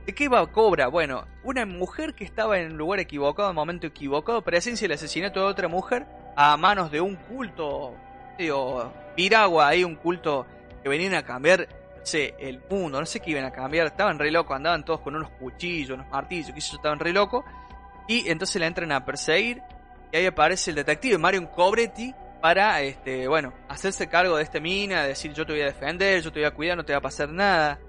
¿De 0.06 0.14
qué 0.14 0.28
va 0.28 0.46
Cobra? 0.52 0.88
Bueno, 0.88 1.26
una 1.44 1.66
mujer 1.66 2.14
que 2.14 2.24
estaba 2.24 2.60
en 2.60 2.68
el 2.68 2.78
lugar 2.78 3.00
equivocado, 3.00 3.50
en 3.50 3.54
el 3.54 3.56
momento 3.56 3.88
equivocado, 3.88 4.42
presencia 4.42 4.86
el 4.86 4.92
asesinato 4.94 5.40
de 5.40 5.46
otra 5.46 5.68
mujer 5.68 6.06
a 6.36 6.58
manos 6.58 6.92
de 6.92 7.02
un 7.02 7.16
culto, 7.16 7.96
digo, 8.38 8.92
piragua, 9.16 9.68
ahí 9.68 9.84
un 9.84 9.96
culto 9.96 10.46
que 10.82 10.90
venían 10.90 11.14
a 11.14 11.24
cambiar, 11.24 11.68
sé, 12.04 12.36
el 12.40 12.62
mundo, 12.70 13.00
no 13.00 13.06
sé 13.06 13.20
qué 13.20 13.32
iban 13.32 13.46
a 13.46 13.52
cambiar, 13.52 13.88
estaban 13.88 14.20
re 14.20 14.32
locos, 14.32 14.56
andaban 14.56 14.84
todos 14.84 15.02
con 15.02 15.16
unos 15.16 15.30
cuchillos, 15.32 15.92
unos 15.92 16.10
martillos, 16.10 16.52
que 16.52 16.60
estaban 16.60 17.00
re 17.00 17.14
locos, 17.14 17.46
y 18.08 18.30
entonces 18.30 18.60
la 18.60 18.68
entran 18.68 18.92
a 18.92 19.06
perseguir, 19.06 19.62
y 20.12 20.18
ahí 20.18 20.26
aparece 20.26 20.72
el 20.72 20.76
detective 20.76 21.18
Marion 21.18 21.48
Cobretti 21.48 22.14
para, 22.42 22.82
este, 22.82 23.28
bueno, 23.28 23.54
hacerse 23.70 24.10
cargo 24.10 24.36
de 24.36 24.44
esta 24.44 24.60
mina, 24.60 25.04
decir 25.04 25.32
yo 25.34 25.46
te 25.46 25.54
voy 25.54 25.62
a 25.62 25.66
defender, 25.66 26.22
yo 26.22 26.32
te 26.32 26.40
voy 26.40 26.48
a 26.48 26.52
cuidar, 26.52 26.76
no 26.76 26.84
te 26.84 26.92
va 26.92 27.00
a 27.00 27.02
pasar 27.02 27.30
nada. 27.30 27.80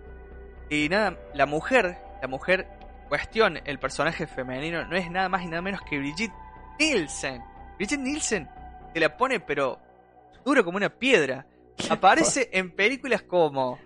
Y 0.68 0.88
nada, 0.88 1.18
la 1.34 1.46
mujer, 1.46 1.96
la 2.20 2.28
mujer 2.28 2.68
cuestión, 3.08 3.58
el 3.64 3.78
personaje 3.78 4.26
femenino, 4.26 4.84
no 4.84 4.96
es 4.96 5.10
nada 5.10 5.28
más 5.28 5.42
y 5.42 5.46
nada 5.46 5.62
menos 5.62 5.80
que 5.82 5.98
Brigitte 5.98 6.34
Nielsen. 6.78 7.42
Brigitte 7.76 8.00
Nielsen 8.00 8.48
te 8.92 9.00
la 9.00 9.16
pone 9.16 9.40
pero 9.40 9.80
duro 10.44 10.64
como 10.64 10.76
una 10.76 10.90
piedra. 10.90 11.46
Aparece 11.90 12.50
en 12.52 12.70
películas 12.70 13.22
como 13.22 13.78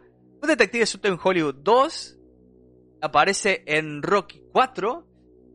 Un 0.43 0.49
detective 0.49 0.87
suelto 0.87 1.09
en 1.09 1.19
Hollywood 1.23 1.55
2, 1.57 2.19
aparece 3.01 3.63
en 3.67 4.03
Rocky 4.03 4.43
4, 4.53 5.07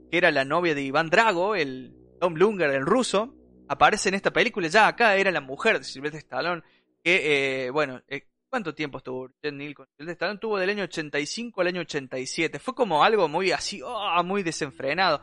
que 0.09 0.17
era 0.17 0.31
la 0.31 0.43
novia 0.43 0.73
de 0.73 0.81
Iván 0.81 1.09
Drago, 1.09 1.55
el 1.55 1.93
Tom 2.19 2.35
Lunger, 2.35 2.71
el 2.71 2.85
ruso, 2.85 3.35
aparece 3.67 4.09
en 4.09 4.15
esta 4.15 4.31
película, 4.31 4.67
ya 4.67 4.87
acá 4.87 5.15
era 5.15 5.31
la 5.31 5.41
mujer 5.41 5.79
de 5.79 5.85
Sylvester 5.85 6.19
Stallone, 6.19 6.63
que, 7.03 7.65
eh, 7.65 7.69
bueno, 7.69 8.01
eh, 8.07 8.27
¿cuánto 8.49 8.73
tiempo 8.73 8.97
estuvo 8.97 9.29
Jen 9.41 9.57
Neal 9.57 9.75
con 9.75 9.85
Sylvester 9.85 10.13
Stallone? 10.13 10.39
Tuvo 10.39 10.57
del 10.57 10.69
año 10.69 10.83
85 10.83 11.61
al 11.61 11.67
año 11.67 11.81
87, 11.81 12.59
fue 12.59 12.73
como 12.73 13.03
algo 13.03 13.27
muy 13.27 13.51
así, 13.51 13.81
oh, 13.83 14.23
muy 14.23 14.43
desenfrenado. 14.43 15.21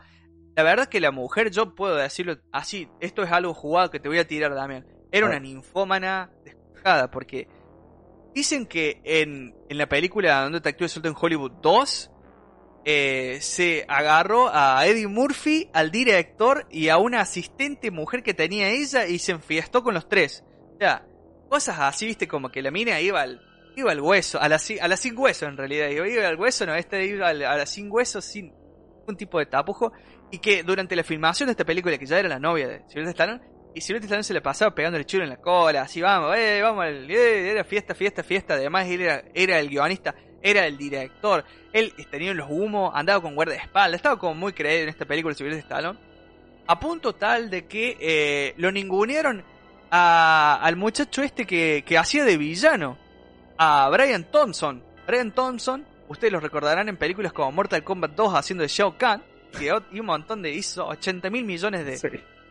La 0.55 0.63
verdad 0.63 0.83
es 0.83 0.89
que 0.89 0.99
la 0.99 1.11
mujer, 1.11 1.51
yo 1.51 1.75
puedo 1.75 1.95
decirlo 1.95 2.37
así, 2.51 2.87
esto 2.99 3.23
es 3.23 3.31
algo 3.31 3.53
jugado 3.53 3.91
que 3.91 3.99
te 3.99 4.09
voy 4.09 4.19
a 4.19 4.27
tirar, 4.27 4.55
Damián, 4.55 4.85
era 5.11 5.25
una 5.25 5.39
ninfómana 5.39 6.31
despojada, 6.43 7.11
porque 7.11 7.47
dicen 8.33 8.65
que 8.65 9.01
en, 9.03 9.55
en 9.69 9.77
la 9.77 9.87
película 9.87 10.45
Un 10.45 10.53
detective 10.53 10.87
suelto 10.89 11.09
en 11.09 11.15
Hollywood 11.19 11.51
2, 11.61 12.11
eh, 12.85 13.37
se 13.41 13.85
agarró 13.87 14.49
a 14.53 14.85
Eddie 14.85 15.07
Murphy, 15.07 15.69
al 15.73 15.91
director 15.91 16.65
y 16.71 16.89
a 16.89 16.97
una 16.97 17.21
asistente 17.21 17.91
mujer 17.91 18.23
que 18.23 18.33
tenía 18.33 18.69
ella 18.69 19.05
y 19.05 19.19
se 19.19 19.33
enfiestó 19.33 19.83
con 19.83 19.93
los 19.93 20.07
tres. 20.07 20.43
O 20.75 20.77
sea, 20.79 21.05
cosas 21.49 21.77
así, 21.79 22.05
viste, 22.05 22.27
como 22.27 22.49
que 22.49 22.61
la 22.61 22.71
mina 22.71 22.99
iba 23.01 23.21
al, 23.21 23.41
iba 23.75 23.91
al 23.91 23.99
hueso, 23.99 24.39
a 24.39 24.47
la, 24.47 24.59
a 24.81 24.87
la 24.87 24.97
sin 24.97 25.17
hueso 25.17 25.45
en 25.45 25.57
realidad. 25.57 25.89
Iba, 25.89 26.07
iba 26.07 26.27
al 26.27 26.39
hueso, 26.39 26.65
no, 26.65 26.73
esta 26.75 27.01
iba 27.01 27.27
al- 27.27 27.43
a 27.43 27.57
la 27.57 27.65
sin 27.65 27.91
hueso 27.91 28.21
sin 28.21 28.53
ningún 28.99 29.17
tipo 29.17 29.39
de 29.39 29.45
tapujo. 29.47 29.91
Y 30.31 30.37
que 30.39 30.63
durante 30.63 30.95
la 30.95 31.03
filmación 31.03 31.47
de 31.47 31.51
esta 31.51 31.65
película, 31.65 31.97
que 31.97 32.05
ya 32.05 32.19
era 32.19 32.29
la 32.29 32.39
novia 32.39 32.67
de 32.67 32.77
Sylvester 32.87 33.07
Stallone, 33.09 33.41
y 33.75 33.81
Sylvester 33.81 34.05
Stallone 34.07 34.23
se 34.23 34.33
le 34.33 34.41
pasaba 34.41 34.73
pegándole 34.73 35.05
chulo 35.05 35.23
en 35.23 35.29
la 35.29 35.37
cola, 35.37 35.81
así 35.83 36.01
vamos, 36.01 36.35
eh, 36.37 36.59
vamos, 36.61 36.85
eh, 36.87 37.49
era 37.51 37.63
fiesta, 37.63 37.93
fiesta, 37.95 38.23
fiesta. 38.23 38.53
Además, 38.55 38.87
él 38.87 39.01
era, 39.01 39.23
era 39.33 39.59
el 39.59 39.69
guionista, 39.69 40.15
era 40.41 40.65
el 40.65 40.77
director. 40.77 41.43
Él 41.71 41.93
tenía 42.09 42.33
los 42.33 42.49
humos, 42.49 42.91
andaba 42.95 43.21
con 43.21 43.35
guardaespaldas, 43.35 43.97
estaba 43.99 44.17
como 44.19 44.33
muy 44.35 44.53
creído 44.53 44.83
en 44.83 44.89
esta 44.89 45.05
película 45.05 45.33
de 45.33 45.37
Sylvester 45.37 45.63
Stallone. 45.63 45.99
A 46.67 46.79
punto 46.79 47.13
tal 47.13 47.49
de 47.49 47.65
que 47.65 47.97
eh, 47.99 48.53
lo 48.57 48.71
ningunearon 48.71 49.43
a- 49.91 50.59
al 50.61 50.75
muchacho 50.75 51.21
este 51.23 51.45
que, 51.45 51.83
que 51.85 51.97
hacía 51.97 52.23
de 52.23 52.37
villano, 52.37 52.97
a 53.57 53.89
Brian 53.91 54.25
Thompson. 54.31 54.83
Brian 55.07 55.31
Thompson, 55.31 55.85
ustedes 56.07 56.31
lo 56.33 56.39
recordarán 56.39 56.87
en 56.89 56.97
películas 56.97 57.33
como 57.33 57.51
Mortal 57.51 57.83
Kombat 57.83 58.11
2 58.11 58.33
haciendo 58.35 58.61
de 58.63 58.67
Shao 58.67 58.97
Kahn. 58.97 59.23
y, 59.59 59.99
un 59.99 60.05
montón 60.05 60.41
de 60.43 60.51
hizo 60.51 60.85
80 60.87 61.29
mil 61.29 61.43
millones 61.43 61.85
de. 61.85 61.97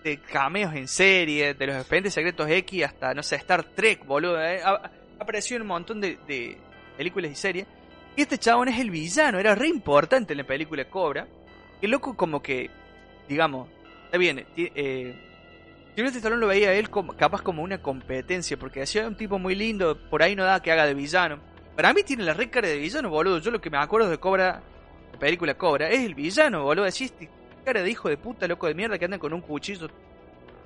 De 0.05 0.19
cameos 0.19 0.75
en 0.75 0.89
serie, 0.89 1.55
de 1.55 1.67
los 1.67 1.77
expedientes 1.77 2.15
secretos 2.15 2.49
X 2.49 2.85
hasta, 2.85 3.15
no 3.15 3.23
sé, 3.23 3.37
Star 3.37 3.65
Trek, 3.65 4.05
boludo. 4.07 4.43
eh. 4.43 4.61
Ha, 4.65 4.91
apareció 5.19 5.57
en 5.57 5.63
un 5.63 5.69
montón 5.69 6.01
de, 6.01 6.19
de 6.27 6.57
películas 6.97 7.31
y 7.31 7.35
series. 7.35 7.67
Y 8.17 8.23
este 8.23 8.39
chabón 8.39 8.69
es 8.69 8.79
el 8.81 8.91
villano, 8.91 9.39
era 9.39 9.55
re 9.55 9.69
importante 9.69 10.33
en 10.33 10.39
la 10.39 10.45
película 10.45 10.85
Cobra. 10.87 11.27
El 11.81 11.91
loco 11.91 12.17
como 12.17 12.43
que, 12.43 12.69
digamos, 13.29 13.69
está 14.07 14.19
bien, 14.19 14.45
eh, 14.57 15.15
Sylvester 15.95 16.19
Stallone 16.19 16.41
lo 16.41 16.47
veía 16.49 16.71
a 16.71 16.75
él 16.75 16.91
como, 16.91 17.13
capaz 17.17 17.43
como 17.43 17.63
una 17.63 17.83
competencia, 17.83 18.57
porque 18.57 18.81
decía 18.81 19.07
un 19.07 19.17
tipo 19.17 19.39
muy 19.39 19.55
lindo, 19.55 19.99
por 20.11 20.23
ahí 20.23 20.35
no 20.35 20.45
da 20.45 20.61
que 20.63 20.73
haga 20.73 20.87
de 20.87 20.95
villano. 20.95 21.39
Para 21.77 21.93
mí 21.93 22.03
tiene 22.03 22.25
la 22.25 22.35
re 22.35 22.51
cara 22.51 22.67
de 22.67 22.79
villano, 22.79 23.11
boludo. 23.11 23.39
Yo 23.39 23.53
lo 23.53 23.61
que 23.61 23.71
me 23.71 23.79
acuerdo 23.79 24.11
de 24.11 24.19
Cobra, 24.19 24.63
la 25.13 25.19
película 25.19 25.55
Cobra, 25.55 25.89
es 25.89 26.01
el 26.01 26.15
villano, 26.15 26.65
boludo. 26.65 26.85
Decís, 26.87 27.13
cara 27.69 27.83
de 27.83 27.91
hijo 27.91 28.09
de 28.09 28.17
puta, 28.17 28.49
loco 28.49 28.67
de 28.67 28.75
mierda, 28.75 28.99
que 28.99 29.05
anda 29.05 29.19
con 29.19 29.35
un 29.35 29.43
cuchillo 29.43 29.89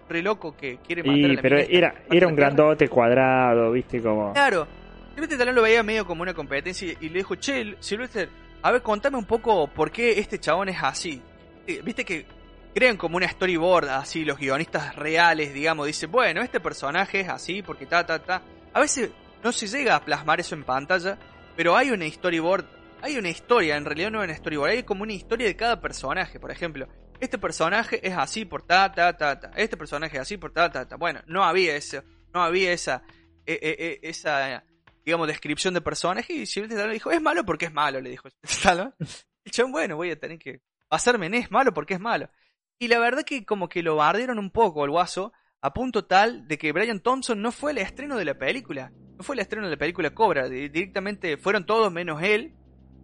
re 0.09 0.23
loco 0.23 0.57
que 0.57 0.79
quiere 0.87 1.03
matar 1.03 1.15
a 1.15 1.19
Y, 1.19 1.37
la 1.37 1.43
pero 1.43 1.59
era, 1.59 1.95
era 2.09 2.29
un 2.29 2.37
grandote 2.37 2.89
cuadrado, 2.89 3.73
viste, 3.73 4.01
como... 4.01 4.33
Claro. 4.33 4.69
Silvestre 5.15 5.35
Stallone 5.35 5.57
lo 5.57 5.63
veía 5.63 5.83
medio 5.83 6.07
como 6.07 6.23
una 6.23 6.33
competencia 6.33 6.95
y 7.01 7.09
le 7.09 7.19
dijo, 7.19 7.35
che, 7.35 7.77
Silvestre, 7.81 8.29
a 8.63 8.71
ver, 8.71 8.83
contame 8.83 9.19
un 9.19 9.25
poco 9.25 9.67
por 9.67 9.91
qué 9.91 10.19
este 10.21 10.39
chabón 10.39 10.69
es 10.69 10.81
así. 10.81 11.21
Eh, 11.67 11.81
Viste 11.83 12.05
que 12.05 12.25
crean 12.73 12.97
como 12.97 13.17
una 13.17 13.29
storyboard 13.29 13.89
así, 13.89 14.25
los 14.25 14.39
guionistas 14.39 14.95
reales, 14.95 15.53
digamos, 15.53 15.89
dicen, 15.89 16.11
bueno, 16.11 16.41
este 16.41 16.61
personaje 16.61 17.21
es 17.21 17.29
así 17.29 17.63
porque 17.63 17.87
ta, 17.87 18.07
ta, 18.07 18.21
ta. 18.21 18.43
A 18.73 18.81
veces 18.81 19.11
no 19.43 19.51
se 19.51 19.67
llega 19.67 19.97
a 19.97 20.05
plasmar 20.05 20.39
eso 20.39 20.55
en 20.55 20.63
pantalla, 20.63 21.19
pero 21.57 21.77
hay 21.77 21.91
una 21.91 22.09
storyboard, 22.09 22.65
hay 23.03 23.17
una 23.19 23.29
historia, 23.29 23.77
en 23.77 23.85
realidad 23.85 24.11
no 24.11 24.23
es 24.23 24.29
una 24.29 24.37
storyboard, 24.39 24.71
hay 24.71 24.83
como 24.85 25.03
una 25.03 25.13
historia 25.13 25.47
de 25.47 25.57
cada 25.57 25.81
personaje, 25.81 26.41
por 26.41 26.51
ejemplo. 26.51 26.89
Este 27.21 27.39
personaje 27.39 28.01
es 28.07 28.17
así 28.17 28.45
por 28.45 28.63
ta, 28.67 28.91
ta, 28.93 29.17
ta, 29.17 29.39
ta. 29.39 29.51
Este 29.57 29.77
personaje 29.77 30.17
es 30.17 30.23
así 30.23 30.37
por 30.39 30.53
ta, 30.53 30.71
ta, 30.73 30.89
ta. 30.89 30.97
Bueno, 30.97 31.21
no 31.27 31.45
había 31.45 31.77
eso, 31.77 32.03
no 32.33 32.43
había 32.43 32.73
esa, 32.73 33.03
eh, 33.47 33.59
eh, 33.63 33.77
eh, 33.79 33.99
esa, 34.03 34.65
digamos, 35.05 35.29
descripción 35.29 35.75
de 35.75 35.81
personaje 35.81 36.33
y 36.33 36.47
Sylvester 36.47 36.79
Stallone 36.79 36.95
dijo, 36.95 37.11
es 37.11 37.21
malo 37.23 37.45
porque 37.45 37.67
es 37.67 37.73
malo, 37.73 38.01
le 38.01 38.11
dijo 38.11 38.29
Stallone. 38.43 38.93
Y 39.45 39.51
chabón, 39.51 39.73
bueno, 39.73 39.97
voy 39.97 40.11
a 40.13 40.19
tener 40.21 40.39
que 40.39 40.61
pasarme 40.89 41.27
en 41.27 41.35
es 41.35 41.51
malo 41.51 41.75
porque 41.75 41.95
es 41.95 42.01
malo. 42.01 42.31
Y 42.79 42.87
la 42.89 43.01
verdad 43.01 43.23
que 43.25 43.45
como 43.45 43.69
que 43.69 43.83
lo 43.83 43.97
bardearon 43.97 44.39
un 44.39 44.51
poco 44.51 44.85
el 44.85 44.91
guaso, 44.93 45.33
a 45.61 45.73
punto 45.73 46.05
tal 46.05 46.47
de 46.49 46.59
que 46.59 46.71
Brian 46.73 47.01
Thompson 47.01 47.41
no 47.43 47.51
fue 47.53 47.73
el 47.73 47.79
estreno 47.79 48.17
de 48.17 48.25
la 48.25 48.35
película. 48.39 48.93
No 49.17 49.23
fue 49.25 49.35
el 49.37 49.41
estreno 49.41 49.67
de 49.67 49.73
la 49.73 49.77
película 49.79 50.11
Cobra. 50.15 50.49
di- 50.49 50.69
Directamente 50.69 51.37
fueron 51.37 51.67
todos 51.67 51.93
menos 51.93 52.23
él. 52.23 52.55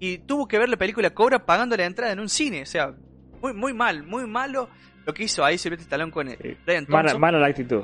Y 0.01 0.19
tuvo 0.19 0.47
que 0.47 0.59
ver 0.59 0.69
la 0.69 0.77
película 0.77 1.11
Cobra 1.11 1.45
pagando 1.45 1.77
la 1.77 1.85
entrada 1.85 2.13
en 2.13 2.21
un 2.21 2.29
cine. 2.29 2.63
O 2.63 2.67
sea, 2.67 2.95
muy, 3.43 3.53
muy 3.55 3.73
mal, 3.75 4.05
muy 4.05 4.27
malo 4.27 4.69
lo 5.07 5.15
que 5.15 5.25
hizo 5.25 5.45
ahí 5.45 5.59
Sylvester 5.59 5.85
Stallone 5.87 6.13
con 6.13 6.29
Sí. 6.31 6.37
Brian 6.67 6.85
Mala, 6.89 7.03
Thompson. 7.05 7.21
mala 7.21 7.39
la 7.39 7.47
actitud. 7.47 7.83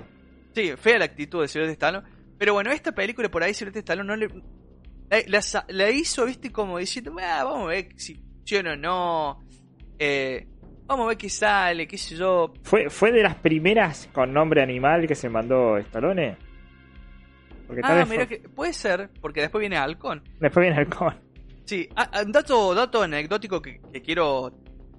Sí, 0.55 0.73
fea 0.77 0.99
la 0.99 1.07
actitud 1.07 1.41
de 1.43 1.49
Sylvester 1.49 1.73
Stallone. 1.73 2.07
Pero 2.39 2.53
bueno, 2.55 2.71
esta 2.71 2.93
película 2.93 3.29
por 3.31 3.43
ahí 3.43 3.55
Sylvester 3.55 3.81
Stallone 3.81 4.07
no 4.09 4.17
le... 4.17 4.29
La, 5.11 5.19
la 5.27 5.43
sa- 5.43 5.65
la 5.69 5.91
hizo, 5.91 6.25
viste, 6.27 6.51
como 6.51 6.79
diciendo, 6.79 7.15
"Ah, 7.21 7.45
vamos 7.45 7.65
a 7.67 7.71
ver 7.71 7.89
si 7.97 8.15
funciona 8.15 8.73
o 8.73 8.77
no. 8.77 9.45
Eh, 9.99 10.47
vamos 10.87 11.05
a 11.05 11.09
ver 11.09 11.17
qué 11.17 11.29
sale, 11.29 11.87
qué 11.87 11.97
sé 11.99 12.17
yo. 12.17 12.53
¿Fue, 12.63 12.91
¿Fue 12.91 13.13
de 13.13 13.23
las 13.23 13.35
primeras 13.37 14.09
con 14.13 14.33
nombre 14.33 14.63
animal 14.63 15.07
que 15.07 15.15
se 15.15 15.29
mandó 15.29 15.77
Stallone? 15.79 16.37
Porque 17.67 17.81
Ah, 17.85 18.05
mira 18.09 18.27
fue- 18.27 18.29
que... 18.41 18.49
Puede 18.49 18.73
ser, 18.73 19.11
porque 19.21 19.41
después 19.43 19.61
viene 19.61 19.77
Halcón. 19.77 20.23
después 20.41 20.65
viene 20.65 20.77
Halcón. 20.79 21.15
Sí, 21.65 21.89
un 22.25 22.33
dato, 22.33 22.75
dato 22.75 23.03
anecdótico 23.03 23.63
que, 23.63 23.81
quiero 24.05 24.53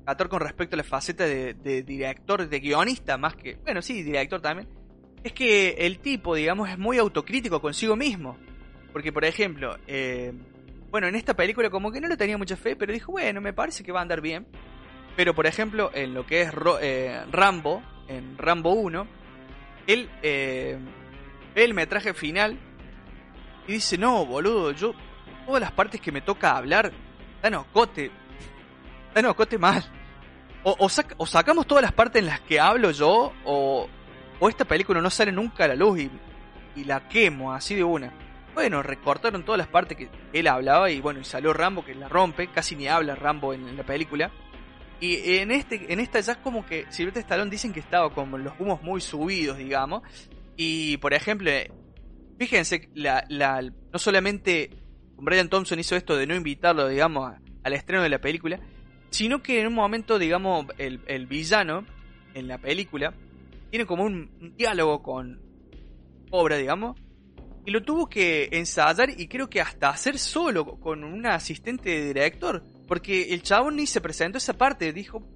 tratar 0.03 0.29
con 0.29 0.39
respecto 0.41 0.75
a 0.75 0.77
la 0.77 0.83
faceta 0.83 1.25
de, 1.25 1.83
director, 1.83 2.47
de 2.47 2.59
guionista, 2.59 3.17
más 3.17 3.35
que, 3.35 3.55
bueno, 3.63 3.81
sí, 3.81 4.01
director 4.03 4.41
también, 4.41 4.67
es 5.23 5.31
que 5.33 5.71
el 5.79 5.99
tipo, 5.99 6.35
digamos, 6.35 6.69
es 6.69 6.77
muy 6.77 6.97
autocrítico 6.97 7.61
consigo 7.61 7.95
mismo. 7.95 8.37
Porque, 8.93 9.11
por 9.11 9.25
ejemplo, 9.25 9.77
eh, 9.87 10.31
bueno, 10.89 11.07
en 11.07 11.15
esta 11.15 11.35
película 11.35 11.69
como 11.69 11.91
que 11.91 11.99
no 11.99 12.07
le 12.07 12.15
tenía 12.15 12.37
mucha 12.37 12.55
fe, 12.55 12.75
pero 12.75 12.93
dijo, 12.93 13.11
bueno, 13.11 13.41
me 13.41 13.51
parece 13.51 13.83
que 13.83 13.91
va 13.91 13.99
a 13.99 14.01
andar 14.03 14.21
bien. 14.21 14.47
Pero, 15.15 15.33
por 15.33 15.45
ejemplo, 15.47 15.91
en 15.93 16.13
lo 16.13 16.25
que 16.25 16.41
es 16.41 16.51
eh, 16.81 17.21
Rambo, 17.31 17.83
en 18.07 18.37
Rambo 18.37 18.73
1, 18.73 19.07
él 19.87 20.09
eh, 20.21 20.77
ve 21.53 21.63
el 21.63 21.73
metraje 21.73 22.13
final 22.13 22.57
y 23.67 23.73
dice, 23.73 23.97
no, 23.97 24.25
boludo, 24.25 24.71
yo 24.71 24.93
todas 25.45 25.61
las 25.61 25.71
partes 25.71 26.01
que 26.01 26.11
me 26.11 26.21
toca 26.21 26.57
hablar, 26.57 26.91
dan 27.41 27.53
ocote. 27.55 28.11
Dan 29.13 29.25
ocote 29.25 29.57
mal. 29.57 29.83
O, 30.63 30.75
o, 30.79 30.89
sac- 30.89 31.13
o 31.17 31.25
sacamos 31.25 31.67
todas 31.67 31.83
las 31.83 31.91
partes 31.93 32.21
en 32.21 32.25
las 32.27 32.41
que 32.41 32.59
hablo 32.59 32.91
yo, 32.91 33.33
o, 33.45 33.87
o 34.39 34.49
esta 34.49 34.65
película 34.65 34.99
no 35.01 35.09
sale 35.09 35.31
nunca 35.31 35.65
a 35.65 35.67
la 35.67 35.75
luz 35.75 35.99
y, 35.99 36.09
y 36.75 36.83
la 36.85 37.07
quemo 37.07 37.53
así 37.53 37.75
de 37.75 37.83
una. 37.83 38.11
Bueno, 38.55 38.81
recortaron 38.81 39.43
todas 39.43 39.59
las 39.59 39.67
partes 39.67 39.97
que 39.97 40.09
él 40.33 40.47
hablaba 40.47 40.89
y 40.89 41.01
bueno, 41.01 41.19
y 41.19 41.25
salió 41.25 41.51
Rambo 41.53 41.83
que 41.83 41.93
la 41.93 42.07
rompe, 42.07 42.47
casi 42.47 42.75
ni 42.75 42.87
habla 42.87 43.13
Rambo 43.13 43.53
en, 43.53 43.75
la 43.75 43.83
película. 43.83 44.31
Y 45.01 45.35
en 45.39 45.51
este 45.51 45.91
en 45.91 45.99
esta 45.99 46.21
ya 46.21 46.31
es 46.31 46.37
como 46.37 46.65
que 46.65 46.85
Silvestre 46.89 47.21
Stallone 47.21 47.51
dicen 47.51 47.73
que 47.73 47.81
estaba 47.81 48.09
como 48.11 48.37
los 48.37 48.53
humos 48.57 48.81
muy 48.81 49.01
subidos, 49.01 49.57
digamos. 49.57 50.03
Y 50.55 50.95
por 50.97 51.13
ejemplo, 51.13 51.51
fíjense, 52.39 52.89
la, 52.93 53.25
no 53.91 53.99
solamente 53.99 54.69
Brian 55.17 55.49
Thompson 55.49 55.79
hizo 55.79 55.95
esto 55.95 56.15
de 56.15 56.27
no 56.27 56.35
invitarlo, 56.35 56.87
digamos, 56.87 57.33
al 57.63 57.73
estreno 57.73 58.03
de 58.03 58.09
la 58.09 58.19
película, 58.19 58.59
sino 59.09 59.41
que 59.41 59.61
en 59.61 59.67
un 59.67 59.73
momento, 59.73 60.19
digamos, 60.19 60.65
el, 60.77 61.01
el 61.07 61.25
villano 61.25 61.85
en 62.33 62.47
la 62.47 62.57
película 62.57 63.13
tiene 63.69 63.85
como 63.85 64.03
un, 64.03 64.29
un 64.41 64.55
diálogo 64.55 65.01
con 65.01 65.39
Cobra, 66.29 66.57
digamos, 66.57 66.97
y 67.65 67.71
lo 67.71 67.81
tuvo 67.81 68.07
que 68.07 68.49
ensayar 68.51 69.09
y 69.09 69.27
creo 69.27 69.49
que 69.49 69.59
hasta 69.59 69.89
hacer 69.89 70.19
solo 70.19 70.79
con 70.79 71.03
un 71.03 71.25
asistente 71.25 71.89
de 71.89 72.07
director, 72.07 72.63
porque 72.87 73.33
el 73.33 73.41
chabón 73.41 73.77
ni 73.77 73.87
se 73.87 74.01
presentó 74.01 74.37
esa 74.37 74.53
parte, 74.53 74.93
dijo, 74.93 75.27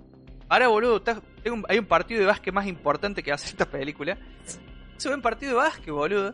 ahora 0.47 0.67
boludo, 0.67 1.01
hay 1.67 1.80
un 1.80 1.86
partido 1.86 2.19
de 2.19 2.27
básquet 2.27 2.53
más 2.53 2.67
importante 2.67 3.23
que 3.23 3.32
hacer 3.32 3.49
esta 3.49 3.65
película. 3.65 4.17
Se 4.97 5.09
ve 5.09 5.15
un 5.15 5.21
partido 5.21 5.53
de 5.53 5.57
básquet, 5.57 5.93
boludo. 5.93 6.32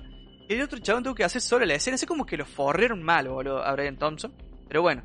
El 0.47 0.61
otro 0.61 0.79
chabón 0.79 1.03
tuvo 1.03 1.15
que 1.15 1.23
hacer 1.23 1.41
solo 1.41 1.65
la 1.65 1.75
escena, 1.75 1.95
así 1.95 2.05
como 2.05 2.25
que 2.25 2.37
lo 2.37 2.45
forraron 2.45 3.01
mal, 3.01 3.27
boludo, 3.27 3.63
a 3.63 3.71
Brian 3.73 3.97
Thompson. 3.97 4.33
Pero 4.67 4.81
bueno, 4.81 5.03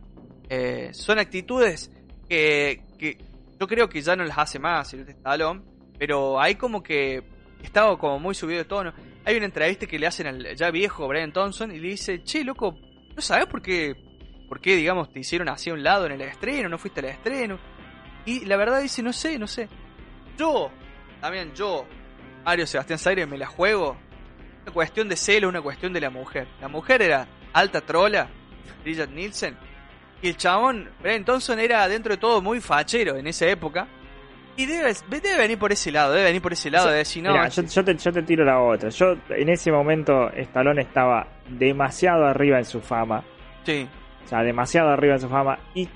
eh, 0.49 0.91
son 0.93 1.19
actitudes 1.19 1.91
que, 2.29 2.83
que 2.99 3.19
yo 3.59 3.67
creo 3.67 3.89
que 3.89 4.03
ya 4.03 4.17
no 4.17 4.25
las 4.25 4.39
hace 4.39 4.59
más 4.59 4.93
el 4.95 5.09
Stallone, 5.09 5.63
pero 5.99 6.41
hay 6.41 6.55
como 6.55 6.83
que 6.83 7.23
estaba 7.63 7.99
como 7.99 8.19
muy 8.19 8.35
subido 8.35 8.59
de 8.59 8.65
tono. 8.65 8.93
Hay 9.25 9.37
una 9.37 9.47
entrevista 9.47 9.87
que 9.87 9.99
le 9.99 10.07
hacen 10.07 10.27
al 10.27 10.57
ya 10.57 10.71
viejo 10.71 11.07
Brian 11.07 11.33
Thompson 11.33 11.71
y 11.73 11.79
le 11.79 11.89
dice, 11.89 12.23
che, 12.23 12.43
loco, 12.43 12.79
¿no 13.15 13.21
sabes 13.21 13.47
por 13.47 13.61
qué, 13.63 13.95
por 14.49 14.61
qué, 14.61 14.77
digamos, 14.77 15.13
te 15.13 15.21
hicieron 15.21 15.49
así 15.49 15.71
a 15.71 15.75
un 15.75 15.83
lado 15.83 16.07
en 16.07 16.13
el 16.13 16.23
estreno, 16.23 16.69
no 16.69 16.79
fuiste 16.79 17.01
al 17.01 17.07
estreno? 17.07 17.59
Y 18.25 18.45
la 18.47 18.57
verdad 18.57 18.81
dice, 18.83 19.03
no 19.03 19.13
sé, 19.13 19.39
no 19.39 19.47
sé. 19.47 19.69
Yo, 20.39 20.71
también 21.21 21.53
yo, 21.55 21.87
Mario 22.45 22.67
Sebastián 22.67 22.99
Zaire, 22.99 23.27
me 23.27 23.39
la 23.39 23.47
juego. 23.47 23.97
Una 24.63 24.73
cuestión 24.73 25.09
de 25.09 25.17
celo, 25.17 25.49
una 25.49 25.63
cuestión 25.63 25.93
de 25.93 26.01
la 26.01 26.11
mujer. 26.11 26.47
La 26.61 26.69
mujer 26.69 27.03
era 27.03 27.27
alta 27.53 27.81
trola, 27.81 28.29
Bridget 28.83 29.11
Nielsen. 29.11 29.57
Y 30.23 30.29
el 30.29 30.37
chabón, 30.37 30.91
Brian 31.03 31.25
Thompson, 31.25 31.59
era 31.59 31.89
dentro 31.89 32.13
de 32.15 32.19
todo 32.19 32.43
muy 32.43 32.61
fachero 32.61 33.17
en 33.17 33.27
esa 33.27 33.47
época. 33.47 33.87
Y 34.57 34.67
debe, 34.67 34.93
debe 35.09 35.39
venir 35.39 35.59
por 35.59 35.73
ese 35.73 35.91
lado, 35.91 36.13
debe 36.13 36.25
venir 36.27 36.43
por 36.43 36.53
ese 36.53 36.71
lado 36.71 36.91
de 36.91 36.99
decir, 36.99 37.23
no, 37.23 37.33
Mira, 37.33 37.49
yo, 37.49 37.63
yo 37.63 37.85
te, 37.85 37.97
yo 37.97 38.13
te 38.13 38.23
tiro 38.23 38.45
la 38.45 38.61
otra. 38.61 38.91
Yo 38.91 39.17
en 39.31 39.49
ese 39.49 39.73
momento 39.73 40.29
Stallone 40.33 40.83
estaba 40.83 41.27
demasiado 41.49 42.27
arriba 42.27 42.59
en 42.59 42.67
su 42.67 42.81
fama. 42.83 43.25
sí, 43.65 43.89
O 44.25 44.29
sea, 44.29 44.43
demasiado 44.43 44.91
arriba 44.91 45.15
en 45.15 45.21
su 45.21 45.29
fama. 45.31 45.59
Y 45.75 45.89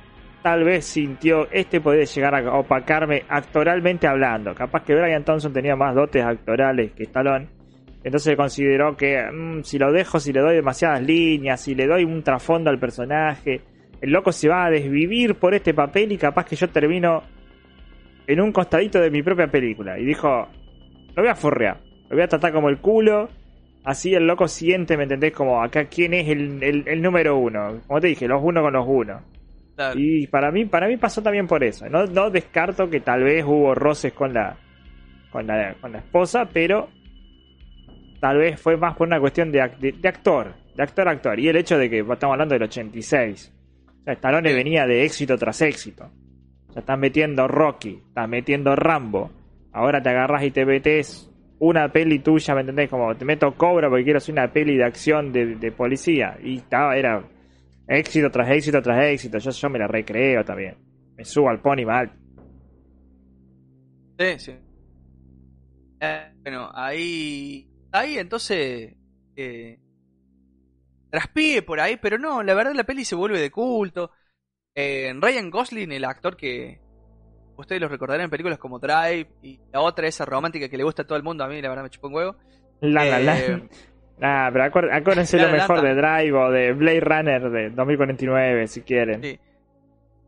tal 0.42 0.64
vez 0.64 0.86
sintió, 0.86 1.46
este 1.50 1.82
puede 1.82 2.06
llegar 2.06 2.34
a 2.34 2.54
opacarme 2.58 3.24
actoralmente 3.28 4.06
hablando. 4.06 4.54
Capaz 4.54 4.84
que 4.84 4.94
Brian 4.94 5.24
Thompson 5.24 5.52
tenía 5.52 5.76
más 5.76 5.94
dotes 5.94 6.24
actorales 6.24 6.92
que 6.92 7.02
Stallone. 7.02 7.48
Entonces 8.04 8.36
consideró 8.36 8.96
que 8.96 9.20
mm, 9.32 9.62
si 9.62 9.78
lo 9.78 9.90
dejo, 9.90 10.20
si 10.20 10.32
le 10.32 10.40
doy 10.40 10.54
demasiadas 10.56 11.02
líneas, 11.02 11.60
si 11.60 11.74
le 11.74 11.86
doy 11.86 12.04
un 12.04 12.22
trasfondo 12.22 12.70
al 12.70 12.78
personaje, 12.78 13.62
el 14.00 14.10
loco 14.10 14.30
se 14.30 14.48
va 14.48 14.66
a 14.66 14.70
desvivir 14.70 15.36
por 15.36 15.54
este 15.54 15.72
papel 15.74 16.12
y 16.12 16.18
capaz 16.18 16.44
que 16.44 16.54
yo 16.56 16.68
termino 16.68 17.22
en 18.26 18.40
un 18.40 18.52
costadito 18.52 19.00
de 19.00 19.10
mi 19.10 19.22
propia 19.22 19.46
película. 19.48 19.98
Y 19.98 20.04
dijo, 20.04 20.48
lo 21.16 21.22
voy 21.22 21.28
a 21.30 21.34
forrear, 21.34 21.78
lo 22.10 22.16
voy 22.16 22.22
a 22.24 22.28
tratar 22.28 22.52
como 22.52 22.68
el 22.68 22.78
culo. 22.78 23.28
Así 23.84 24.14
el 24.14 24.26
loco 24.26 24.48
siente, 24.48 24.96
¿me 24.96 25.02
entendés? 25.02 25.32
Como 25.32 25.62
acá 25.62 25.86
quién 25.86 26.14
es 26.14 26.28
el, 26.28 26.62
el- 26.62 26.84
el 26.88 27.02
número 27.02 27.36
uno. 27.36 27.80
Como 27.86 28.00
te 28.00 28.08
dije, 28.08 28.26
los 28.26 28.42
uno 28.42 28.62
con 28.62 28.72
los 28.72 28.84
uno. 28.88 29.20
claro. 29.76 29.94
Y 29.98 30.26
para 30.28 30.50
mí, 30.50 30.64
para 30.64 30.88
mí 30.88 30.96
pasó 30.96 31.22
también 31.22 31.46
por 31.46 31.62
eso. 31.62 31.86
No, 31.90 32.06
no 32.06 32.30
descarto 32.30 32.88
que 32.88 33.00
tal 33.00 33.22
vez 33.24 33.44
hubo 33.44 33.74
roces 33.74 34.12
con 34.14 34.32
la, 34.32 34.56
con 35.30 35.46
la, 35.46 35.74
con 35.80 35.92
la 35.92 35.98
esposa, 35.98 36.48
pero 36.50 36.88
tal 38.24 38.38
vez 38.38 38.58
fue 38.58 38.74
más 38.78 38.96
por 38.96 39.06
una 39.06 39.20
cuestión 39.20 39.52
de, 39.52 39.58
de, 39.78 39.92
de 39.92 40.08
actor, 40.08 40.54
de 40.74 40.82
actor 40.82 41.06
a 41.06 41.10
actor. 41.10 41.38
Y 41.38 41.46
el 41.48 41.56
hecho 41.56 41.76
de 41.76 41.90
que 41.90 41.98
estamos 41.98 42.32
hablando 42.32 42.54
del 42.54 42.62
86. 42.62 43.52
O 44.00 44.02
sea, 44.04 44.14
Stallone 44.14 44.48
Sí. 44.48 44.54
venía 44.54 44.86
de 44.86 45.04
éxito 45.04 45.36
tras 45.36 45.60
éxito. 45.60 46.10
Ya 46.72 46.80
estás 46.80 46.98
metiendo 46.98 47.46
Rocky, 47.46 48.00
estás 48.08 48.26
metiendo 48.26 48.74
Rambo. 48.74 49.30
Ahora 49.72 50.02
te 50.02 50.08
agarras 50.08 50.42
y 50.42 50.52
te 50.52 50.64
metes 50.64 51.30
una 51.58 51.92
peli 51.92 52.20
tuya, 52.20 52.54
¿me 52.54 52.62
entendés? 52.62 52.88
Como 52.88 53.14
te 53.14 53.26
meto 53.26 53.52
Cobra 53.58 53.90
porque 53.90 54.04
quiero 54.04 54.16
hacer 54.16 54.32
una 54.32 54.50
peli 54.50 54.78
de 54.78 54.84
acción 54.84 55.30
de, 55.30 55.56
de 55.56 55.72
policía. 55.72 56.38
Y 56.42 56.56
estaba, 56.56 56.96
era 56.96 57.22
éxito 57.86 58.30
tras 58.30 58.48
éxito 58.48 58.80
tras 58.80 59.04
éxito. 59.04 59.36
Yo, 59.36 59.50
yo 59.50 59.68
me 59.68 59.78
la 59.78 59.86
recreo 59.86 60.42
también. 60.46 60.76
Me 61.14 61.26
subo 61.26 61.50
al 61.50 61.60
pony 61.60 61.84
mal. 61.84 62.10
Sí, 64.18 64.38
sí. 64.38 64.52
Eh, 66.00 66.32
bueno, 66.42 66.70
ahí. 66.74 67.68
Ahí 67.94 68.18
entonces. 68.18 68.92
Eh, 69.36 69.78
traspíe 71.10 71.62
por 71.62 71.78
ahí, 71.78 71.96
pero 71.96 72.18
no, 72.18 72.42
la 72.42 72.54
verdad 72.54 72.72
la 72.74 72.82
peli 72.82 73.04
se 73.04 73.14
vuelve 73.14 73.40
de 73.40 73.52
culto. 73.52 74.10
Eh, 74.74 75.12
Ryan 75.16 75.48
Gosling, 75.48 75.92
el 75.92 76.04
actor 76.04 76.36
que 76.36 76.80
ustedes 77.56 77.80
lo 77.80 77.88
recordarán 77.88 78.24
en 78.24 78.30
películas 78.30 78.58
como 78.58 78.80
Drive 78.80 79.28
y 79.42 79.60
la 79.72 79.80
otra, 79.80 80.08
esa 80.08 80.24
romántica 80.24 80.68
que 80.68 80.76
le 80.76 80.82
gusta 80.82 81.02
a 81.02 81.06
todo 81.06 81.16
el 81.16 81.22
mundo, 81.22 81.44
a 81.44 81.48
mí 81.48 81.62
la 81.62 81.68
verdad 81.68 81.84
me 81.84 81.90
chupó 81.90 82.08
un 82.08 82.14
huevo. 82.14 82.36
La, 82.80 83.04
la, 83.04 83.20
la. 83.20 83.40
Eh, 83.40 83.68
Ah, 84.22 84.48
pero 84.52 84.64
acuérdense 84.64 85.36
La 85.38 85.44
lo 85.44 85.48
La 85.50 85.56
mejor 85.58 85.82
de 85.82 85.94
Drive 85.94 86.32
o 86.32 86.50
de 86.50 86.72
Blade 86.72 87.00
Runner 87.00 87.50
de 87.50 87.70
2049, 87.70 88.68
si 88.68 88.82
quieren. 88.82 89.22
Sí. 89.22 89.40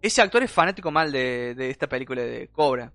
Ese 0.03 0.23
actor 0.23 0.43
es 0.43 0.51
fanático 0.51 0.91
mal 0.91 1.13
de, 1.13 1.55
de 1.55 1.71
esta 1.71 1.89
película 1.89 2.23
de 2.23 2.49
Cobra. 2.49 2.93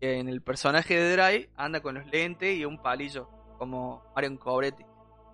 En 0.00 0.28
el 0.28 0.42
personaje 0.42 0.94
de 0.96 1.12
Drive 1.12 1.50
anda 1.56 1.80
con 1.80 1.94
los 1.94 2.06
lentes 2.06 2.56
y 2.56 2.64
un 2.64 2.82
palillo, 2.82 3.28
como 3.58 4.02
Marion 4.14 4.36
Cobretti. 4.36 4.84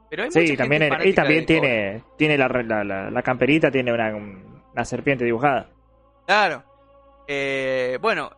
Pero 0.08 0.24
hay 0.24 0.30
Sí, 0.30 0.56
también, 0.56 0.90
y 1.04 1.12
también 1.12 1.46
tiene, 1.46 2.02
tiene 2.16 2.36
la, 2.36 2.48
la, 2.48 2.82
la- 2.84 3.10
la 3.10 3.22
camperita, 3.22 3.70
tiene 3.70 3.92
una, 3.92 4.14
una 4.14 4.84
serpiente 4.84 5.24
dibujada. 5.24 5.68
Claro. 6.26 6.64
Eh, 7.28 7.98
bueno, 8.02 8.30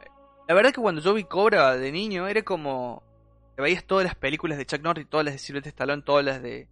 la 0.47 0.55
verdad 0.55 0.73
que 0.73 0.81
cuando 0.83 1.01
yo 1.01 1.15
vi 1.15 1.25
Cobra 1.25 1.77
de 1.77 1.91
niño 1.93 2.27
era 2.29 2.43
como... 2.43 3.03
Te 3.57 3.63
veías 3.63 3.85
todas 3.85 4.05
las 4.05 4.15
películas 4.15 4.59
de 4.59 4.67
Chuck 4.67 4.81
Norris, 4.83 5.09
todas 5.09 5.25
las 5.25 5.35
de 5.35 5.39
Sylvester 5.39 5.71
Stallone, 5.71 6.03
todas 6.03 6.25
las 6.25 6.43
de 6.43 6.69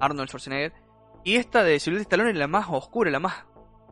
Arnold 0.00 0.28
Schwarzenegger. 0.28 0.72
Y 1.24 1.36
esta 1.36 1.62
de 1.62 1.78
Sylvester 1.78 2.06
Stallone 2.06 2.30
es 2.30 2.36
la 2.36 2.46
más 2.48 2.66
oscura, 2.70 3.10
la 3.10 3.20
más... 3.20 3.44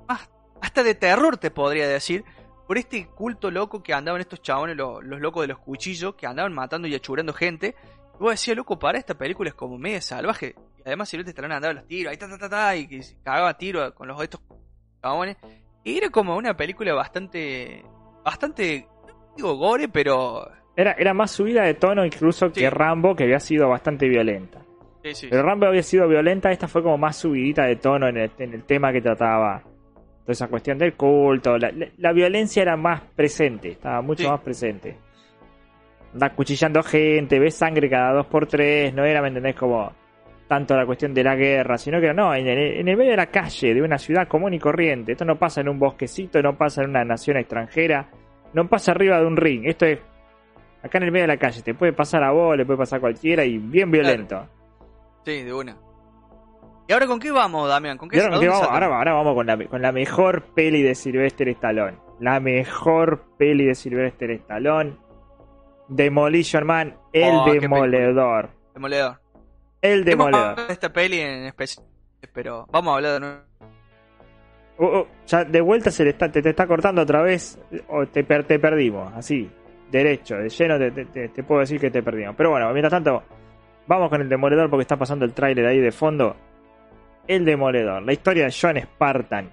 más 0.08 0.28
hasta 0.60 0.82
de 0.82 0.94
terror 0.94 1.38
te 1.38 1.50
podría 1.50 1.88
decir. 1.88 2.24
Por 2.66 2.76
este 2.78 3.06
culto 3.06 3.50
loco 3.50 3.82
que 3.82 3.92
andaban 3.94 4.20
estos 4.20 4.42
chabones, 4.42 4.76
los, 4.76 5.02
los 5.04 5.20
locos 5.20 5.42
de 5.42 5.48
los 5.48 5.58
cuchillos, 5.58 6.14
que 6.14 6.26
andaban 6.26 6.52
matando 6.52 6.86
y 6.86 6.94
achurando 6.94 7.32
gente. 7.32 7.74
Y 8.20 8.22
vos 8.22 8.32
decías, 8.32 8.54
loco, 8.56 8.78
para 8.78 8.98
esta 8.98 9.14
película 9.14 9.48
es 9.48 9.54
como 9.54 9.78
media 9.78 10.00
salvaje. 10.02 10.54
Y 10.78 10.82
además 10.84 11.08
Sylvester 11.08 11.32
Stallone 11.32 11.54
andaba 11.54 11.72
los 11.74 11.86
tiros, 11.86 12.10
ahí 12.10 12.18
ta 12.18 12.28
ta 12.28 12.36
ta 12.38 12.48
ta, 12.50 12.76
y 12.76 12.86
que 12.86 13.02
se 13.02 13.16
cagaba 13.22 13.56
tiro 13.56 13.94
con 13.94 14.06
los 14.08 14.22
estos 14.22 14.40
chabones. 15.02 15.36
Y 15.84 15.96
era 15.96 16.10
como 16.10 16.36
una 16.36 16.54
película 16.54 16.92
bastante. 16.94 17.82
Bastante. 18.24 18.86
no 19.08 19.34
Digo 19.36 19.54
gore, 19.56 19.88
pero. 19.88 20.50
Era, 20.76 20.92
era 20.92 21.14
más 21.14 21.30
subida 21.30 21.62
de 21.64 21.74
tono 21.74 22.04
incluso 22.04 22.48
Sí. 22.48 22.60
que 22.60 22.70
Rambo, 22.70 23.14
que 23.16 23.24
había 23.24 23.40
sido 23.40 23.68
bastante 23.68 24.06
violenta. 24.08 24.60
Sí, 25.02 25.14
sí, 25.14 25.26
Pero 25.30 25.42
Rambo 25.42 25.66
había 25.66 25.82
sido 25.82 26.06
violenta, 26.06 26.52
esta 26.52 26.68
fue 26.68 26.82
como 26.82 26.98
más 26.98 27.16
subidita 27.16 27.64
de 27.64 27.76
tono 27.76 28.06
en 28.08 28.18
el, 28.18 28.30
en 28.38 28.52
el 28.52 28.64
tema 28.64 28.92
que 28.92 29.00
trataba. 29.00 29.62
Toda 29.62 30.32
esa 30.32 30.48
cuestión 30.48 30.76
del 30.76 30.92
culto. 30.94 31.56
La, 31.56 31.70
la- 31.72 31.88
la 31.96 32.12
violencia 32.12 32.60
era 32.62 32.76
más 32.76 33.00
presente, 33.16 33.70
estaba 33.70 34.02
mucho 34.02 34.28
más 34.30 34.40
presente. 34.42 34.98
Andás 36.12 36.32
cuchillando 36.32 36.82
gente, 36.82 37.38
ves 37.38 37.54
sangre 37.54 37.88
cada 37.88 38.12
dos 38.12 38.26
por 38.26 38.46
tres, 38.46 38.92
no 38.92 39.04
era, 39.04 39.22
¿me 39.22 39.28
entendés? 39.28 39.54
Como 39.54 39.92
tanto 40.48 40.76
la 40.76 40.84
cuestión 40.84 41.14
de 41.14 41.22
la 41.22 41.36
guerra, 41.36 41.78
sino 41.78 42.00
que 42.00 42.12
no, 42.12 42.34
en 42.34 42.48
el, 42.48 42.80
en 42.80 42.88
el 42.88 42.96
medio 42.96 43.12
de 43.12 43.16
la 43.16 43.26
calle, 43.26 43.72
de 43.72 43.82
una 43.82 43.98
ciudad 43.98 44.26
común 44.26 44.52
y 44.52 44.58
corriente. 44.58 45.12
Esto 45.12 45.24
no 45.24 45.38
pasa 45.38 45.60
en 45.60 45.68
un 45.68 45.78
bosquecito, 45.78 46.42
no 46.42 46.58
pasa 46.58 46.82
en 46.82 46.90
una 46.90 47.04
nación 47.04 47.36
extranjera, 47.36 48.10
no 48.52 48.68
pasa 48.68 48.90
arriba 48.90 49.20
de 49.20 49.26
un 49.26 49.36
ring. 49.36 49.62
Esto 49.64 49.86
es 49.86 50.00
acá 50.82 50.98
en 50.98 51.04
el 51.04 51.12
medio 51.12 51.24
de 51.24 51.34
la 51.34 51.36
calle. 51.36 51.62
Te 51.62 51.74
puede 51.74 51.92
pasar 51.92 52.24
a 52.24 52.32
vos, 52.32 52.56
le 52.56 52.66
puede 52.66 52.78
pasar 52.78 52.96
a 52.96 53.00
cualquiera 53.00 53.44
y 53.44 53.58
bien 53.58 53.92
violento. 53.92 54.44
sí, 55.24 55.44
de 55.44 55.52
una. 55.52 55.76
¿Y 56.88 56.92
ahora 56.92 57.06
con 57.06 57.20
qué 57.20 57.30
vamos, 57.30 57.68
Damián? 57.68 57.96
¿Con 57.96 58.08
qué, 58.08 58.20
ahora, 58.20 58.36
a 58.36 58.40
¿qué 58.40 58.46
dónde 58.46 58.60
vamos? 58.60 58.68
Ahora, 58.68 58.86
ahora 58.86 59.12
vamos 59.12 59.34
con 59.36 59.46
la, 59.46 59.68
con 59.68 59.80
la 59.80 59.92
mejor 59.92 60.52
peli 60.54 60.82
de 60.82 60.96
Sylvester 60.96 61.48
Stallone. 61.50 61.96
La 62.18 62.40
mejor 62.40 63.22
peli 63.38 63.66
de 63.66 63.76
Sylvester 63.76 64.32
Stallone. 64.32 64.96
Demolition 65.90 66.64
Man, 66.66 66.96
el 67.12 67.34
Oh, 67.34 67.52
demoledor. 67.52 68.50
Demoledor. 68.74 69.20
El 69.82 70.08
Hemos 70.08 70.26
demoledor. 70.30 70.66
de 70.66 70.72
esta 70.72 70.92
peli 70.92 71.20
en 71.20 71.44
especial, 71.46 71.84
pero 72.32 72.66
vamos 72.70 72.92
a 72.92 72.96
hablar 72.96 73.12
de 73.14 73.20
nuevo. 73.20 73.40
Uh, 74.78 74.98
uh, 75.00 75.06
ya 75.26 75.44
de 75.44 75.60
vuelta 75.60 75.90
se 75.90 76.04
le 76.04 76.10
está, 76.10 76.30
te, 76.30 76.40
te 76.40 76.50
está 76.50 76.66
cortando 76.66 77.02
otra 77.02 77.20
vez. 77.22 77.58
O 77.88 78.06
te, 78.06 78.24
per- 78.24 78.44
te 78.44 78.58
perdimos, 78.58 79.12
así. 79.14 79.50
Derecho, 79.90 80.36
de 80.36 80.48
lleno 80.48 80.78
te, 80.78 80.90
te- 80.92 81.28
te- 81.28 81.42
puedo 81.42 81.60
decir 81.60 81.80
que 81.80 81.90
te 81.90 82.02
perdimos. 82.02 82.34
Pero 82.36 82.50
bueno, 82.50 82.70
mientras 82.72 82.90
tanto, 82.92 83.22
vamos 83.86 84.08
con 84.08 84.20
el 84.20 84.28
demoledor 84.28 84.70
porque 84.70 84.82
está 84.82 84.96
pasando 84.96 85.24
el 85.24 85.32
tráiler 85.34 85.66
ahí 85.66 85.80
de 85.80 85.90
fondo. 85.92 86.36
El 87.26 87.44
demoledor, 87.44 88.02
la 88.02 88.12
historia 88.12 88.44
de 88.46 88.54
John 88.58 88.78
Spartan. 88.80 89.50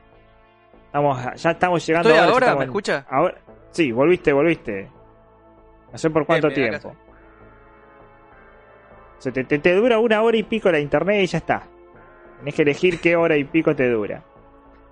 Estamos, 0.85 1.41
ya 1.41 1.51
estamos 1.51 1.85
llegando 1.85 2.09
¿Estoy 2.09 2.19
ahora, 2.19 2.33
ahora? 2.33 2.45
estamos 2.45 2.59
¿Me 2.59 2.65
escucha? 2.65 3.05
Ahora, 3.09 3.35
sí, 3.71 3.91
volviste, 3.91 4.31
volviste. 4.33 4.87
No 5.91 5.97
sé 5.97 6.09
por 6.09 6.25
cuánto 6.25 6.49
tiempo. 6.49 6.95
O 9.17 9.21
sea, 9.21 9.31
te, 9.31 9.43
te- 9.43 9.59
te 9.59 9.73
dura 9.73 9.99
una 9.99 10.21
hora 10.21 10.37
y 10.37 10.43
pico 10.43 10.71
la 10.71 10.79
internet 10.79 11.23
y 11.23 11.27
ya 11.27 11.37
está. 11.39 11.63
Tenés 12.39 12.53
que 12.53 12.61
elegir 12.61 12.99
qué 12.99 13.15
hora 13.15 13.35
y 13.35 13.43
pico 13.45 13.75
te 13.75 13.89
dura. 13.89 14.23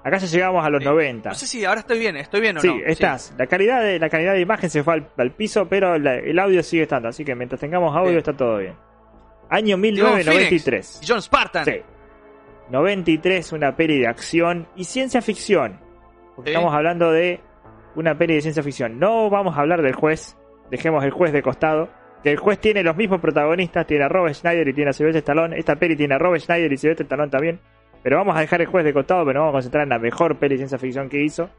Acá 0.04 0.18
ya 0.18 0.28
llegamos 0.28 0.64
a 0.66 0.70
los 0.70 0.82
Sí. 0.84 0.90
90. 0.90 1.30
No 1.30 1.36
sé 1.36 1.48
si 1.48 1.66
ahora 1.66 1.80
estoy 1.82 2.00
bien, 2.00 2.16
¿estoy 2.18 2.42
bien 2.42 2.58
o 2.58 2.62
Sí, 2.62 2.68
no? 2.68 2.76
estás. 2.86 3.34
La 3.38 3.48
calidad 3.48 3.82
de 3.84 4.00
la 4.00 4.10
calidad 4.10 4.34
de 4.34 4.42
imagen 4.42 4.70
se 4.70 4.84
fue 4.84 4.94
al, 4.96 5.10
al 5.18 5.32
piso, 5.32 5.68
pero 5.68 5.98
la- 5.98 6.16
el 6.16 6.38
audio 6.40 6.62
sigue 6.64 6.84
estando. 6.84 7.10
Así 7.10 7.24
que 7.26 7.36
mientras 7.36 7.60
tengamos 7.62 7.96
audio 7.96 8.18
está 8.18 8.34
todo 8.34 8.58
bien. 8.58 8.76
Año 9.50 9.74
John 9.76 9.82
1993. 9.82 10.88
Phoenix 10.88 11.02
John 11.08 11.22
Spartan. 11.22 11.66
Sí. 11.66 11.82
93, 12.70 13.52
una 13.54 13.76
peli 13.76 14.00
de 14.00 14.08
acción 14.08 14.68
y 14.76 14.86
ciencia 14.86 15.22
ficción. 15.22 15.80
Porque 16.36 16.52
estamos 16.52 16.74
hablando 16.74 17.12
de 17.12 17.40
una 17.96 18.18
peli 18.18 18.36
de 18.36 18.42
ciencia 18.42 18.64
ficción. 18.64 18.98
No 19.00 19.30
vamos 19.30 19.56
a 19.56 19.62
hablar 19.62 19.82
del 19.84 19.94
juez. 19.94 20.36
Dejemos 20.70 21.04
el 21.04 21.12
juez 21.12 21.32
de 21.34 21.42
costado. 21.42 21.90
Que 22.24 22.32
el 22.32 22.38
juez 22.38 22.60
tiene 22.60 22.84
los 22.84 22.96
mismos 22.96 23.22
protagonistas. 23.22 23.86
Tiene 23.86 24.06
a 24.06 24.10
Robert 24.10 24.36
Schneider 24.36 24.68
y 24.68 24.74
tiene 24.74 24.90
a 24.90 24.94
Sylvester 24.94 25.20
Stallone. 25.20 25.58
Esta 25.58 25.76
peli 25.76 25.96
tiene 25.96 26.16
a 26.16 26.18
Robert 26.18 26.44
Schneider 26.44 26.72
y 26.72 26.78
Sylvester 26.78 27.06
Stallone 27.06 27.30
también. 27.30 27.60
Pero 28.04 28.18
vamos 28.18 28.36
a 28.38 28.42
dejar 28.42 28.62
el 28.62 28.68
juez 28.68 28.86
de 28.86 28.94
costado, 28.94 29.26
pero 29.26 29.40
nos 29.40 29.46
vamos 29.46 29.54
a 29.54 29.58
concentrar 29.58 29.84
en 29.84 29.90
la 29.90 30.00
mejor 30.00 30.38
peli 30.38 30.56
de 30.56 30.60
ciencia 30.60 30.78
ficción 30.78 31.10
que 31.10 31.24
hizo. 31.24 31.50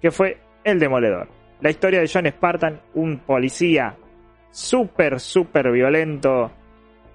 Que 0.00 0.10
fue 0.10 0.38
El 0.64 0.78
Demoledor. 0.78 1.28
La 1.60 1.70
historia 1.70 2.00
de 2.00 2.10
John 2.12 2.26
Spartan, 2.26 2.80
un 2.94 3.18
policía 3.20 3.96
súper, 4.50 5.20
súper 5.20 5.70
violento, 5.70 6.50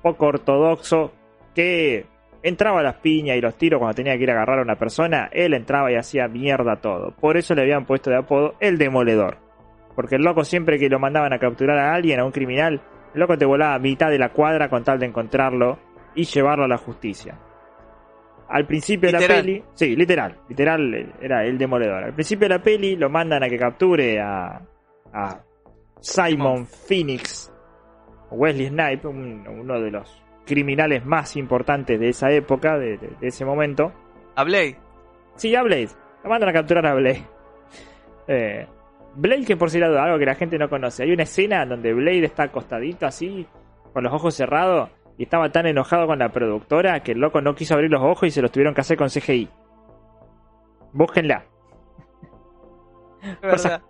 poco 0.01 0.27
ortodoxo, 0.27 1.11
que 1.53 2.05
entraba 2.43 2.79
a 2.79 2.83
las 2.83 2.95
piñas 2.95 3.37
y 3.37 3.41
los 3.41 3.55
tiros 3.55 3.79
cuando 3.79 3.95
tenía 3.95 4.17
que 4.17 4.23
ir 4.23 4.31
a 4.31 4.33
agarrar 4.33 4.59
a 4.59 4.63
una 4.63 4.75
persona, 4.75 5.29
él 5.31 5.53
entraba 5.53 5.91
y 5.91 5.95
hacía 5.95 6.27
mierda 6.27 6.77
todo. 6.77 7.11
Por 7.11 7.37
eso 7.37 7.53
le 7.53 7.61
habían 7.61 7.85
puesto 7.85 8.09
de 8.09 8.17
apodo 8.17 8.55
el 8.59 8.77
demoledor. 8.77 9.37
Porque 9.95 10.15
el 10.15 10.23
loco 10.23 10.43
siempre 10.43 10.77
que 10.79 10.89
lo 10.89 10.99
mandaban 10.99 11.33
a 11.33 11.39
capturar 11.39 11.77
a 11.77 11.93
alguien, 11.93 12.19
a 12.19 12.25
un 12.25 12.31
criminal, 12.31 12.81
el 13.13 13.19
loco 13.19 13.37
te 13.37 13.45
volaba 13.45 13.73
a 13.75 13.79
mitad 13.79 14.09
de 14.09 14.17
la 14.19 14.29
cuadra 14.29 14.69
con 14.69 14.83
tal 14.83 14.99
de 14.99 15.05
encontrarlo 15.07 15.79
y 16.15 16.23
llevarlo 16.23 16.65
a 16.65 16.67
la 16.67 16.77
justicia. 16.77 17.37
Al 18.49 18.65
principio 18.65 19.07
de 19.07 19.13
la 19.13 19.19
peli, 19.41 19.63
sí, 19.73 19.95
literal, 19.95 20.37
literal 20.49 20.93
eh, 20.93 21.09
era 21.21 21.45
el 21.45 21.57
demoledor. 21.57 22.03
Al 22.03 22.13
principio 22.13 22.47
de 22.49 22.55
la 22.57 22.61
peli 22.61 22.95
lo 22.97 23.09
mandan 23.09 23.43
a 23.43 23.47
que 23.47 23.57
capture 23.57 24.19
a, 24.19 24.61
a 25.13 25.39
Simon 26.01 26.65
Phoenix, 26.65 27.51
Wesley 28.29 28.67
Snipe, 28.67 29.07
un- 29.07 29.47
uno 29.47 29.79
de 29.79 29.91
los 29.91 30.21
criminales 30.45 31.05
más 31.05 31.37
importantes 31.37 31.97
de 31.99 32.09
esa 32.09 32.29
época, 32.31 32.77
de, 32.77 32.97
de- 32.97 33.15
de 33.21 33.27
ese 33.27 33.45
momento. 33.45 33.93
A 34.35 34.43
Blade. 34.43 34.75
Sí, 35.35 35.55
a 35.55 35.63
Blade. 35.63 35.89
Lo 36.23 36.29
mandan 36.29 36.49
a 36.49 36.53
capturar 36.53 36.85
a 36.87 36.93
Blade. 36.95 37.23
Eh, 38.27 38.65
Blade, 39.15 39.45
que 39.45 39.57
por 39.57 39.69
si 39.69 39.79
lado, 39.79 39.99
algo 39.99 40.17
que 40.17 40.25
la 40.25 40.35
gente 40.35 40.57
no 40.57 40.69
conoce. 40.69 41.03
Hay 41.03 41.11
una 41.11 41.23
escena 41.23 41.65
donde 41.65 41.93
Blade 41.93 42.23
está 42.25 42.43
acostadito 42.43 43.05
así, 43.05 43.45
con 43.93 44.03
los 44.03 44.13
ojos 44.13 44.33
cerrados, 44.35 44.89
y 45.17 45.23
estaba 45.23 45.51
tan 45.51 45.65
enojado 45.67 46.07
con 46.07 46.19
la 46.19 46.29
productora 46.29 47.01
que 47.03 47.11
el 47.11 47.19
loco 47.19 47.41
no 47.41 47.53
quiso 47.55 47.73
abrir 47.73 47.91
los 47.91 48.01
ojos 48.01 48.27
y 48.27 48.31
se 48.31 48.41
los 48.41 48.51
tuvieron 48.51 48.73
que 48.73 48.81
hacer 48.81 48.97
con 48.97 49.09
CGI. 49.09 49.49
Búsquenla. 50.93 51.45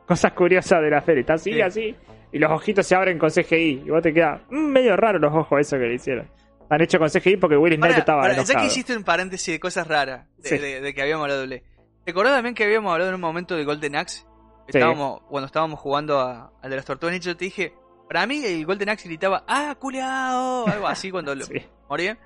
Cosas, 0.08 0.34
curiosas 0.34 0.82
de 0.82 0.90
la 0.90 1.02
serie. 1.02 1.22
Está 1.22 1.34
así, 1.36 1.54
Sí. 1.54 1.62
así, 1.62 1.96
y 2.34 2.40
los 2.40 2.52
ojitos 2.52 2.86
se 2.86 2.96
abren 2.96 3.18
con 3.18 3.30
CGI. 3.30 3.84
Y 3.86 3.90
vos 3.90 4.02
te 4.02 4.14
quedas 4.14 4.42
"Mm, 4.50 4.58
medio 4.72 4.98
raro 4.98 5.20
los 5.20 5.34
ojos, 5.34 5.60
eso 5.62 5.78
que 5.78 5.86
le 5.86 5.94
hicieron. 5.96 6.28
Están 6.62 6.82
hechos 6.82 7.00
con 7.00 7.10
CGI 7.10 7.38
porque 7.38 7.56
Will 7.58 7.76
Smith 7.76 7.92
estaba 7.98 8.22
pará, 8.24 8.34
enojado. 8.34 8.54
ya 8.54 8.60
que 8.62 8.68
hiciste 8.68 8.96
un 8.98 9.04
paréntesis 9.04 9.54
de 9.54 9.60
cosas 9.60 9.88
raras, 9.88 10.28
de, 10.38 10.50
Sí. 10.50 10.58
de- 10.58 10.82
de 10.82 10.94
que 10.94 11.02
habíamos 11.02 11.24
hablado 11.24 11.42
de 11.42 11.48
Blade. 11.48 11.64
¿Te 12.06 12.12
acordás 12.12 12.34
también 12.34 12.56
que 12.56 12.64
habíamos 12.64 12.92
hablado 12.92 13.10
en 13.10 13.16
un 13.16 13.22
momento 13.22 13.56
de 13.56 13.64
Golden 13.64 13.96
Axe? 13.96 14.26
Sí. 14.68 14.78
Estábamos, 14.78 15.22
cuando 15.30 15.46
estábamos 15.48 15.80
jugando 15.80 16.20
a- 16.20 16.52
al 16.62 16.70
de 16.70 16.76
las 16.76 16.86
tortugas 16.86 17.14
ninja, 17.14 17.26
yo 17.26 17.38
te 17.38 17.46
dije, 17.46 17.74
para 18.08 18.26
mí 18.28 18.44
el 18.46 18.66
Golden 18.66 18.90
Axe 18.90 19.08
gritaba, 19.08 19.44
¡ah, 19.48 19.76
culeado! 19.80 20.68
Algo 20.68 20.88
así 20.88 21.12
cuando 21.12 21.34
lo 21.36 21.46
Sí. 21.46 21.62
moría. 21.90 22.18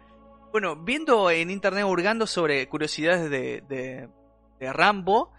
Bueno, 0.51 0.75
viendo 0.75 1.29
en 1.31 1.49
internet 1.51 1.83
hurgando 1.85 2.27
sobre 2.27 2.67
curiosidades 2.69 3.29
de, 3.29 3.61
de, 3.67 4.09
de 4.59 4.73
Rambo, 4.73 5.31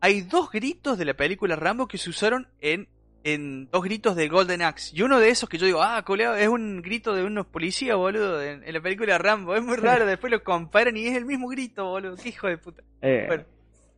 hay 0.00 0.20
dos 0.22 0.50
gritos 0.52 0.96
de 0.98 1.04
la 1.04 1.14
película 1.14 1.56
Rambo 1.56 1.88
que 1.88 1.98
se 1.98 2.08
usaron 2.10 2.46
en, 2.60 2.88
en 3.24 3.68
dos 3.70 3.82
gritos 3.82 4.14
de 4.14 4.28
Golden 4.28 4.62
Axe. 4.62 4.92
Y 4.94 5.02
uno 5.02 5.18
de 5.18 5.30
esos 5.30 5.48
que 5.48 5.58
yo 5.58 5.66
digo, 5.66 5.82
ah, 5.82 6.02
coleado, 6.04 6.36
es 6.36 6.46
un 6.46 6.82
grito 6.82 7.14
de 7.14 7.24
unos 7.24 7.46
policías, 7.46 7.96
boludo, 7.96 8.40
en, 8.40 8.62
en 8.62 8.72
la 8.74 8.80
película 8.80 9.18
Rambo. 9.18 9.56
Es 9.56 9.62
muy 9.62 9.76
raro, 9.76 10.06
después 10.06 10.30
lo 10.30 10.44
comparan 10.44 10.96
y 10.96 11.06
es 11.08 11.16
el 11.16 11.24
mismo 11.24 11.48
grito, 11.48 11.84
boludo. 11.86 12.14
Qué 12.16 12.28
hijo 12.28 12.46
de 12.46 12.58
puta. 12.58 12.82
Eh, 13.02 13.24
Bueno. 13.26 13.44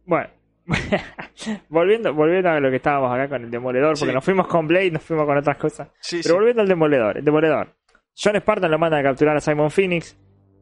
bueno. 0.07 0.31
volviendo, 1.69 2.13
volviendo 2.15 2.51
a 2.51 2.61
lo 2.61 2.71
que 2.71 2.77
estábamos 2.77 3.13
acá 3.13 3.29
con 3.29 3.45
el 3.45 3.51
demoledor, 3.51 3.91
porque 3.99 4.07
Sí. 4.11 4.15
nos 4.15 4.25
fuimos 4.25 4.47
con 4.47 4.67
Blade, 4.67 4.91
nos 4.91 5.03
fuimos 5.03 5.27
con 5.27 5.37
otras 5.39 5.57
cosas. 5.57 5.89
Sí, 6.01 6.21
Pero 6.23 6.37
volviendo 6.37 6.63
al 6.63 6.69
demoledor, 6.69 7.19
el 7.19 7.25
demoledor. 7.25 7.75
John 8.17 8.37
Spartan 8.37 8.71
lo 8.71 8.79
manda 8.79 8.99
a 8.99 9.03
capturar 9.03 9.37
a 9.37 9.41
Simon 9.41 9.71
Phoenix. 9.71 10.19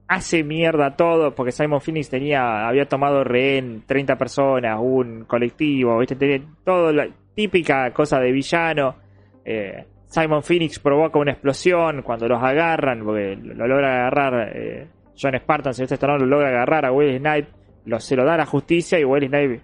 Hace 0.06 0.42
mierda 0.42 0.96
todo 0.96 1.34
porque 1.34 1.52
Simon 1.52 1.80
Phoenix 1.80 2.08
tenía, 2.08 2.66
había 2.66 2.86
tomado 2.86 3.24
rehén 3.24 3.82
30 3.86 4.16
personas, 4.16 4.78
un 4.80 5.24
colectivo, 5.24 5.98
¿viste? 5.98 6.16
Tenía 6.16 6.40
todo 6.64 6.92
la 6.92 7.08
típica 7.34 7.90
cosa 7.92 8.18
de 8.20 8.32
villano. 8.32 8.96
Eh, 9.44 9.84
Simon 10.06 10.42
Phoenix 10.42 10.78
provoca 10.78 11.18
una 11.18 11.32
explosión 11.32 12.02
cuando 12.02 12.26
los 12.26 12.42
agarran, 12.42 13.04
porque 13.04 13.36
lo, 13.36 13.54
lo 13.54 13.66
logra 13.68 14.06
agarrar 14.06 14.52
eh, 14.56 14.86
John 15.20 15.34
Spartan, 15.38 15.74
si 15.74 15.82
Stallone 15.82 16.20
lo 16.20 16.26
logra 16.26 16.48
agarrar 16.48 16.86
a 16.86 16.92
Will 16.92 17.18
Snipe, 17.18 17.48
lo, 17.84 18.00
se 18.00 18.16
lo 18.16 18.24
da 18.24 18.34
a 18.34 18.38
la 18.38 18.46
justicia 18.46 18.98
y 18.98 19.04
Will 19.04 19.28
Snipe 19.28 19.60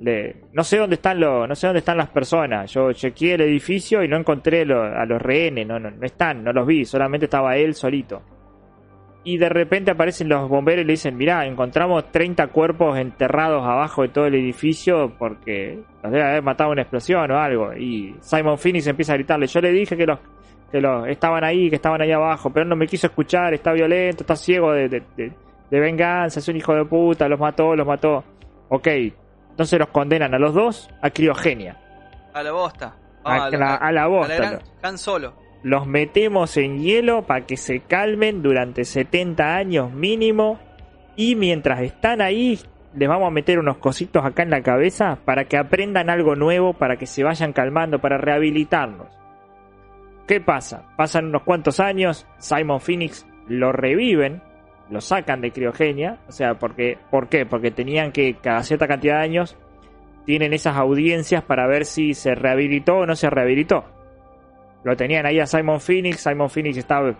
no 0.00 0.62
sé 0.64 0.78
dónde 0.78 0.94
están 0.94 1.18
los, 1.20 1.48
no 1.48 1.54
sé 1.54 1.66
dónde 1.66 1.80
están 1.80 1.96
las 1.98 2.08
personas. 2.10 2.72
Yo 2.72 2.92
chequeé 2.92 3.34
el 3.34 3.40
edificio 3.42 4.02
y 4.02 4.08
no 4.08 4.16
encontré 4.16 4.62
a 4.62 5.04
los 5.04 5.20
rehenes, 5.20 5.66
no, 5.66 5.78
no, 5.78 5.90
no 5.90 6.06
están, 6.06 6.44
no 6.44 6.52
los 6.52 6.66
vi, 6.66 6.84
solamente 6.84 7.26
estaba 7.26 7.56
él 7.56 7.74
solito. 7.74 8.22
Y 9.24 9.36
de 9.36 9.48
repente 9.48 9.90
aparecen 9.90 10.28
los 10.28 10.48
bomberos 10.48 10.84
y 10.84 10.86
le 10.86 10.92
dicen, 10.92 11.16
mirá, 11.16 11.44
encontramos 11.44 12.10
30 12.12 12.46
cuerpos 12.46 12.96
enterrados 12.98 13.62
abajo 13.64 14.02
de 14.02 14.08
todo 14.08 14.26
el 14.26 14.34
edificio 14.36 15.12
porque 15.18 15.80
los 16.02 16.12
debe 16.12 16.24
haber 16.24 16.42
matado 16.42 16.70
una 16.70 16.82
explosión 16.82 17.30
o 17.30 17.36
algo. 17.38 17.74
Y 17.74 18.14
Simon 18.20 18.56
Phoenix 18.56 18.86
empieza 18.86 19.12
a 19.12 19.16
gritarle, 19.16 19.46
yo 19.48 19.60
le 19.60 19.72
dije 19.72 19.96
que 19.96 20.06
los, 20.06 20.18
que 20.70 20.80
los 20.80 21.06
estaban 21.08 21.44
ahí, 21.44 21.68
que 21.68 21.76
estaban 21.76 22.00
ahí 22.00 22.12
abajo, 22.12 22.50
pero 22.50 22.62
él 22.62 22.68
no 22.70 22.76
me 22.76 22.86
quiso 22.86 23.08
escuchar, 23.08 23.52
está 23.52 23.72
violento, 23.72 24.22
está 24.22 24.36
ciego 24.36 24.72
de, 24.72 24.88
de, 24.88 25.02
de- 25.16 25.32
de 25.70 25.80
venganza, 25.80 26.38
es 26.40 26.48
un 26.48 26.56
hijo 26.56 26.74
de 26.74 26.86
puta, 26.86 27.28
los 27.28 27.38
mató, 27.38 27.76
los 27.76 27.86
mató. 27.86 28.24
Ok, 28.70 28.88
entonces 29.58 29.80
los 29.80 29.88
condenan 29.88 30.34
a 30.34 30.38
los 30.38 30.54
dos 30.54 30.88
a 31.02 31.10
criogenia. 31.10 31.76
A 32.32 32.44
la 32.44 32.52
bosta. 32.52 32.94
A, 33.24 33.50
la, 33.50 33.74
a 33.74 33.90
la 33.90 34.06
bosta. 34.06 34.36
gran 34.36 34.60
Han 34.82 34.98
Solo. 34.98 35.34
Los 35.64 35.84
metemos 35.84 36.56
en 36.56 36.78
hielo 36.78 37.26
para 37.26 37.44
que 37.44 37.56
se 37.56 37.80
calmen 37.80 38.40
durante 38.40 38.84
70 38.84 39.56
años 39.56 39.90
mínimo. 39.90 40.60
Y 41.16 41.34
mientras 41.34 41.80
están 41.80 42.20
ahí, 42.20 42.60
les 42.94 43.08
vamos 43.08 43.26
a 43.26 43.32
meter 43.32 43.58
unos 43.58 43.78
cositos 43.78 44.24
acá 44.24 44.44
en 44.44 44.50
la 44.50 44.62
cabeza 44.62 45.18
para 45.24 45.46
que 45.46 45.56
aprendan 45.56 46.08
algo 46.08 46.36
nuevo, 46.36 46.74
para 46.74 46.96
que 46.96 47.06
se 47.06 47.24
vayan 47.24 47.52
calmando, 47.52 47.98
para 47.98 48.16
rehabilitarnos. 48.16 49.08
¿Qué 50.28 50.40
pasa? 50.40 50.84
Pasan 50.96 51.26
unos 51.26 51.42
cuantos 51.42 51.80
años, 51.80 52.28
Simon 52.38 52.80
Phoenix 52.80 53.26
lo 53.48 53.72
reviven, 53.72 54.40
lo 54.90 55.00
sacan 55.00 55.40
de 55.40 55.50
criogenia, 55.50 56.18
o 56.28 56.32
sea, 56.32 56.54
porque, 56.54 56.98
¿por 57.10 57.28
qué? 57.28 57.46
Porque 57.46 57.70
tenían 57.70 58.12
que 58.12 58.34
cada 58.34 58.62
cierta 58.62 58.86
cantidad 58.86 59.16
de 59.16 59.24
años 59.24 59.56
tienen 60.24 60.52
esas 60.52 60.76
audiencias 60.76 61.42
para 61.44 61.66
ver 61.66 61.84
si 61.84 62.14
se 62.14 62.34
rehabilitó 62.34 62.98
o 62.98 63.06
no 63.06 63.14
se 63.14 63.30
rehabilitó. 63.30 63.84
Lo 64.84 64.96
tenían 64.96 65.26
ahí 65.26 65.40
a 65.40 65.46
Simon 65.46 65.80
Phoenix, 65.80 66.20
Simon 66.20 66.50
Phoenix 66.50 66.76
estaba 66.76 67.14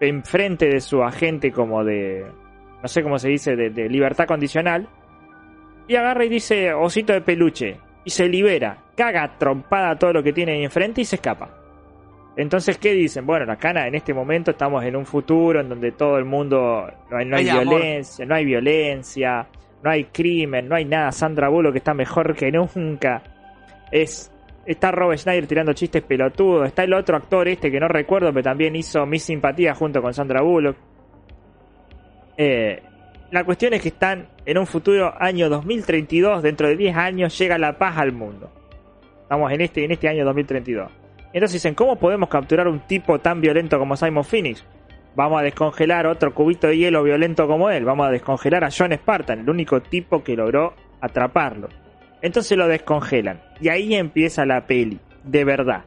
enfrente 0.00 0.66
de 0.66 0.80
su 0.80 1.02
agente 1.02 1.52
como 1.52 1.84
de, 1.84 2.26
no 2.82 2.88
sé 2.88 3.02
cómo 3.02 3.18
se 3.18 3.28
dice, 3.28 3.56
de, 3.56 3.70
de 3.70 3.88
libertad 3.88 4.26
condicional, 4.26 4.88
y 5.86 5.96
agarra 5.96 6.24
y 6.24 6.28
dice 6.28 6.72
osito 6.72 7.12
de 7.12 7.20
peluche, 7.20 7.78
y 8.04 8.10
se 8.10 8.28
libera, 8.28 8.78
caga 8.96 9.38
trompada 9.38 9.98
todo 9.98 10.12
lo 10.12 10.22
que 10.22 10.32
tiene 10.32 10.62
enfrente 10.62 11.00
y 11.00 11.04
se 11.04 11.16
escapa. 11.16 11.63
Entonces, 12.36 12.78
¿qué 12.78 12.92
dicen? 12.92 13.26
Bueno, 13.26 13.50
acá 13.52 13.70
en 13.86 13.94
este 13.94 14.12
momento 14.12 14.50
estamos 14.50 14.84
en 14.84 14.96
un 14.96 15.06
futuro 15.06 15.60
en 15.60 15.68
donde 15.68 15.92
todo 15.92 16.18
el 16.18 16.24
mundo 16.24 16.90
no 17.10 17.16
hay, 17.16 17.26
no 17.26 17.36
hay 17.36 17.48
Hay 17.48 17.50
amor. 17.50 17.78
violencia, 17.78 18.26
no 18.26 18.34
hay 18.34 18.44
violencia, 18.44 19.46
no 19.82 19.90
hay 19.90 20.04
crimen, 20.04 20.68
no 20.68 20.74
hay 20.74 20.84
nada. 20.84 21.12
Sandra 21.12 21.48
Bullock 21.48 21.76
está 21.76 21.94
mejor 21.94 22.34
que 22.34 22.50
nunca. 22.50 23.22
Es 23.92 24.32
está 24.66 24.90
Rob 24.90 25.14
Schneider 25.16 25.46
tirando 25.46 25.72
chistes 25.72 26.02
pelotudos, 26.02 26.66
está 26.66 26.84
el 26.84 26.94
otro 26.94 27.16
actor 27.16 27.46
este 27.48 27.70
que 27.70 27.78
no 27.78 27.86
recuerdo, 27.88 28.32
pero 28.32 28.42
también 28.42 28.74
hizo 28.74 29.04
Mi 29.06 29.18
Simpatía 29.18 29.74
junto 29.74 30.00
con 30.00 30.14
Sandra 30.14 30.40
Bullock. 30.42 30.76
Eh, 32.36 32.82
la 33.30 33.44
cuestión 33.44 33.74
es 33.74 33.82
que 33.82 33.88
están 33.88 34.28
en 34.46 34.58
un 34.58 34.66
futuro 34.66 35.12
año 35.18 35.48
2032, 35.48 36.42
dentro 36.42 36.68
de 36.68 36.76
10 36.76 36.96
años 36.96 37.38
llega 37.38 37.58
la 37.58 37.76
paz 37.78 37.98
al 37.98 38.12
mundo. 38.12 38.50
Estamos 39.22 39.52
en 39.52 39.60
este, 39.60 39.84
en 39.84 39.92
este 39.92 40.08
año 40.08 40.24
2032. 40.24 41.03
Entonces 41.34 41.54
dicen, 41.54 41.74
¿cómo 41.74 41.96
podemos 41.96 42.28
capturar 42.28 42.68
un 42.68 42.78
tipo 42.86 43.18
tan 43.18 43.40
violento 43.40 43.76
como 43.76 43.96
Simon 43.96 44.24
Phoenix? 44.24 44.64
Vamos 45.16 45.40
a 45.40 45.42
descongelar 45.42 46.06
otro 46.06 46.32
cubito 46.32 46.68
de 46.68 46.78
hielo 46.78 47.02
violento 47.02 47.48
como 47.48 47.70
él. 47.70 47.84
Vamos 47.84 48.06
a 48.06 48.12
descongelar 48.12 48.62
a 48.62 48.70
John 48.70 48.92
Spartan, 48.92 49.40
el 49.40 49.50
único 49.50 49.82
tipo 49.82 50.22
que 50.22 50.36
logró 50.36 50.74
atraparlo. 51.00 51.68
Entonces 52.22 52.56
lo 52.56 52.68
descongelan. 52.68 53.42
Y 53.60 53.68
ahí 53.68 53.96
empieza 53.96 54.46
la 54.46 54.64
peli, 54.68 55.00
de 55.24 55.44
verdad. 55.44 55.84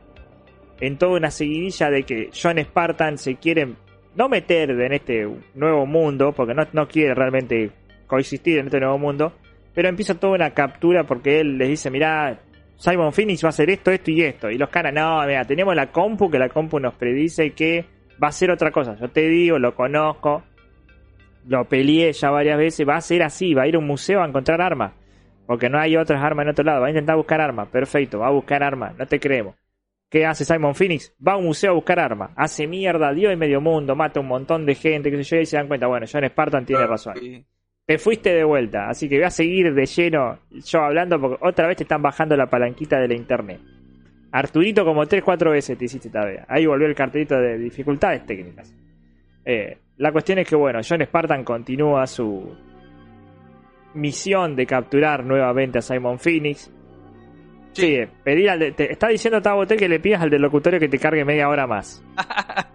En 0.81 0.97
toda 0.97 1.17
una 1.17 1.31
seguidilla 1.31 1.89
de 1.91 2.03
que 2.03 2.29
John 2.33 2.59
Spartan 2.59 3.17
se 3.17 3.35
quiere 3.35 3.69
no 4.15 4.27
meter 4.27 4.71
en 4.71 4.91
este 4.91 5.29
nuevo 5.55 5.85
mundo, 5.85 6.33
porque 6.33 6.55
no, 6.55 6.67
no 6.73 6.89
quiere 6.89 7.15
realmente 7.15 7.71
coexistir 8.05 8.59
en 8.59 8.65
este 8.65 8.81
nuevo 8.81 8.97
mundo, 8.97 9.31
pero 9.73 9.87
empieza 9.87 10.19
toda 10.19 10.33
una 10.33 10.49
captura 10.51 11.05
porque 11.05 11.39
él 11.39 11.57
les 11.57 11.69
dice, 11.69 11.89
mirá, 11.89 12.37
Simon 12.77 13.11
Phoenix 13.11 13.43
va 13.43 13.47
a 13.47 13.49
hacer 13.49 13.69
esto, 13.69 13.91
esto 13.91 14.11
y 14.11 14.21
esto. 14.21 14.49
Y 14.49 14.57
los 14.57 14.69
caras, 14.69 14.93
no, 14.93 15.25
mira, 15.25 15.43
tenemos 15.45 15.75
la 15.75 15.87
compu, 15.87 16.29
que 16.29 16.39
la 16.39 16.49
compu 16.49 16.79
nos 16.79 16.93
predice 16.93 17.51
que 17.51 17.85
va 18.21 18.27
a 18.27 18.31
ser 18.31 18.51
otra 18.51 18.71
cosa. 18.71 18.95
Yo 18.95 19.09
te 19.09 19.27
digo, 19.27 19.57
lo 19.57 19.73
conozco, 19.75 20.43
lo 21.47 21.65
peleé 21.65 22.13
ya 22.13 22.29
varias 22.29 22.57
veces, 22.57 22.87
va 22.87 22.97
a 22.97 23.01
ser 23.01 23.23
así, 23.23 23.53
va 23.53 23.63
a 23.63 23.67
ir 23.67 23.75
a 23.75 23.79
un 23.79 23.87
museo 23.87 24.21
a 24.21 24.27
encontrar 24.27 24.61
armas. 24.61 24.93
Porque 25.47 25.69
no 25.69 25.79
hay 25.79 25.95
otras 25.95 26.21
armas 26.21 26.43
en 26.43 26.49
otro 26.51 26.65
lado, 26.65 26.81
va 26.81 26.87
a 26.87 26.89
intentar 26.89 27.15
buscar 27.15 27.41
armas, 27.41 27.69
perfecto, 27.69 28.19
va 28.19 28.27
a 28.27 28.31
buscar 28.31 28.63
armas, 28.63 28.97
no 28.97 29.05
te 29.05 29.19
creemos. 29.19 29.55
¿Qué 30.09 30.25
hace 30.25 30.45
Simon 30.45 30.75
Phoenix? 30.75 31.13
Va 31.25 31.33
a 31.33 31.37
un 31.37 31.45
museo 31.45 31.71
a 31.71 31.75
buscar 31.75 31.99
armas, 31.99 32.31
hace 32.35 32.67
mierda, 32.67 33.13
dio 33.13 33.31
en 33.31 33.39
medio 33.39 33.59
mundo, 33.59 33.95
mata 33.95 34.19
un 34.19 34.27
montón 34.27 34.65
de 34.65 34.75
gente, 34.75 35.09
que 35.09 35.23
sé 35.23 35.35
yo, 35.37 35.41
y 35.41 35.45
se 35.45 35.57
dan 35.57 35.67
cuenta, 35.67 35.87
bueno, 35.87 36.05
John 36.11 36.25
Spartan 36.25 36.65
tiene 36.65 36.85
razón 36.85 37.15
Sí. 37.17 37.45
Te 37.87 37.97
fuiste 37.97 38.33
de 38.33 38.43
vuelta, 38.43 38.89
así 38.89 39.07
que 39.07 39.15
voy 39.15 39.23
a 39.23 39.29
seguir 39.29 39.73
de 39.73 39.85
lleno 39.85 40.39
yo 40.51 40.81
hablando 40.81 41.19
porque 41.21 41.37
otra 41.41 41.67
vez 41.67 41.77
te 41.77 41.83
están 41.83 42.01
bajando 42.01 42.35
la 42.35 42.47
palanquita 42.47 42.99
de 42.99 43.07
la 43.07 43.13
internet. 43.15 43.61
Arturito 44.29 44.83
como 44.83 45.05
3-4 45.05 45.51
veces 45.51 45.77
te 45.77 45.85
hiciste 45.85 46.09
todavía. 46.09 46.45
Ahí 46.49 46.65
volvió 46.65 46.85
el 46.85 46.93
cartelito 46.93 47.39
de 47.39 47.57
dificultades 47.57 48.25
técnicas. 48.25 48.75
Eh, 49.45 49.77
la 49.97 50.11
cuestión 50.11 50.37
es 50.39 50.49
que, 50.49 50.57
bueno, 50.57 50.79
John 50.87 51.01
Spartan 51.01 51.45
continúa 51.45 52.05
su 52.07 52.53
misión 53.93 54.53
de 54.57 54.65
capturar 54.65 55.23
nuevamente 55.23 55.79
a 55.79 55.81
Simon 55.81 56.19
Phoenix. 56.19 56.69
Sí, 57.71 57.95
eh, 57.95 58.09
pedir 58.21 58.49
al 58.49 58.59
de- 58.59 58.71
te 58.73 58.91
está 58.91 59.07
diciendo 59.07 59.41
Tabotel 59.41 59.77
que 59.79 59.87
le 59.87 60.01
pidas 60.01 60.21
al 60.21 60.29
del 60.29 60.41
locutorio 60.41 60.77
que 60.77 60.89
te 60.89 60.99
cargue 60.99 61.23
media 61.23 61.47
hora 61.47 61.65
más. 61.65 62.03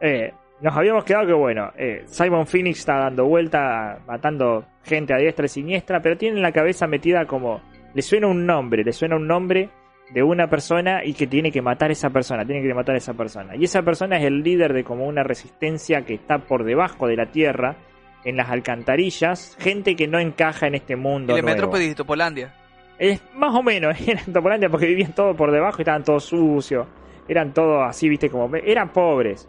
Eh, 0.00 0.32
nos 0.64 0.74
habíamos 0.74 1.04
quedado 1.04 1.26
que, 1.26 1.34
bueno, 1.34 1.72
eh, 1.76 2.04
Simon 2.06 2.46
Phoenix 2.46 2.78
está 2.78 2.94
dando 2.96 3.26
vuelta, 3.26 3.98
matando 4.06 4.64
gente 4.82 5.12
a 5.12 5.18
diestra 5.18 5.44
y 5.44 5.48
siniestra, 5.50 6.00
pero 6.00 6.16
tiene 6.16 6.38
en 6.38 6.42
la 6.42 6.52
cabeza 6.52 6.86
metida 6.86 7.26
como. 7.26 7.60
Le 7.92 8.00
suena 8.00 8.28
un 8.28 8.46
nombre, 8.46 8.82
le 8.82 8.94
suena 8.94 9.16
un 9.16 9.26
nombre 9.26 9.68
de 10.10 10.22
una 10.22 10.48
persona 10.48 11.04
y 11.04 11.12
que 11.12 11.26
tiene 11.26 11.52
que 11.52 11.60
matar 11.60 11.90
a 11.90 11.92
esa 11.92 12.08
persona, 12.08 12.46
tiene 12.46 12.66
que 12.66 12.72
matar 12.72 12.94
a 12.94 12.98
esa 12.98 13.12
persona. 13.12 13.54
Y 13.56 13.64
esa 13.64 13.82
persona 13.82 14.16
es 14.16 14.24
el 14.24 14.42
líder 14.42 14.72
de 14.72 14.84
como 14.84 15.06
una 15.06 15.22
resistencia 15.22 16.06
que 16.06 16.14
está 16.14 16.38
por 16.38 16.64
debajo 16.64 17.06
de 17.08 17.16
la 17.16 17.26
tierra, 17.26 17.76
en 18.24 18.38
las 18.38 18.48
alcantarillas, 18.48 19.58
gente 19.60 19.94
que 19.94 20.08
no 20.08 20.18
encaja 20.18 20.66
en 20.66 20.76
este 20.76 20.96
mundo. 20.96 21.36
El. 21.36 21.42
Metrópolis 21.42 21.88
de 21.88 21.94
Topolandia. 21.94 22.54
Es 22.98 23.20
más 23.34 23.54
o 23.54 23.62
menos, 23.62 24.00
eran 24.08 24.32
Topolandia 24.32 24.70
porque 24.70 24.86
vivían 24.86 25.12
todo 25.12 25.36
por 25.36 25.52
debajo 25.52 25.76
y 25.80 25.82
estaban 25.82 26.04
todos 26.04 26.24
sucios. 26.24 26.86
Eran 27.28 27.52
todos 27.52 27.82
así, 27.86 28.08
viste, 28.08 28.30
como. 28.30 28.56
Eran 28.56 28.94
pobres. 28.94 29.46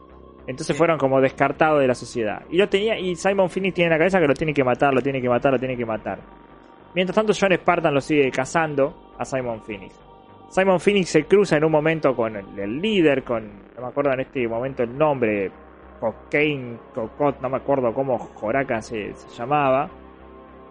Entonces 0.47 0.67
Sí. 0.67 0.73
fueron 0.77 0.97
como 0.97 1.19
descartados 1.21 1.79
de 1.81 1.87
la 1.87 1.95
sociedad. 1.95 2.43
Y 2.49 2.57
lo 2.57 2.69
tenía, 2.69 2.99
y 2.99 3.15
Simon 3.15 3.49
Phoenix 3.49 3.73
tiene 3.75 3.87
en 3.87 3.91
la 3.93 3.97
cabeza 3.97 4.19
que 4.19 4.27
lo 4.27 4.33
tiene 4.33 4.53
que 4.53 4.63
matar, 4.63 4.93
lo 4.93 5.01
tiene 5.01 5.21
que 5.21 5.29
matar, 5.29 5.53
lo 5.53 5.59
tiene 5.59 5.75
que 5.75 5.85
matar. 5.85 6.19
Mientras 6.93 7.15
tanto, 7.15 7.33
John 7.39 7.51
Spartan 7.53 7.93
lo 7.93 7.99
sigue 8.01 8.29
cazando 8.31 9.13
a 9.17 9.25
Simon 9.25 9.61
Phoenix. 9.63 9.99
Simon 10.49 10.79
Phoenix 10.79 11.09
se 11.09 11.25
cruza 11.25 11.57
en 11.57 11.65
un 11.65 11.71
momento 11.71 12.15
con 12.15 12.35
el, 12.35 12.59
el 12.59 12.79
líder, 12.79 13.23
con. 13.23 13.43
No 13.75 13.81
me 13.81 13.87
acuerdo 13.87 14.13
en 14.13 14.21
este 14.21 14.47
momento 14.47 14.83
el 14.83 14.97
nombre. 14.97 15.51
Cocaine, 15.99 16.77
Cocot, 16.93 17.41
no 17.41 17.49
me 17.49 17.57
acuerdo 17.57 17.93
cómo 17.93 18.17
Joraca 18.17 18.81
se, 18.81 19.13
se 19.13 19.29
llamaba. 19.29 19.89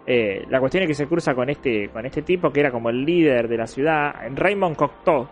Eh, 0.07 0.45
la 0.49 0.59
cuestión 0.59 0.83
es 0.83 0.87
que 0.87 0.93
se 0.93 1.07
cruza 1.07 1.33
con 1.33 1.49
este, 1.49 1.89
con 1.89 2.05
este 2.05 2.21
tipo 2.21 2.51
que 2.51 2.59
era 2.59 2.71
como 2.71 2.89
el 2.89 3.03
líder 3.03 3.47
de 3.47 3.57
la 3.57 3.67
ciudad, 3.67 4.13
Raymond 4.33 4.75
Cocteau. 4.75 5.27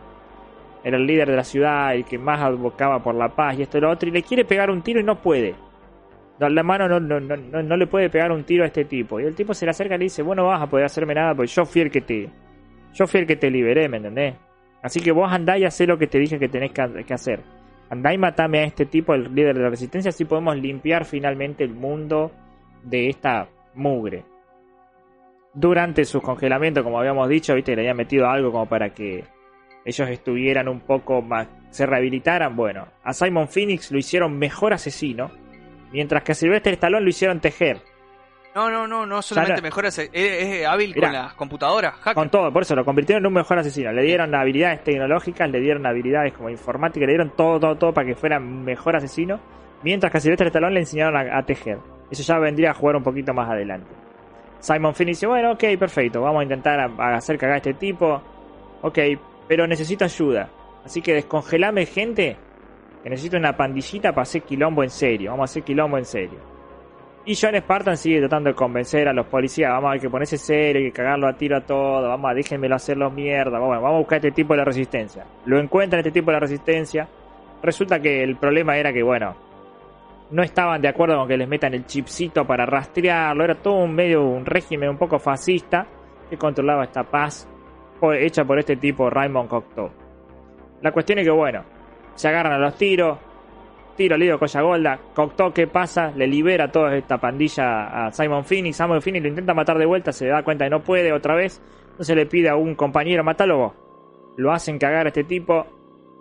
Era 0.83 0.97
el 0.97 1.05
líder 1.05 1.29
de 1.29 1.35
la 1.35 1.43
ciudad, 1.43 1.95
el 1.95 2.03
que 2.03 2.17
más 2.17 2.41
advocaba 2.41 3.01
por 3.01 3.15
la 3.15 3.29
paz 3.29 3.57
y 3.57 3.61
esto 3.61 3.77
y 3.77 3.81
lo 3.81 3.89
otro, 3.89 4.09
y 4.09 4.11
le 4.11 4.23
quiere 4.23 4.43
pegar 4.43 4.69
un 4.69 4.81
tiro 4.81 4.99
y 4.99 5.03
no 5.03 5.21
puede. 5.21 5.55
La 6.39 6.63
mano 6.63 6.89
no, 6.89 6.99
no, 6.99 7.19
no, 7.19 7.63
no, 7.63 7.77
le 7.77 7.87
puede 7.87 8.09
pegar 8.09 8.31
un 8.31 8.43
tiro 8.43 8.63
a 8.63 8.67
este 8.67 8.83
tipo. 8.85 9.19
Y 9.19 9.23
el 9.23 9.35
tipo 9.35 9.53
se 9.53 9.65
le 9.65 9.71
acerca 9.71 9.95
y 9.95 9.99
le 9.99 10.03
dice, 10.05 10.23
vos 10.23 10.35
no 10.35 10.47
vas 10.47 10.61
a 10.61 10.67
poder 10.67 10.85
hacerme 10.85 11.13
nada 11.13 11.33
porque 11.35 11.51
yo 11.51 11.65
fui 11.65 11.81
el 11.81 11.91
que 11.91 12.01
te... 12.01 12.29
Yo 12.93 13.07
fui 13.07 13.21
el 13.21 13.27
que 13.27 13.37
te 13.37 13.49
liberé, 13.49 13.87
¿me 13.87 13.97
entendés? 13.97 14.35
Así 14.81 14.99
que 14.99 15.11
vos 15.11 15.31
andá 15.31 15.57
y 15.57 15.63
hacé 15.63 15.87
lo 15.87 15.97
que 15.97 16.07
te 16.07 16.19
dije 16.19 16.37
que 16.37 16.49
tenés 16.49 16.71
que, 16.71 17.05
que 17.05 17.13
hacer. 17.13 17.39
Andá 17.89 18.13
y 18.13 18.17
matame 18.17 18.59
a 18.59 18.63
este 18.65 18.85
tipo, 18.85 19.13
el 19.13 19.33
líder 19.33 19.55
de 19.55 19.63
la 19.63 19.69
resistencia, 19.69 20.09
así 20.09 20.25
podemos 20.25 20.57
limpiar 20.57 21.05
finalmente 21.05 21.63
el 21.63 21.73
mundo 21.73 22.31
de 22.83 23.09
esta 23.09 23.47
mugre. 23.75 24.25
Durante 25.53 26.03
su 26.03 26.21
congelamiento, 26.21 26.83
como 26.83 26.99
habíamos 26.99 27.29
dicho, 27.29 27.55
viste, 27.55 27.75
le 27.75 27.83
había 27.83 27.93
metido 27.93 28.27
algo 28.27 28.51
como 28.51 28.65
para 28.67 28.89
que 28.89 29.23
ellos 29.85 30.09
estuvieran 30.09 30.67
un 30.67 30.81
poco 30.81 31.21
más, 31.21 31.47
se 31.69 31.85
rehabilitaran. 31.85 32.55
Bueno, 32.55 32.87
a 33.03 33.13
Simon 33.13 33.47
Phoenix 33.47 33.91
lo 33.91 33.97
hicieron 33.97 34.37
mejor 34.37 34.73
asesino, 34.73 35.31
mientras 35.91 36.23
que 36.23 36.31
a 36.31 36.35
Sylvester 36.35 36.73
Stallone 36.73 37.03
lo 37.03 37.09
hicieron 37.09 37.39
tejer. 37.39 37.79
No, 38.55 38.69
no, 38.69 38.85
no, 38.87 39.05
no 39.07 39.21
solamente 39.23 39.61
no- 39.61 39.65
mejor, 39.65 39.87
es, 39.87 39.97
es- 39.97 40.09
es 40.13 40.65
hábil 40.67 40.93
Mirá. 40.93 41.07
con 41.07 41.13
las 41.13 41.33
computadoras. 41.33 41.95
hacker. 41.95 42.13
Con 42.13 42.29
todo, 42.29 42.53
por 42.53 42.61
eso 42.61 42.75
lo 42.75 42.85
convirtieron 42.85 43.23
en 43.23 43.27
un 43.27 43.33
mejor 43.33 43.57
asesino. 43.57 43.91
Le 43.91 44.03
dieron 44.03 44.35
habilidades 44.35 44.83
tecnológicas, 44.83 45.49
le 45.49 45.59
dieron 45.59 45.85
habilidades 45.87 46.33
como 46.33 46.49
informática, 46.51 47.03
le 47.05 47.13
dieron 47.13 47.31
todo, 47.35 47.59
todo, 47.59 47.75
todo 47.77 47.93
para 47.93 48.05
que 48.07 48.13
fuera 48.15 48.39
mejor 48.39 48.95
asesino. 48.95 49.39
Mientras 49.81 50.11
que 50.11 50.19
a 50.19 50.21
Sylvester 50.21 50.47
Stallone 50.47 50.75
le 50.75 50.79
enseñaron 50.81 51.15
a, 51.17 51.37
a 51.39 51.43
tejer. 51.43 51.79
Eso 52.11 52.21
ya 52.21 52.37
vendría 52.37 52.71
a 52.71 52.73
jugar 52.75 52.95
un 52.95 53.03
poquito 53.03 53.33
más 53.33 53.49
adelante. 53.49 53.89
Simon 54.59 54.93
Finn 54.93 55.07
dice, 55.07 55.25
bueno, 55.25 55.53
ok, 55.53 55.63
perfecto, 55.79 56.21
vamos 56.21 56.41
a 56.41 56.43
intentar 56.43 56.79
a- 56.79 56.85
a 56.97 57.15
hacer 57.15 57.37
cagar 57.39 57.55
a 57.55 57.57
este 57.57 57.73
tipo. 57.73 58.21
Ok, 58.83 58.99
pero 59.47 59.67
necesito 59.67 60.05
ayuda. 60.05 60.49
Así 60.85 61.01
que 61.01 61.13
descongelame 61.13 61.85
gente. 61.85 62.37
Que 63.03 63.09
necesito 63.09 63.37
una 63.37 63.55
pandillita 63.55 64.11
para 64.11 64.23
hacer 64.23 64.43
quilombo 64.43 64.83
en 64.83 64.89
serio. 64.89 65.31
Vamos 65.31 65.49
a 65.49 65.51
hacer 65.51 65.63
quilombo 65.63 65.97
en 65.97 66.05
serio. 66.05 66.39
Y 67.25 67.35
John 67.35 67.55
Spartan 67.55 67.95
sigue 67.95 68.19
tratando 68.19 68.49
de 68.49 68.55
convencer 68.55 69.07
a 69.07 69.13
los 69.13 69.27
policías. 69.27 69.71
Vamos 69.71 69.89
a 69.89 69.93
hay 69.93 69.99
que 69.99 70.09
ponerse 70.09 70.37
serio, 70.37 70.81
que 70.81 70.91
cagarlo 70.91 71.27
a 71.27 71.33
tiro 71.33 71.57
a 71.57 71.61
todo. 71.61 72.07
Vamos 72.07 72.31
a 72.31 72.33
déjenmelo 72.33 72.75
hacerlo 72.75 73.09
mierda. 73.11 73.59
Vamos, 73.59 73.75
vamos 73.81 73.95
a 73.95 73.99
buscar 73.99 74.17
este 74.17 74.31
tipo 74.31 74.53
de 74.53 74.57
la 74.57 74.65
resistencia. 74.65 75.25
Lo 75.45 75.59
encuentran 75.59 75.99
este 75.99 76.11
tipo 76.11 76.31
de 76.31 76.33
la 76.33 76.39
resistencia. 76.39 77.07
Resulta 77.61 77.99
que 77.99 78.23
el 78.23 78.35
problema 78.35 78.77
era 78.77 78.91
que, 78.91 79.03
bueno, 79.03 79.35
no 80.31 80.43
estaban 80.43 80.81
de 80.81 80.89
acuerdo 80.89 81.17
con 81.17 81.27
que 81.27 81.37
les 81.37 81.47
metan 81.47 81.73
el 81.73 81.85
chipcito 81.85 82.45
para 82.45 82.65
rastrearlo. 82.65 83.43
Era 83.43 83.55
todo 83.55 83.75
un 83.75 83.93
medio, 83.95 84.23
un 84.23 84.45
régimen 84.45 84.89
un 84.89 84.97
poco 84.97 85.17
fascista 85.19 85.87
que 86.29 86.37
controlaba 86.37 86.83
esta 86.83 87.03
paz 87.03 87.47
hecha 88.13 88.45
por 88.45 88.59
este 88.59 88.75
tipo, 88.75 89.09
Raymond 89.09 89.49
Cocteau. 89.49 89.89
La 90.81 90.91
cuestión 90.91 91.19
es 91.19 91.25
que, 91.25 91.31
bueno, 91.31 91.63
se 92.15 92.27
agarran 92.27 92.53
a 92.53 92.57
los 92.57 92.75
tiros. 92.75 93.17
Tiro 93.95 94.17
Lido 94.17 94.39
Colla 94.39 94.61
Golda. 94.61 94.99
Cocteau, 95.13 95.53
¿qué 95.53 95.67
pasa? 95.67 96.11
Le 96.15 96.27
libera 96.27 96.71
toda 96.71 96.95
esta 96.95 97.19
pandilla 97.19 98.07
a 98.07 98.11
Simon 98.11 98.43
Phoenix. 98.43 98.77
Simon 98.77 99.01
Phoenix 99.01 99.23
lo 99.23 99.29
intenta 99.29 99.53
matar 99.53 99.77
de 99.77 99.85
vuelta, 99.85 100.11
se 100.11 100.27
da 100.27 100.43
cuenta 100.43 100.65
que 100.65 100.71
no 100.71 100.81
puede 100.81 101.13
otra 101.13 101.35
vez. 101.35 101.61
Entonces 101.91 102.15
le 102.15 102.25
pide 102.25 102.49
a 102.49 102.55
un 102.55 102.75
compañero, 102.75 103.23
matalo 103.23 103.57
vos. 103.57 103.73
Lo 104.37 104.51
hacen 104.51 104.79
cagar 104.79 105.05
a 105.05 105.09
este 105.09 105.23
tipo. 105.23 105.65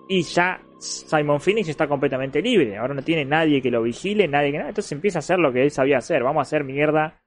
Y 0.06 0.22
ya 0.22 0.60
Simon 0.78 1.40
Phoenix 1.40 1.68
está 1.68 1.88
completamente 1.88 2.42
libre. 2.42 2.76
Ahora 2.76 2.92
no 2.92 3.02
tiene 3.02 3.24
nadie 3.24 3.62
que 3.62 3.70
lo 3.70 3.82
vigile, 3.82 4.28
nadie 4.28 4.52
que 4.52 4.58
nada. 4.58 4.68
Entonces 4.68 4.92
empieza 4.92 5.18
a 5.18 5.20
hacer 5.20 5.38
lo 5.38 5.50
que 5.52 5.62
él 5.62 5.70
sabía 5.70 5.98
hacer. 5.98 6.22
Vamos 6.22 6.40
a 6.40 6.42
hacer 6.42 6.64
mierda 6.64 7.21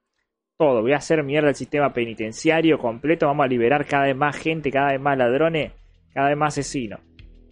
todo. 0.57 0.81
Voy 0.81 0.93
a 0.93 0.97
hacer 0.97 1.23
mierda 1.23 1.49
el 1.49 1.55
sistema 1.55 1.93
penitenciario 1.93 2.77
completo. 2.79 3.27
Vamos 3.27 3.45
a 3.45 3.49
liberar 3.49 3.85
cada 3.85 4.05
vez 4.05 4.15
más 4.15 4.35
gente, 4.37 4.71
cada 4.71 4.91
vez 4.91 5.01
más 5.01 5.17
ladrones, 5.17 5.73
cada 6.13 6.29
vez 6.29 6.37
más 6.37 6.53
asesinos. 6.57 6.99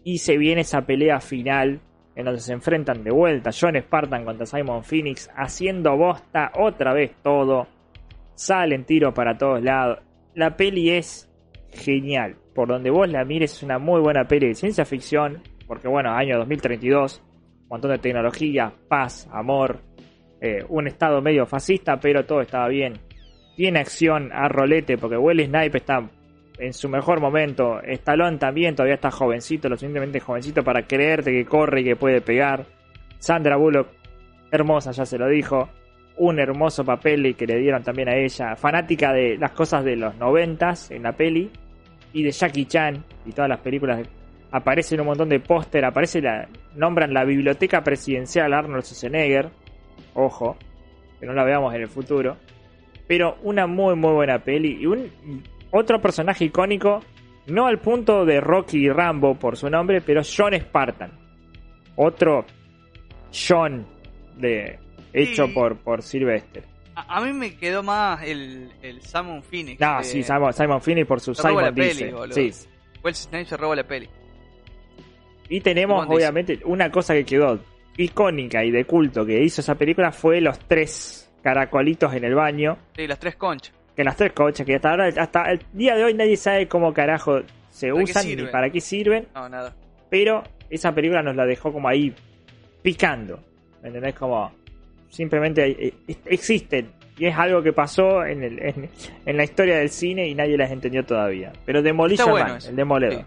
Y 0.03 0.19
se 0.19 0.37
viene 0.37 0.61
esa 0.61 0.85
pelea 0.85 1.19
final 1.19 1.81
en 2.15 2.25
donde 2.25 2.41
se 2.41 2.53
enfrentan 2.53 3.03
de 3.03 3.11
vuelta 3.11 3.49
John 3.59 3.75
Spartan 3.75 4.25
contra 4.25 4.45
Simon 4.45 4.83
Phoenix, 4.83 5.29
haciendo 5.35 5.97
bosta 5.97 6.51
otra 6.55 6.93
vez 6.93 7.15
todo. 7.23 7.67
Salen 8.35 8.85
tiros 8.85 9.13
para 9.13 9.37
todos 9.37 9.61
lados. 9.63 9.99
La 10.35 10.55
peli 10.55 10.91
es 10.91 11.29
genial. 11.71 12.37
Por 12.53 12.67
donde 12.67 12.91
vos 12.91 13.09
la 13.09 13.25
mires, 13.25 13.53
es 13.53 13.63
una 13.63 13.79
muy 13.79 13.99
buena 14.01 14.27
peli 14.27 14.47
de 14.47 14.55
ciencia 14.55 14.85
ficción. 14.85 15.41
Porque, 15.67 15.87
bueno, 15.87 16.11
año 16.11 16.37
2032, 16.37 17.23
un 17.61 17.67
montón 17.67 17.91
de 17.91 17.97
tecnología, 17.97 18.73
paz, 18.87 19.27
amor, 19.31 19.79
eh, 20.45 20.61
un 20.67 20.87
estado 20.87 21.21
medio 21.21 21.45
fascista, 21.45 21.97
pero 22.01 22.25
todo 22.25 22.41
estaba 22.41 22.67
bien. 22.67 22.99
Tiene 23.55 23.79
acción 23.79 24.29
a 24.33 24.49
rolete, 24.49 24.97
porque 24.97 25.15
Will 25.15 25.45
Snipe 25.45 25.77
está 25.77 26.05
en 26.59 26.73
su 26.73 26.89
mejor 26.89 27.21
momento. 27.21 27.79
Stallone 27.81 28.37
también 28.39 28.75
todavía 28.75 28.95
está 28.95 29.09
jovencito, 29.09 29.69
lo 29.69 29.77
suficientemente 29.77 30.19
jovencito 30.19 30.61
para 30.61 30.85
creerte 30.85 31.31
que 31.31 31.45
corre 31.45 31.79
y 31.79 31.83
que 31.85 31.95
puede 31.95 32.19
pegar. 32.19 32.65
Sandra 33.19 33.55
Bullock, 33.55 33.87
hermosa, 34.51 34.91
ya 34.91 35.05
se 35.05 35.17
lo 35.17 35.29
dijo. 35.29 35.69
Un 36.17 36.37
hermoso 36.39 36.83
papel 36.83 37.37
que 37.37 37.47
le 37.47 37.59
dieron 37.59 37.81
también 37.81 38.09
a 38.09 38.17
ella. 38.17 38.57
Fanática 38.57 39.13
de 39.13 39.37
las 39.37 39.51
cosas 39.51 39.85
de 39.85 39.95
los 39.95 40.17
noventas 40.17 40.91
en 40.91 41.03
la 41.03 41.13
peli. 41.13 41.49
Y 42.11 42.21
de 42.21 42.31
Jackie 42.31 42.65
Chan 42.65 43.01
y 43.25 43.31
todas 43.31 43.47
las 43.47 43.61
películas. 43.61 44.05
Aparecen 44.51 44.99
un 44.99 45.07
montón 45.07 45.29
de 45.29 45.39
póster. 45.39 45.85
Aparece 45.85 46.21
la. 46.21 46.49
Nombran 46.75 47.13
la 47.13 47.23
biblioteca 47.23 47.81
presidencial 47.81 48.53
Arnold 48.53 48.83
Schwarzenegger. 48.83 49.62
Ojo. 50.15 50.57
Que 51.19 51.25
no 51.25 51.33
la 51.33 51.43
veamos 51.43 51.73
en 51.73 51.81
el 51.81 51.87
futuro. 51.87 52.37
Pero 53.07 53.37
una 53.43 53.67
muy 53.67 53.95
muy 53.95 54.13
buena 54.13 54.39
peli. 54.39 54.77
Y 54.81 54.85
un 54.85 55.09
otro 55.71 56.01
personaje 56.01 56.45
icónico. 56.45 57.01
No 57.47 57.67
al 57.67 57.79
punto 57.79 58.25
de 58.25 58.39
Rocky 58.39 58.85
y 58.85 58.89
Rambo 58.89 59.35
por 59.35 59.57
su 59.57 59.69
nombre. 59.69 60.01
Pero 60.01 60.21
John 60.23 60.53
Spartan. 60.53 61.11
Otro 61.95 62.45
John 63.31 63.85
de, 64.37 64.79
hecho 65.13 65.53
por, 65.53 65.77
por 65.77 66.01
Sylvester. 66.01 66.63
A, 66.95 67.17
a 67.17 67.21
mí 67.21 67.33
me 67.33 67.55
quedó 67.55 67.83
más 67.83 68.23
el, 68.23 68.71
el 68.81 69.01
Simon 69.01 69.41
Phoenix. 69.43 69.79
No, 69.79 69.97
de- 69.97 70.03
sí, 70.03 70.23
Simon, 70.23 70.53
Simon 70.53 70.81
Phoenix 70.81 71.07
por 71.07 71.19
su 71.19 71.33
Se 71.35 71.41
roba 71.47 71.71
Simon 71.71 72.19
la 72.19 72.25
dice. 72.27 72.51
Sí. 72.51 72.67
Snipes 73.13 73.47
se 73.49 73.57
roba 73.57 73.75
la 73.75 73.83
peli. 73.83 74.07
Y 75.49 75.59
tenemos, 75.61 76.01
Simon 76.03 76.09
dice. 76.09 76.15
obviamente, 76.15 76.59
una 76.65 76.89
cosa 76.91 77.13
que 77.13 77.25
quedó 77.25 77.59
icónica 77.97 78.63
y 78.63 78.71
de 78.71 78.85
culto 78.85 79.25
que 79.25 79.41
hizo 79.43 79.61
esa 79.61 79.75
película 79.75 80.11
fue 80.11 80.41
los 80.41 80.59
tres 80.59 81.31
caracolitos 81.41 82.13
en 82.13 82.23
el 82.23 82.35
baño. 82.35 82.77
Sí, 82.95 83.07
las 83.07 83.19
tres 83.19 83.35
conchas. 83.35 83.73
Que 83.95 84.03
las 84.03 84.15
tres 84.17 84.33
cochas, 84.33 84.65
que 84.65 84.75
hasta 84.75 84.89
ahora, 84.89 85.09
hasta 85.17 85.51
el 85.51 85.59
día 85.73 85.95
de 85.95 86.03
hoy 86.03 86.13
nadie 86.13 86.35
sabe 86.35 86.67
cómo 86.67 86.93
carajo 86.93 87.41
se 87.69 87.89
¿Para 87.89 88.03
qué 88.03 88.11
usan 88.11 88.27
ni 88.27 88.45
para 88.47 88.69
qué 88.69 88.81
sirven. 88.81 89.27
No, 89.35 89.49
nada. 89.49 89.75
Pero 90.09 90.43
esa 90.69 90.93
película 90.93 91.21
nos 91.21 91.35
la 91.35 91.45
dejó 91.45 91.71
como 91.71 91.87
ahí 91.87 92.13
picando. 92.81 93.39
¿Me 93.81 93.89
entendés? 93.89 94.15
Como 94.15 94.51
simplemente 95.09 95.65
eh, 95.69 95.93
eh, 96.07 96.15
existen. 96.25 96.91
Y 97.17 97.27
es 97.27 97.37
algo 97.37 97.61
que 97.61 97.73
pasó 97.73 98.25
en, 98.25 98.43
el, 98.43 98.59
en, 98.59 98.89
en 99.25 99.37
la 99.37 99.43
historia 99.43 99.77
del 99.77 99.89
cine 99.89 100.27
y 100.27 100.33
nadie 100.33 100.57
las 100.57 100.71
entendió 100.71 101.05
todavía. 101.05 101.51
Pero 101.65 101.81
Demolition 101.83 102.31
bueno 102.31 102.47
Man, 102.47 102.59
el 102.67 102.75
demoledor. 102.75 103.19
Sí. 103.19 103.25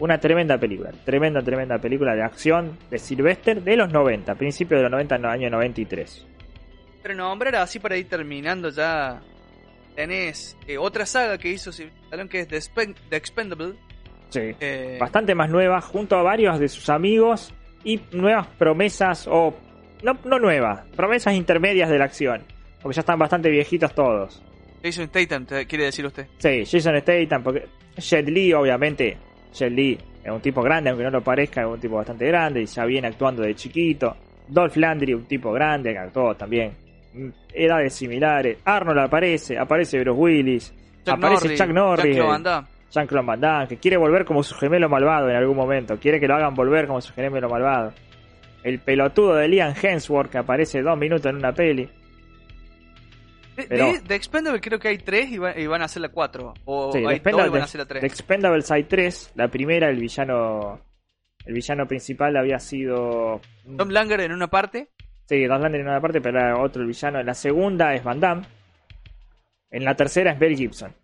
Una 0.00 0.18
tremenda 0.18 0.58
película. 0.58 0.92
Tremenda, 1.04 1.42
tremenda 1.42 1.78
película 1.78 2.14
de 2.14 2.22
acción 2.22 2.78
de 2.90 2.98
Sylvester 2.98 3.62
de 3.62 3.76
los 3.76 3.92
90. 3.92 4.34
Principio 4.36 4.76
de 4.76 4.84
los 4.84 4.92
90, 4.92 5.18
no, 5.18 5.28
año 5.28 5.50
93. 5.50 6.26
Pero 7.02 7.14
nombrar 7.14 7.56
así 7.56 7.78
para 7.78 7.96
ir 7.96 8.08
terminando 8.08 8.68
ya. 8.70 9.20
Tenés 9.96 10.56
eh, 10.68 10.78
otra 10.78 11.04
saga 11.06 11.38
que 11.38 11.48
hizo 11.48 11.70
Stallone 11.70 12.28
que 12.28 12.40
es 12.40 12.48
The, 12.48 13.16
Expendable. 13.16 13.74
Sí. 14.28 14.54
eh, 14.60 14.96
Bastante 15.00 15.34
más 15.34 15.50
nueva, 15.50 15.80
junto 15.80 16.16
a 16.16 16.22
varios 16.22 16.60
de 16.60 16.68
sus 16.68 16.88
amigos 16.90 17.52
y 17.82 18.00
nuevas 18.12 18.46
promesas 18.58 19.26
o... 19.28 19.56
No, 20.02 20.16
no 20.24 20.38
nuevas, 20.38 20.86
promesas 20.94 21.34
intermedias 21.34 21.90
de 21.90 21.98
la 21.98 22.04
acción. 22.04 22.42
Porque 22.80 22.94
ya 22.94 23.00
están 23.00 23.18
bastante 23.18 23.50
viejitos 23.50 23.92
todos. 23.92 24.40
Jason 24.84 25.08
Statham, 25.08 25.44
quiere 25.66 25.84
decir 25.86 26.06
usted. 26.06 26.28
Sí, 26.38 26.64
Jason 26.64 27.00
Statham, 27.00 27.42
porque 27.42 27.66
Jet 27.96 28.28
Li, 28.28 28.52
obviamente, 28.52 29.16
Jet 29.52 29.70
Li 29.72 29.98
es 30.22 30.30
un 30.30 30.40
tipo 30.40 30.62
grande, 30.62 30.90
aunque 30.90 31.04
no 31.04 31.10
lo 31.10 31.22
parezca, 31.22 31.62
es 31.62 31.66
un 31.66 31.80
tipo 31.80 31.96
bastante 31.96 32.26
grande 32.26 32.62
y 32.62 32.66
ya 32.66 32.84
viene 32.84 33.08
actuando 33.08 33.42
de 33.42 33.54
chiquito. 33.54 34.16
Dolph 34.46 34.76
Landry, 34.76 35.14
un 35.14 35.26
tipo 35.26 35.52
grande, 35.52 35.92
que 35.92 35.98
actuó 35.98 36.34
también. 36.34 36.72
mm, 37.14 37.28
Edades 37.52 37.94
similares. 37.94 38.58
Arnold 38.64 38.98
aparece, 39.00 39.58
aparece 39.58 39.98
Bruce 40.00 40.18
Willis, 40.18 40.74
Chuck 41.04 41.14
aparece 41.16 41.44
Norris, 41.44 41.58
Chuck 41.60 41.68
Norris, 41.70 42.16
Jean-Claude 42.90 43.26
Van 43.26 43.40
Damme, 43.40 43.68
que 43.68 43.76
quiere 43.76 43.96
volver 43.98 44.24
como 44.24 44.42
su 44.42 44.54
gemelo 44.54 44.88
malvado 44.88 45.28
en 45.28 45.36
algún 45.36 45.56
momento. 45.56 45.98
Quiere 45.98 46.18
que 46.18 46.26
lo 46.26 46.34
hagan 46.36 46.54
volver 46.54 46.86
como 46.86 47.00
su 47.00 47.12
gemelo 47.12 47.48
malvado. 47.48 47.92
El 48.62 48.78
pelotudo 48.80 49.34
de 49.36 49.48
Liam 49.48 49.74
Hemsworth, 49.80 50.30
que 50.30 50.38
aparece 50.38 50.82
dos 50.82 50.98
minutos 50.98 51.26
en 51.26 51.36
una 51.36 51.52
peli. 51.52 51.88
De, 53.58 53.66
Pero- 53.68 53.92
de- 53.92 54.00
de 54.00 54.14
Expendable 54.14 54.60
creo 54.60 54.78
que 54.78 54.88
hay 54.88 54.98
tres 54.98 55.30
y, 55.30 55.38
va- 55.38 55.58
y 55.58 55.66
van 55.66 55.82
a 55.82 55.86
hacer 55.86 56.00
la 56.02 56.08
cuatro. 56.10 56.54
O 56.64 56.92
Sí, 56.92 56.98
hay 56.98 57.18
dos 57.18 57.46
y 57.46 57.50
van 57.50 57.60
a 57.60 57.64
hacer 57.64 57.80
la 57.80 57.86
tres. 57.86 58.00
de 58.02 58.06
Expendables 58.06 58.70
hay 58.70 58.84
tres. 58.84 59.32
La 59.34 59.48
primera, 59.48 59.88
el 59.90 59.98
villano 59.98 60.80
el 61.44 61.54
villano 61.54 61.86
principal 61.88 62.36
había 62.36 62.58
sido... 62.58 63.40
Tom 63.76 63.88
Langer 63.88 64.20
en 64.20 64.32
una 64.32 64.48
parte. 64.48 64.88
Sí, 65.28 65.44
Dolph 65.44 65.60
Lundgren 65.62 65.82
en 65.82 65.88
una 65.88 66.00
parte, 66.00 66.20
pero 66.20 66.38
era 66.38 66.58
otro 66.58 66.82
el 66.82 66.88
villano. 66.88 67.20
En 67.20 67.26
la 67.26 67.34
segunda 67.34 67.94
es 67.94 68.02
Van 68.04 68.20
Damme. 68.20 68.46
En 69.70 69.84
la 69.84 69.94
tercera 69.94 70.32
es 70.32 70.38
Mel 70.40 70.56
Gibson. 70.56 70.94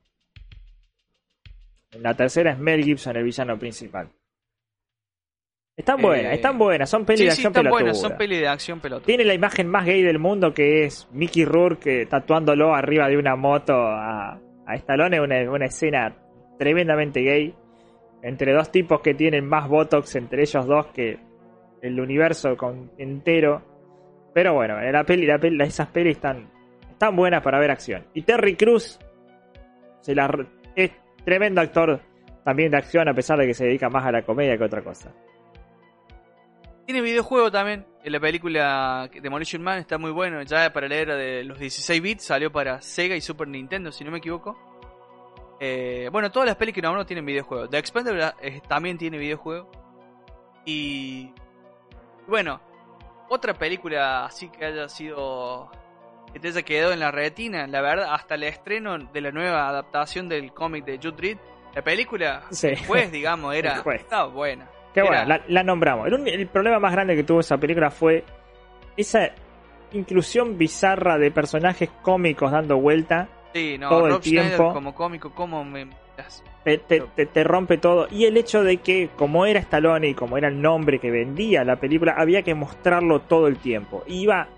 En 1.92 2.02
la 2.02 2.14
tercera 2.14 2.52
es 2.52 2.58
Mel 2.58 2.82
Gibson 2.84 3.16
el 3.16 3.24
villano 3.24 3.58
principal. 3.58 4.08
Están 5.76 5.98
Eh, 5.98 6.02
buenas, 6.02 6.32
están 6.34 6.56
buenas, 6.58 6.88
son 6.88 7.04
pelis 7.04 7.18
Sí, 7.20 7.24
de 7.24 7.30
sí, 7.32 7.34
acción 7.38 7.50
están 7.50 7.62
pelotuda. 7.64 7.80
buenas, 7.82 8.00
son 8.00 8.16
pelis 8.16 8.40
de 8.40 8.48
acción 8.48 8.80
pelota. 8.80 9.04
Tiene 9.06 9.24
la 9.24 9.34
imagen 9.34 9.68
más 9.68 9.84
gay 9.84 10.02
del 10.02 10.18
mundo 10.20 10.54
que 10.54 10.84
es 10.84 11.08
Mickey 11.12 11.44
Rourke 11.44 12.06
tatuándolo 12.06 12.74
arriba 12.74 13.08
de 13.08 13.16
una 13.16 13.34
moto 13.34 13.74
a, 13.74 14.38
a 14.66 14.74
Stallone, 14.76 15.20
una, 15.20 15.50
una 15.50 15.66
escena 15.66 16.14
tremendamente 16.58 17.22
gay 17.22 17.54
entre 18.22 18.52
dos 18.52 18.70
tipos 18.70 19.00
que 19.00 19.14
tienen 19.14 19.46
más 19.48 19.68
botox 19.68 20.14
entre 20.14 20.42
ellos 20.42 20.64
dos 20.66 20.86
que 20.94 21.18
el 21.82 21.98
universo 22.00 22.56
con, 22.56 22.92
entero. 22.96 23.60
Pero 24.32 24.54
bueno, 24.54 24.80
la 24.80 25.02
peli, 25.04 25.26
la 25.26 25.38
peli- 25.38 25.60
esas 25.64 25.88
pelis 25.88 26.16
están, 26.16 26.48
están 26.88 27.16
buenas 27.16 27.42
para 27.42 27.58
ver 27.58 27.72
acción. 27.72 28.04
Y 28.14 28.22
Terry 28.22 28.54
Cruz 28.54 28.98
se 30.00 30.14
la, 30.14 30.28
re- 30.28 30.46
es 30.76 30.92
tremendo 31.24 31.60
actor 31.60 32.00
también 32.44 32.70
de 32.70 32.76
acción 32.76 33.08
a 33.08 33.14
pesar 33.14 33.38
de 33.38 33.46
que 33.48 33.54
se 33.54 33.64
dedica 33.66 33.88
más 33.88 34.06
a 34.06 34.12
la 34.12 34.22
comedia 34.22 34.56
que 34.56 34.62
a 34.62 34.66
otra 34.66 34.82
cosa. 34.82 35.12
Tiene 36.86 37.00
videojuego 37.00 37.50
también. 37.50 37.86
En 38.02 38.12
la 38.12 38.20
película 38.20 39.08
Demolition 39.22 39.62
Man 39.62 39.78
está 39.78 39.96
muy 39.98 40.10
bueno. 40.10 40.42
Ya 40.42 40.72
para 40.72 40.88
la 40.88 40.94
era 40.96 41.16
de 41.16 41.42
los 41.44 41.58
16 41.58 42.02
bits 42.02 42.24
salió 42.24 42.52
para 42.52 42.80
Sega 42.82 43.16
y 43.16 43.20
Super 43.20 43.48
Nintendo, 43.48 43.90
si 43.90 44.04
no 44.04 44.10
me 44.10 44.18
equivoco. 44.18 44.58
Eh, 45.60 46.08
bueno, 46.12 46.30
todas 46.30 46.46
las 46.46 46.56
pelis 46.56 46.74
que 46.74 46.82
nombró 46.82 47.06
tienen 47.06 47.24
videojuego. 47.24 47.68
The 47.68 47.78
Expendables 47.78 48.34
eh, 48.42 48.60
también 48.68 48.98
tiene 48.98 49.16
videojuego. 49.16 49.70
Y 50.66 51.32
bueno, 52.26 52.60
otra 53.30 53.54
película 53.54 54.26
así 54.26 54.48
que 54.50 54.64
haya 54.66 54.88
sido 54.88 55.70
que 56.32 56.40
te 56.40 56.48
haya 56.48 56.62
quedado 56.62 56.92
en 56.92 57.00
la 57.00 57.10
retina, 57.12 57.66
la 57.66 57.80
verdad, 57.80 58.12
hasta 58.12 58.34
el 58.34 58.42
estreno 58.42 58.98
de 58.98 59.20
la 59.20 59.30
nueva 59.30 59.68
adaptación 59.68 60.28
del 60.28 60.52
cómic 60.52 60.84
de 60.84 60.98
Jude 60.98 61.16
Reed, 61.16 61.38
la 61.74 61.82
película 61.82 62.42
Sí. 62.50 62.68
después, 62.70 63.12
digamos, 63.12 63.54
era 63.54 63.82
estaba 63.94 64.26
buena. 64.26 64.68
Qué 64.94 65.00
Era- 65.00 65.08
bueno, 65.08 65.24
la, 65.26 65.40
la 65.48 65.62
nombramos. 65.64 66.08
El, 66.08 66.46
problema 66.46 66.78
más 66.78 66.92
grande 66.92 67.16
que 67.16 67.24
tuvo 67.24 67.40
esa 67.40 67.58
película 67.58 67.90
fue 67.90 68.24
esa 68.96 69.30
inclusión 69.92 70.56
bizarra 70.56 71.18
de 71.18 71.30
personajes 71.30 71.90
cómicos 72.02 72.50
dando 72.52 72.78
vuelta. 72.78 73.28
Sí, 73.52 73.76
no, 73.78 73.88
todo 73.88 74.06
el 74.06 74.14
Schneider 74.22 74.46
tiempo. 74.56 74.72
como 74.72 74.94
cómico, 74.94 75.30
como 75.34 75.64
me... 75.64 75.88
te- 76.64 76.78
te- 76.78 77.26
te 77.26 77.44
rompe 77.44 77.76
todo. 77.78 78.06
Y 78.10 78.24
el 78.24 78.36
hecho 78.36 78.62
de 78.64 78.78
que, 78.78 79.10
como 79.16 79.46
era 79.46 79.60
Stallone 79.60 80.08
y 80.08 80.14
como 80.14 80.38
era 80.38 80.48
el 80.48 80.60
nombre 80.62 80.98
que 80.98 81.10
vendía 81.10 81.62
la 81.64 81.76
película, 81.76 82.14
había 82.16 82.42
que 82.42 82.54
mostrarlo 82.54 83.20
todo 83.20 83.46
el 83.48 83.58
tiempo. 83.58 84.02
Iba 84.06 84.48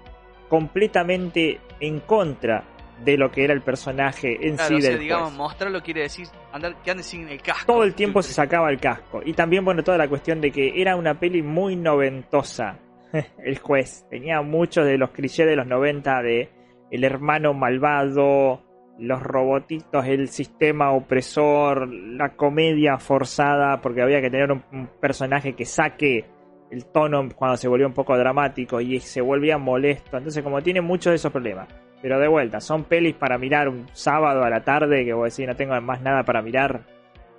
completamente 0.49 1.61
en 1.81 2.01
contra 2.01 2.63
de 3.05 3.17
lo 3.17 3.31
que 3.31 3.45
era 3.45 3.53
el 3.53 3.63
personaje 3.63 4.39
en 4.47 4.57
Claro, 4.57 4.69
sí 4.69 4.75
o 4.77 4.81
sea, 4.81 4.91
del 4.91 5.01
digamos, 5.01 5.29
juez. 5.29 5.39
mostrarlo 5.39 5.83
quiere 5.83 6.03
decir 6.03 6.27
andar, 6.53 6.77
que 6.83 6.91
ande 6.91 7.03
sin 7.03 7.29
el 7.29 7.43
casco. 7.43 7.73
todo 7.73 7.83
el 7.85 7.95
tiempo 7.95 8.23
se 8.23 8.33
sacaba 8.33 8.71
el 8.71 8.79
casco. 8.79 9.21
Y 9.25 9.33
también, 9.35 9.65
bueno, 9.65 9.83
toda 9.83 9.99
la 9.99 10.09
cuestión 10.09 10.41
de 10.41 10.51
que 10.51 10.81
era 10.81 10.97
una 10.97 11.19
peli 11.19 11.43
muy 11.43 11.77
noventosa. 11.77 12.79
el 13.39 13.59
juez 13.59 14.07
tenía 14.11 14.43
muchos 14.43 14.85
de 14.87 14.99
los 14.99 15.11
clichés 15.11 15.47
de 15.47 15.57
los 15.57 15.67
90 15.67 16.23
de 16.23 16.51
el 16.91 17.05
hermano 17.05 17.53
malvado, 17.53 18.63
los 18.99 19.23
robotitos, 19.23 20.07
el 20.07 20.29
sistema 20.29 20.93
opresor, 20.93 21.89
la 21.89 22.35
comedia 22.35 22.99
forzada, 22.99 23.81
porque 23.81 24.03
había 24.03 24.21
que 24.21 24.31
tener 24.31 24.51
un, 24.53 24.65
un 24.73 24.89
personaje 25.01 25.55
que 25.55 25.65
saque 25.65 26.25
el 26.71 26.87
tono 26.87 27.29
cuando 27.35 27.57
se 27.57 27.69
volvía 27.69 27.87
un 27.87 27.93
poco 27.93 28.17
dramático 28.17 28.81
y 28.81 29.01
se 29.01 29.21
volvía 29.21 29.59
molesto. 29.59 30.17
Entonces, 30.17 30.43
como 30.43 30.63
tiene 30.63 30.81
muchos 30.81 31.11
de 31.11 31.17
esos 31.17 31.33
problemas. 31.33 31.69
Pero 32.03 32.19
de 32.21 32.29
vuelta, 32.29 32.61
son 32.61 32.85
pelis 32.85 33.15
para 33.15 33.39
mirar 33.39 33.69
un 33.69 33.89
sábado 33.93 34.45
a 34.45 34.51
la 34.51 34.63
tarde 34.63 35.05
que 35.05 35.13
vos 35.13 35.31
decís 35.35 35.49
no 35.49 35.57
tengo 35.57 35.81
más 35.81 36.01
nada 36.03 36.23
para 36.25 36.43
mirar. 36.43 36.83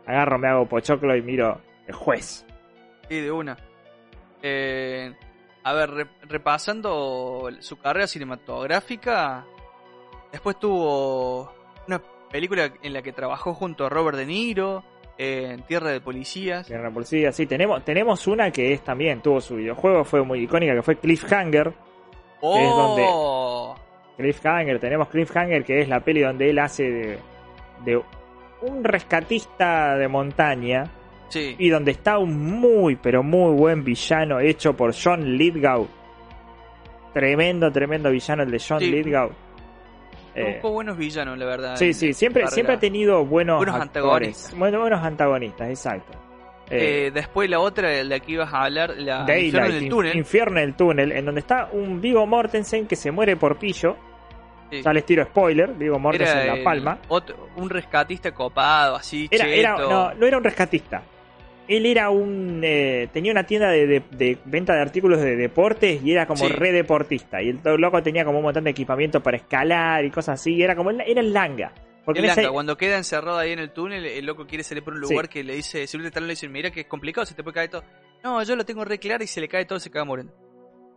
Agarro, 0.05 0.39
me 0.39 0.47
hago 0.47 0.65
pochoclo 0.67 1.15
y 1.15 1.21
miro 1.21 1.61
el 1.85 1.93
juez. 1.93 2.45
Sí, 3.09 3.19
de 3.21 3.31
una. 3.31 3.57
Eh, 4.41 5.13
a 5.63 5.73
ver, 5.73 5.89
re- 5.91 6.07
repasando 6.27 7.49
su 7.59 7.77
carrera 7.77 8.07
cinematográfica, 8.07 9.45
después 10.31 10.57
tuvo 10.59 11.51
una 11.88 12.01
película 12.31 12.71
en 12.81 12.93
la 12.93 13.01
que 13.01 13.13
trabajó 13.13 13.53
junto 13.53 13.85
a 13.85 13.89
Robert 13.89 14.17
De 14.17 14.25
Niro, 14.25 14.84
eh, 15.17 15.51
en 15.53 15.63
Tierra 15.63 15.91
de 15.91 16.01
Policías. 16.01 16.69
En 16.69 16.84
la 16.84 16.91
policía, 16.91 17.31
sí, 17.31 17.45
tenemos, 17.47 17.84
tenemos 17.85 18.27
una 18.27 18.51
que 18.51 18.73
es 18.73 18.81
también, 18.84 19.21
tuvo 19.21 19.39
su 19.41 19.55
videojuego, 19.55 20.03
fue 20.03 20.23
muy 20.23 20.39
icónica, 20.41 20.73
que 20.73 20.81
fue 20.84 20.97
Cliffhanger. 20.97 21.73
¡Oh! 22.41 22.53
Cliffhanger, 24.18 24.80
tenemos 24.80 25.07
Cliffhanger, 25.10 25.64
que 25.64 25.81
es 25.81 25.88
la 25.88 25.99
peli 25.99 26.22
donde 26.22 26.49
él 26.49 26.60
hace 26.60 26.84
de, 26.84 27.18
de 27.85 28.02
un 28.61 28.84
rescatista 28.84 29.95
de 29.95 30.07
montaña 30.07 30.85
Sí. 31.30 31.56
y 31.60 31.69
donde 31.69 31.91
está 31.91 32.18
un 32.18 32.38
muy, 32.60 32.95
pero 32.95 33.22
muy 33.22 33.53
buen 33.56 33.84
villano 33.84 34.39
hecho 34.39 34.73
por 34.76 34.94
John 34.95 35.38
Lithgow. 35.38 35.88
Tremendo, 37.14 37.72
tremendo 37.72 38.11
villano 38.11 38.44
el 38.44 38.52
de 38.52 38.60
John 38.65 38.80
Sí. 38.80 38.91
Lithgow. 38.91 39.31
Eh, 40.35 40.53
Buscó 40.53 40.72
buenos 40.72 40.98
villanos, 40.98 41.38
la 41.38 41.45
verdad. 41.45 41.76
sí, 41.76 41.94
sí, 41.94 42.14
siempre, 42.14 42.45
siempre 42.48 42.76
ha 42.76 42.80
tenido 42.80 43.26
buenos, 43.26 43.57
Buenos 43.57 43.76
antagonistas. 43.81 44.56
Bueno, 44.56 44.80
buenos 44.81 45.03
antagonistas, 45.03 45.68
exacto. 45.69 46.18
Eh, 46.69 47.07
Eh, 47.07 47.11
después 47.11 47.49
la 47.49 47.60
otra 47.60 47.89
de 47.89 48.03
la 48.03 48.19
que 48.19 48.34
ibas 48.34 48.53
a 48.53 48.65
hablar, 48.65 48.94
la 48.98 49.23
Daylight, 49.23 49.45
Infierno 49.56 49.65
en 49.69 49.76
el 49.76 49.84
In- 49.84 49.89
túnel. 49.89 50.18
Infierno 50.18 50.60
en 50.60 50.64
el 50.65 50.76
túnel, 50.76 51.11
en 51.14 51.26
donde 51.26 51.39
está 51.41 51.69
un 51.72 51.99
Vigo 52.02 52.26
Mortensen 52.27 52.85
que 52.88 52.95
se 52.95 53.10
muere 53.11 53.35
por 53.35 53.57
pillo. 53.57 53.95
Sí. 54.69 54.81
Ya 54.81 54.91
les 54.94 55.06
tiro 55.06 55.23
spoiler, 55.23 55.69
Vigo 55.73 55.98
Mortensen 55.98 56.38
Era 56.39 56.52
en 56.53 56.57
La 56.60 56.64
Palma. 56.64 56.99
otro- 57.07 57.49
un 57.56 57.69
rescatista 57.69 58.34
copado, 58.34 58.95
así, 58.98 59.27
Era, 59.31 59.77
no, 59.77 60.14
no 60.14 60.26
era 60.26 60.38
un 60.38 60.44
rescatista. 60.44 61.03
Él 61.68 61.85
era 61.85 62.10
un. 62.10 62.61
eh, 62.64 63.10
tenía 63.11 63.31
una 63.34 63.44
tienda 63.45 63.69
de, 63.69 63.88
de- 63.88 64.03
de 64.11 64.38
venta 64.45 64.73
de 64.73 64.81
artículos 64.81 65.19
de 65.22 65.35
deportes 65.35 66.02
y 66.03 66.14
era 66.14 66.26
como 66.26 66.45
Sí. 66.48 66.53
re 66.53 66.72
deportista. 66.72 67.41
Y 67.41 67.49
el 67.49 67.60
loco 67.77 68.02
tenía 68.02 68.23
como 68.23 68.38
un 68.39 68.44
montón 68.45 68.64
de 68.64 68.69
equipamiento 68.72 69.22
para 69.22 69.35
escalar 69.38 70.06
y 70.06 70.10
cosas 70.11 70.39
así. 70.39 70.53
y 70.56 70.64
Era 70.64 70.76
como. 70.77 70.91
Era 70.91 71.19
el 71.19 71.34
langa. 71.34 71.73
Porque 72.06 72.22
El 72.22 72.26
ese- 72.27 72.48
cuando 72.48 72.77
queda 72.77 72.95
encerrado 72.95 73.38
ahí 73.38 73.52
en 73.52 73.60
el 73.60 73.72
túnel, 73.72 74.06
el 74.06 74.26
loco 74.26 74.48
quiere 74.48 74.64
salir 74.64 74.81
por 74.81 74.94
un 74.94 75.03
Sí. 75.06 75.11
lugar 75.11 75.27
que 75.27 75.44
le 75.44 75.56
dice, 75.56 75.85
si 75.88 75.98
le 75.98 76.10
dice, 76.10 76.48
mira 76.48 76.72
que 76.72 76.81
es 76.81 76.88
complicado, 76.88 77.26
se 77.26 77.34
te 77.35 77.44
puede 77.44 77.56
caer 77.56 77.69
todo. 77.69 77.84
No, 78.23 78.41
yo 78.44 78.56
lo 78.56 78.64
tengo 78.65 78.85
re 78.85 78.98
claro 78.98 79.26
y 79.26 79.27
se 79.27 79.41
le 79.41 79.49
cae 79.49 79.65
todo 79.65 79.77
y 79.77 79.81
se 79.81 79.91
caga 79.91 80.06
muriendo. 80.06 80.34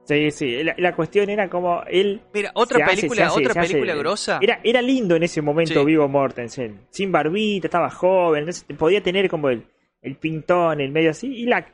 Sí, 0.05 0.31
sí. 0.33 0.65
La, 0.65 0.75
la 0.79 0.95
cuestión 0.97 1.31
era 1.31 1.49
como. 1.49 1.83
Él. 1.87 2.21
Mira, 2.35 2.51
otra 2.55 2.85
hace- 2.85 2.97
película, 2.97 3.27
hace- 3.29 3.41
otra 3.47 3.61
hace- 3.63 3.73
película 3.75 3.95
grosa. 3.95 4.39
Era, 4.43 4.61
era 4.65 4.83
lindo 4.83 5.15
en 5.15 5.23
ese 5.23 5.41
momento 5.43 5.75
Sí. 5.81 5.85
Vigo 5.85 6.09
Mortensen. 6.09 6.81
Sin 6.91 7.13
barbita, 7.13 7.69
estaba 7.69 7.91
joven. 7.91 8.41
Entonces 8.41 8.65
podía 8.77 9.03
tener 9.03 9.29
como 9.29 9.51
el, 9.51 9.65
el 10.03 10.17
pintón, 10.17 10.81
el 10.81 10.91
medio 10.91 11.11
así. 11.11 11.29
Y 11.33 11.45
la, 11.47 11.65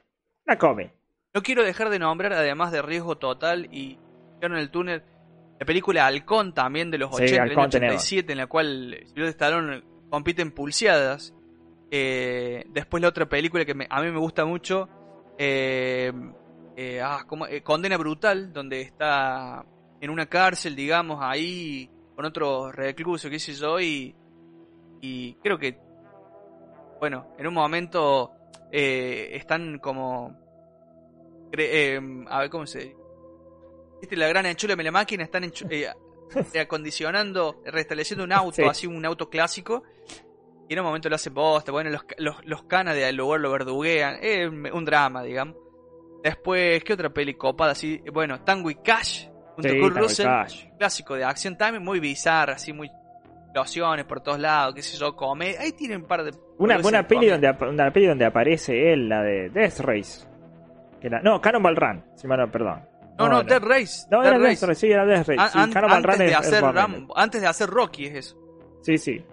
la 0.45 0.59
come. 0.59 0.91
No 1.35 1.43
quiero 1.43 1.65
dejar 1.65 1.89
de 1.89 1.99
nombrar, 1.99 2.33
además 2.35 2.73
de 2.73 2.83
Riesgo 2.83 3.17
Total 3.17 3.69
y 3.73 3.99
en 4.41 4.53
el 4.55 4.71
túnel, 4.71 5.03
la 5.59 5.65
película 5.67 6.07
Halcón 6.07 6.53
también 6.53 6.91
de 6.91 6.99
los 6.99 7.11
Sí, 7.17 7.25
80, 7.25 7.33
del 7.33 7.41
año 7.43 7.51
Halcón 7.53 7.71
tenemos. 7.71 7.95
87, 7.95 8.33
en 8.33 8.39
la 8.39 8.47
cual 8.47 8.91
Silvestre 9.07 9.29
Stallone 9.31 9.83
compite 10.11 10.43
en 10.43 10.51
pulseadas. 10.53 11.33
Eh, 11.91 12.65
después 12.71 13.01
la 13.03 13.09
otra 13.09 13.27
película 13.27 13.65
que 13.65 13.75
me- 13.75 13.87
a 13.89 14.03
mí 14.03 14.11
me 14.11 14.19
gusta 14.19 14.45
mucho, 14.45 14.89
eh, 15.39 16.13
eh, 16.77 17.01
ah, 17.03 17.25
¿cómo? 17.27 17.47
Eh, 17.47 17.63
Condena 17.63 17.97
Brutal, 17.97 18.53
donde 18.53 18.83
está 18.83 19.65
en 20.01 20.11
una 20.11 20.27
cárcel, 20.27 20.77
digamos, 20.77 21.19
ahí 21.23 21.91
con 22.15 22.25
otros 22.27 22.75
reclusos, 22.75 23.31
qué 23.31 23.39
sé 23.39 23.55
yo, 23.55 23.81
y, 23.81 24.15
y 25.01 25.35
creo 25.43 25.59
que, 25.59 25.79
bueno, 27.01 27.35
en 27.39 27.47
un 27.47 27.55
momento 27.55 28.33
eh, 28.71 29.31
están 29.33 29.79
como... 29.79 30.37
eh, 31.53 32.01
a 32.29 32.41
ver 32.41 32.51
cómo 32.51 32.67
se... 32.67 32.95
¿Viste 34.01 34.17
la 34.17 34.29
gran 34.29 34.45
enchúlame 34.47 34.83
la 34.85 34.91
máquina? 34.93 35.25
Están 35.25 35.45
enchu- 35.45 35.67
eh, 35.71 35.89
reacondicionando, 36.53 37.63
restableciendo 37.65 38.25
un 38.25 38.33
auto, 38.33 38.57
Sí. 38.57 38.63
así 38.63 38.87
un 38.87 39.05
auto 39.07 39.29
clásico. 39.31 39.83
Y 40.69 40.73
en 40.75 40.81
un 40.81 40.87
momento 40.87 41.09
lo 41.09 41.15
hacen 41.15 41.33
bosta, 41.33 41.71
bueno, 41.73 41.91
los, 41.91 42.05
los, 42.19 42.45
los 42.45 42.65
canas 42.65 42.95
del 42.97 43.15
lugar 43.17 43.41
lo 43.41 43.53
verduguean. 43.53 44.19
Es 44.21 44.49
un 44.51 44.85
drama, 44.85 45.23
digamos. 45.23 45.57
Después, 46.27 46.83
¿qué 46.83 46.93
otra 46.93 47.09
peli 47.11 47.35
copada 47.35 47.71
así? 47.71 48.03
Bueno, 48.13 48.41
Tango 48.41 48.69
y 48.69 48.75
Cash, 48.75 49.29
junto 49.55 49.69
Sí, 49.69 49.77
y 49.77 49.89
Russell. 49.91 50.27
Cash. 50.27 50.65
Clásico 50.77 51.15
de 51.15 51.23
acción 51.23 51.57
también, 51.57 51.85
muy 51.85 52.01
bizarra, 52.01 52.55
así 52.55 52.73
muy 52.73 52.91
explosiones 53.45 54.07
por 54.07 54.21
todos 54.21 54.41
lados, 54.41 54.75
qué 54.75 54.83
sé 54.83 54.99
yo, 54.99 55.15
come. 55.15 55.55
Ahí 55.57 55.71
tienen 55.71 56.03
un 56.03 56.09
par 56.09 56.25
de... 56.25 56.33
Una, 56.59 56.79
una, 56.83 57.07
peli 57.07 57.29
donde, 57.29 57.49
una 57.71 57.93
peli 57.93 58.07
donde 58.07 58.25
aparece 58.25 58.93
él, 58.93 59.09
la 59.09 59.23
de 59.23 59.51
Death 59.51 59.79
Race. 59.79 60.27
Que 61.01 61.07
era- 61.07 61.21
no, 61.21 61.41
Cannonball 61.41 61.77
Run. 61.77 62.05
Si 62.17 62.27
mal 62.27 62.41
no, 62.41 62.51
perdón. 62.51 62.83
No, 63.17 63.29
no, 63.29 63.45
Dead 63.45 63.63
Race. 63.63 64.09
No, 64.11 64.25
era 64.25 64.37
Death 64.37 64.63
Race. 64.63 64.75
Sí, 64.75 64.91
era 64.91 65.07
Death 65.07 65.29
Race. 65.29 65.53
Sí, 65.53 65.59
antes, 65.61 65.81
Run 65.81 66.19
de 66.19 66.27
es- 66.27 66.37
hacer 66.37 66.65
antes 67.15 67.41
de 67.41 67.47
hacer 67.47 67.71
Rocky 67.71 68.07
es 68.07 68.15
eso. 68.17 68.37
Sí, 68.83 68.99
sí. 68.99 69.25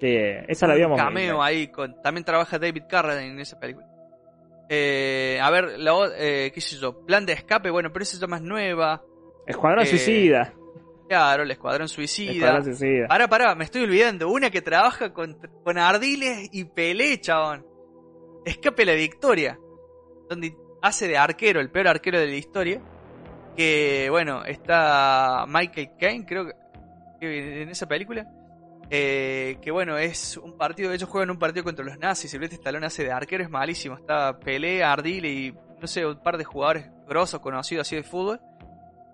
Que 0.00 0.44
esa 0.48 0.66
la 0.66 0.72
habíamos 0.72 0.98
Un 0.98 1.04
cameo 1.04 1.40
ahí. 1.44 1.68
Con, 1.68 2.02
también 2.02 2.24
trabaja 2.24 2.58
David 2.58 2.82
Carradine 2.88 3.34
en 3.34 3.38
esa 3.40 3.60
película. 3.60 3.86
Eh, 4.72 5.36
a 5.42 5.50
ver, 5.50 5.80
la, 5.80 5.92
eh, 6.16 6.52
qué 6.54 6.60
sé 6.60 6.76
yo, 6.76 7.04
Plan 7.04 7.26
de 7.26 7.32
Escape, 7.32 7.70
bueno, 7.70 7.92
pero 7.92 8.04
esa 8.04 8.16
es 8.24 8.28
más 8.30 8.40
nueva. 8.40 9.02
Escuadrón 9.44 9.82
Eh, 9.82 9.86
Suicida. 9.86 10.54
Claro, 11.08 11.42
el 11.42 11.50
Escuadrón 11.50 11.88
Suicida. 11.88 12.30
Escuadrón 12.30 12.64
Suicida. 12.64 13.08
Pará, 13.08 13.26
pará, 13.26 13.56
me 13.56 13.64
estoy 13.64 13.82
olvidando. 13.82 14.28
Una 14.28 14.48
que 14.48 14.62
trabaja 14.62 15.12
con, 15.12 15.36
con 15.64 15.76
ardiles 15.76 16.48
y 16.52 16.64
pelé, 16.66 17.20
chabón. 17.20 17.66
Escape 18.44 18.84
a 18.84 18.86
la 18.86 18.94
victoria. 18.94 19.58
Donde 20.28 20.54
hace 20.82 21.08
de 21.08 21.18
arquero, 21.18 21.58
el 21.60 21.70
peor 21.72 21.88
arquero 21.88 22.20
de 22.20 22.28
la 22.28 22.36
historia. 22.36 22.80
Que 23.56 24.06
bueno, 24.08 24.44
está 24.44 25.46
Michael 25.48 25.90
Caine, 25.98 26.24
creo 26.24 26.46
que 27.20 27.62
en 27.62 27.70
esa 27.70 27.88
película. 27.88 28.24
Eh, 28.90 29.56
que 29.62 29.70
bueno, 29.70 29.96
es 29.98 30.36
un 30.36 30.56
partido, 30.56 30.92
ellos 30.92 31.08
juegan 31.08 31.30
un 31.30 31.38
partido 31.38 31.64
contra 31.64 31.84
los 31.84 31.98
nazis. 31.98 32.30
Silvestre 32.30 32.56
Stallone 32.56 32.86
hace 32.86 33.04
de 33.04 33.12
arquero, 33.12 33.44
es 33.44 33.50
malísimo. 33.50 33.96
Está 33.96 34.38
Pelé, 34.40 34.82
Ardil 34.82 35.24
y 35.26 35.54
no 35.80 35.86
sé, 35.86 36.04
un 36.04 36.22
par 36.22 36.36
de 36.36 36.44
jugadores 36.44 36.90
grosos 37.08 37.40
conocidos 37.40 37.86
así 37.86 37.96
de 37.96 38.02
fútbol. 38.02 38.40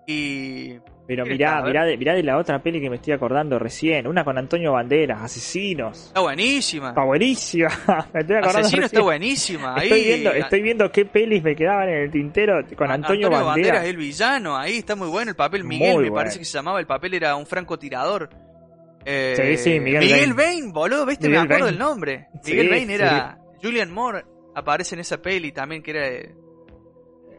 Y 0.09 0.79
Pero 1.05 1.25
¿Qué 1.25 1.31
mirá, 1.31 1.61
mirá, 1.63 1.83
de, 1.83 1.97
mirá 1.97 2.13
de 2.13 2.23
la 2.23 2.37
otra 2.37 2.63
peli 2.63 2.79
que 2.79 2.89
me 2.89 2.95
estoy 2.95 3.11
acordando 3.13 3.59
recién. 3.59 4.07
Una 4.07 4.23
con 4.23 4.37
Antonio 4.37 4.71
Banderas, 4.71 5.21
Asesinos. 5.21 6.07
está 6.07 6.21
buenísima. 6.21 6.89
Está 6.89 7.03
buenísima. 7.03 7.69
me 8.13 8.21
estoy 8.21 8.35
acordando 8.37 8.59
Asesino 8.67 8.85
está 8.85 9.01
buenísima. 9.01 9.75
Ahí, 9.75 9.87
Estoy 9.89 10.03
viendo, 10.03 10.31
estoy 10.31 10.61
viendo 10.61 10.91
qué 10.93 11.05
pelis 11.05 11.43
me 11.43 11.55
quedaban 11.57 11.89
en 11.89 11.95
el 12.03 12.11
tintero 12.11 12.61
con 12.77 12.89
A- 12.89 12.93
Antonio, 12.93 13.29
Banderas. 13.29 13.83
el 13.85 13.97
villano, 13.97 14.55
ahí 14.55 14.77
está 14.77 14.95
muy 14.95 15.09
bueno 15.09 15.31
el 15.31 15.35
papel. 15.35 15.65
Miguel, 15.65 15.95
Muy 15.95 16.03
me 16.05 16.09
bueno. 16.09 16.15
parece 16.23 16.39
que 16.39 16.45
se 16.45 16.53
llamaba. 16.57 16.79
El 16.79 16.87
papel 16.87 17.13
era 17.13 17.35
un 17.35 17.45
francotirador. 17.45 18.29
Eh, 19.09 19.57
Sí, 19.57 19.57
sí, 19.71 19.79
Miguel 19.79 20.01
Miguel 20.03 20.33
Bain. 20.33 20.35
Bain, 20.63 20.73
boludo, 20.73 21.05
viste, 21.05 21.27
Miguel 21.27 21.41
me 21.41 21.45
acuerdo 21.55 21.65
Bain. 21.65 21.75
del 21.77 21.79
nombre. 21.79 22.27
Sí, 22.43 22.51
Miguel 22.51 22.69
Bain 22.69 22.87
sí. 22.87 22.93
era. 22.93 23.37
Julian 23.63 23.91
Moore 23.91 24.25
aparece 24.53 24.95
en 24.95 25.01
esa 25.01 25.21
peli 25.21 25.51
también, 25.53 25.81
que 25.81 25.91
era. 25.91 26.33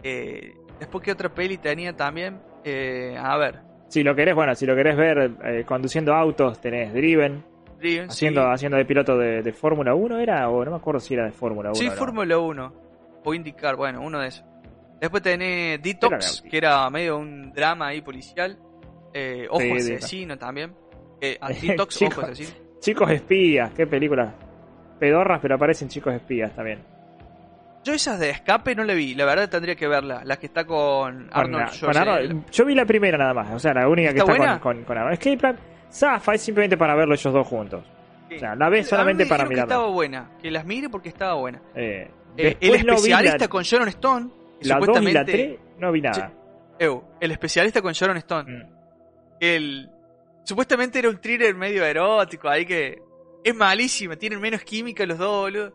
eh, 0.03 0.55
después, 0.79 1.05
¿qué 1.05 1.13
otra 1.13 1.29
peli 1.33 1.59
tenía 1.59 1.95
también? 1.95 2.41
Eh, 2.65 3.17
a 3.19 3.37
ver, 3.37 3.61
Si 3.89 4.03
lo 4.03 4.15
querés, 4.15 4.35
bueno, 4.35 4.55
si 4.55 4.67
lo 4.67 4.75
querés 4.77 4.97
ver 4.97 5.31
eh, 5.45 5.65
conduciendo 5.67 6.15
autos, 6.15 6.61
tenés 6.61 6.93
Driven, 6.93 7.45
Driven, 7.79 8.09
haciendo, 8.11 8.43
sí. 8.43 8.49
haciendo 8.53 8.77
de 8.77 8.85
piloto 8.85 9.17
de, 9.17 9.43
de 9.43 9.53
Fórmula 9.53 9.95
1, 9.95 10.19
¿era? 10.21 10.49
O 10.51 10.65
no 10.65 10.71
me 10.73 10.77
acuerdo 10.77 11.01
si 11.01 11.15
era 11.15 11.25
de 11.25 11.33
Fórmula 11.33 11.71
1. 11.71 11.75
Sí. 11.77 11.91
Fórmula 11.91 12.39
1. 12.39 12.73
O 13.25 13.35
IndyCar, 13.35 13.77
bueno, 13.77 14.01
uno 14.03 14.21
de 14.21 14.29
esos. 14.29 14.45
Después 15.01 15.23
tenés 15.23 15.81
Detox, 15.83 16.41
Era- 16.43 16.51
que 16.51 16.57
era 16.57 16.91
medio 16.91 17.19
un 17.19 17.53
drama 17.53 17.89
ahí 17.89 18.01
policial. 18.01 18.59
Eh, 19.15 19.47
Ojo 19.51 19.63
Asesino 19.77 20.37
también. 20.39 20.75
Eh, 21.21 21.39
Detox, 21.63 21.99
Chicos. 21.99 22.19
Ojo 22.19 22.27
Asesino. 22.27 22.51
Chicos 22.81 23.11
espías, 23.11 23.73
qué 23.77 23.87
película. 23.87 24.35
Pedorras, 24.99 25.41
pero 25.41 25.55
aparecen 25.57 25.89
chicos 25.89 26.15
espías 26.15 26.55
también. 26.55 26.81
Yo 27.85 27.95
esas 27.95 28.19
de 28.19 28.31
escape 28.31 28.75
no 28.75 28.85
le 28.85 28.95
vi, 28.95 29.15
la 29.15 29.25
verdad 29.25 29.49
tendría 29.49 29.75
que 29.77 29.87
verla. 29.89 30.23
La 30.25 30.37
que 30.37 30.47
está 30.47 30.65
con 30.65 31.29
Arnold 31.33 31.71
Schwarzenegger. 31.71 32.37
Yo 32.51 32.65
vi 32.65 32.75
la 32.75 32.85
primera 32.85 33.17
nada 33.17 33.33
más, 33.35 33.51
o 33.53 33.59
sea, 33.59 33.73
la 33.75 33.89
única 33.89 34.13
que 34.13 34.19
¿Está 34.19 34.37
con, 34.37 34.59
con, 34.59 34.85
con 34.85 34.99
Arnold. 34.99 35.15
Es 35.15 35.19
que 35.21 35.37
plan, 35.37 35.57
Zafa 35.91 36.35
es 36.35 36.43
simplemente 36.43 36.77
para 36.77 36.95
verlo 36.95 37.15
ellos 37.15 37.33
dos 37.33 37.47
juntos. 37.47 37.85
Sí. 38.29 38.37
O 38.37 38.39
sea, 38.41 38.55
la 38.57 38.69
ves 38.69 38.81
A 38.81 38.83
mí 38.83 38.89
solamente 38.91 39.25
me 39.25 39.31
para 39.31 39.45
mirarla. 39.45 39.75
estaba 39.75 39.89
buena, 39.91 40.31
que 40.43 40.51
las 40.51 40.65
mire 40.65 40.89
porque 40.91 41.09
estaba 41.09 41.35
buena. 41.35 41.63
Eh, 41.75 42.11
Eh, 42.37 42.57
el 42.61 42.87
no 42.87 42.95
especialista 42.95 43.39
la, 43.39 43.49
con 43.49 43.63
Sharon 43.63 43.89
Stone, 43.89 44.27
la 44.27 44.31
2 44.31 44.61
y 44.61 44.69
la 44.69 44.75
supuestamente... 44.77 45.33
3, 45.33 45.59
no 45.79 45.93
vi 45.93 46.01
nada. 46.03 46.33
Ew, 46.79 47.03
el 47.21 47.31
especialista 47.31 47.81
con 47.83 47.93
Sharon 47.93 48.17
Stone. 48.19 48.53
Mm. 48.53 48.63
El, 49.41 49.91
supuestamente 50.49 50.99
era 50.99 51.11
un 51.11 51.21
thriller 51.21 51.55
medio 51.55 51.85
erótico 51.85 52.49
ahí 52.49 52.65
que 52.65 53.03
es 53.45 53.55
malísima, 53.55 54.17
tienen 54.17 54.41
menos 54.41 54.63
química 54.63 55.05
los 55.05 55.19
dos, 55.19 55.43
boludo. 55.43 55.73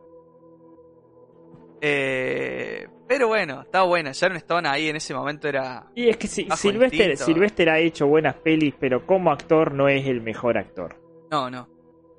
Eh, 1.80 2.88
pero 3.08 3.28
bueno, 3.28 3.62
está 3.62 3.84
buena. 3.84 4.12
Sharon 4.14 4.38
Stone 4.38 4.68
ahí 4.68 4.90
en 4.90 4.96
ese 4.96 5.14
momento 5.14 5.48
era. 5.48 5.86
Y 5.94 6.10
es 6.10 6.18
que 6.18 6.28
si, 6.28 6.48
Sylvester, 6.56 7.70
ha 7.70 7.78
hecho 7.78 8.08
buenas 8.08 8.36
pelis, 8.36 8.74
pero 8.80 9.06
como 9.06 9.32
actor 9.32 9.74
no 9.74 9.88
es 9.88 10.08
el 10.08 10.22
mejor 10.22 10.58
actor. 10.58 10.96
No, 11.30 11.52
no. 11.52 11.70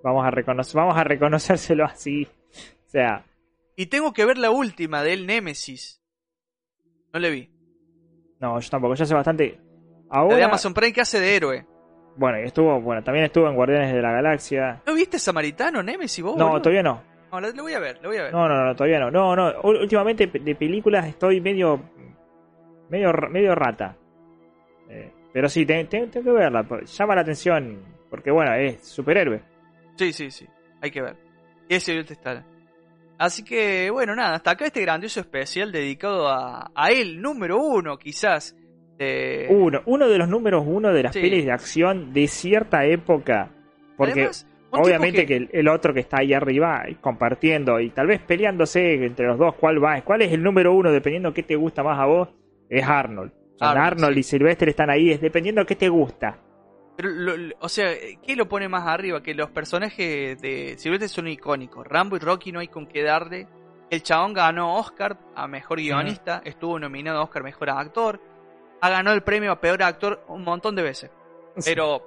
Vamos 0.05 0.25
a, 0.25 0.31
reconocer, 0.31 0.77
vamos 0.77 0.97
a 0.97 1.03
reconocérselo 1.03 1.85
así. 1.85 2.29
O 2.87 2.89
sea, 2.89 3.25
Y 3.75 3.87
tengo 3.87 4.13
que 4.13 4.25
ver 4.27 4.39
la 4.39 4.51
última 4.51 5.03
del 5.03 5.27
Nemesis. 5.27 6.01
No 7.13 7.19
le 7.19 7.31
vi. 7.31 7.51
no, 8.39 8.61
yo 8.61 8.71
tampoco, 8.71 8.95
ya 8.95 9.05
hace 9.05 9.15
bastante. 9.15 9.59
La 10.11 10.19
Ahora, 10.19 10.37
de 10.37 10.45
Amazon 10.45 10.75
Prime 10.75 10.93
que 10.93 11.01
hace 11.01 11.19
de 11.19 11.35
héroe. 11.35 11.67
Bueno, 12.17 12.39
estuvo, 12.39 12.81
bueno, 12.81 13.03
también 13.03 13.25
estuvo 13.27 13.49
en 13.49 13.55
Guardianes 13.55 13.93
de 13.95 14.03
la 14.03 14.13
Galaxia. 14.13 14.81
¿No 14.87 14.95
viste 14.95 15.19
Samaritano, 15.19 15.83
Nemesis 15.83 16.23
vos? 16.25 16.37
No, 16.37 16.47
boludo? 16.47 16.63
todavía 16.63 16.83
no. 16.83 17.03
No, 17.33 17.41
la 17.41 17.51
voy 17.63 17.73
a 17.73 17.81
ver, 17.81 17.99
la 18.01 18.09
voy 18.09 18.17
a 18.19 18.23
ver. 18.25 18.33
No, 18.33 18.49
no, 18.49 18.65
no, 18.65 18.77
todavía 18.77 19.01
no. 19.01 19.11
No, 19.11 19.35
no. 19.35 19.61
Últimamente 19.63 20.27
de 20.29 20.55
películas 20.55 21.07
estoy 21.09 21.41
medio. 21.41 21.81
medio, 22.89 23.13
medio 23.31 23.55
rata. 23.57 23.97
Eh, 24.89 25.11
pero 25.33 25.49
sí, 25.49 25.67
te- 25.67 25.85
te- 25.87 26.07
tengo 26.07 26.27
que 26.33 26.39
verla. 26.39 26.65
Llama 26.85 27.15
la 27.17 27.23
atención. 27.23 27.79
Porque 28.09 28.31
bueno, 28.31 28.55
es 28.55 28.87
superhéroe. 28.87 29.41
Sí, 29.97 30.13
sí, 30.13 30.31
sí. 30.31 30.47
Hay 30.81 30.91
que 30.93 31.03
ver. 31.03 31.17
Y 31.69 31.75
ese 31.75 31.99
Stallone. 31.99 32.47
Así 33.19 33.43
que, 33.45 33.91
bueno, 33.91 34.15
nada, 34.15 34.37
hasta 34.37 34.53
acá 34.53 34.67
este 34.67 34.83
grandioso 34.83 35.21
especial 35.21 35.73
dedicado 35.73 36.29
a, 36.29 36.71
a 36.75 36.91
él, 36.91 37.21
número 37.21 37.59
uno, 37.59 37.97
quizás. 37.99 38.57
De- 38.99 39.47
Uno, 39.51 39.83
uno 39.87 40.09
de 40.09 40.19
los 40.19 40.29
números 40.29 40.65
uno 40.67 40.93
de 40.93 41.03
las 41.03 41.13
Sí. 41.13 41.21
pelis 41.21 41.45
de 41.45 41.53
acción 41.53 42.13
de 42.13 42.29
cierta 42.29 42.85
época. 42.85 43.51
Porque 43.97 44.13
Además, 44.13 44.47
obviamente 44.71 45.27
que, 45.27 45.37
el, 45.37 45.49
el 45.53 45.69
otro 45.69 45.95
que 45.95 46.01
está 46.01 46.19
ahí 46.19 46.33
arriba 46.33 46.85
compartiendo 47.01 47.79
y 47.81 47.91
tal 47.91 48.07
vez 48.09 48.21
peleándose 48.21 49.05
entre 49.05 49.27
los 49.27 49.39
dos 49.39 49.55
cuál 49.57 49.83
va, 49.83 50.01
cuál 50.03 50.23
es 50.23 50.33
el 50.33 50.43
número 50.43 50.73
uno 50.73 50.91
dependiendo 50.93 51.33
qué 51.33 51.43
te 51.43 51.57
gusta 51.57 51.83
más 51.83 51.99
a 51.99 52.07
vos, 52.07 52.29
es 52.69 52.85
Arnold. 52.87 53.33
O 53.55 53.59
sea, 53.59 53.71
Arnold, 53.71 53.87
Arnold 53.93 54.15
sí. 54.15 54.21
y 54.21 54.23
Sylvester 54.25 54.69
están 54.69 54.91
ahí, 54.91 55.11
es 55.11 55.21
dependiendo 55.21 55.65
qué 55.65 55.77
te 55.77 55.89
gusta. 55.89 56.39
Pero, 56.97 57.09
lo- 57.11 57.37
lo- 57.37 57.55
o 57.61 57.69
sea, 57.69 57.89
¿qué 58.25 58.37
lo 58.37 58.49
pone 58.49 58.69
más 58.69 58.87
arriba? 58.87 59.23
Que 59.23 59.35
los 59.35 59.51
personajes 59.51 60.41
de 60.41 60.75
Sylvester 60.79 61.09
son 61.09 61.29
icónicos. 61.29 61.87
Rambo 61.87 62.17
y 62.17 62.21
Rocky 62.21 62.53
no 62.53 62.61
hay 62.61 62.69
con 62.69 62.87
qué 62.87 63.03
darle. 63.03 63.47
El 63.91 64.03
chabón 64.03 64.33
ganó 64.33 64.77
Oscar 64.77 65.19
a 65.37 65.47
mejor 65.47 65.79
guionista, 65.79 66.41
estuvo 66.45 66.79
nominado 66.79 67.19
a 67.19 67.25
Oscar 67.25 67.43
mejor 67.45 67.71
actor, 67.71 68.21
ha 68.85 68.91
ganado 68.91 69.17
el 69.17 69.23
premio 69.23 69.51
a 69.53 69.61
peor 69.61 69.83
actor 69.83 70.23
un 70.29 70.43
montón 70.45 70.75
de 70.77 70.83
veces. 70.83 71.11
Pero 71.65 72.03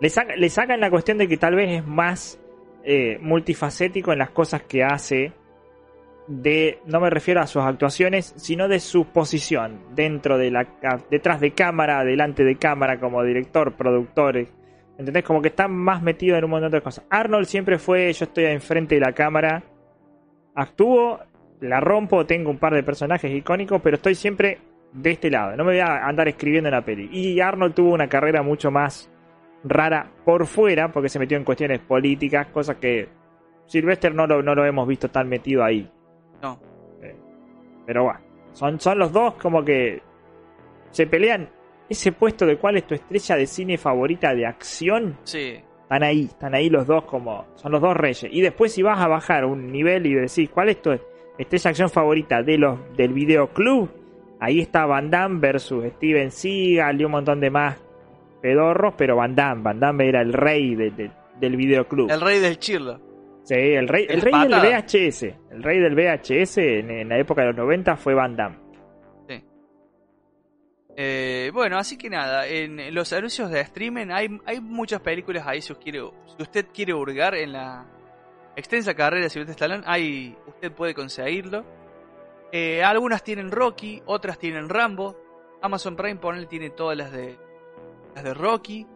Le, 0.00 0.08
saca- 0.10 0.36
le 0.36 0.48
sacan 0.50 0.80
la 0.80 0.90
cuestión 0.90 1.16
de 1.18 1.26
que 1.28 1.36
tal 1.36 1.54
vez 1.54 1.70
es 1.78 1.86
más 1.86 2.38
eh, 2.84 3.18
multifacético 3.20 4.12
en 4.12 4.18
las 4.18 4.30
cosas 4.30 4.62
que 4.62 4.84
hace. 4.84 5.32
De, 6.26 6.80
no 6.86 7.00
me 7.00 7.10
refiero 7.10 7.40
a 7.40 7.46
sus 7.46 7.62
actuaciones, 7.62 8.34
sino 8.36 8.68
de 8.68 8.78
su 8.78 9.06
posición 9.06 9.80
dentro 9.94 10.38
de 10.38 10.50
la 10.50 10.66
detrás 11.10 11.40
de 11.40 11.52
cámara, 11.52 12.04
delante 12.04 12.44
de 12.44 12.56
cámara, 12.56 13.00
como 13.00 13.22
director, 13.24 13.72
productor. 13.74 14.36
eh, 14.36 14.48
¿Entendés? 14.98 15.24
Como 15.24 15.40
que 15.40 15.48
está 15.48 15.66
más 15.66 16.02
metido 16.02 16.36
en 16.36 16.44
un 16.44 16.50
montón 16.50 16.70
de 16.70 16.82
cosas. 16.82 17.04
Arnold 17.10 17.46
siempre 17.46 17.78
fue, 17.78 18.12
yo 18.12 18.26
estoy 18.26 18.44
enfrente 18.44 18.96
de 18.96 19.00
la 19.00 19.12
cámara, 19.12 19.62
actúo, 20.54 21.18
la 21.60 21.80
rompo, 21.80 22.26
tengo 22.26 22.50
un 22.50 22.58
par 22.58 22.74
de 22.74 22.82
personajes 22.82 23.32
icónicos, 23.32 23.80
pero 23.82 23.96
estoy 23.96 24.14
siempre 24.14 24.58
de 24.92 25.10
este 25.10 25.30
lado. 25.30 25.56
No 25.56 25.64
me 25.64 25.72
voy 25.72 25.80
a 25.80 26.06
andar 26.06 26.28
escribiendo 26.28 26.68
en 26.68 26.74
la 26.74 26.84
peli. 26.84 27.08
Y 27.12 27.40
Arnold 27.40 27.74
tuvo 27.74 27.94
una 27.94 28.08
carrera 28.08 28.42
mucho 28.42 28.70
más 28.70 29.10
rara 29.64 30.10
por 30.24 30.46
fuera, 30.46 30.90
porque 30.90 31.08
se 31.08 31.18
metió 31.18 31.36
en 31.36 31.44
cuestiones 31.44 31.80
políticas, 31.80 32.48
cosas 32.48 32.76
que 32.76 33.08
Sylvester 33.66 34.14
no 34.14 34.26
lo, 34.26 34.42
no 34.42 34.54
lo 34.54 34.64
hemos 34.64 34.86
visto 34.88 35.08
tan 35.10 35.28
metido 35.28 35.64
ahí. 35.64 35.90
no. 36.42 36.58
Pero 37.86 38.04
bueno, 38.04 38.20
son, 38.52 38.78
son 38.78 38.98
los 39.00 39.10
dos 39.10 39.34
como 39.34 39.64
que 39.64 40.00
se 40.90 41.08
pelean 41.08 41.48
ese 41.88 42.12
puesto 42.12 42.46
de 42.46 42.56
cuál 42.56 42.76
es 42.76 42.86
tu 42.86 42.94
estrella 42.94 43.36
de 43.36 43.46
cine 43.46 43.78
favorita 43.78 44.32
de 44.32 44.46
acción. 44.46 45.18
Sí. 45.24 45.60
Están 45.82 46.04
ahí, 46.04 46.26
están 46.26 46.54
ahí 46.54 46.70
los 46.70 46.86
dos 46.86 47.04
como... 47.04 47.46
Son 47.56 47.72
los 47.72 47.80
dos 47.80 47.96
reyes. 47.96 48.28
Y 48.30 48.42
después 48.42 48.72
si 48.72 48.82
vas 48.82 49.00
a 49.00 49.08
bajar 49.08 49.44
un 49.44 49.72
nivel 49.72 50.06
y 50.06 50.14
decís 50.14 50.48
cuál 50.50 50.68
es 50.68 50.80
tu 50.80 50.92
estrella 51.36 51.62
de 51.64 51.68
acción 51.68 51.90
favorita 51.90 52.42
de 52.44 52.58
los 52.58 52.78
del 52.96 53.12
videoclub, 53.12 53.90
ahí 54.40 54.60
está 54.60 54.86
Van 54.86 55.10
Damme 55.10 55.38
versus 55.40 55.84
Steven 55.96 56.30
Seagal 56.30 57.00
y 57.00 57.04
un 57.04 57.10
montón 57.12 57.40
de 57.40 57.50
más 57.50 57.76
pedorros, 58.42 58.94
pero 58.96 59.16
Van 59.16 59.34
Damme, 59.34 59.62
Van 59.62 59.78
Damme 59.80 60.08
era 60.08 60.20
el 60.22 60.32
rey 60.32 60.74
de- 60.74 60.90
de- 60.90 61.10
del 61.38 61.56
videoclub. 61.56 62.10
El 62.10 62.20
rey 62.20 62.38
del 62.40 62.58
chirlo. 62.58 63.00
Sí, 63.44 63.54
el 63.54 63.88
rey, 63.88 64.04
el 64.08 64.16
El 64.16 64.20
rey 64.22 64.32
del. 64.48 64.50
VHS. 64.60 65.22
El 65.50 65.62
rey 65.62 65.78
del 65.80 65.94
VHS 65.94 66.58
en, 66.58 66.90
en 66.90 67.08
la 67.08 67.18
época 67.18 67.40
de 67.42 67.48
los 67.48 67.56
90 67.56 67.96
fue 67.96 68.14
Van 68.14 68.36
Damme. 68.36 68.56
Eh, 70.96 71.50
bueno, 71.54 71.78
así 71.78 71.96
que 71.96 72.10
nada, 72.10 72.46
en 72.46 72.92
los 72.94 73.10
anuncios 73.12 73.50
de 73.50 73.60
streaming 73.60 74.08
hay, 74.10 74.28
hay 74.44 74.60
muchas 74.60 75.00
películas 75.00 75.46
ahí 75.46 75.62
si, 75.62 75.72
quiere, 75.76 76.00
si 76.36 76.42
usted 76.42 76.66
quiere 76.74 76.92
hurgar 76.92 77.34
en 77.36 77.52
la 77.52 77.86
extensa 78.56 78.92
carrera 78.92 79.22
de 79.24 79.30
Sylvester 79.30 79.54
Stallone, 79.54 79.82
ahí 79.86 80.36
usted 80.46 80.72
puede 80.72 80.92
conseguirlo. 80.92 81.64
Eh, 82.52 82.82
algunas 82.82 83.22
tienen 83.22 83.50
Rocky, 83.50 84.02
otras 84.06 84.38
tienen 84.38 84.68
Rambo. 84.68 85.16
Amazon 85.62 85.96
Prime 85.96 86.16
ponele, 86.16 86.46
tiene 86.46 86.70
todas 86.70 86.96
las 86.96 87.12
de 87.12 87.38
las 88.14 88.24
de 88.24 88.34
Rocky. 88.34 88.86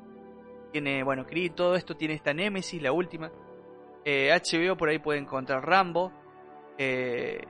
Tiene, 0.72 1.02
bueno, 1.04 1.24
Creed, 1.26 1.52
todo 1.52 1.76
esto 1.76 1.96
tiene 1.96 2.14
esta 2.14 2.32
Nemesis, 2.34 2.82
la 2.82 2.90
última. 2.92 3.30
Eh, 4.04 4.30
HBO 4.32 4.76
por 4.76 4.88
ahí 4.88 4.98
puede 4.98 5.18
encontrar 5.20 5.64
Rambo. 5.64 6.12
Eh, 6.78 7.40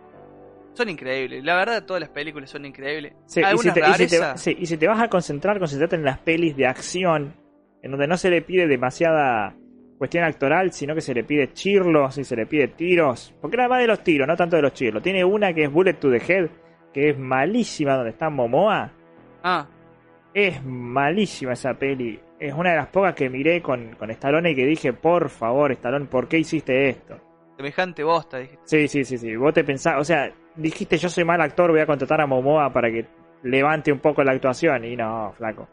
son 0.75 0.89
increíbles, 0.89 1.43
la 1.45 1.55
verdad 1.55 1.85
todas 1.87 2.01
las 2.01 2.11
películas 2.11 2.51
son 2.51 2.65
increíbles. 2.67 3.15
Sí, 3.27 3.41
y, 3.41 3.59
si 3.59 3.71
te, 3.71 3.81
y 3.81 3.93
si 3.95 4.07
te- 4.09 4.37
sí, 4.39 4.57
y 4.59 4.67
si 4.67 4.77
te 4.77 4.89
vas 4.89 5.01
a 5.01 5.09
concentrar, 5.09 5.59
concentrate 5.59 5.95
en 5.97 6.05
las 6.05 6.19
pelis 6.19 6.57
de 6.57 6.67
acción, 6.67 7.35
en 7.81 7.91
donde 7.93 8.09
no 8.09 8.17
se 8.17 8.29
le 8.29 8.43
pide 8.43 8.67
demasiada 8.67 9.55
cuestión 9.99 10.25
actoral, 10.25 10.73
sino 10.73 10.95
que 10.95 11.01
se 11.01 11.15
le 11.15 11.25
pide 11.25 11.53
chirlos 11.53 12.19
y 12.19 12.25
se 12.25 12.37
le 12.37 12.47
pide 12.47 12.69
tiros. 12.69 13.35
Porque 13.41 13.57
nada 13.57 13.69
más 13.69 13.81
de 13.81 13.87
los 13.87 14.03
tiros, 14.03 14.27
no 14.27 14.37
tanto 14.37 14.57
de 14.57 14.63
los 14.63 14.73
chirlos. 14.73 15.03
Tiene 15.03 15.25
una 15.25 15.53
que 15.53 15.65
es 15.65 15.73
Bullet 15.73 15.95
to 15.95 16.11
the 16.11 16.17
Head, 16.27 16.49
que 16.93 17.11
es 17.11 17.19
malísima, 17.19 17.95
donde 17.95 18.11
está 18.11 18.29
Momoa. 18.31 18.91
Ah, 19.43 19.67
Es 20.33 20.63
malísima 20.65 21.53
esa 21.53 21.75
peli. 21.75 22.19
Es 22.41 22.53
una 22.53 22.71
de 22.71 22.77
las 22.77 22.89
pocas 22.89 23.15
que 23.15 23.31
miré 23.31 23.63
con, 23.63 23.95
con 23.97 24.11
Stallone 24.11 24.51
y 24.51 24.57
que 24.57 24.67
dije, 24.67 24.93
por 24.93 25.29
favor, 25.29 25.71
Stallone, 25.73 26.07
¿por 26.07 26.29
qué 26.29 26.39
hiciste 26.39 26.89
esto? 26.89 27.21
semejante 27.57 28.03
bosta, 28.03 28.39
dije. 28.39 28.59
Sí, 28.65 28.89
sí, 28.89 29.05
sí, 29.05 29.17
sí. 29.17 29.37
Vos 29.37 29.55
te 29.55 29.63
pensás, 29.63 29.95
o 30.01 30.03
sea, 30.05 30.29
dijiste 30.57 30.97
yo 30.97 31.09
soy 31.09 31.23
mal 31.25 31.41
actor, 31.41 31.71
voy 31.71 31.81
a 31.81 31.87
contratar 31.87 32.21
a 32.21 32.27
Momoa 32.27 32.73
para 32.73 32.91
que 32.91 33.07
levante 33.45 33.93
un 33.93 34.01
poco 34.01 34.25
la 34.25 34.33
actuación. 34.33 34.85
Y 34.85 34.97
no, 34.97 35.33
flaco. 35.37 35.69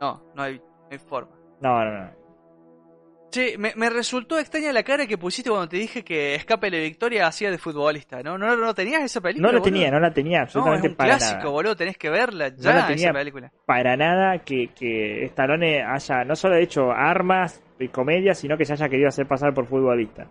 No, 0.00 0.22
no 0.34 0.42
hay, 0.42 0.56
no 0.56 0.88
hay 0.90 0.98
forma. 0.98 1.36
No, 1.60 1.84
no, 1.84 1.90
no. 2.04 2.23
Che, 3.34 3.58
me, 3.58 3.72
me 3.74 3.90
resultó 3.90 4.38
extraña 4.38 4.72
la 4.72 4.84
cara 4.84 5.08
que 5.08 5.18
pusiste 5.18 5.50
cuando 5.50 5.68
te 5.68 5.76
dije 5.76 6.04
que 6.04 6.36
Escape 6.36 6.70
de 6.70 6.78
Victoria 6.80 7.26
hacía 7.26 7.50
de 7.50 7.58
futbolista, 7.58 8.22
¿no? 8.22 8.38
¿No, 8.38 8.54
no 8.56 8.72
tenías 8.74 9.02
esa 9.02 9.20
película? 9.20 9.50
No 9.50 9.58
la 9.58 9.64
tenía, 9.64 9.90
no 9.90 9.98
la 9.98 10.12
tenía 10.12 10.38
No, 10.38 10.42
absolutamente 10.44 10.86
es 10.86 10.90
un 10.92 10.96
para 10.96 11.10
clásico, 11.16 11.38
nada. 11.38 11.50
boludo, 11.50 11.74
tenés 11.76 11.98
que 11.98 12.10
verla 12.10 12.50
No 12.50 12.56
ya, 12.58 12.74
la 12.74 12.86
tenía. 12.86 13.06
esa 13.06 13.12
película. 13.12 13.52
Para 13.66 13.96
nada 13.96 14.38
que, 14.44 14.68
que 14.68 15.24
Stallone 15.24 15.82
haya 15.82 16.24
no 16.24 16.36
solo 16.36 16.54
hecho 16.54 16.92
armas 16.92 17.60
y 17.80 17.88
comedia, 17.88 18.34
sino 18.36 18.56
que 18.56 18.64
se 18.64 18.74
haya 18.74 18.88
querido 18.88 19.08
hacer 19.08 19.26
pasar 19.26 19.52
por 19.52 19.66
futbolista. 19.66 20.28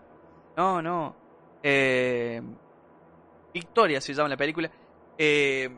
No, 0.55 0.81
no. 0.81 1.13
Eh, 1.61 2.41
Victoria 3.53 3.99
se 3.99 4.13
llama 4.13 4.30
la 4.30 4.38
película. 4.38 4.71
Eh, 5.17 5.69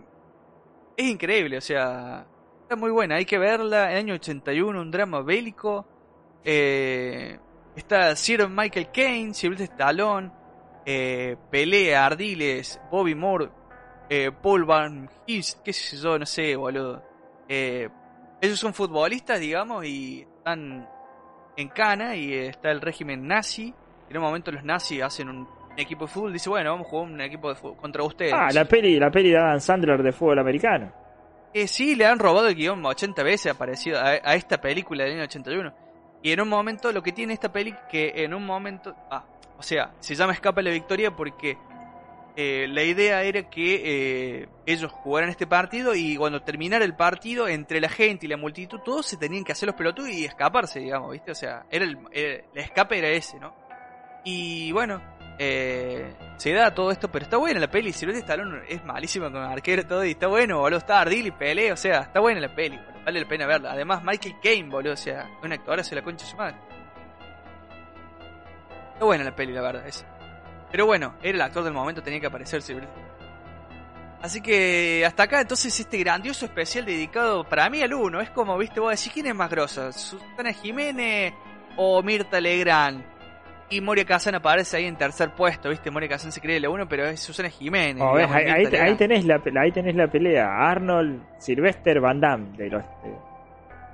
es 0.96 1.06
increíble, 1.08 1.58
o 1.58 1.62
sea, 1.62 2.26
está 2.62 2.76
muy 2.76 2.92
buena, 2.92 3.16
hay 3.16 3.26
que 3.26 3.40
verla. 3.40 3.86
En 3.86 3.92
el 3.94 3.98
año 3.98 4.14
81, 4.14 4.80
un 4.80 4.92
drama 4.92 5.22
bélico. 5.22 5.88
Eh, 6.46 7.40
está 7.76 8.16
Sir 8.16 8.48
Michael 8.48 8.90
Caine, 8.92 9.34
Sylvester 9.34 9.70
Stallone, 9.72 10.32
eh, 10.86 11.36
Pelea, 11.50 12.06
Ardiles, 12.06 12.80
Bobby 12.92 13.16
Moore, 13.16 13.50
eh, 14.10 14.32
Paul 14.32 14.66
Van 14.66 15.10
Hist, 15.26 15.64
qué 15.64 15.74
sé 15.74 15.98
yo, 15.98 16.20
no 16.20 16.26
sé, 16.26 16.56
boludo. 16.56 17.04
Eh, 17.50 17.90
ellos 18.42 18.60
son 18.60 18.74
futbolistas, 18.74 19.40
digamos, 19.40 19.86
y 19.86 20.22
están 20.22 20.88
en 21.58 21.70
Cana 21.70 22.16
y 22.16 22.34
está 22.34 22.70
el 22.72 22.82
régimen 22.82 23.28
nazi. 23.28 23.74
En 24.10 24.18
un 24.18 24.24
momento 24.24 24.52
los 24.52 24.64
nazis 24.64 25.02
hacen 25.02 25.30
un, 25.30 25.38
un 25.38 25.80
equipo 25.80 26.06
de 26.06 26.12
fútbol, 26.12 26.34
dice, 26.34 26.50
bueno, 26.50 26.72
vamos 26.72 26.88
a 26.88 26.90
jugar 26.92 27.12
un 27.12 27.22
equipo 27.22 27.50
de 27.50 27.56
fútbol 27.56 27.78
contra 27.78 28.04
ustedes. 28.04 28.34
Ah, 28.34 28.50
la 28.54 28.66
peli, 28.66 29.00
la 29.00 29.10
peli 29.10 29.32
de 29.32 29.38
Adam 29.38 29.60
Sandler 29.60 30.04
de 30.04 30.12
fútbol 30.12 30.38
americano. 30.38 30.92
Eh, 31.54 31.68
sí, 31.68 31.96
le 31.96 32.06
han 32.06 32.20
robado 32.20 32.48
el 32.48 32.56
guion 32.56 32.86
80 32.86 33.24
veces 33.24 33.54
aparecido 33.54 33.98
a, 33.98 34.10
a 34.10 34.36
esta 34.36 34.60
película 34.60 35.06
del 35.06 35.14
año 35.14 35.24
81. 35.24 35.85
Y 36.26 36.32
en 36.32 36.42
un 36.42 36.50
momento, 36.50 36.92
lo 36.92 37.04
que 37.04 37.12
tiene 37.12 37.34
esta 37.34 37.52
peli, 37.52 37.76
que 37.88 38.12
en 38.24 38.34
un 38.34 38.44
momento. 38.44 38.96
Ah, 39.12 39.24
o 39.60 39.62
sea, 39.62 39.92
se 40.00 40.16
llama 40.16 40.34
Escapa 40.34 40.60
la 40.64 40.72
Victoria 40.72 41.16
porque 41.16 41.56
eh, 42.36 42.66
la 42.68 42.82
idea 42.82 43.22
era 43.22 43.44
que 43.48 43.82
eh, 44.42 44.48
ellos 44.66 44.92
jugaran 44.92 45.30
este 45.30 45.46
partido 45.46 45.94
y 45.94 46.16
cuando 46.18 46.42
terminara 46.42 46.84
el 46.84 46.96
partido, 46.96 47.48
entre 47.48 47.80
la 47.80 47.90
gente 47.90 48.26
y 48.26 48.30
la 48.30 48.38
multitud, 48.38 48.80
todos 48.80 49.06
se 49.06 49.18
tenían 49.18 49.44
que 49.44 49.52
hacer 49.52 49.68
los 49.68 49.76
pelotudos 49.76 50.10
y 50.10 50.26
escaparse, 50.26 50.80
digamos, 50.80 51.12
¿viste? 51.12 51.30
O 51.30 51.36
sea, 51.36 51.68
era 51.70 51.86
el, 51.86 51.96
era- 52.12 52.44
el 52.54 52.60
escape 52.60 52.98
era 52.98 53.10
ese, 53.10 53.40
¿no? 53.40 53.54
Y 54.24 54.72
bueno, 54.72 55.00
eh, 55.38 56.12
se 56.38 56.54
da 56.54 56.74
todo 56.74 56.90
esto, 56.90 57.12
pero 57.12 57.26
está 57.26 57.38
buena 57.38 57.60
la 57.60 57.70
peli. 57.70 57.94
Silvestre 57.94 58.22
Stallone 58.22 58.64
es 58.68 58.84
malísimo 58.84 59.32
con 59.32 59.44
arquero 59.44 59.84
y 59.84 59.86
todo, 59.86 60.04
y 60.04 60.10
está 60.12 60.26
bueno, 60.26 60.58
boludo. 60.58 60.80
Está 60.80 61.02
Ardil 61.02 61.28
y 61.28 61.32
pelea, 61.32 61.74
o 61.74 61.78
sea, 61.78 62.00
está 62.00 62.20
buena 62.20 62.40
la 62.42 62.56
peli, 62.56 62.78
boludo, 62.78 62.95
vale 63.06 63.22
la 63.22 63.28
pena 63.28 63.46
verla. 63.46 63.72
Además, 63.72 64.04
Michael 64.04 64.36
Caine, 64.42 64.70
boludo, 64.70 64.94
o 64.94 64.98
sea, 64.98 65.30
un 65.42 65.54
actor 65.54 65.80
hace 65.80 65.96
la 65.96 66.02
concha 66.02 66.26
su 66.26 66.36
madre. 66.36 66.58
Está 68.94 69.06
buena 69.06 69.24
la 69.24 69.36
peli, 69.36 69.54
la 69.54 69.62
verdad, 69.62 69.88
esa. 69.88 70.06
Pero 70.72 70.86
bueno, 70.86 71.16
era 71.22 71.36
el 71.36 71.42
actor 71.42 71.64
del 71.64 71.74
momento, 71.74 72.02
tenía 72.02 72.20
que 72.20 72.28
aparecer. 72.28 72.62
Así 74.22 74.42
que 74.42 75.04
hasta 75.06 75.24
acá 75.24 75.42
entonces 75.42 75.80
este 75.80 76.00
grandioso 76.00 76.46
especial 76.46 76.86
dedicado 76.86 77.48
para 77.48 77.70
mí 77.70 77.82
al 77.82 77.94
uno. 77.94 78.20
Es 78.22 78.32
como, 78.32 78.58
viste, 78.58 78.80
vos 78.80 78.92
decís, 78.92 79.14
¿quién 79.14 79.28
es 79.28 79.36
más 79.36 79.50
grosa? 79.50 79.92
¿Susana 79.92 80.52
Jiménez 80.52 81.34
o 81.78 82.02
Mirta 82.02 82.42
Legrand? 82.42 83.15
Y 83.70 83.82
Moria 83.82 84.06
Kazan 84.06 84.36
aparece 84.36 84.78
ahí 84.78 84.86
en 84.86 84.96
tercer 84.96 85.32
puesto, 85.32 85.70
¿viste? 85.70 85.90
Moria 85.90 86.10
Kazan 86.10 86.32
se 86.32 86.40
cree 86.40 86.60
la 86.60 86.70
uno, 86.70 86.88
pero 86.88 87.06
es 87.06 87.20
Susana 87.20 87.50
Jiménez. 87.50 88.04
Oh, 88.04 88.16
digamos, 88.16 88.36
ahí, 88.36 88.96
tenés 88.96 89.26
la, 89.26 89.42
ahí 89.60 89.72
tenés 89.72 89.96
la 89.96 90.08
pelea. 90.08 90.70
Arnold, 90.70 91.24
Sylvester, 91.40 92.00
Van 92.00 92.20
Damme 92.20 92.56
de 92.58 92.70
los 92.70 92.84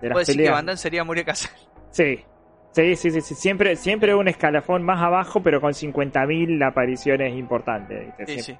de, 0.01 0.09
las 0.09 0.17
decir 0.19 0.43
que. 0.43 0.49
Van 0.49 0.65
Damme 0.65 0.77
sería 0.77 1.03
Moria 1.03 1.23
Kazan. 1.23 1.51
Sí. 1.91 2.25
Sí, 2.73 2.95
sí, 2.95 3.11
sí, 3.11 3.21
sí. 3.21 3.35
Siempre, 3.35 3.75
siempre 3.75 4.15
un 4.15 4.29
escalafón 4.29 4.81
más 4.83 5.01
abajo, 5.01 5.43
pero 5.43 5.59
con 5.59 5.73
50.000 5.73 6.65
apariciones 6.65 7.35
importantes. 7.35 8.05
¿viste? 8.17 8.25
Sí, 8.27 8.41
sí. 8.41 8.57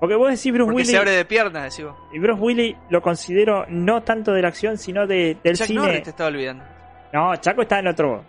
Porque 0.00 0.16
vos 0.16 0.28
decís 0.28 0.52
Bruce 0.52 0.64
Porque 0.64 0.76
Willis. 0.76 0.90
se 0.90 0.98
abre 0.98 1.12
de 1.12 1.24
piernas, 1.24 1.62
decís 1.62 1.84
vos. 1.84 1.96
Y 2.12 2.18
Bruce 2.18 2.40
Willis 2.40 2.76
lo 2.90 3.00
considero 3.00 3.64
no 3.68 4.02
tanto 4.02 4.32
de 4.32 4.42
la 4.42 4.48
acción, 4.48 4.76
sino 4.76 5.06
de, 5.06 5.36
del 5.42 5.56
Chuck 5.56 5.66
cine. 5.68 5.80
Norris 5.80 6.02
te 6.02 6.10
estaba 6.10 6.28
olvidando. 6.28 6.64
No, 7.12 7.36
Chaco 7.36 7.62
está 7.62 7.78
en 7.78 7.86
otro. 7.86 8.24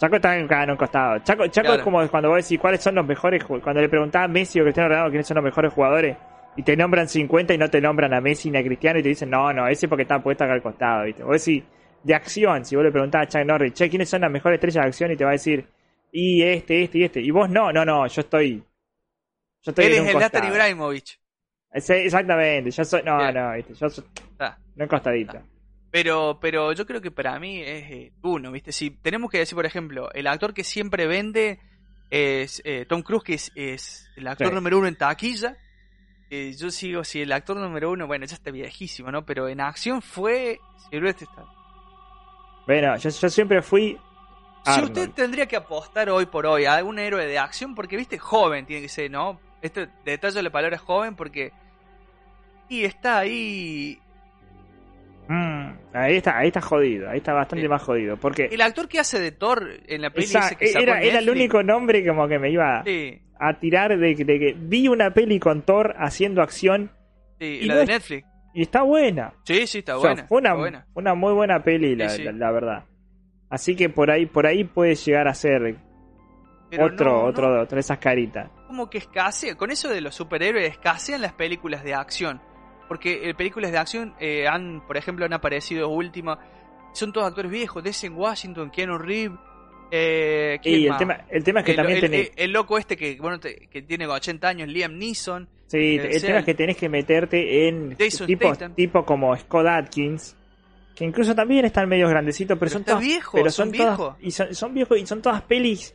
Chaco 0.00 0.16
está 0.16 0.34
en, 0.38 0.50
en 0.50 0.70
un 0.70 0.76
costado. 0.78 1.18
Chaco, 1.18 1.46
Chaco 1.48 1.66
Claro. 1.66 1.74
es 1.74 1.82
como 1.84 2.08
cuando 2.08 2.30
vos 2.30 2.42
decís 2.42 2.58
cuáles 2.58 2.80
son 2.80 2.94
los 2.94 3.06
mejores. 3.06 3.44
Cuando 3.44 3.82
le 3.82 3.88
preguntaba 3.90 4.24
a 4.24 4.28
Messi 4.28 4.58
o 4.58 4.62
Cristiano 4.62 4.88
Ronaldo 4.88 5.10
quiénes 5.10 5.26
son 5.26 5.34
los 5.34 5.44
mejores 5.44 5.72
jugadores. 5.74 6.16
Y 6.56 6.62
te 6.62 6.74
nombran 6.74 7.06
50 7.06 7.52
y 7.52 7.58
no 7.58 7.68
te 7.68 7.80
nombran 7.82 8.14
a 8.14 8.20
Messi 8.22 8.50
ni 8.50 8.56
a 8.58 8.62
Cristiano 8.64 8.98
y 8.98 9.02
te 9.02 9.10
dicen, 9.10 9.28
no, 9.28 9.52
no, 9.52 9.68
ese 9.68 9.88
porque 9.88 10.02
está 10.02 10.18
puesto 10.22 10.44
acá 10.44 10.54
al 10.54 10.62
costado, 10.62 11.04
¿viste? 11.04 11.22
Vos 11.22 11.44
decís, 11.44 11.62
de 12.02 12.14
acción, 12.14 12.64
si 12.64 12.76
vos 12.76 12.84
le 12.84 12.90
preguntás 12.90 13.22
a 13.22 13.26
Chuck 13.28 13.46
Norris, 13.46 13.74
che, 13.74 13.90
¿quiénes 13.90 14.08
son 14.08 14.22
las 14.22 14.30
mejores 14.30 14.56
estrellas 14.56 14.84
de 14.84 14.88
acción? 14.88 15.10
Y 15.12 15.16
te 15.16 15.24
va 15.24 15.30
a 15.30 15.32
decir, 15.34 15.66
y 16.10 16.42
este, 16.42 16.82
este 16.82 16.98
y 16.98 17.04
este. 17.04 17.20
Y 17.20 17.30
vos 17.30 17.48
no, 17.50 17.70
no, 17.70 17.84
no, 17.84 18.06
yo 18.06 18.20
estoy. 18.22 18.64
Yo 19.62 19.70
estoy 19.70 19.84
Él 19.84 19.92
en 19.92 19.98
es 19.98 20.00
un 20.02 20.08
el. 20.08 20.18
Nathan 20.18 20.46
Ibrahimovic. 20.48 21.20
Exactamente, 21.72 22.70
yo 22.70 22.84
soy. 22.84 23.02
No, 23.04 23.18
Bien. 23.18 23.34
no, 23.34 23.52
¿viste? 23.54 23.74
yo 23.74 23.88
soy. 23.88 24.04
No 24.76 24.84
encostadito. 24.84 25.36
Está. 25.36 25.49
Pero, 25.90 26.38
pero 26.40 26.72
yo 26.72 26.86
creo 26.86 27.00
que 27.00 27.10
para 27.10 27.38
mí 27.40 27.60
es 27.60 27.90
eh, 27.90 28.12
uno, 28.22 28.52
¿viste? 28.52 28.70
Si 28.72 28.90
tenemos 28.90 29.30
que 29.30 29.38
decir, 29.38 29.56
por 29.56 29.66
ejemplo, 29.66 30.12
el 30.12 30.26
actor 30.28 30.54
que 30.54 30.62
siempre 30.64 31.06
vende 31.06 31.58
es 32.10 32.62
eh, 32.64 32.86
Tom 32.88 33.02
Cruise, 33.02 33.24
que 33.24 33.34
es, 33.34 33.52
es 33.56 34.08
el 34.16 34.26
actor 34.28 34.48
Sí. 34.48 34.54
número 34.54 34.78
uno 34.78 34.86
en 34.86 34.96
taquilla. 34.96 35.56
Eh, 36.30 36.54
yo 36.56 36.70
sigo, 36.70 37.02
si 37.02 37.22
el 37.22 37.32
actor 37.32 37.56
número 37.56 37.90
uno, 37.90 38.06
bueno, 38.06 38.24
ya 38.24 38.34
está 38.36 38.52
viejísimo, 38.52 39.10
¿no? 39.10 39.26
Pero 39.26 39.48
en 39.48 39.60
acción 39.60 40.00
fue 40.00 40.60
Sylvester 40.90 41.26
Stallone. 41.28 41.52
Bueno, 42.66 42.96
yo, 42.96 43.10
yo 43.10 43.28
siempre 43.28 43.60
fui. 43.62 43.98
Si 44.64 44.80
usted 44.82 45.10
tendría 45.10 45.46
que 45.46 45.56
apostar 45.56 46.08
hoy 46.10 46.26
por 46.26 46.46
hoy 46.46 46.66
a 46.66 46.74
algún 46.74 46.98
héroe 47.00 47.26
de 47.26 47.38
acción, 47.38 47.74
porque 47.74 47.96
viste, 47.96 48.18
joven 48.18 48.66
tiene 48.66 48.82
que 48.82 48.88
ser, 48.88 49.10
¿no? 49.10 49.40
Este 49.62 49.88
detalle 50.04 50.36
de 50.36 50.42
la 50.44 50.50
palabra 50.50 50.78
joven, 50.78 51.16
porque. 51.16 51.52
Y 52.68 52.84
está 52.84 53.18
ahí. 53.18 53.98
Mm, 55.32 55.72
ahí 55.92 56.16
está, 56.16 56.38
ahí 56.38 56.48
está 56.48 56.60
jodido, 56.60 57.08
ahí 57.08 57.18
está 57.18 57.32
bastante 57.32 57.62
Sí. 57.62 57.68
más 57.68 57.80
jodido. 57.82 58.16
Porque 58.16 58.46
El 58.50 58.60
actor 58.62 58.88
que 58.88 58.98
hace 58.98 59.20
de 59.20 59.30
Thor 59.30 59.64
en 59.86 60.02
la 60.02 60.10
peli 60.10 60.24
esa- 60.24 60.56
que 60.56 60.66
sacó 60.66 60.82
era, 60.82 61.00
el 61.00 61.30
único 61.30 61.62
nombre 61.62 62.04
como 62.04 62.26
que 62.26 62.40
me 62.40 62.50
iba 62.50 62.82
Sí, 62.84 63.22
a 63.38 63.60
tirar 63.60 63.96
de, 63.96 64.16
que- 64.16 64.24
de 64.24 64.38
que 64.40 64.54
vi 64.58 64.88
una 64.88 65.14
peli 65.14 65.38
con 65.38 65.62
Thor 65.62 65.94
haciendo 65.98 66.42
acción 66.42 66.90
sí, 67.38 67.60
Y 67.62 67.66
la 67.66 67.74
no 67.74 67.78
de 67.78 67.84
es- 67.84 67.90
Netflix. 67.90 68.26
y 68.54 68.62
está 68.62 68.82
buena. 68.82 69.32
Sí, 69.44 69.68
sí, 69.68 69.78
está 69.78 69.96
O 69.98 70.00
sea, 70.00 70.10
buena. 70.14 70.26
fue 70.26 70.38
una, 70.38 70.54
buena. 70.54 70.86
una 70.94 71.14
muy 71.14 71.32
buena 71.32 71.62
peli, 71.62 71.94
la, 71.94 72.50
verdad. 72.50 72.84
Así 73.48 73.76
que 73.76 73.88
por 73.88 74.10
ahí, 74.10 74.26
por 74.26 74.46
ahí 74.48 74.64
puede 74.64 74.96
llegar 74.96 75.28
a 75.28 75.34
ser 75.34 75.76
Pero 76.70 76.86
otro, 76.86 77.10
no, 77.12 77.22
otro, 77.24 77.54
no, 77.54 77.62
otro 77.62 77.76
de 77.76 77.80
esas 77.80 77.98
caritas. 77.98 78.50
como 78.66 78.90
que 78.90 78.98
escasea. 78.98 79.54
Con 79.56 79.70
eso 79.70 79.88
de 79.88 80.00
los 80.00 80.14
superhéroes, 80.16 80.70
escasean 80.70 81.20
las 81.20 81.32
películas 81.34 81.84
de 81.84 81.94
acción. 81.94 82.40
Porque 82.90 83.30
eh, 83.30 83.34
películas 83.34 83.70
de 83.70 83.78
acción 83.78 84.14
eh, 84.18 84.48
han, 84.48 84.84
por 84.84 84.96
ejemplo, 84.96 85.24
han 85.24 85.32
aparecido 85.32 85.88
última. 85.88 86.38
Son 86.92 87.12
todos 87.12 87.28
actores 87.28 87.50
viejos. 87.50 87.84
Denzel 87.84 88.10
Washington, 88.10 88.68
Keanu 88.70 88.98
Reeves. 88.98 89.38
Eh, 89.92 90.58
¿quién 90.60 90.80
Y 90.80 90.86
el 90.88 90.96
tema, 90.96 91.20
el 91.30 91.44
tema 91.44 91.60
es 91.60 91.66
que 91.66 91.70
el, 91.72 91.76
también 91.76 91.96
el- 91.98 92.10
tenés, 92.10 92.30
el- 92.36 92.50
loco 92.52 92.78
este 92.78 92.96
que, 92.96 93.16
bueno, 93.20 93.38
te- 93.38 93.68
que 93.68 93.82
tiene 93.82 94.06
80 94.08 94.48
años, 94.48 94.68
Liam 94.68 94.98
Neeson. 94.98 95.48
sí, 95.68 95.78
eh, 95.78 96.10
el 96.14 96.20
tema 96.20 96.38
es 96.40 96.44
que 96.44 96.54
tenés 96.54 96.76
que 96.76 96.88
meterte 96.88 97.68
en 97.68 97.96
Jason 97.96 98.26
tipo, 98.74 99.04
como 99.04 99.36
Scott 99.36 99.66
Atkins, 99.66 100.36
que 100.96 101.04
incluso 101.04 101.32
también 101.34 101.64
están 101.64 101.88
medio 101.88 102.08
grandecitos, 102.08 102.58
pero, 102.58 102.68
Pero 102.68 102.72
son 102.72 102.84
todas, 102.84 103.00
viejo, 103.00 103.36
pero 103.38 103.50
son 103.50 103.74
son, 103.74 103.96
todas- 103.96 104.16
y 104.20 104.30
son, 104.32 104.54
son 104.54 104.74
viejos 104.74 104.98
y 104.98 105.06
son 105.06 105.22
todas 105.22 105.42
pelis 105.42 105.94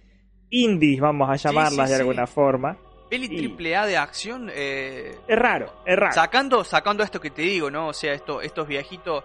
indies, 0.50 1.00
vamos 1.02 1.30
a 1.30 1.36
llamarlas 1.36 1.88
sí, 1.88 1.92
de 1.94 1.98
sí. 1.98 2.02
alguna 2.02 2.26
forma. 2.28 2.78
Peli 3.10 3.26
Y- 3.30 3.38
triple 3.38 3.76
A 3.76 3.86
de 3.86 3.98
acción. 3.98 4.50
Eh, 4.54 5.18
Es 5.28 5.38
raro, 5.40 5.82
es 5.86 5.96
raro. 5.98 6.14
sacando, 6.14 6.64
sacando 6.64 7.04
esto 7.04 7.20
que 7.22 7.30
te 7.30 7.44
digo, 7.44 7.70
¿no? 7.70 7.88
O 7.90 7.94
sea, 7.94 8.14
esto, 8.14 8.42
estos 8.42 8.68
viejitos. 8.68 9.24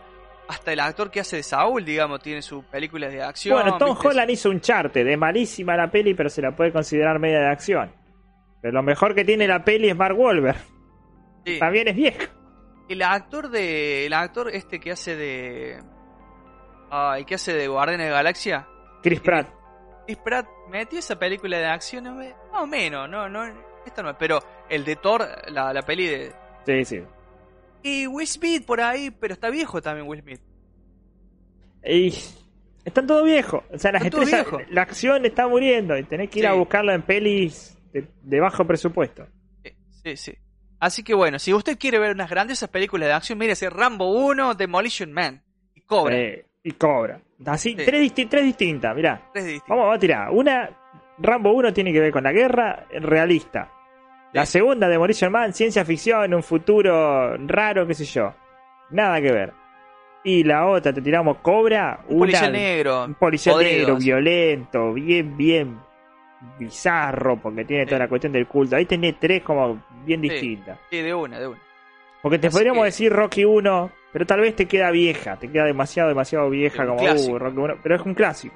Hasta 0.48 0.72
el 0.72 0.80
actor 0.80 1.10
que 1.12 1.20
hace 1.20 1.36
de 1.36 1.42
Saúl, 1.44 1.84
digamos, 1.84 2.20
tiene 2.20 2.42
sus 2.42 2.64
películas 2.64 3.12
de 3.12 3.22
acción. 3.22 3.54
bueno, 3.60 3.78
Tom 3.78 3.90
¿viste? 3.90 4.08
Holland 4.08 4.30
hizo 4.30 4.50
un 4.50 4.60
charte, 4.60 5.04
de 5.04 5.16
malísima 5.16 5.76
la 5.76 5.88
peli, 5.90 6.12
pero 6.14 6.28
se 6.28 6.42
la 6.42 6.56
puede 6.56 6.72
considerar 6.72 7.20
media 7.20 7.38
de 7.38 7.46
acción. 7.48 7.92
Pero 8.60 8.74
lo 8.74 8.82
mejor 8.82 9.14
que 9.14 9.24
tiene 9.24 9.46
la 9.46 9.64
peli 9.64 9.88
es 9.90 9.96
Mark 9.96 10.18
Wahlberg. 10.18 10.58
Sí. 11.46 11.58
También 11.60 11.86
es 11.88 11.94
viejo. 11.96 12.24
El 12.88 13.00
actor 13.02 13.48
de. 13.48 14.06
El 14.06 14.12
actor 14.12 14.50
este 14.52 14.80
que 14.80 14.90
hace 14.90 15.14
de. 15.14 15.80
Ay, 16.90 17.24
que 17.24 17.36
hace 17.36 17.52
de 17.54 17.68
Guardianes 17.68 18.06
de 18.06 18.10
la 18.10 18.16
Galaxia. 18.18 18.66
Chris 19.02 19.20
Pratt. 19.20 19.48
Chris 20.06 20.18
Pratt 20.18 20.46
metió 20.68 20.98
esa 20.98 21.16
película 21.18 21.58
de 21.58 21.66
acción, 21.66 22.04
más 22.18 22.34
o 22.62 22.66
menos, 22.66 23.08
no, 23.08 23.28
no, 23.28 23.44
no, 24.02 24.16
pero 24.18 24.40
el 24.68 24.84
de 24.84 24.96
Thor, 24.96 25.26
la, 25.48 25.72
la 25.72 25.82
peli 25.82 26.06
de 26.06 26.32
Sí, 26.66 26.84
sí. 26.84 27.02
Y 27.82 28.06
Will 28.06 28.26
Smith 28.26 28.64
por 28.66 28.80
ahí, 28.80 29.10
pero 29.10 29.32
está 29.34 29.48
viejo 29.50 29.80
también 29.80 30.06
Will 30.06 30.20
Smith. 30.22 30.40
Y 31.84 32.14
están 32.84 33.06
todos 33.06 33.24
viejos. 33.24 33.62
O 33.72 33.78
sea, 33.78 33.92
las 33.92 34.04
estrellas, 34.04 34.46
la 34.70 34.82
acción 34.82 35.24
está 35.24 35.48
muriendo 35.48 35.96
y 35.96 36.04
tenés 36.04 36.28
que 36.30 36.40
ir 36.40 36.46
a 36.46 36.52
Sí. 36.52 36.58
buscarlo 36.58 36.92
en 36.92 37.02
pelis 37.02 37.76
de, 37.92 38.06
de 38.22 38.40
bajo 38.40 38.66
presupuesto. 38.66 39.26
Sí, 39.64 39.72
sí, 40.04 40.16
sí. 40.16 40.34
Así 40.78 41.02
que 41.02 41.14
bueno, 41.14 41.38
si 41.38 41.52
usted 41.52 41.78
quiere 41.78 41.98
ver 41.98 42.12
unas 42.12 42.30
grandiosas 42.30 42.68
películas 42.68 43.08
de 43.08 43.12
acción, 43.14 43.38
mire 43.38 43.52
ese 43.52 43.68
Rambo 43.70 44.10
1, 44.12 44.54
Demolition 44.54 45.12
Man 45.12 45.42
y 45.74 45.80
Cobra. 45.82 46.16
Eh, 46.16 46.46
y 46.62 46.72
cobra. 46.72 47.20
Así, 47.46 47.70
Sí. 47.70 47.76
tres, 47.86 48.02
disti- 48.02 48.28
tres 48.28 48.44
distintas, 48.44 48.94
mirá. 48.94 49.30
Tres. 49.32 49.60
Vamos, 49.66 49.84
vamos 49.84 49.96
a 49.96 49.98
tirar. 50.00 50.30
Una, 50.30 50.68
Rambo 51.18 51.52
1 51.54 51.72
tiene 51.72 51.92
que 51.92 52.00
ver 52.00 52.12
con 52.12 52.22
la 52.24 52.32
guerra 52.32 52.86
realista. 52.90 53.72
La 54.32 54.46
segunda, 54.46 54.88
Demolition 54.88 55.32
Man, 55.32 55.52
ciencia 55.52 55.84
ficción, 55.84 56.32
un 56.34 56.42
futuro 56.42 57.36
raro, 57.46 57.86
qué 57.86 57.94
sé 57.94 58.04
yo. 58.04 58.32
Nada 58.90 59.20
que 59.20 59.32
ver. 59.32 59.52
Y 60.22 60.44
la 60.44 60.66
otra, 60.66 60.92
te 60.92 61.00
tiramos 61.02 61.38
Cobra, 61.38 62.00
Un 62.08 62.16
una- 62.16 62.18
policía 62.26 62.50
negro. 62.50 63.04
un 63.06 63.14
policía 63.14 63.56
negro, 63.56 63.96
violento, 63.96 64.92
bien, 64.92 65.36
bien 65.36 65.78
bizarro, 66.58 67.36
porque 67.36 67.64
tiene 67.64 67.86
toda 67.86 67.98
Sí. 67.98 68.02
la 68.02 68.08
cuestión 68.08 68.32
del 68.32 68.46
culto. 68.46 68.76
Ahí 68.76 68.86
tenés 68.86 69.18
tres 69.18 69.42
como 69.42 69.82
bien 70.04 70.20
Sí. 70.22 70.28
distintas. 70.28 70.78
Sí, 70.90 71.02
de 71.02 71.14
una, 71.14 71.38
de 71.38 71.48
una. 71.48 71.58
Porque 72.22 72.38
te 72.38 72.48
Así 72.48 72.54
podríamos 72.56 72.82
que- 72.82 72.86
decir 72.86 73.12
Rocky 73.12 73.44
1, 73.44 73.90
pero 74.12 74.26
tal 74.26 74.40
vez 74.40 74.54
te 74.54 74.66
queda 74.66 74.90
vieja, 74.90 75.36
te 75.36 75.50
queda 75.50 75.64
demasiado, 75.64 76.08
demasiado 76.10 76.50
vieja 76.50 76.86
como 76.86 77.02
uh, 77.02 77.38
Rocky 77.38 77.58
1, 77.58 77.74
pero 77.82 77.94
es 77.96 78.02
un 78.02 78.14
clásico. 78.14 78.54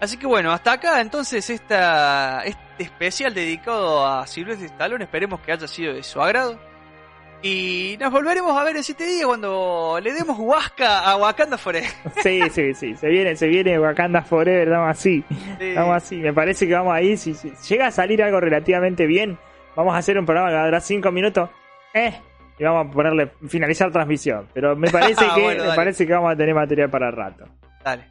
Así 0.00 0.16
que 0.16 0.26
bueno, 0.26 0.50
hasta 0.52 0.72
acá 0.72 1.00
entonces 1.00 1.50
esta, 1.50 2.42
este 2.44 2.58
especial 2.84 3.34
dedicado 3.34 4.06
a 4.06 4.26
Silvestre 4.26 4.66
Stallone, 4.66 5.04
esperemos 5.04 5.40
que 5.40 5.52
haya 5.52 5.68
sido 5.68 5.92
de 5.94 6.02
su 6.02 6.20
agrado. 6.22 6.58
Y 7.42 7.96
nos 7.98 8.10
volveremos 8.12 8.54
a 8.58 8.64
ver 8.64 8.76
en 8.76 8.82
siete 8.82 9.04
días 9.06 9.24
cuando 9.26 9.98
le 10.02 10.12
demos 10.12 10.38
huasca 10.38 11.00
a 11.10 11.16
Wakanda 11.16 11.56
Forever. 11.56 11.88
Sí, 12.22 12.42
sí, 12.50 12.74
sí, 12.74 12.96
se 12.96 13.08
viene, 13.08 13.34
se 13.36 13.46
viene 13.46 13.78
Wakanda 13.78 14.22
Forever, 14.22 14.68
estamos 14.68 14.90
así, 14.90 15.24
Sí. 15.58 15.64
estamos 15.68 15.96
así. 15.96 16.16
Me 16.16 16.32
parece 16.34 16.66
que 16.66 16.74
vamos 16.74 16.92
ahí, 16.94 17.16
si, 17.16 17.32
si 17.34 17.50
llega 17.68 17.86
a 17.86 17.90
salir 17.90 18.22
algo 18.22 18.40
relativamente 18.40 19.06
bien, 19.06 19.38
vamos 19.74 19.94
a 19.94 19.98
hacer 19.98 20.18
un 20.18 20.26
programa 20.26 20.48
que 20.50 20.54
va 20.56 20.62
a 20.62 20.66
durar 20.66 20.80
5 20.82 21.10
minutos, 21.12 21.48
eh, 21.94 22.12
y 22.58 22.64
vamos 22.64 22.88
a 22.88 22.90
ponerle 22.90 23.32
finalizar 23.48 23.90
transmisión. 23.90 24.46
Pero 24.52 24.76
me 24.76 24.90
parece 24.92 25.24
que 25.34 25.42
Bueno, 25.42 25.64
me 25.64 25.74
parece 25.74 26.06
que 26.06 26.12
vamos 26.12 26.32
a 26.32 26.36
tener 26.36 26.54
material 26.54 26.90
para 26.90 27.10
rato. 27.10 27.44
Dale. 27.82 28.04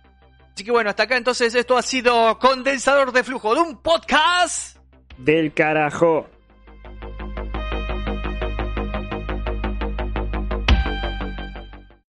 Así 0.59 0.65
que 0.65 0.71
bueno, 0.71 0.89
hasta 0.89 1.03
acá 1.03 1.15
entonces 1.15 1.55
esto 1.55 1.77
ha 1.77 1.81
sido 1.81 2.37
Condensador 2.37 3.13
de 3.13 3.23
Flujo 3.23 3.55
de 3.55 3.61
un 3.61 3.81
podcast. 3.81 4.75
Del 5.17 5.53
carajo. 5.53 6.27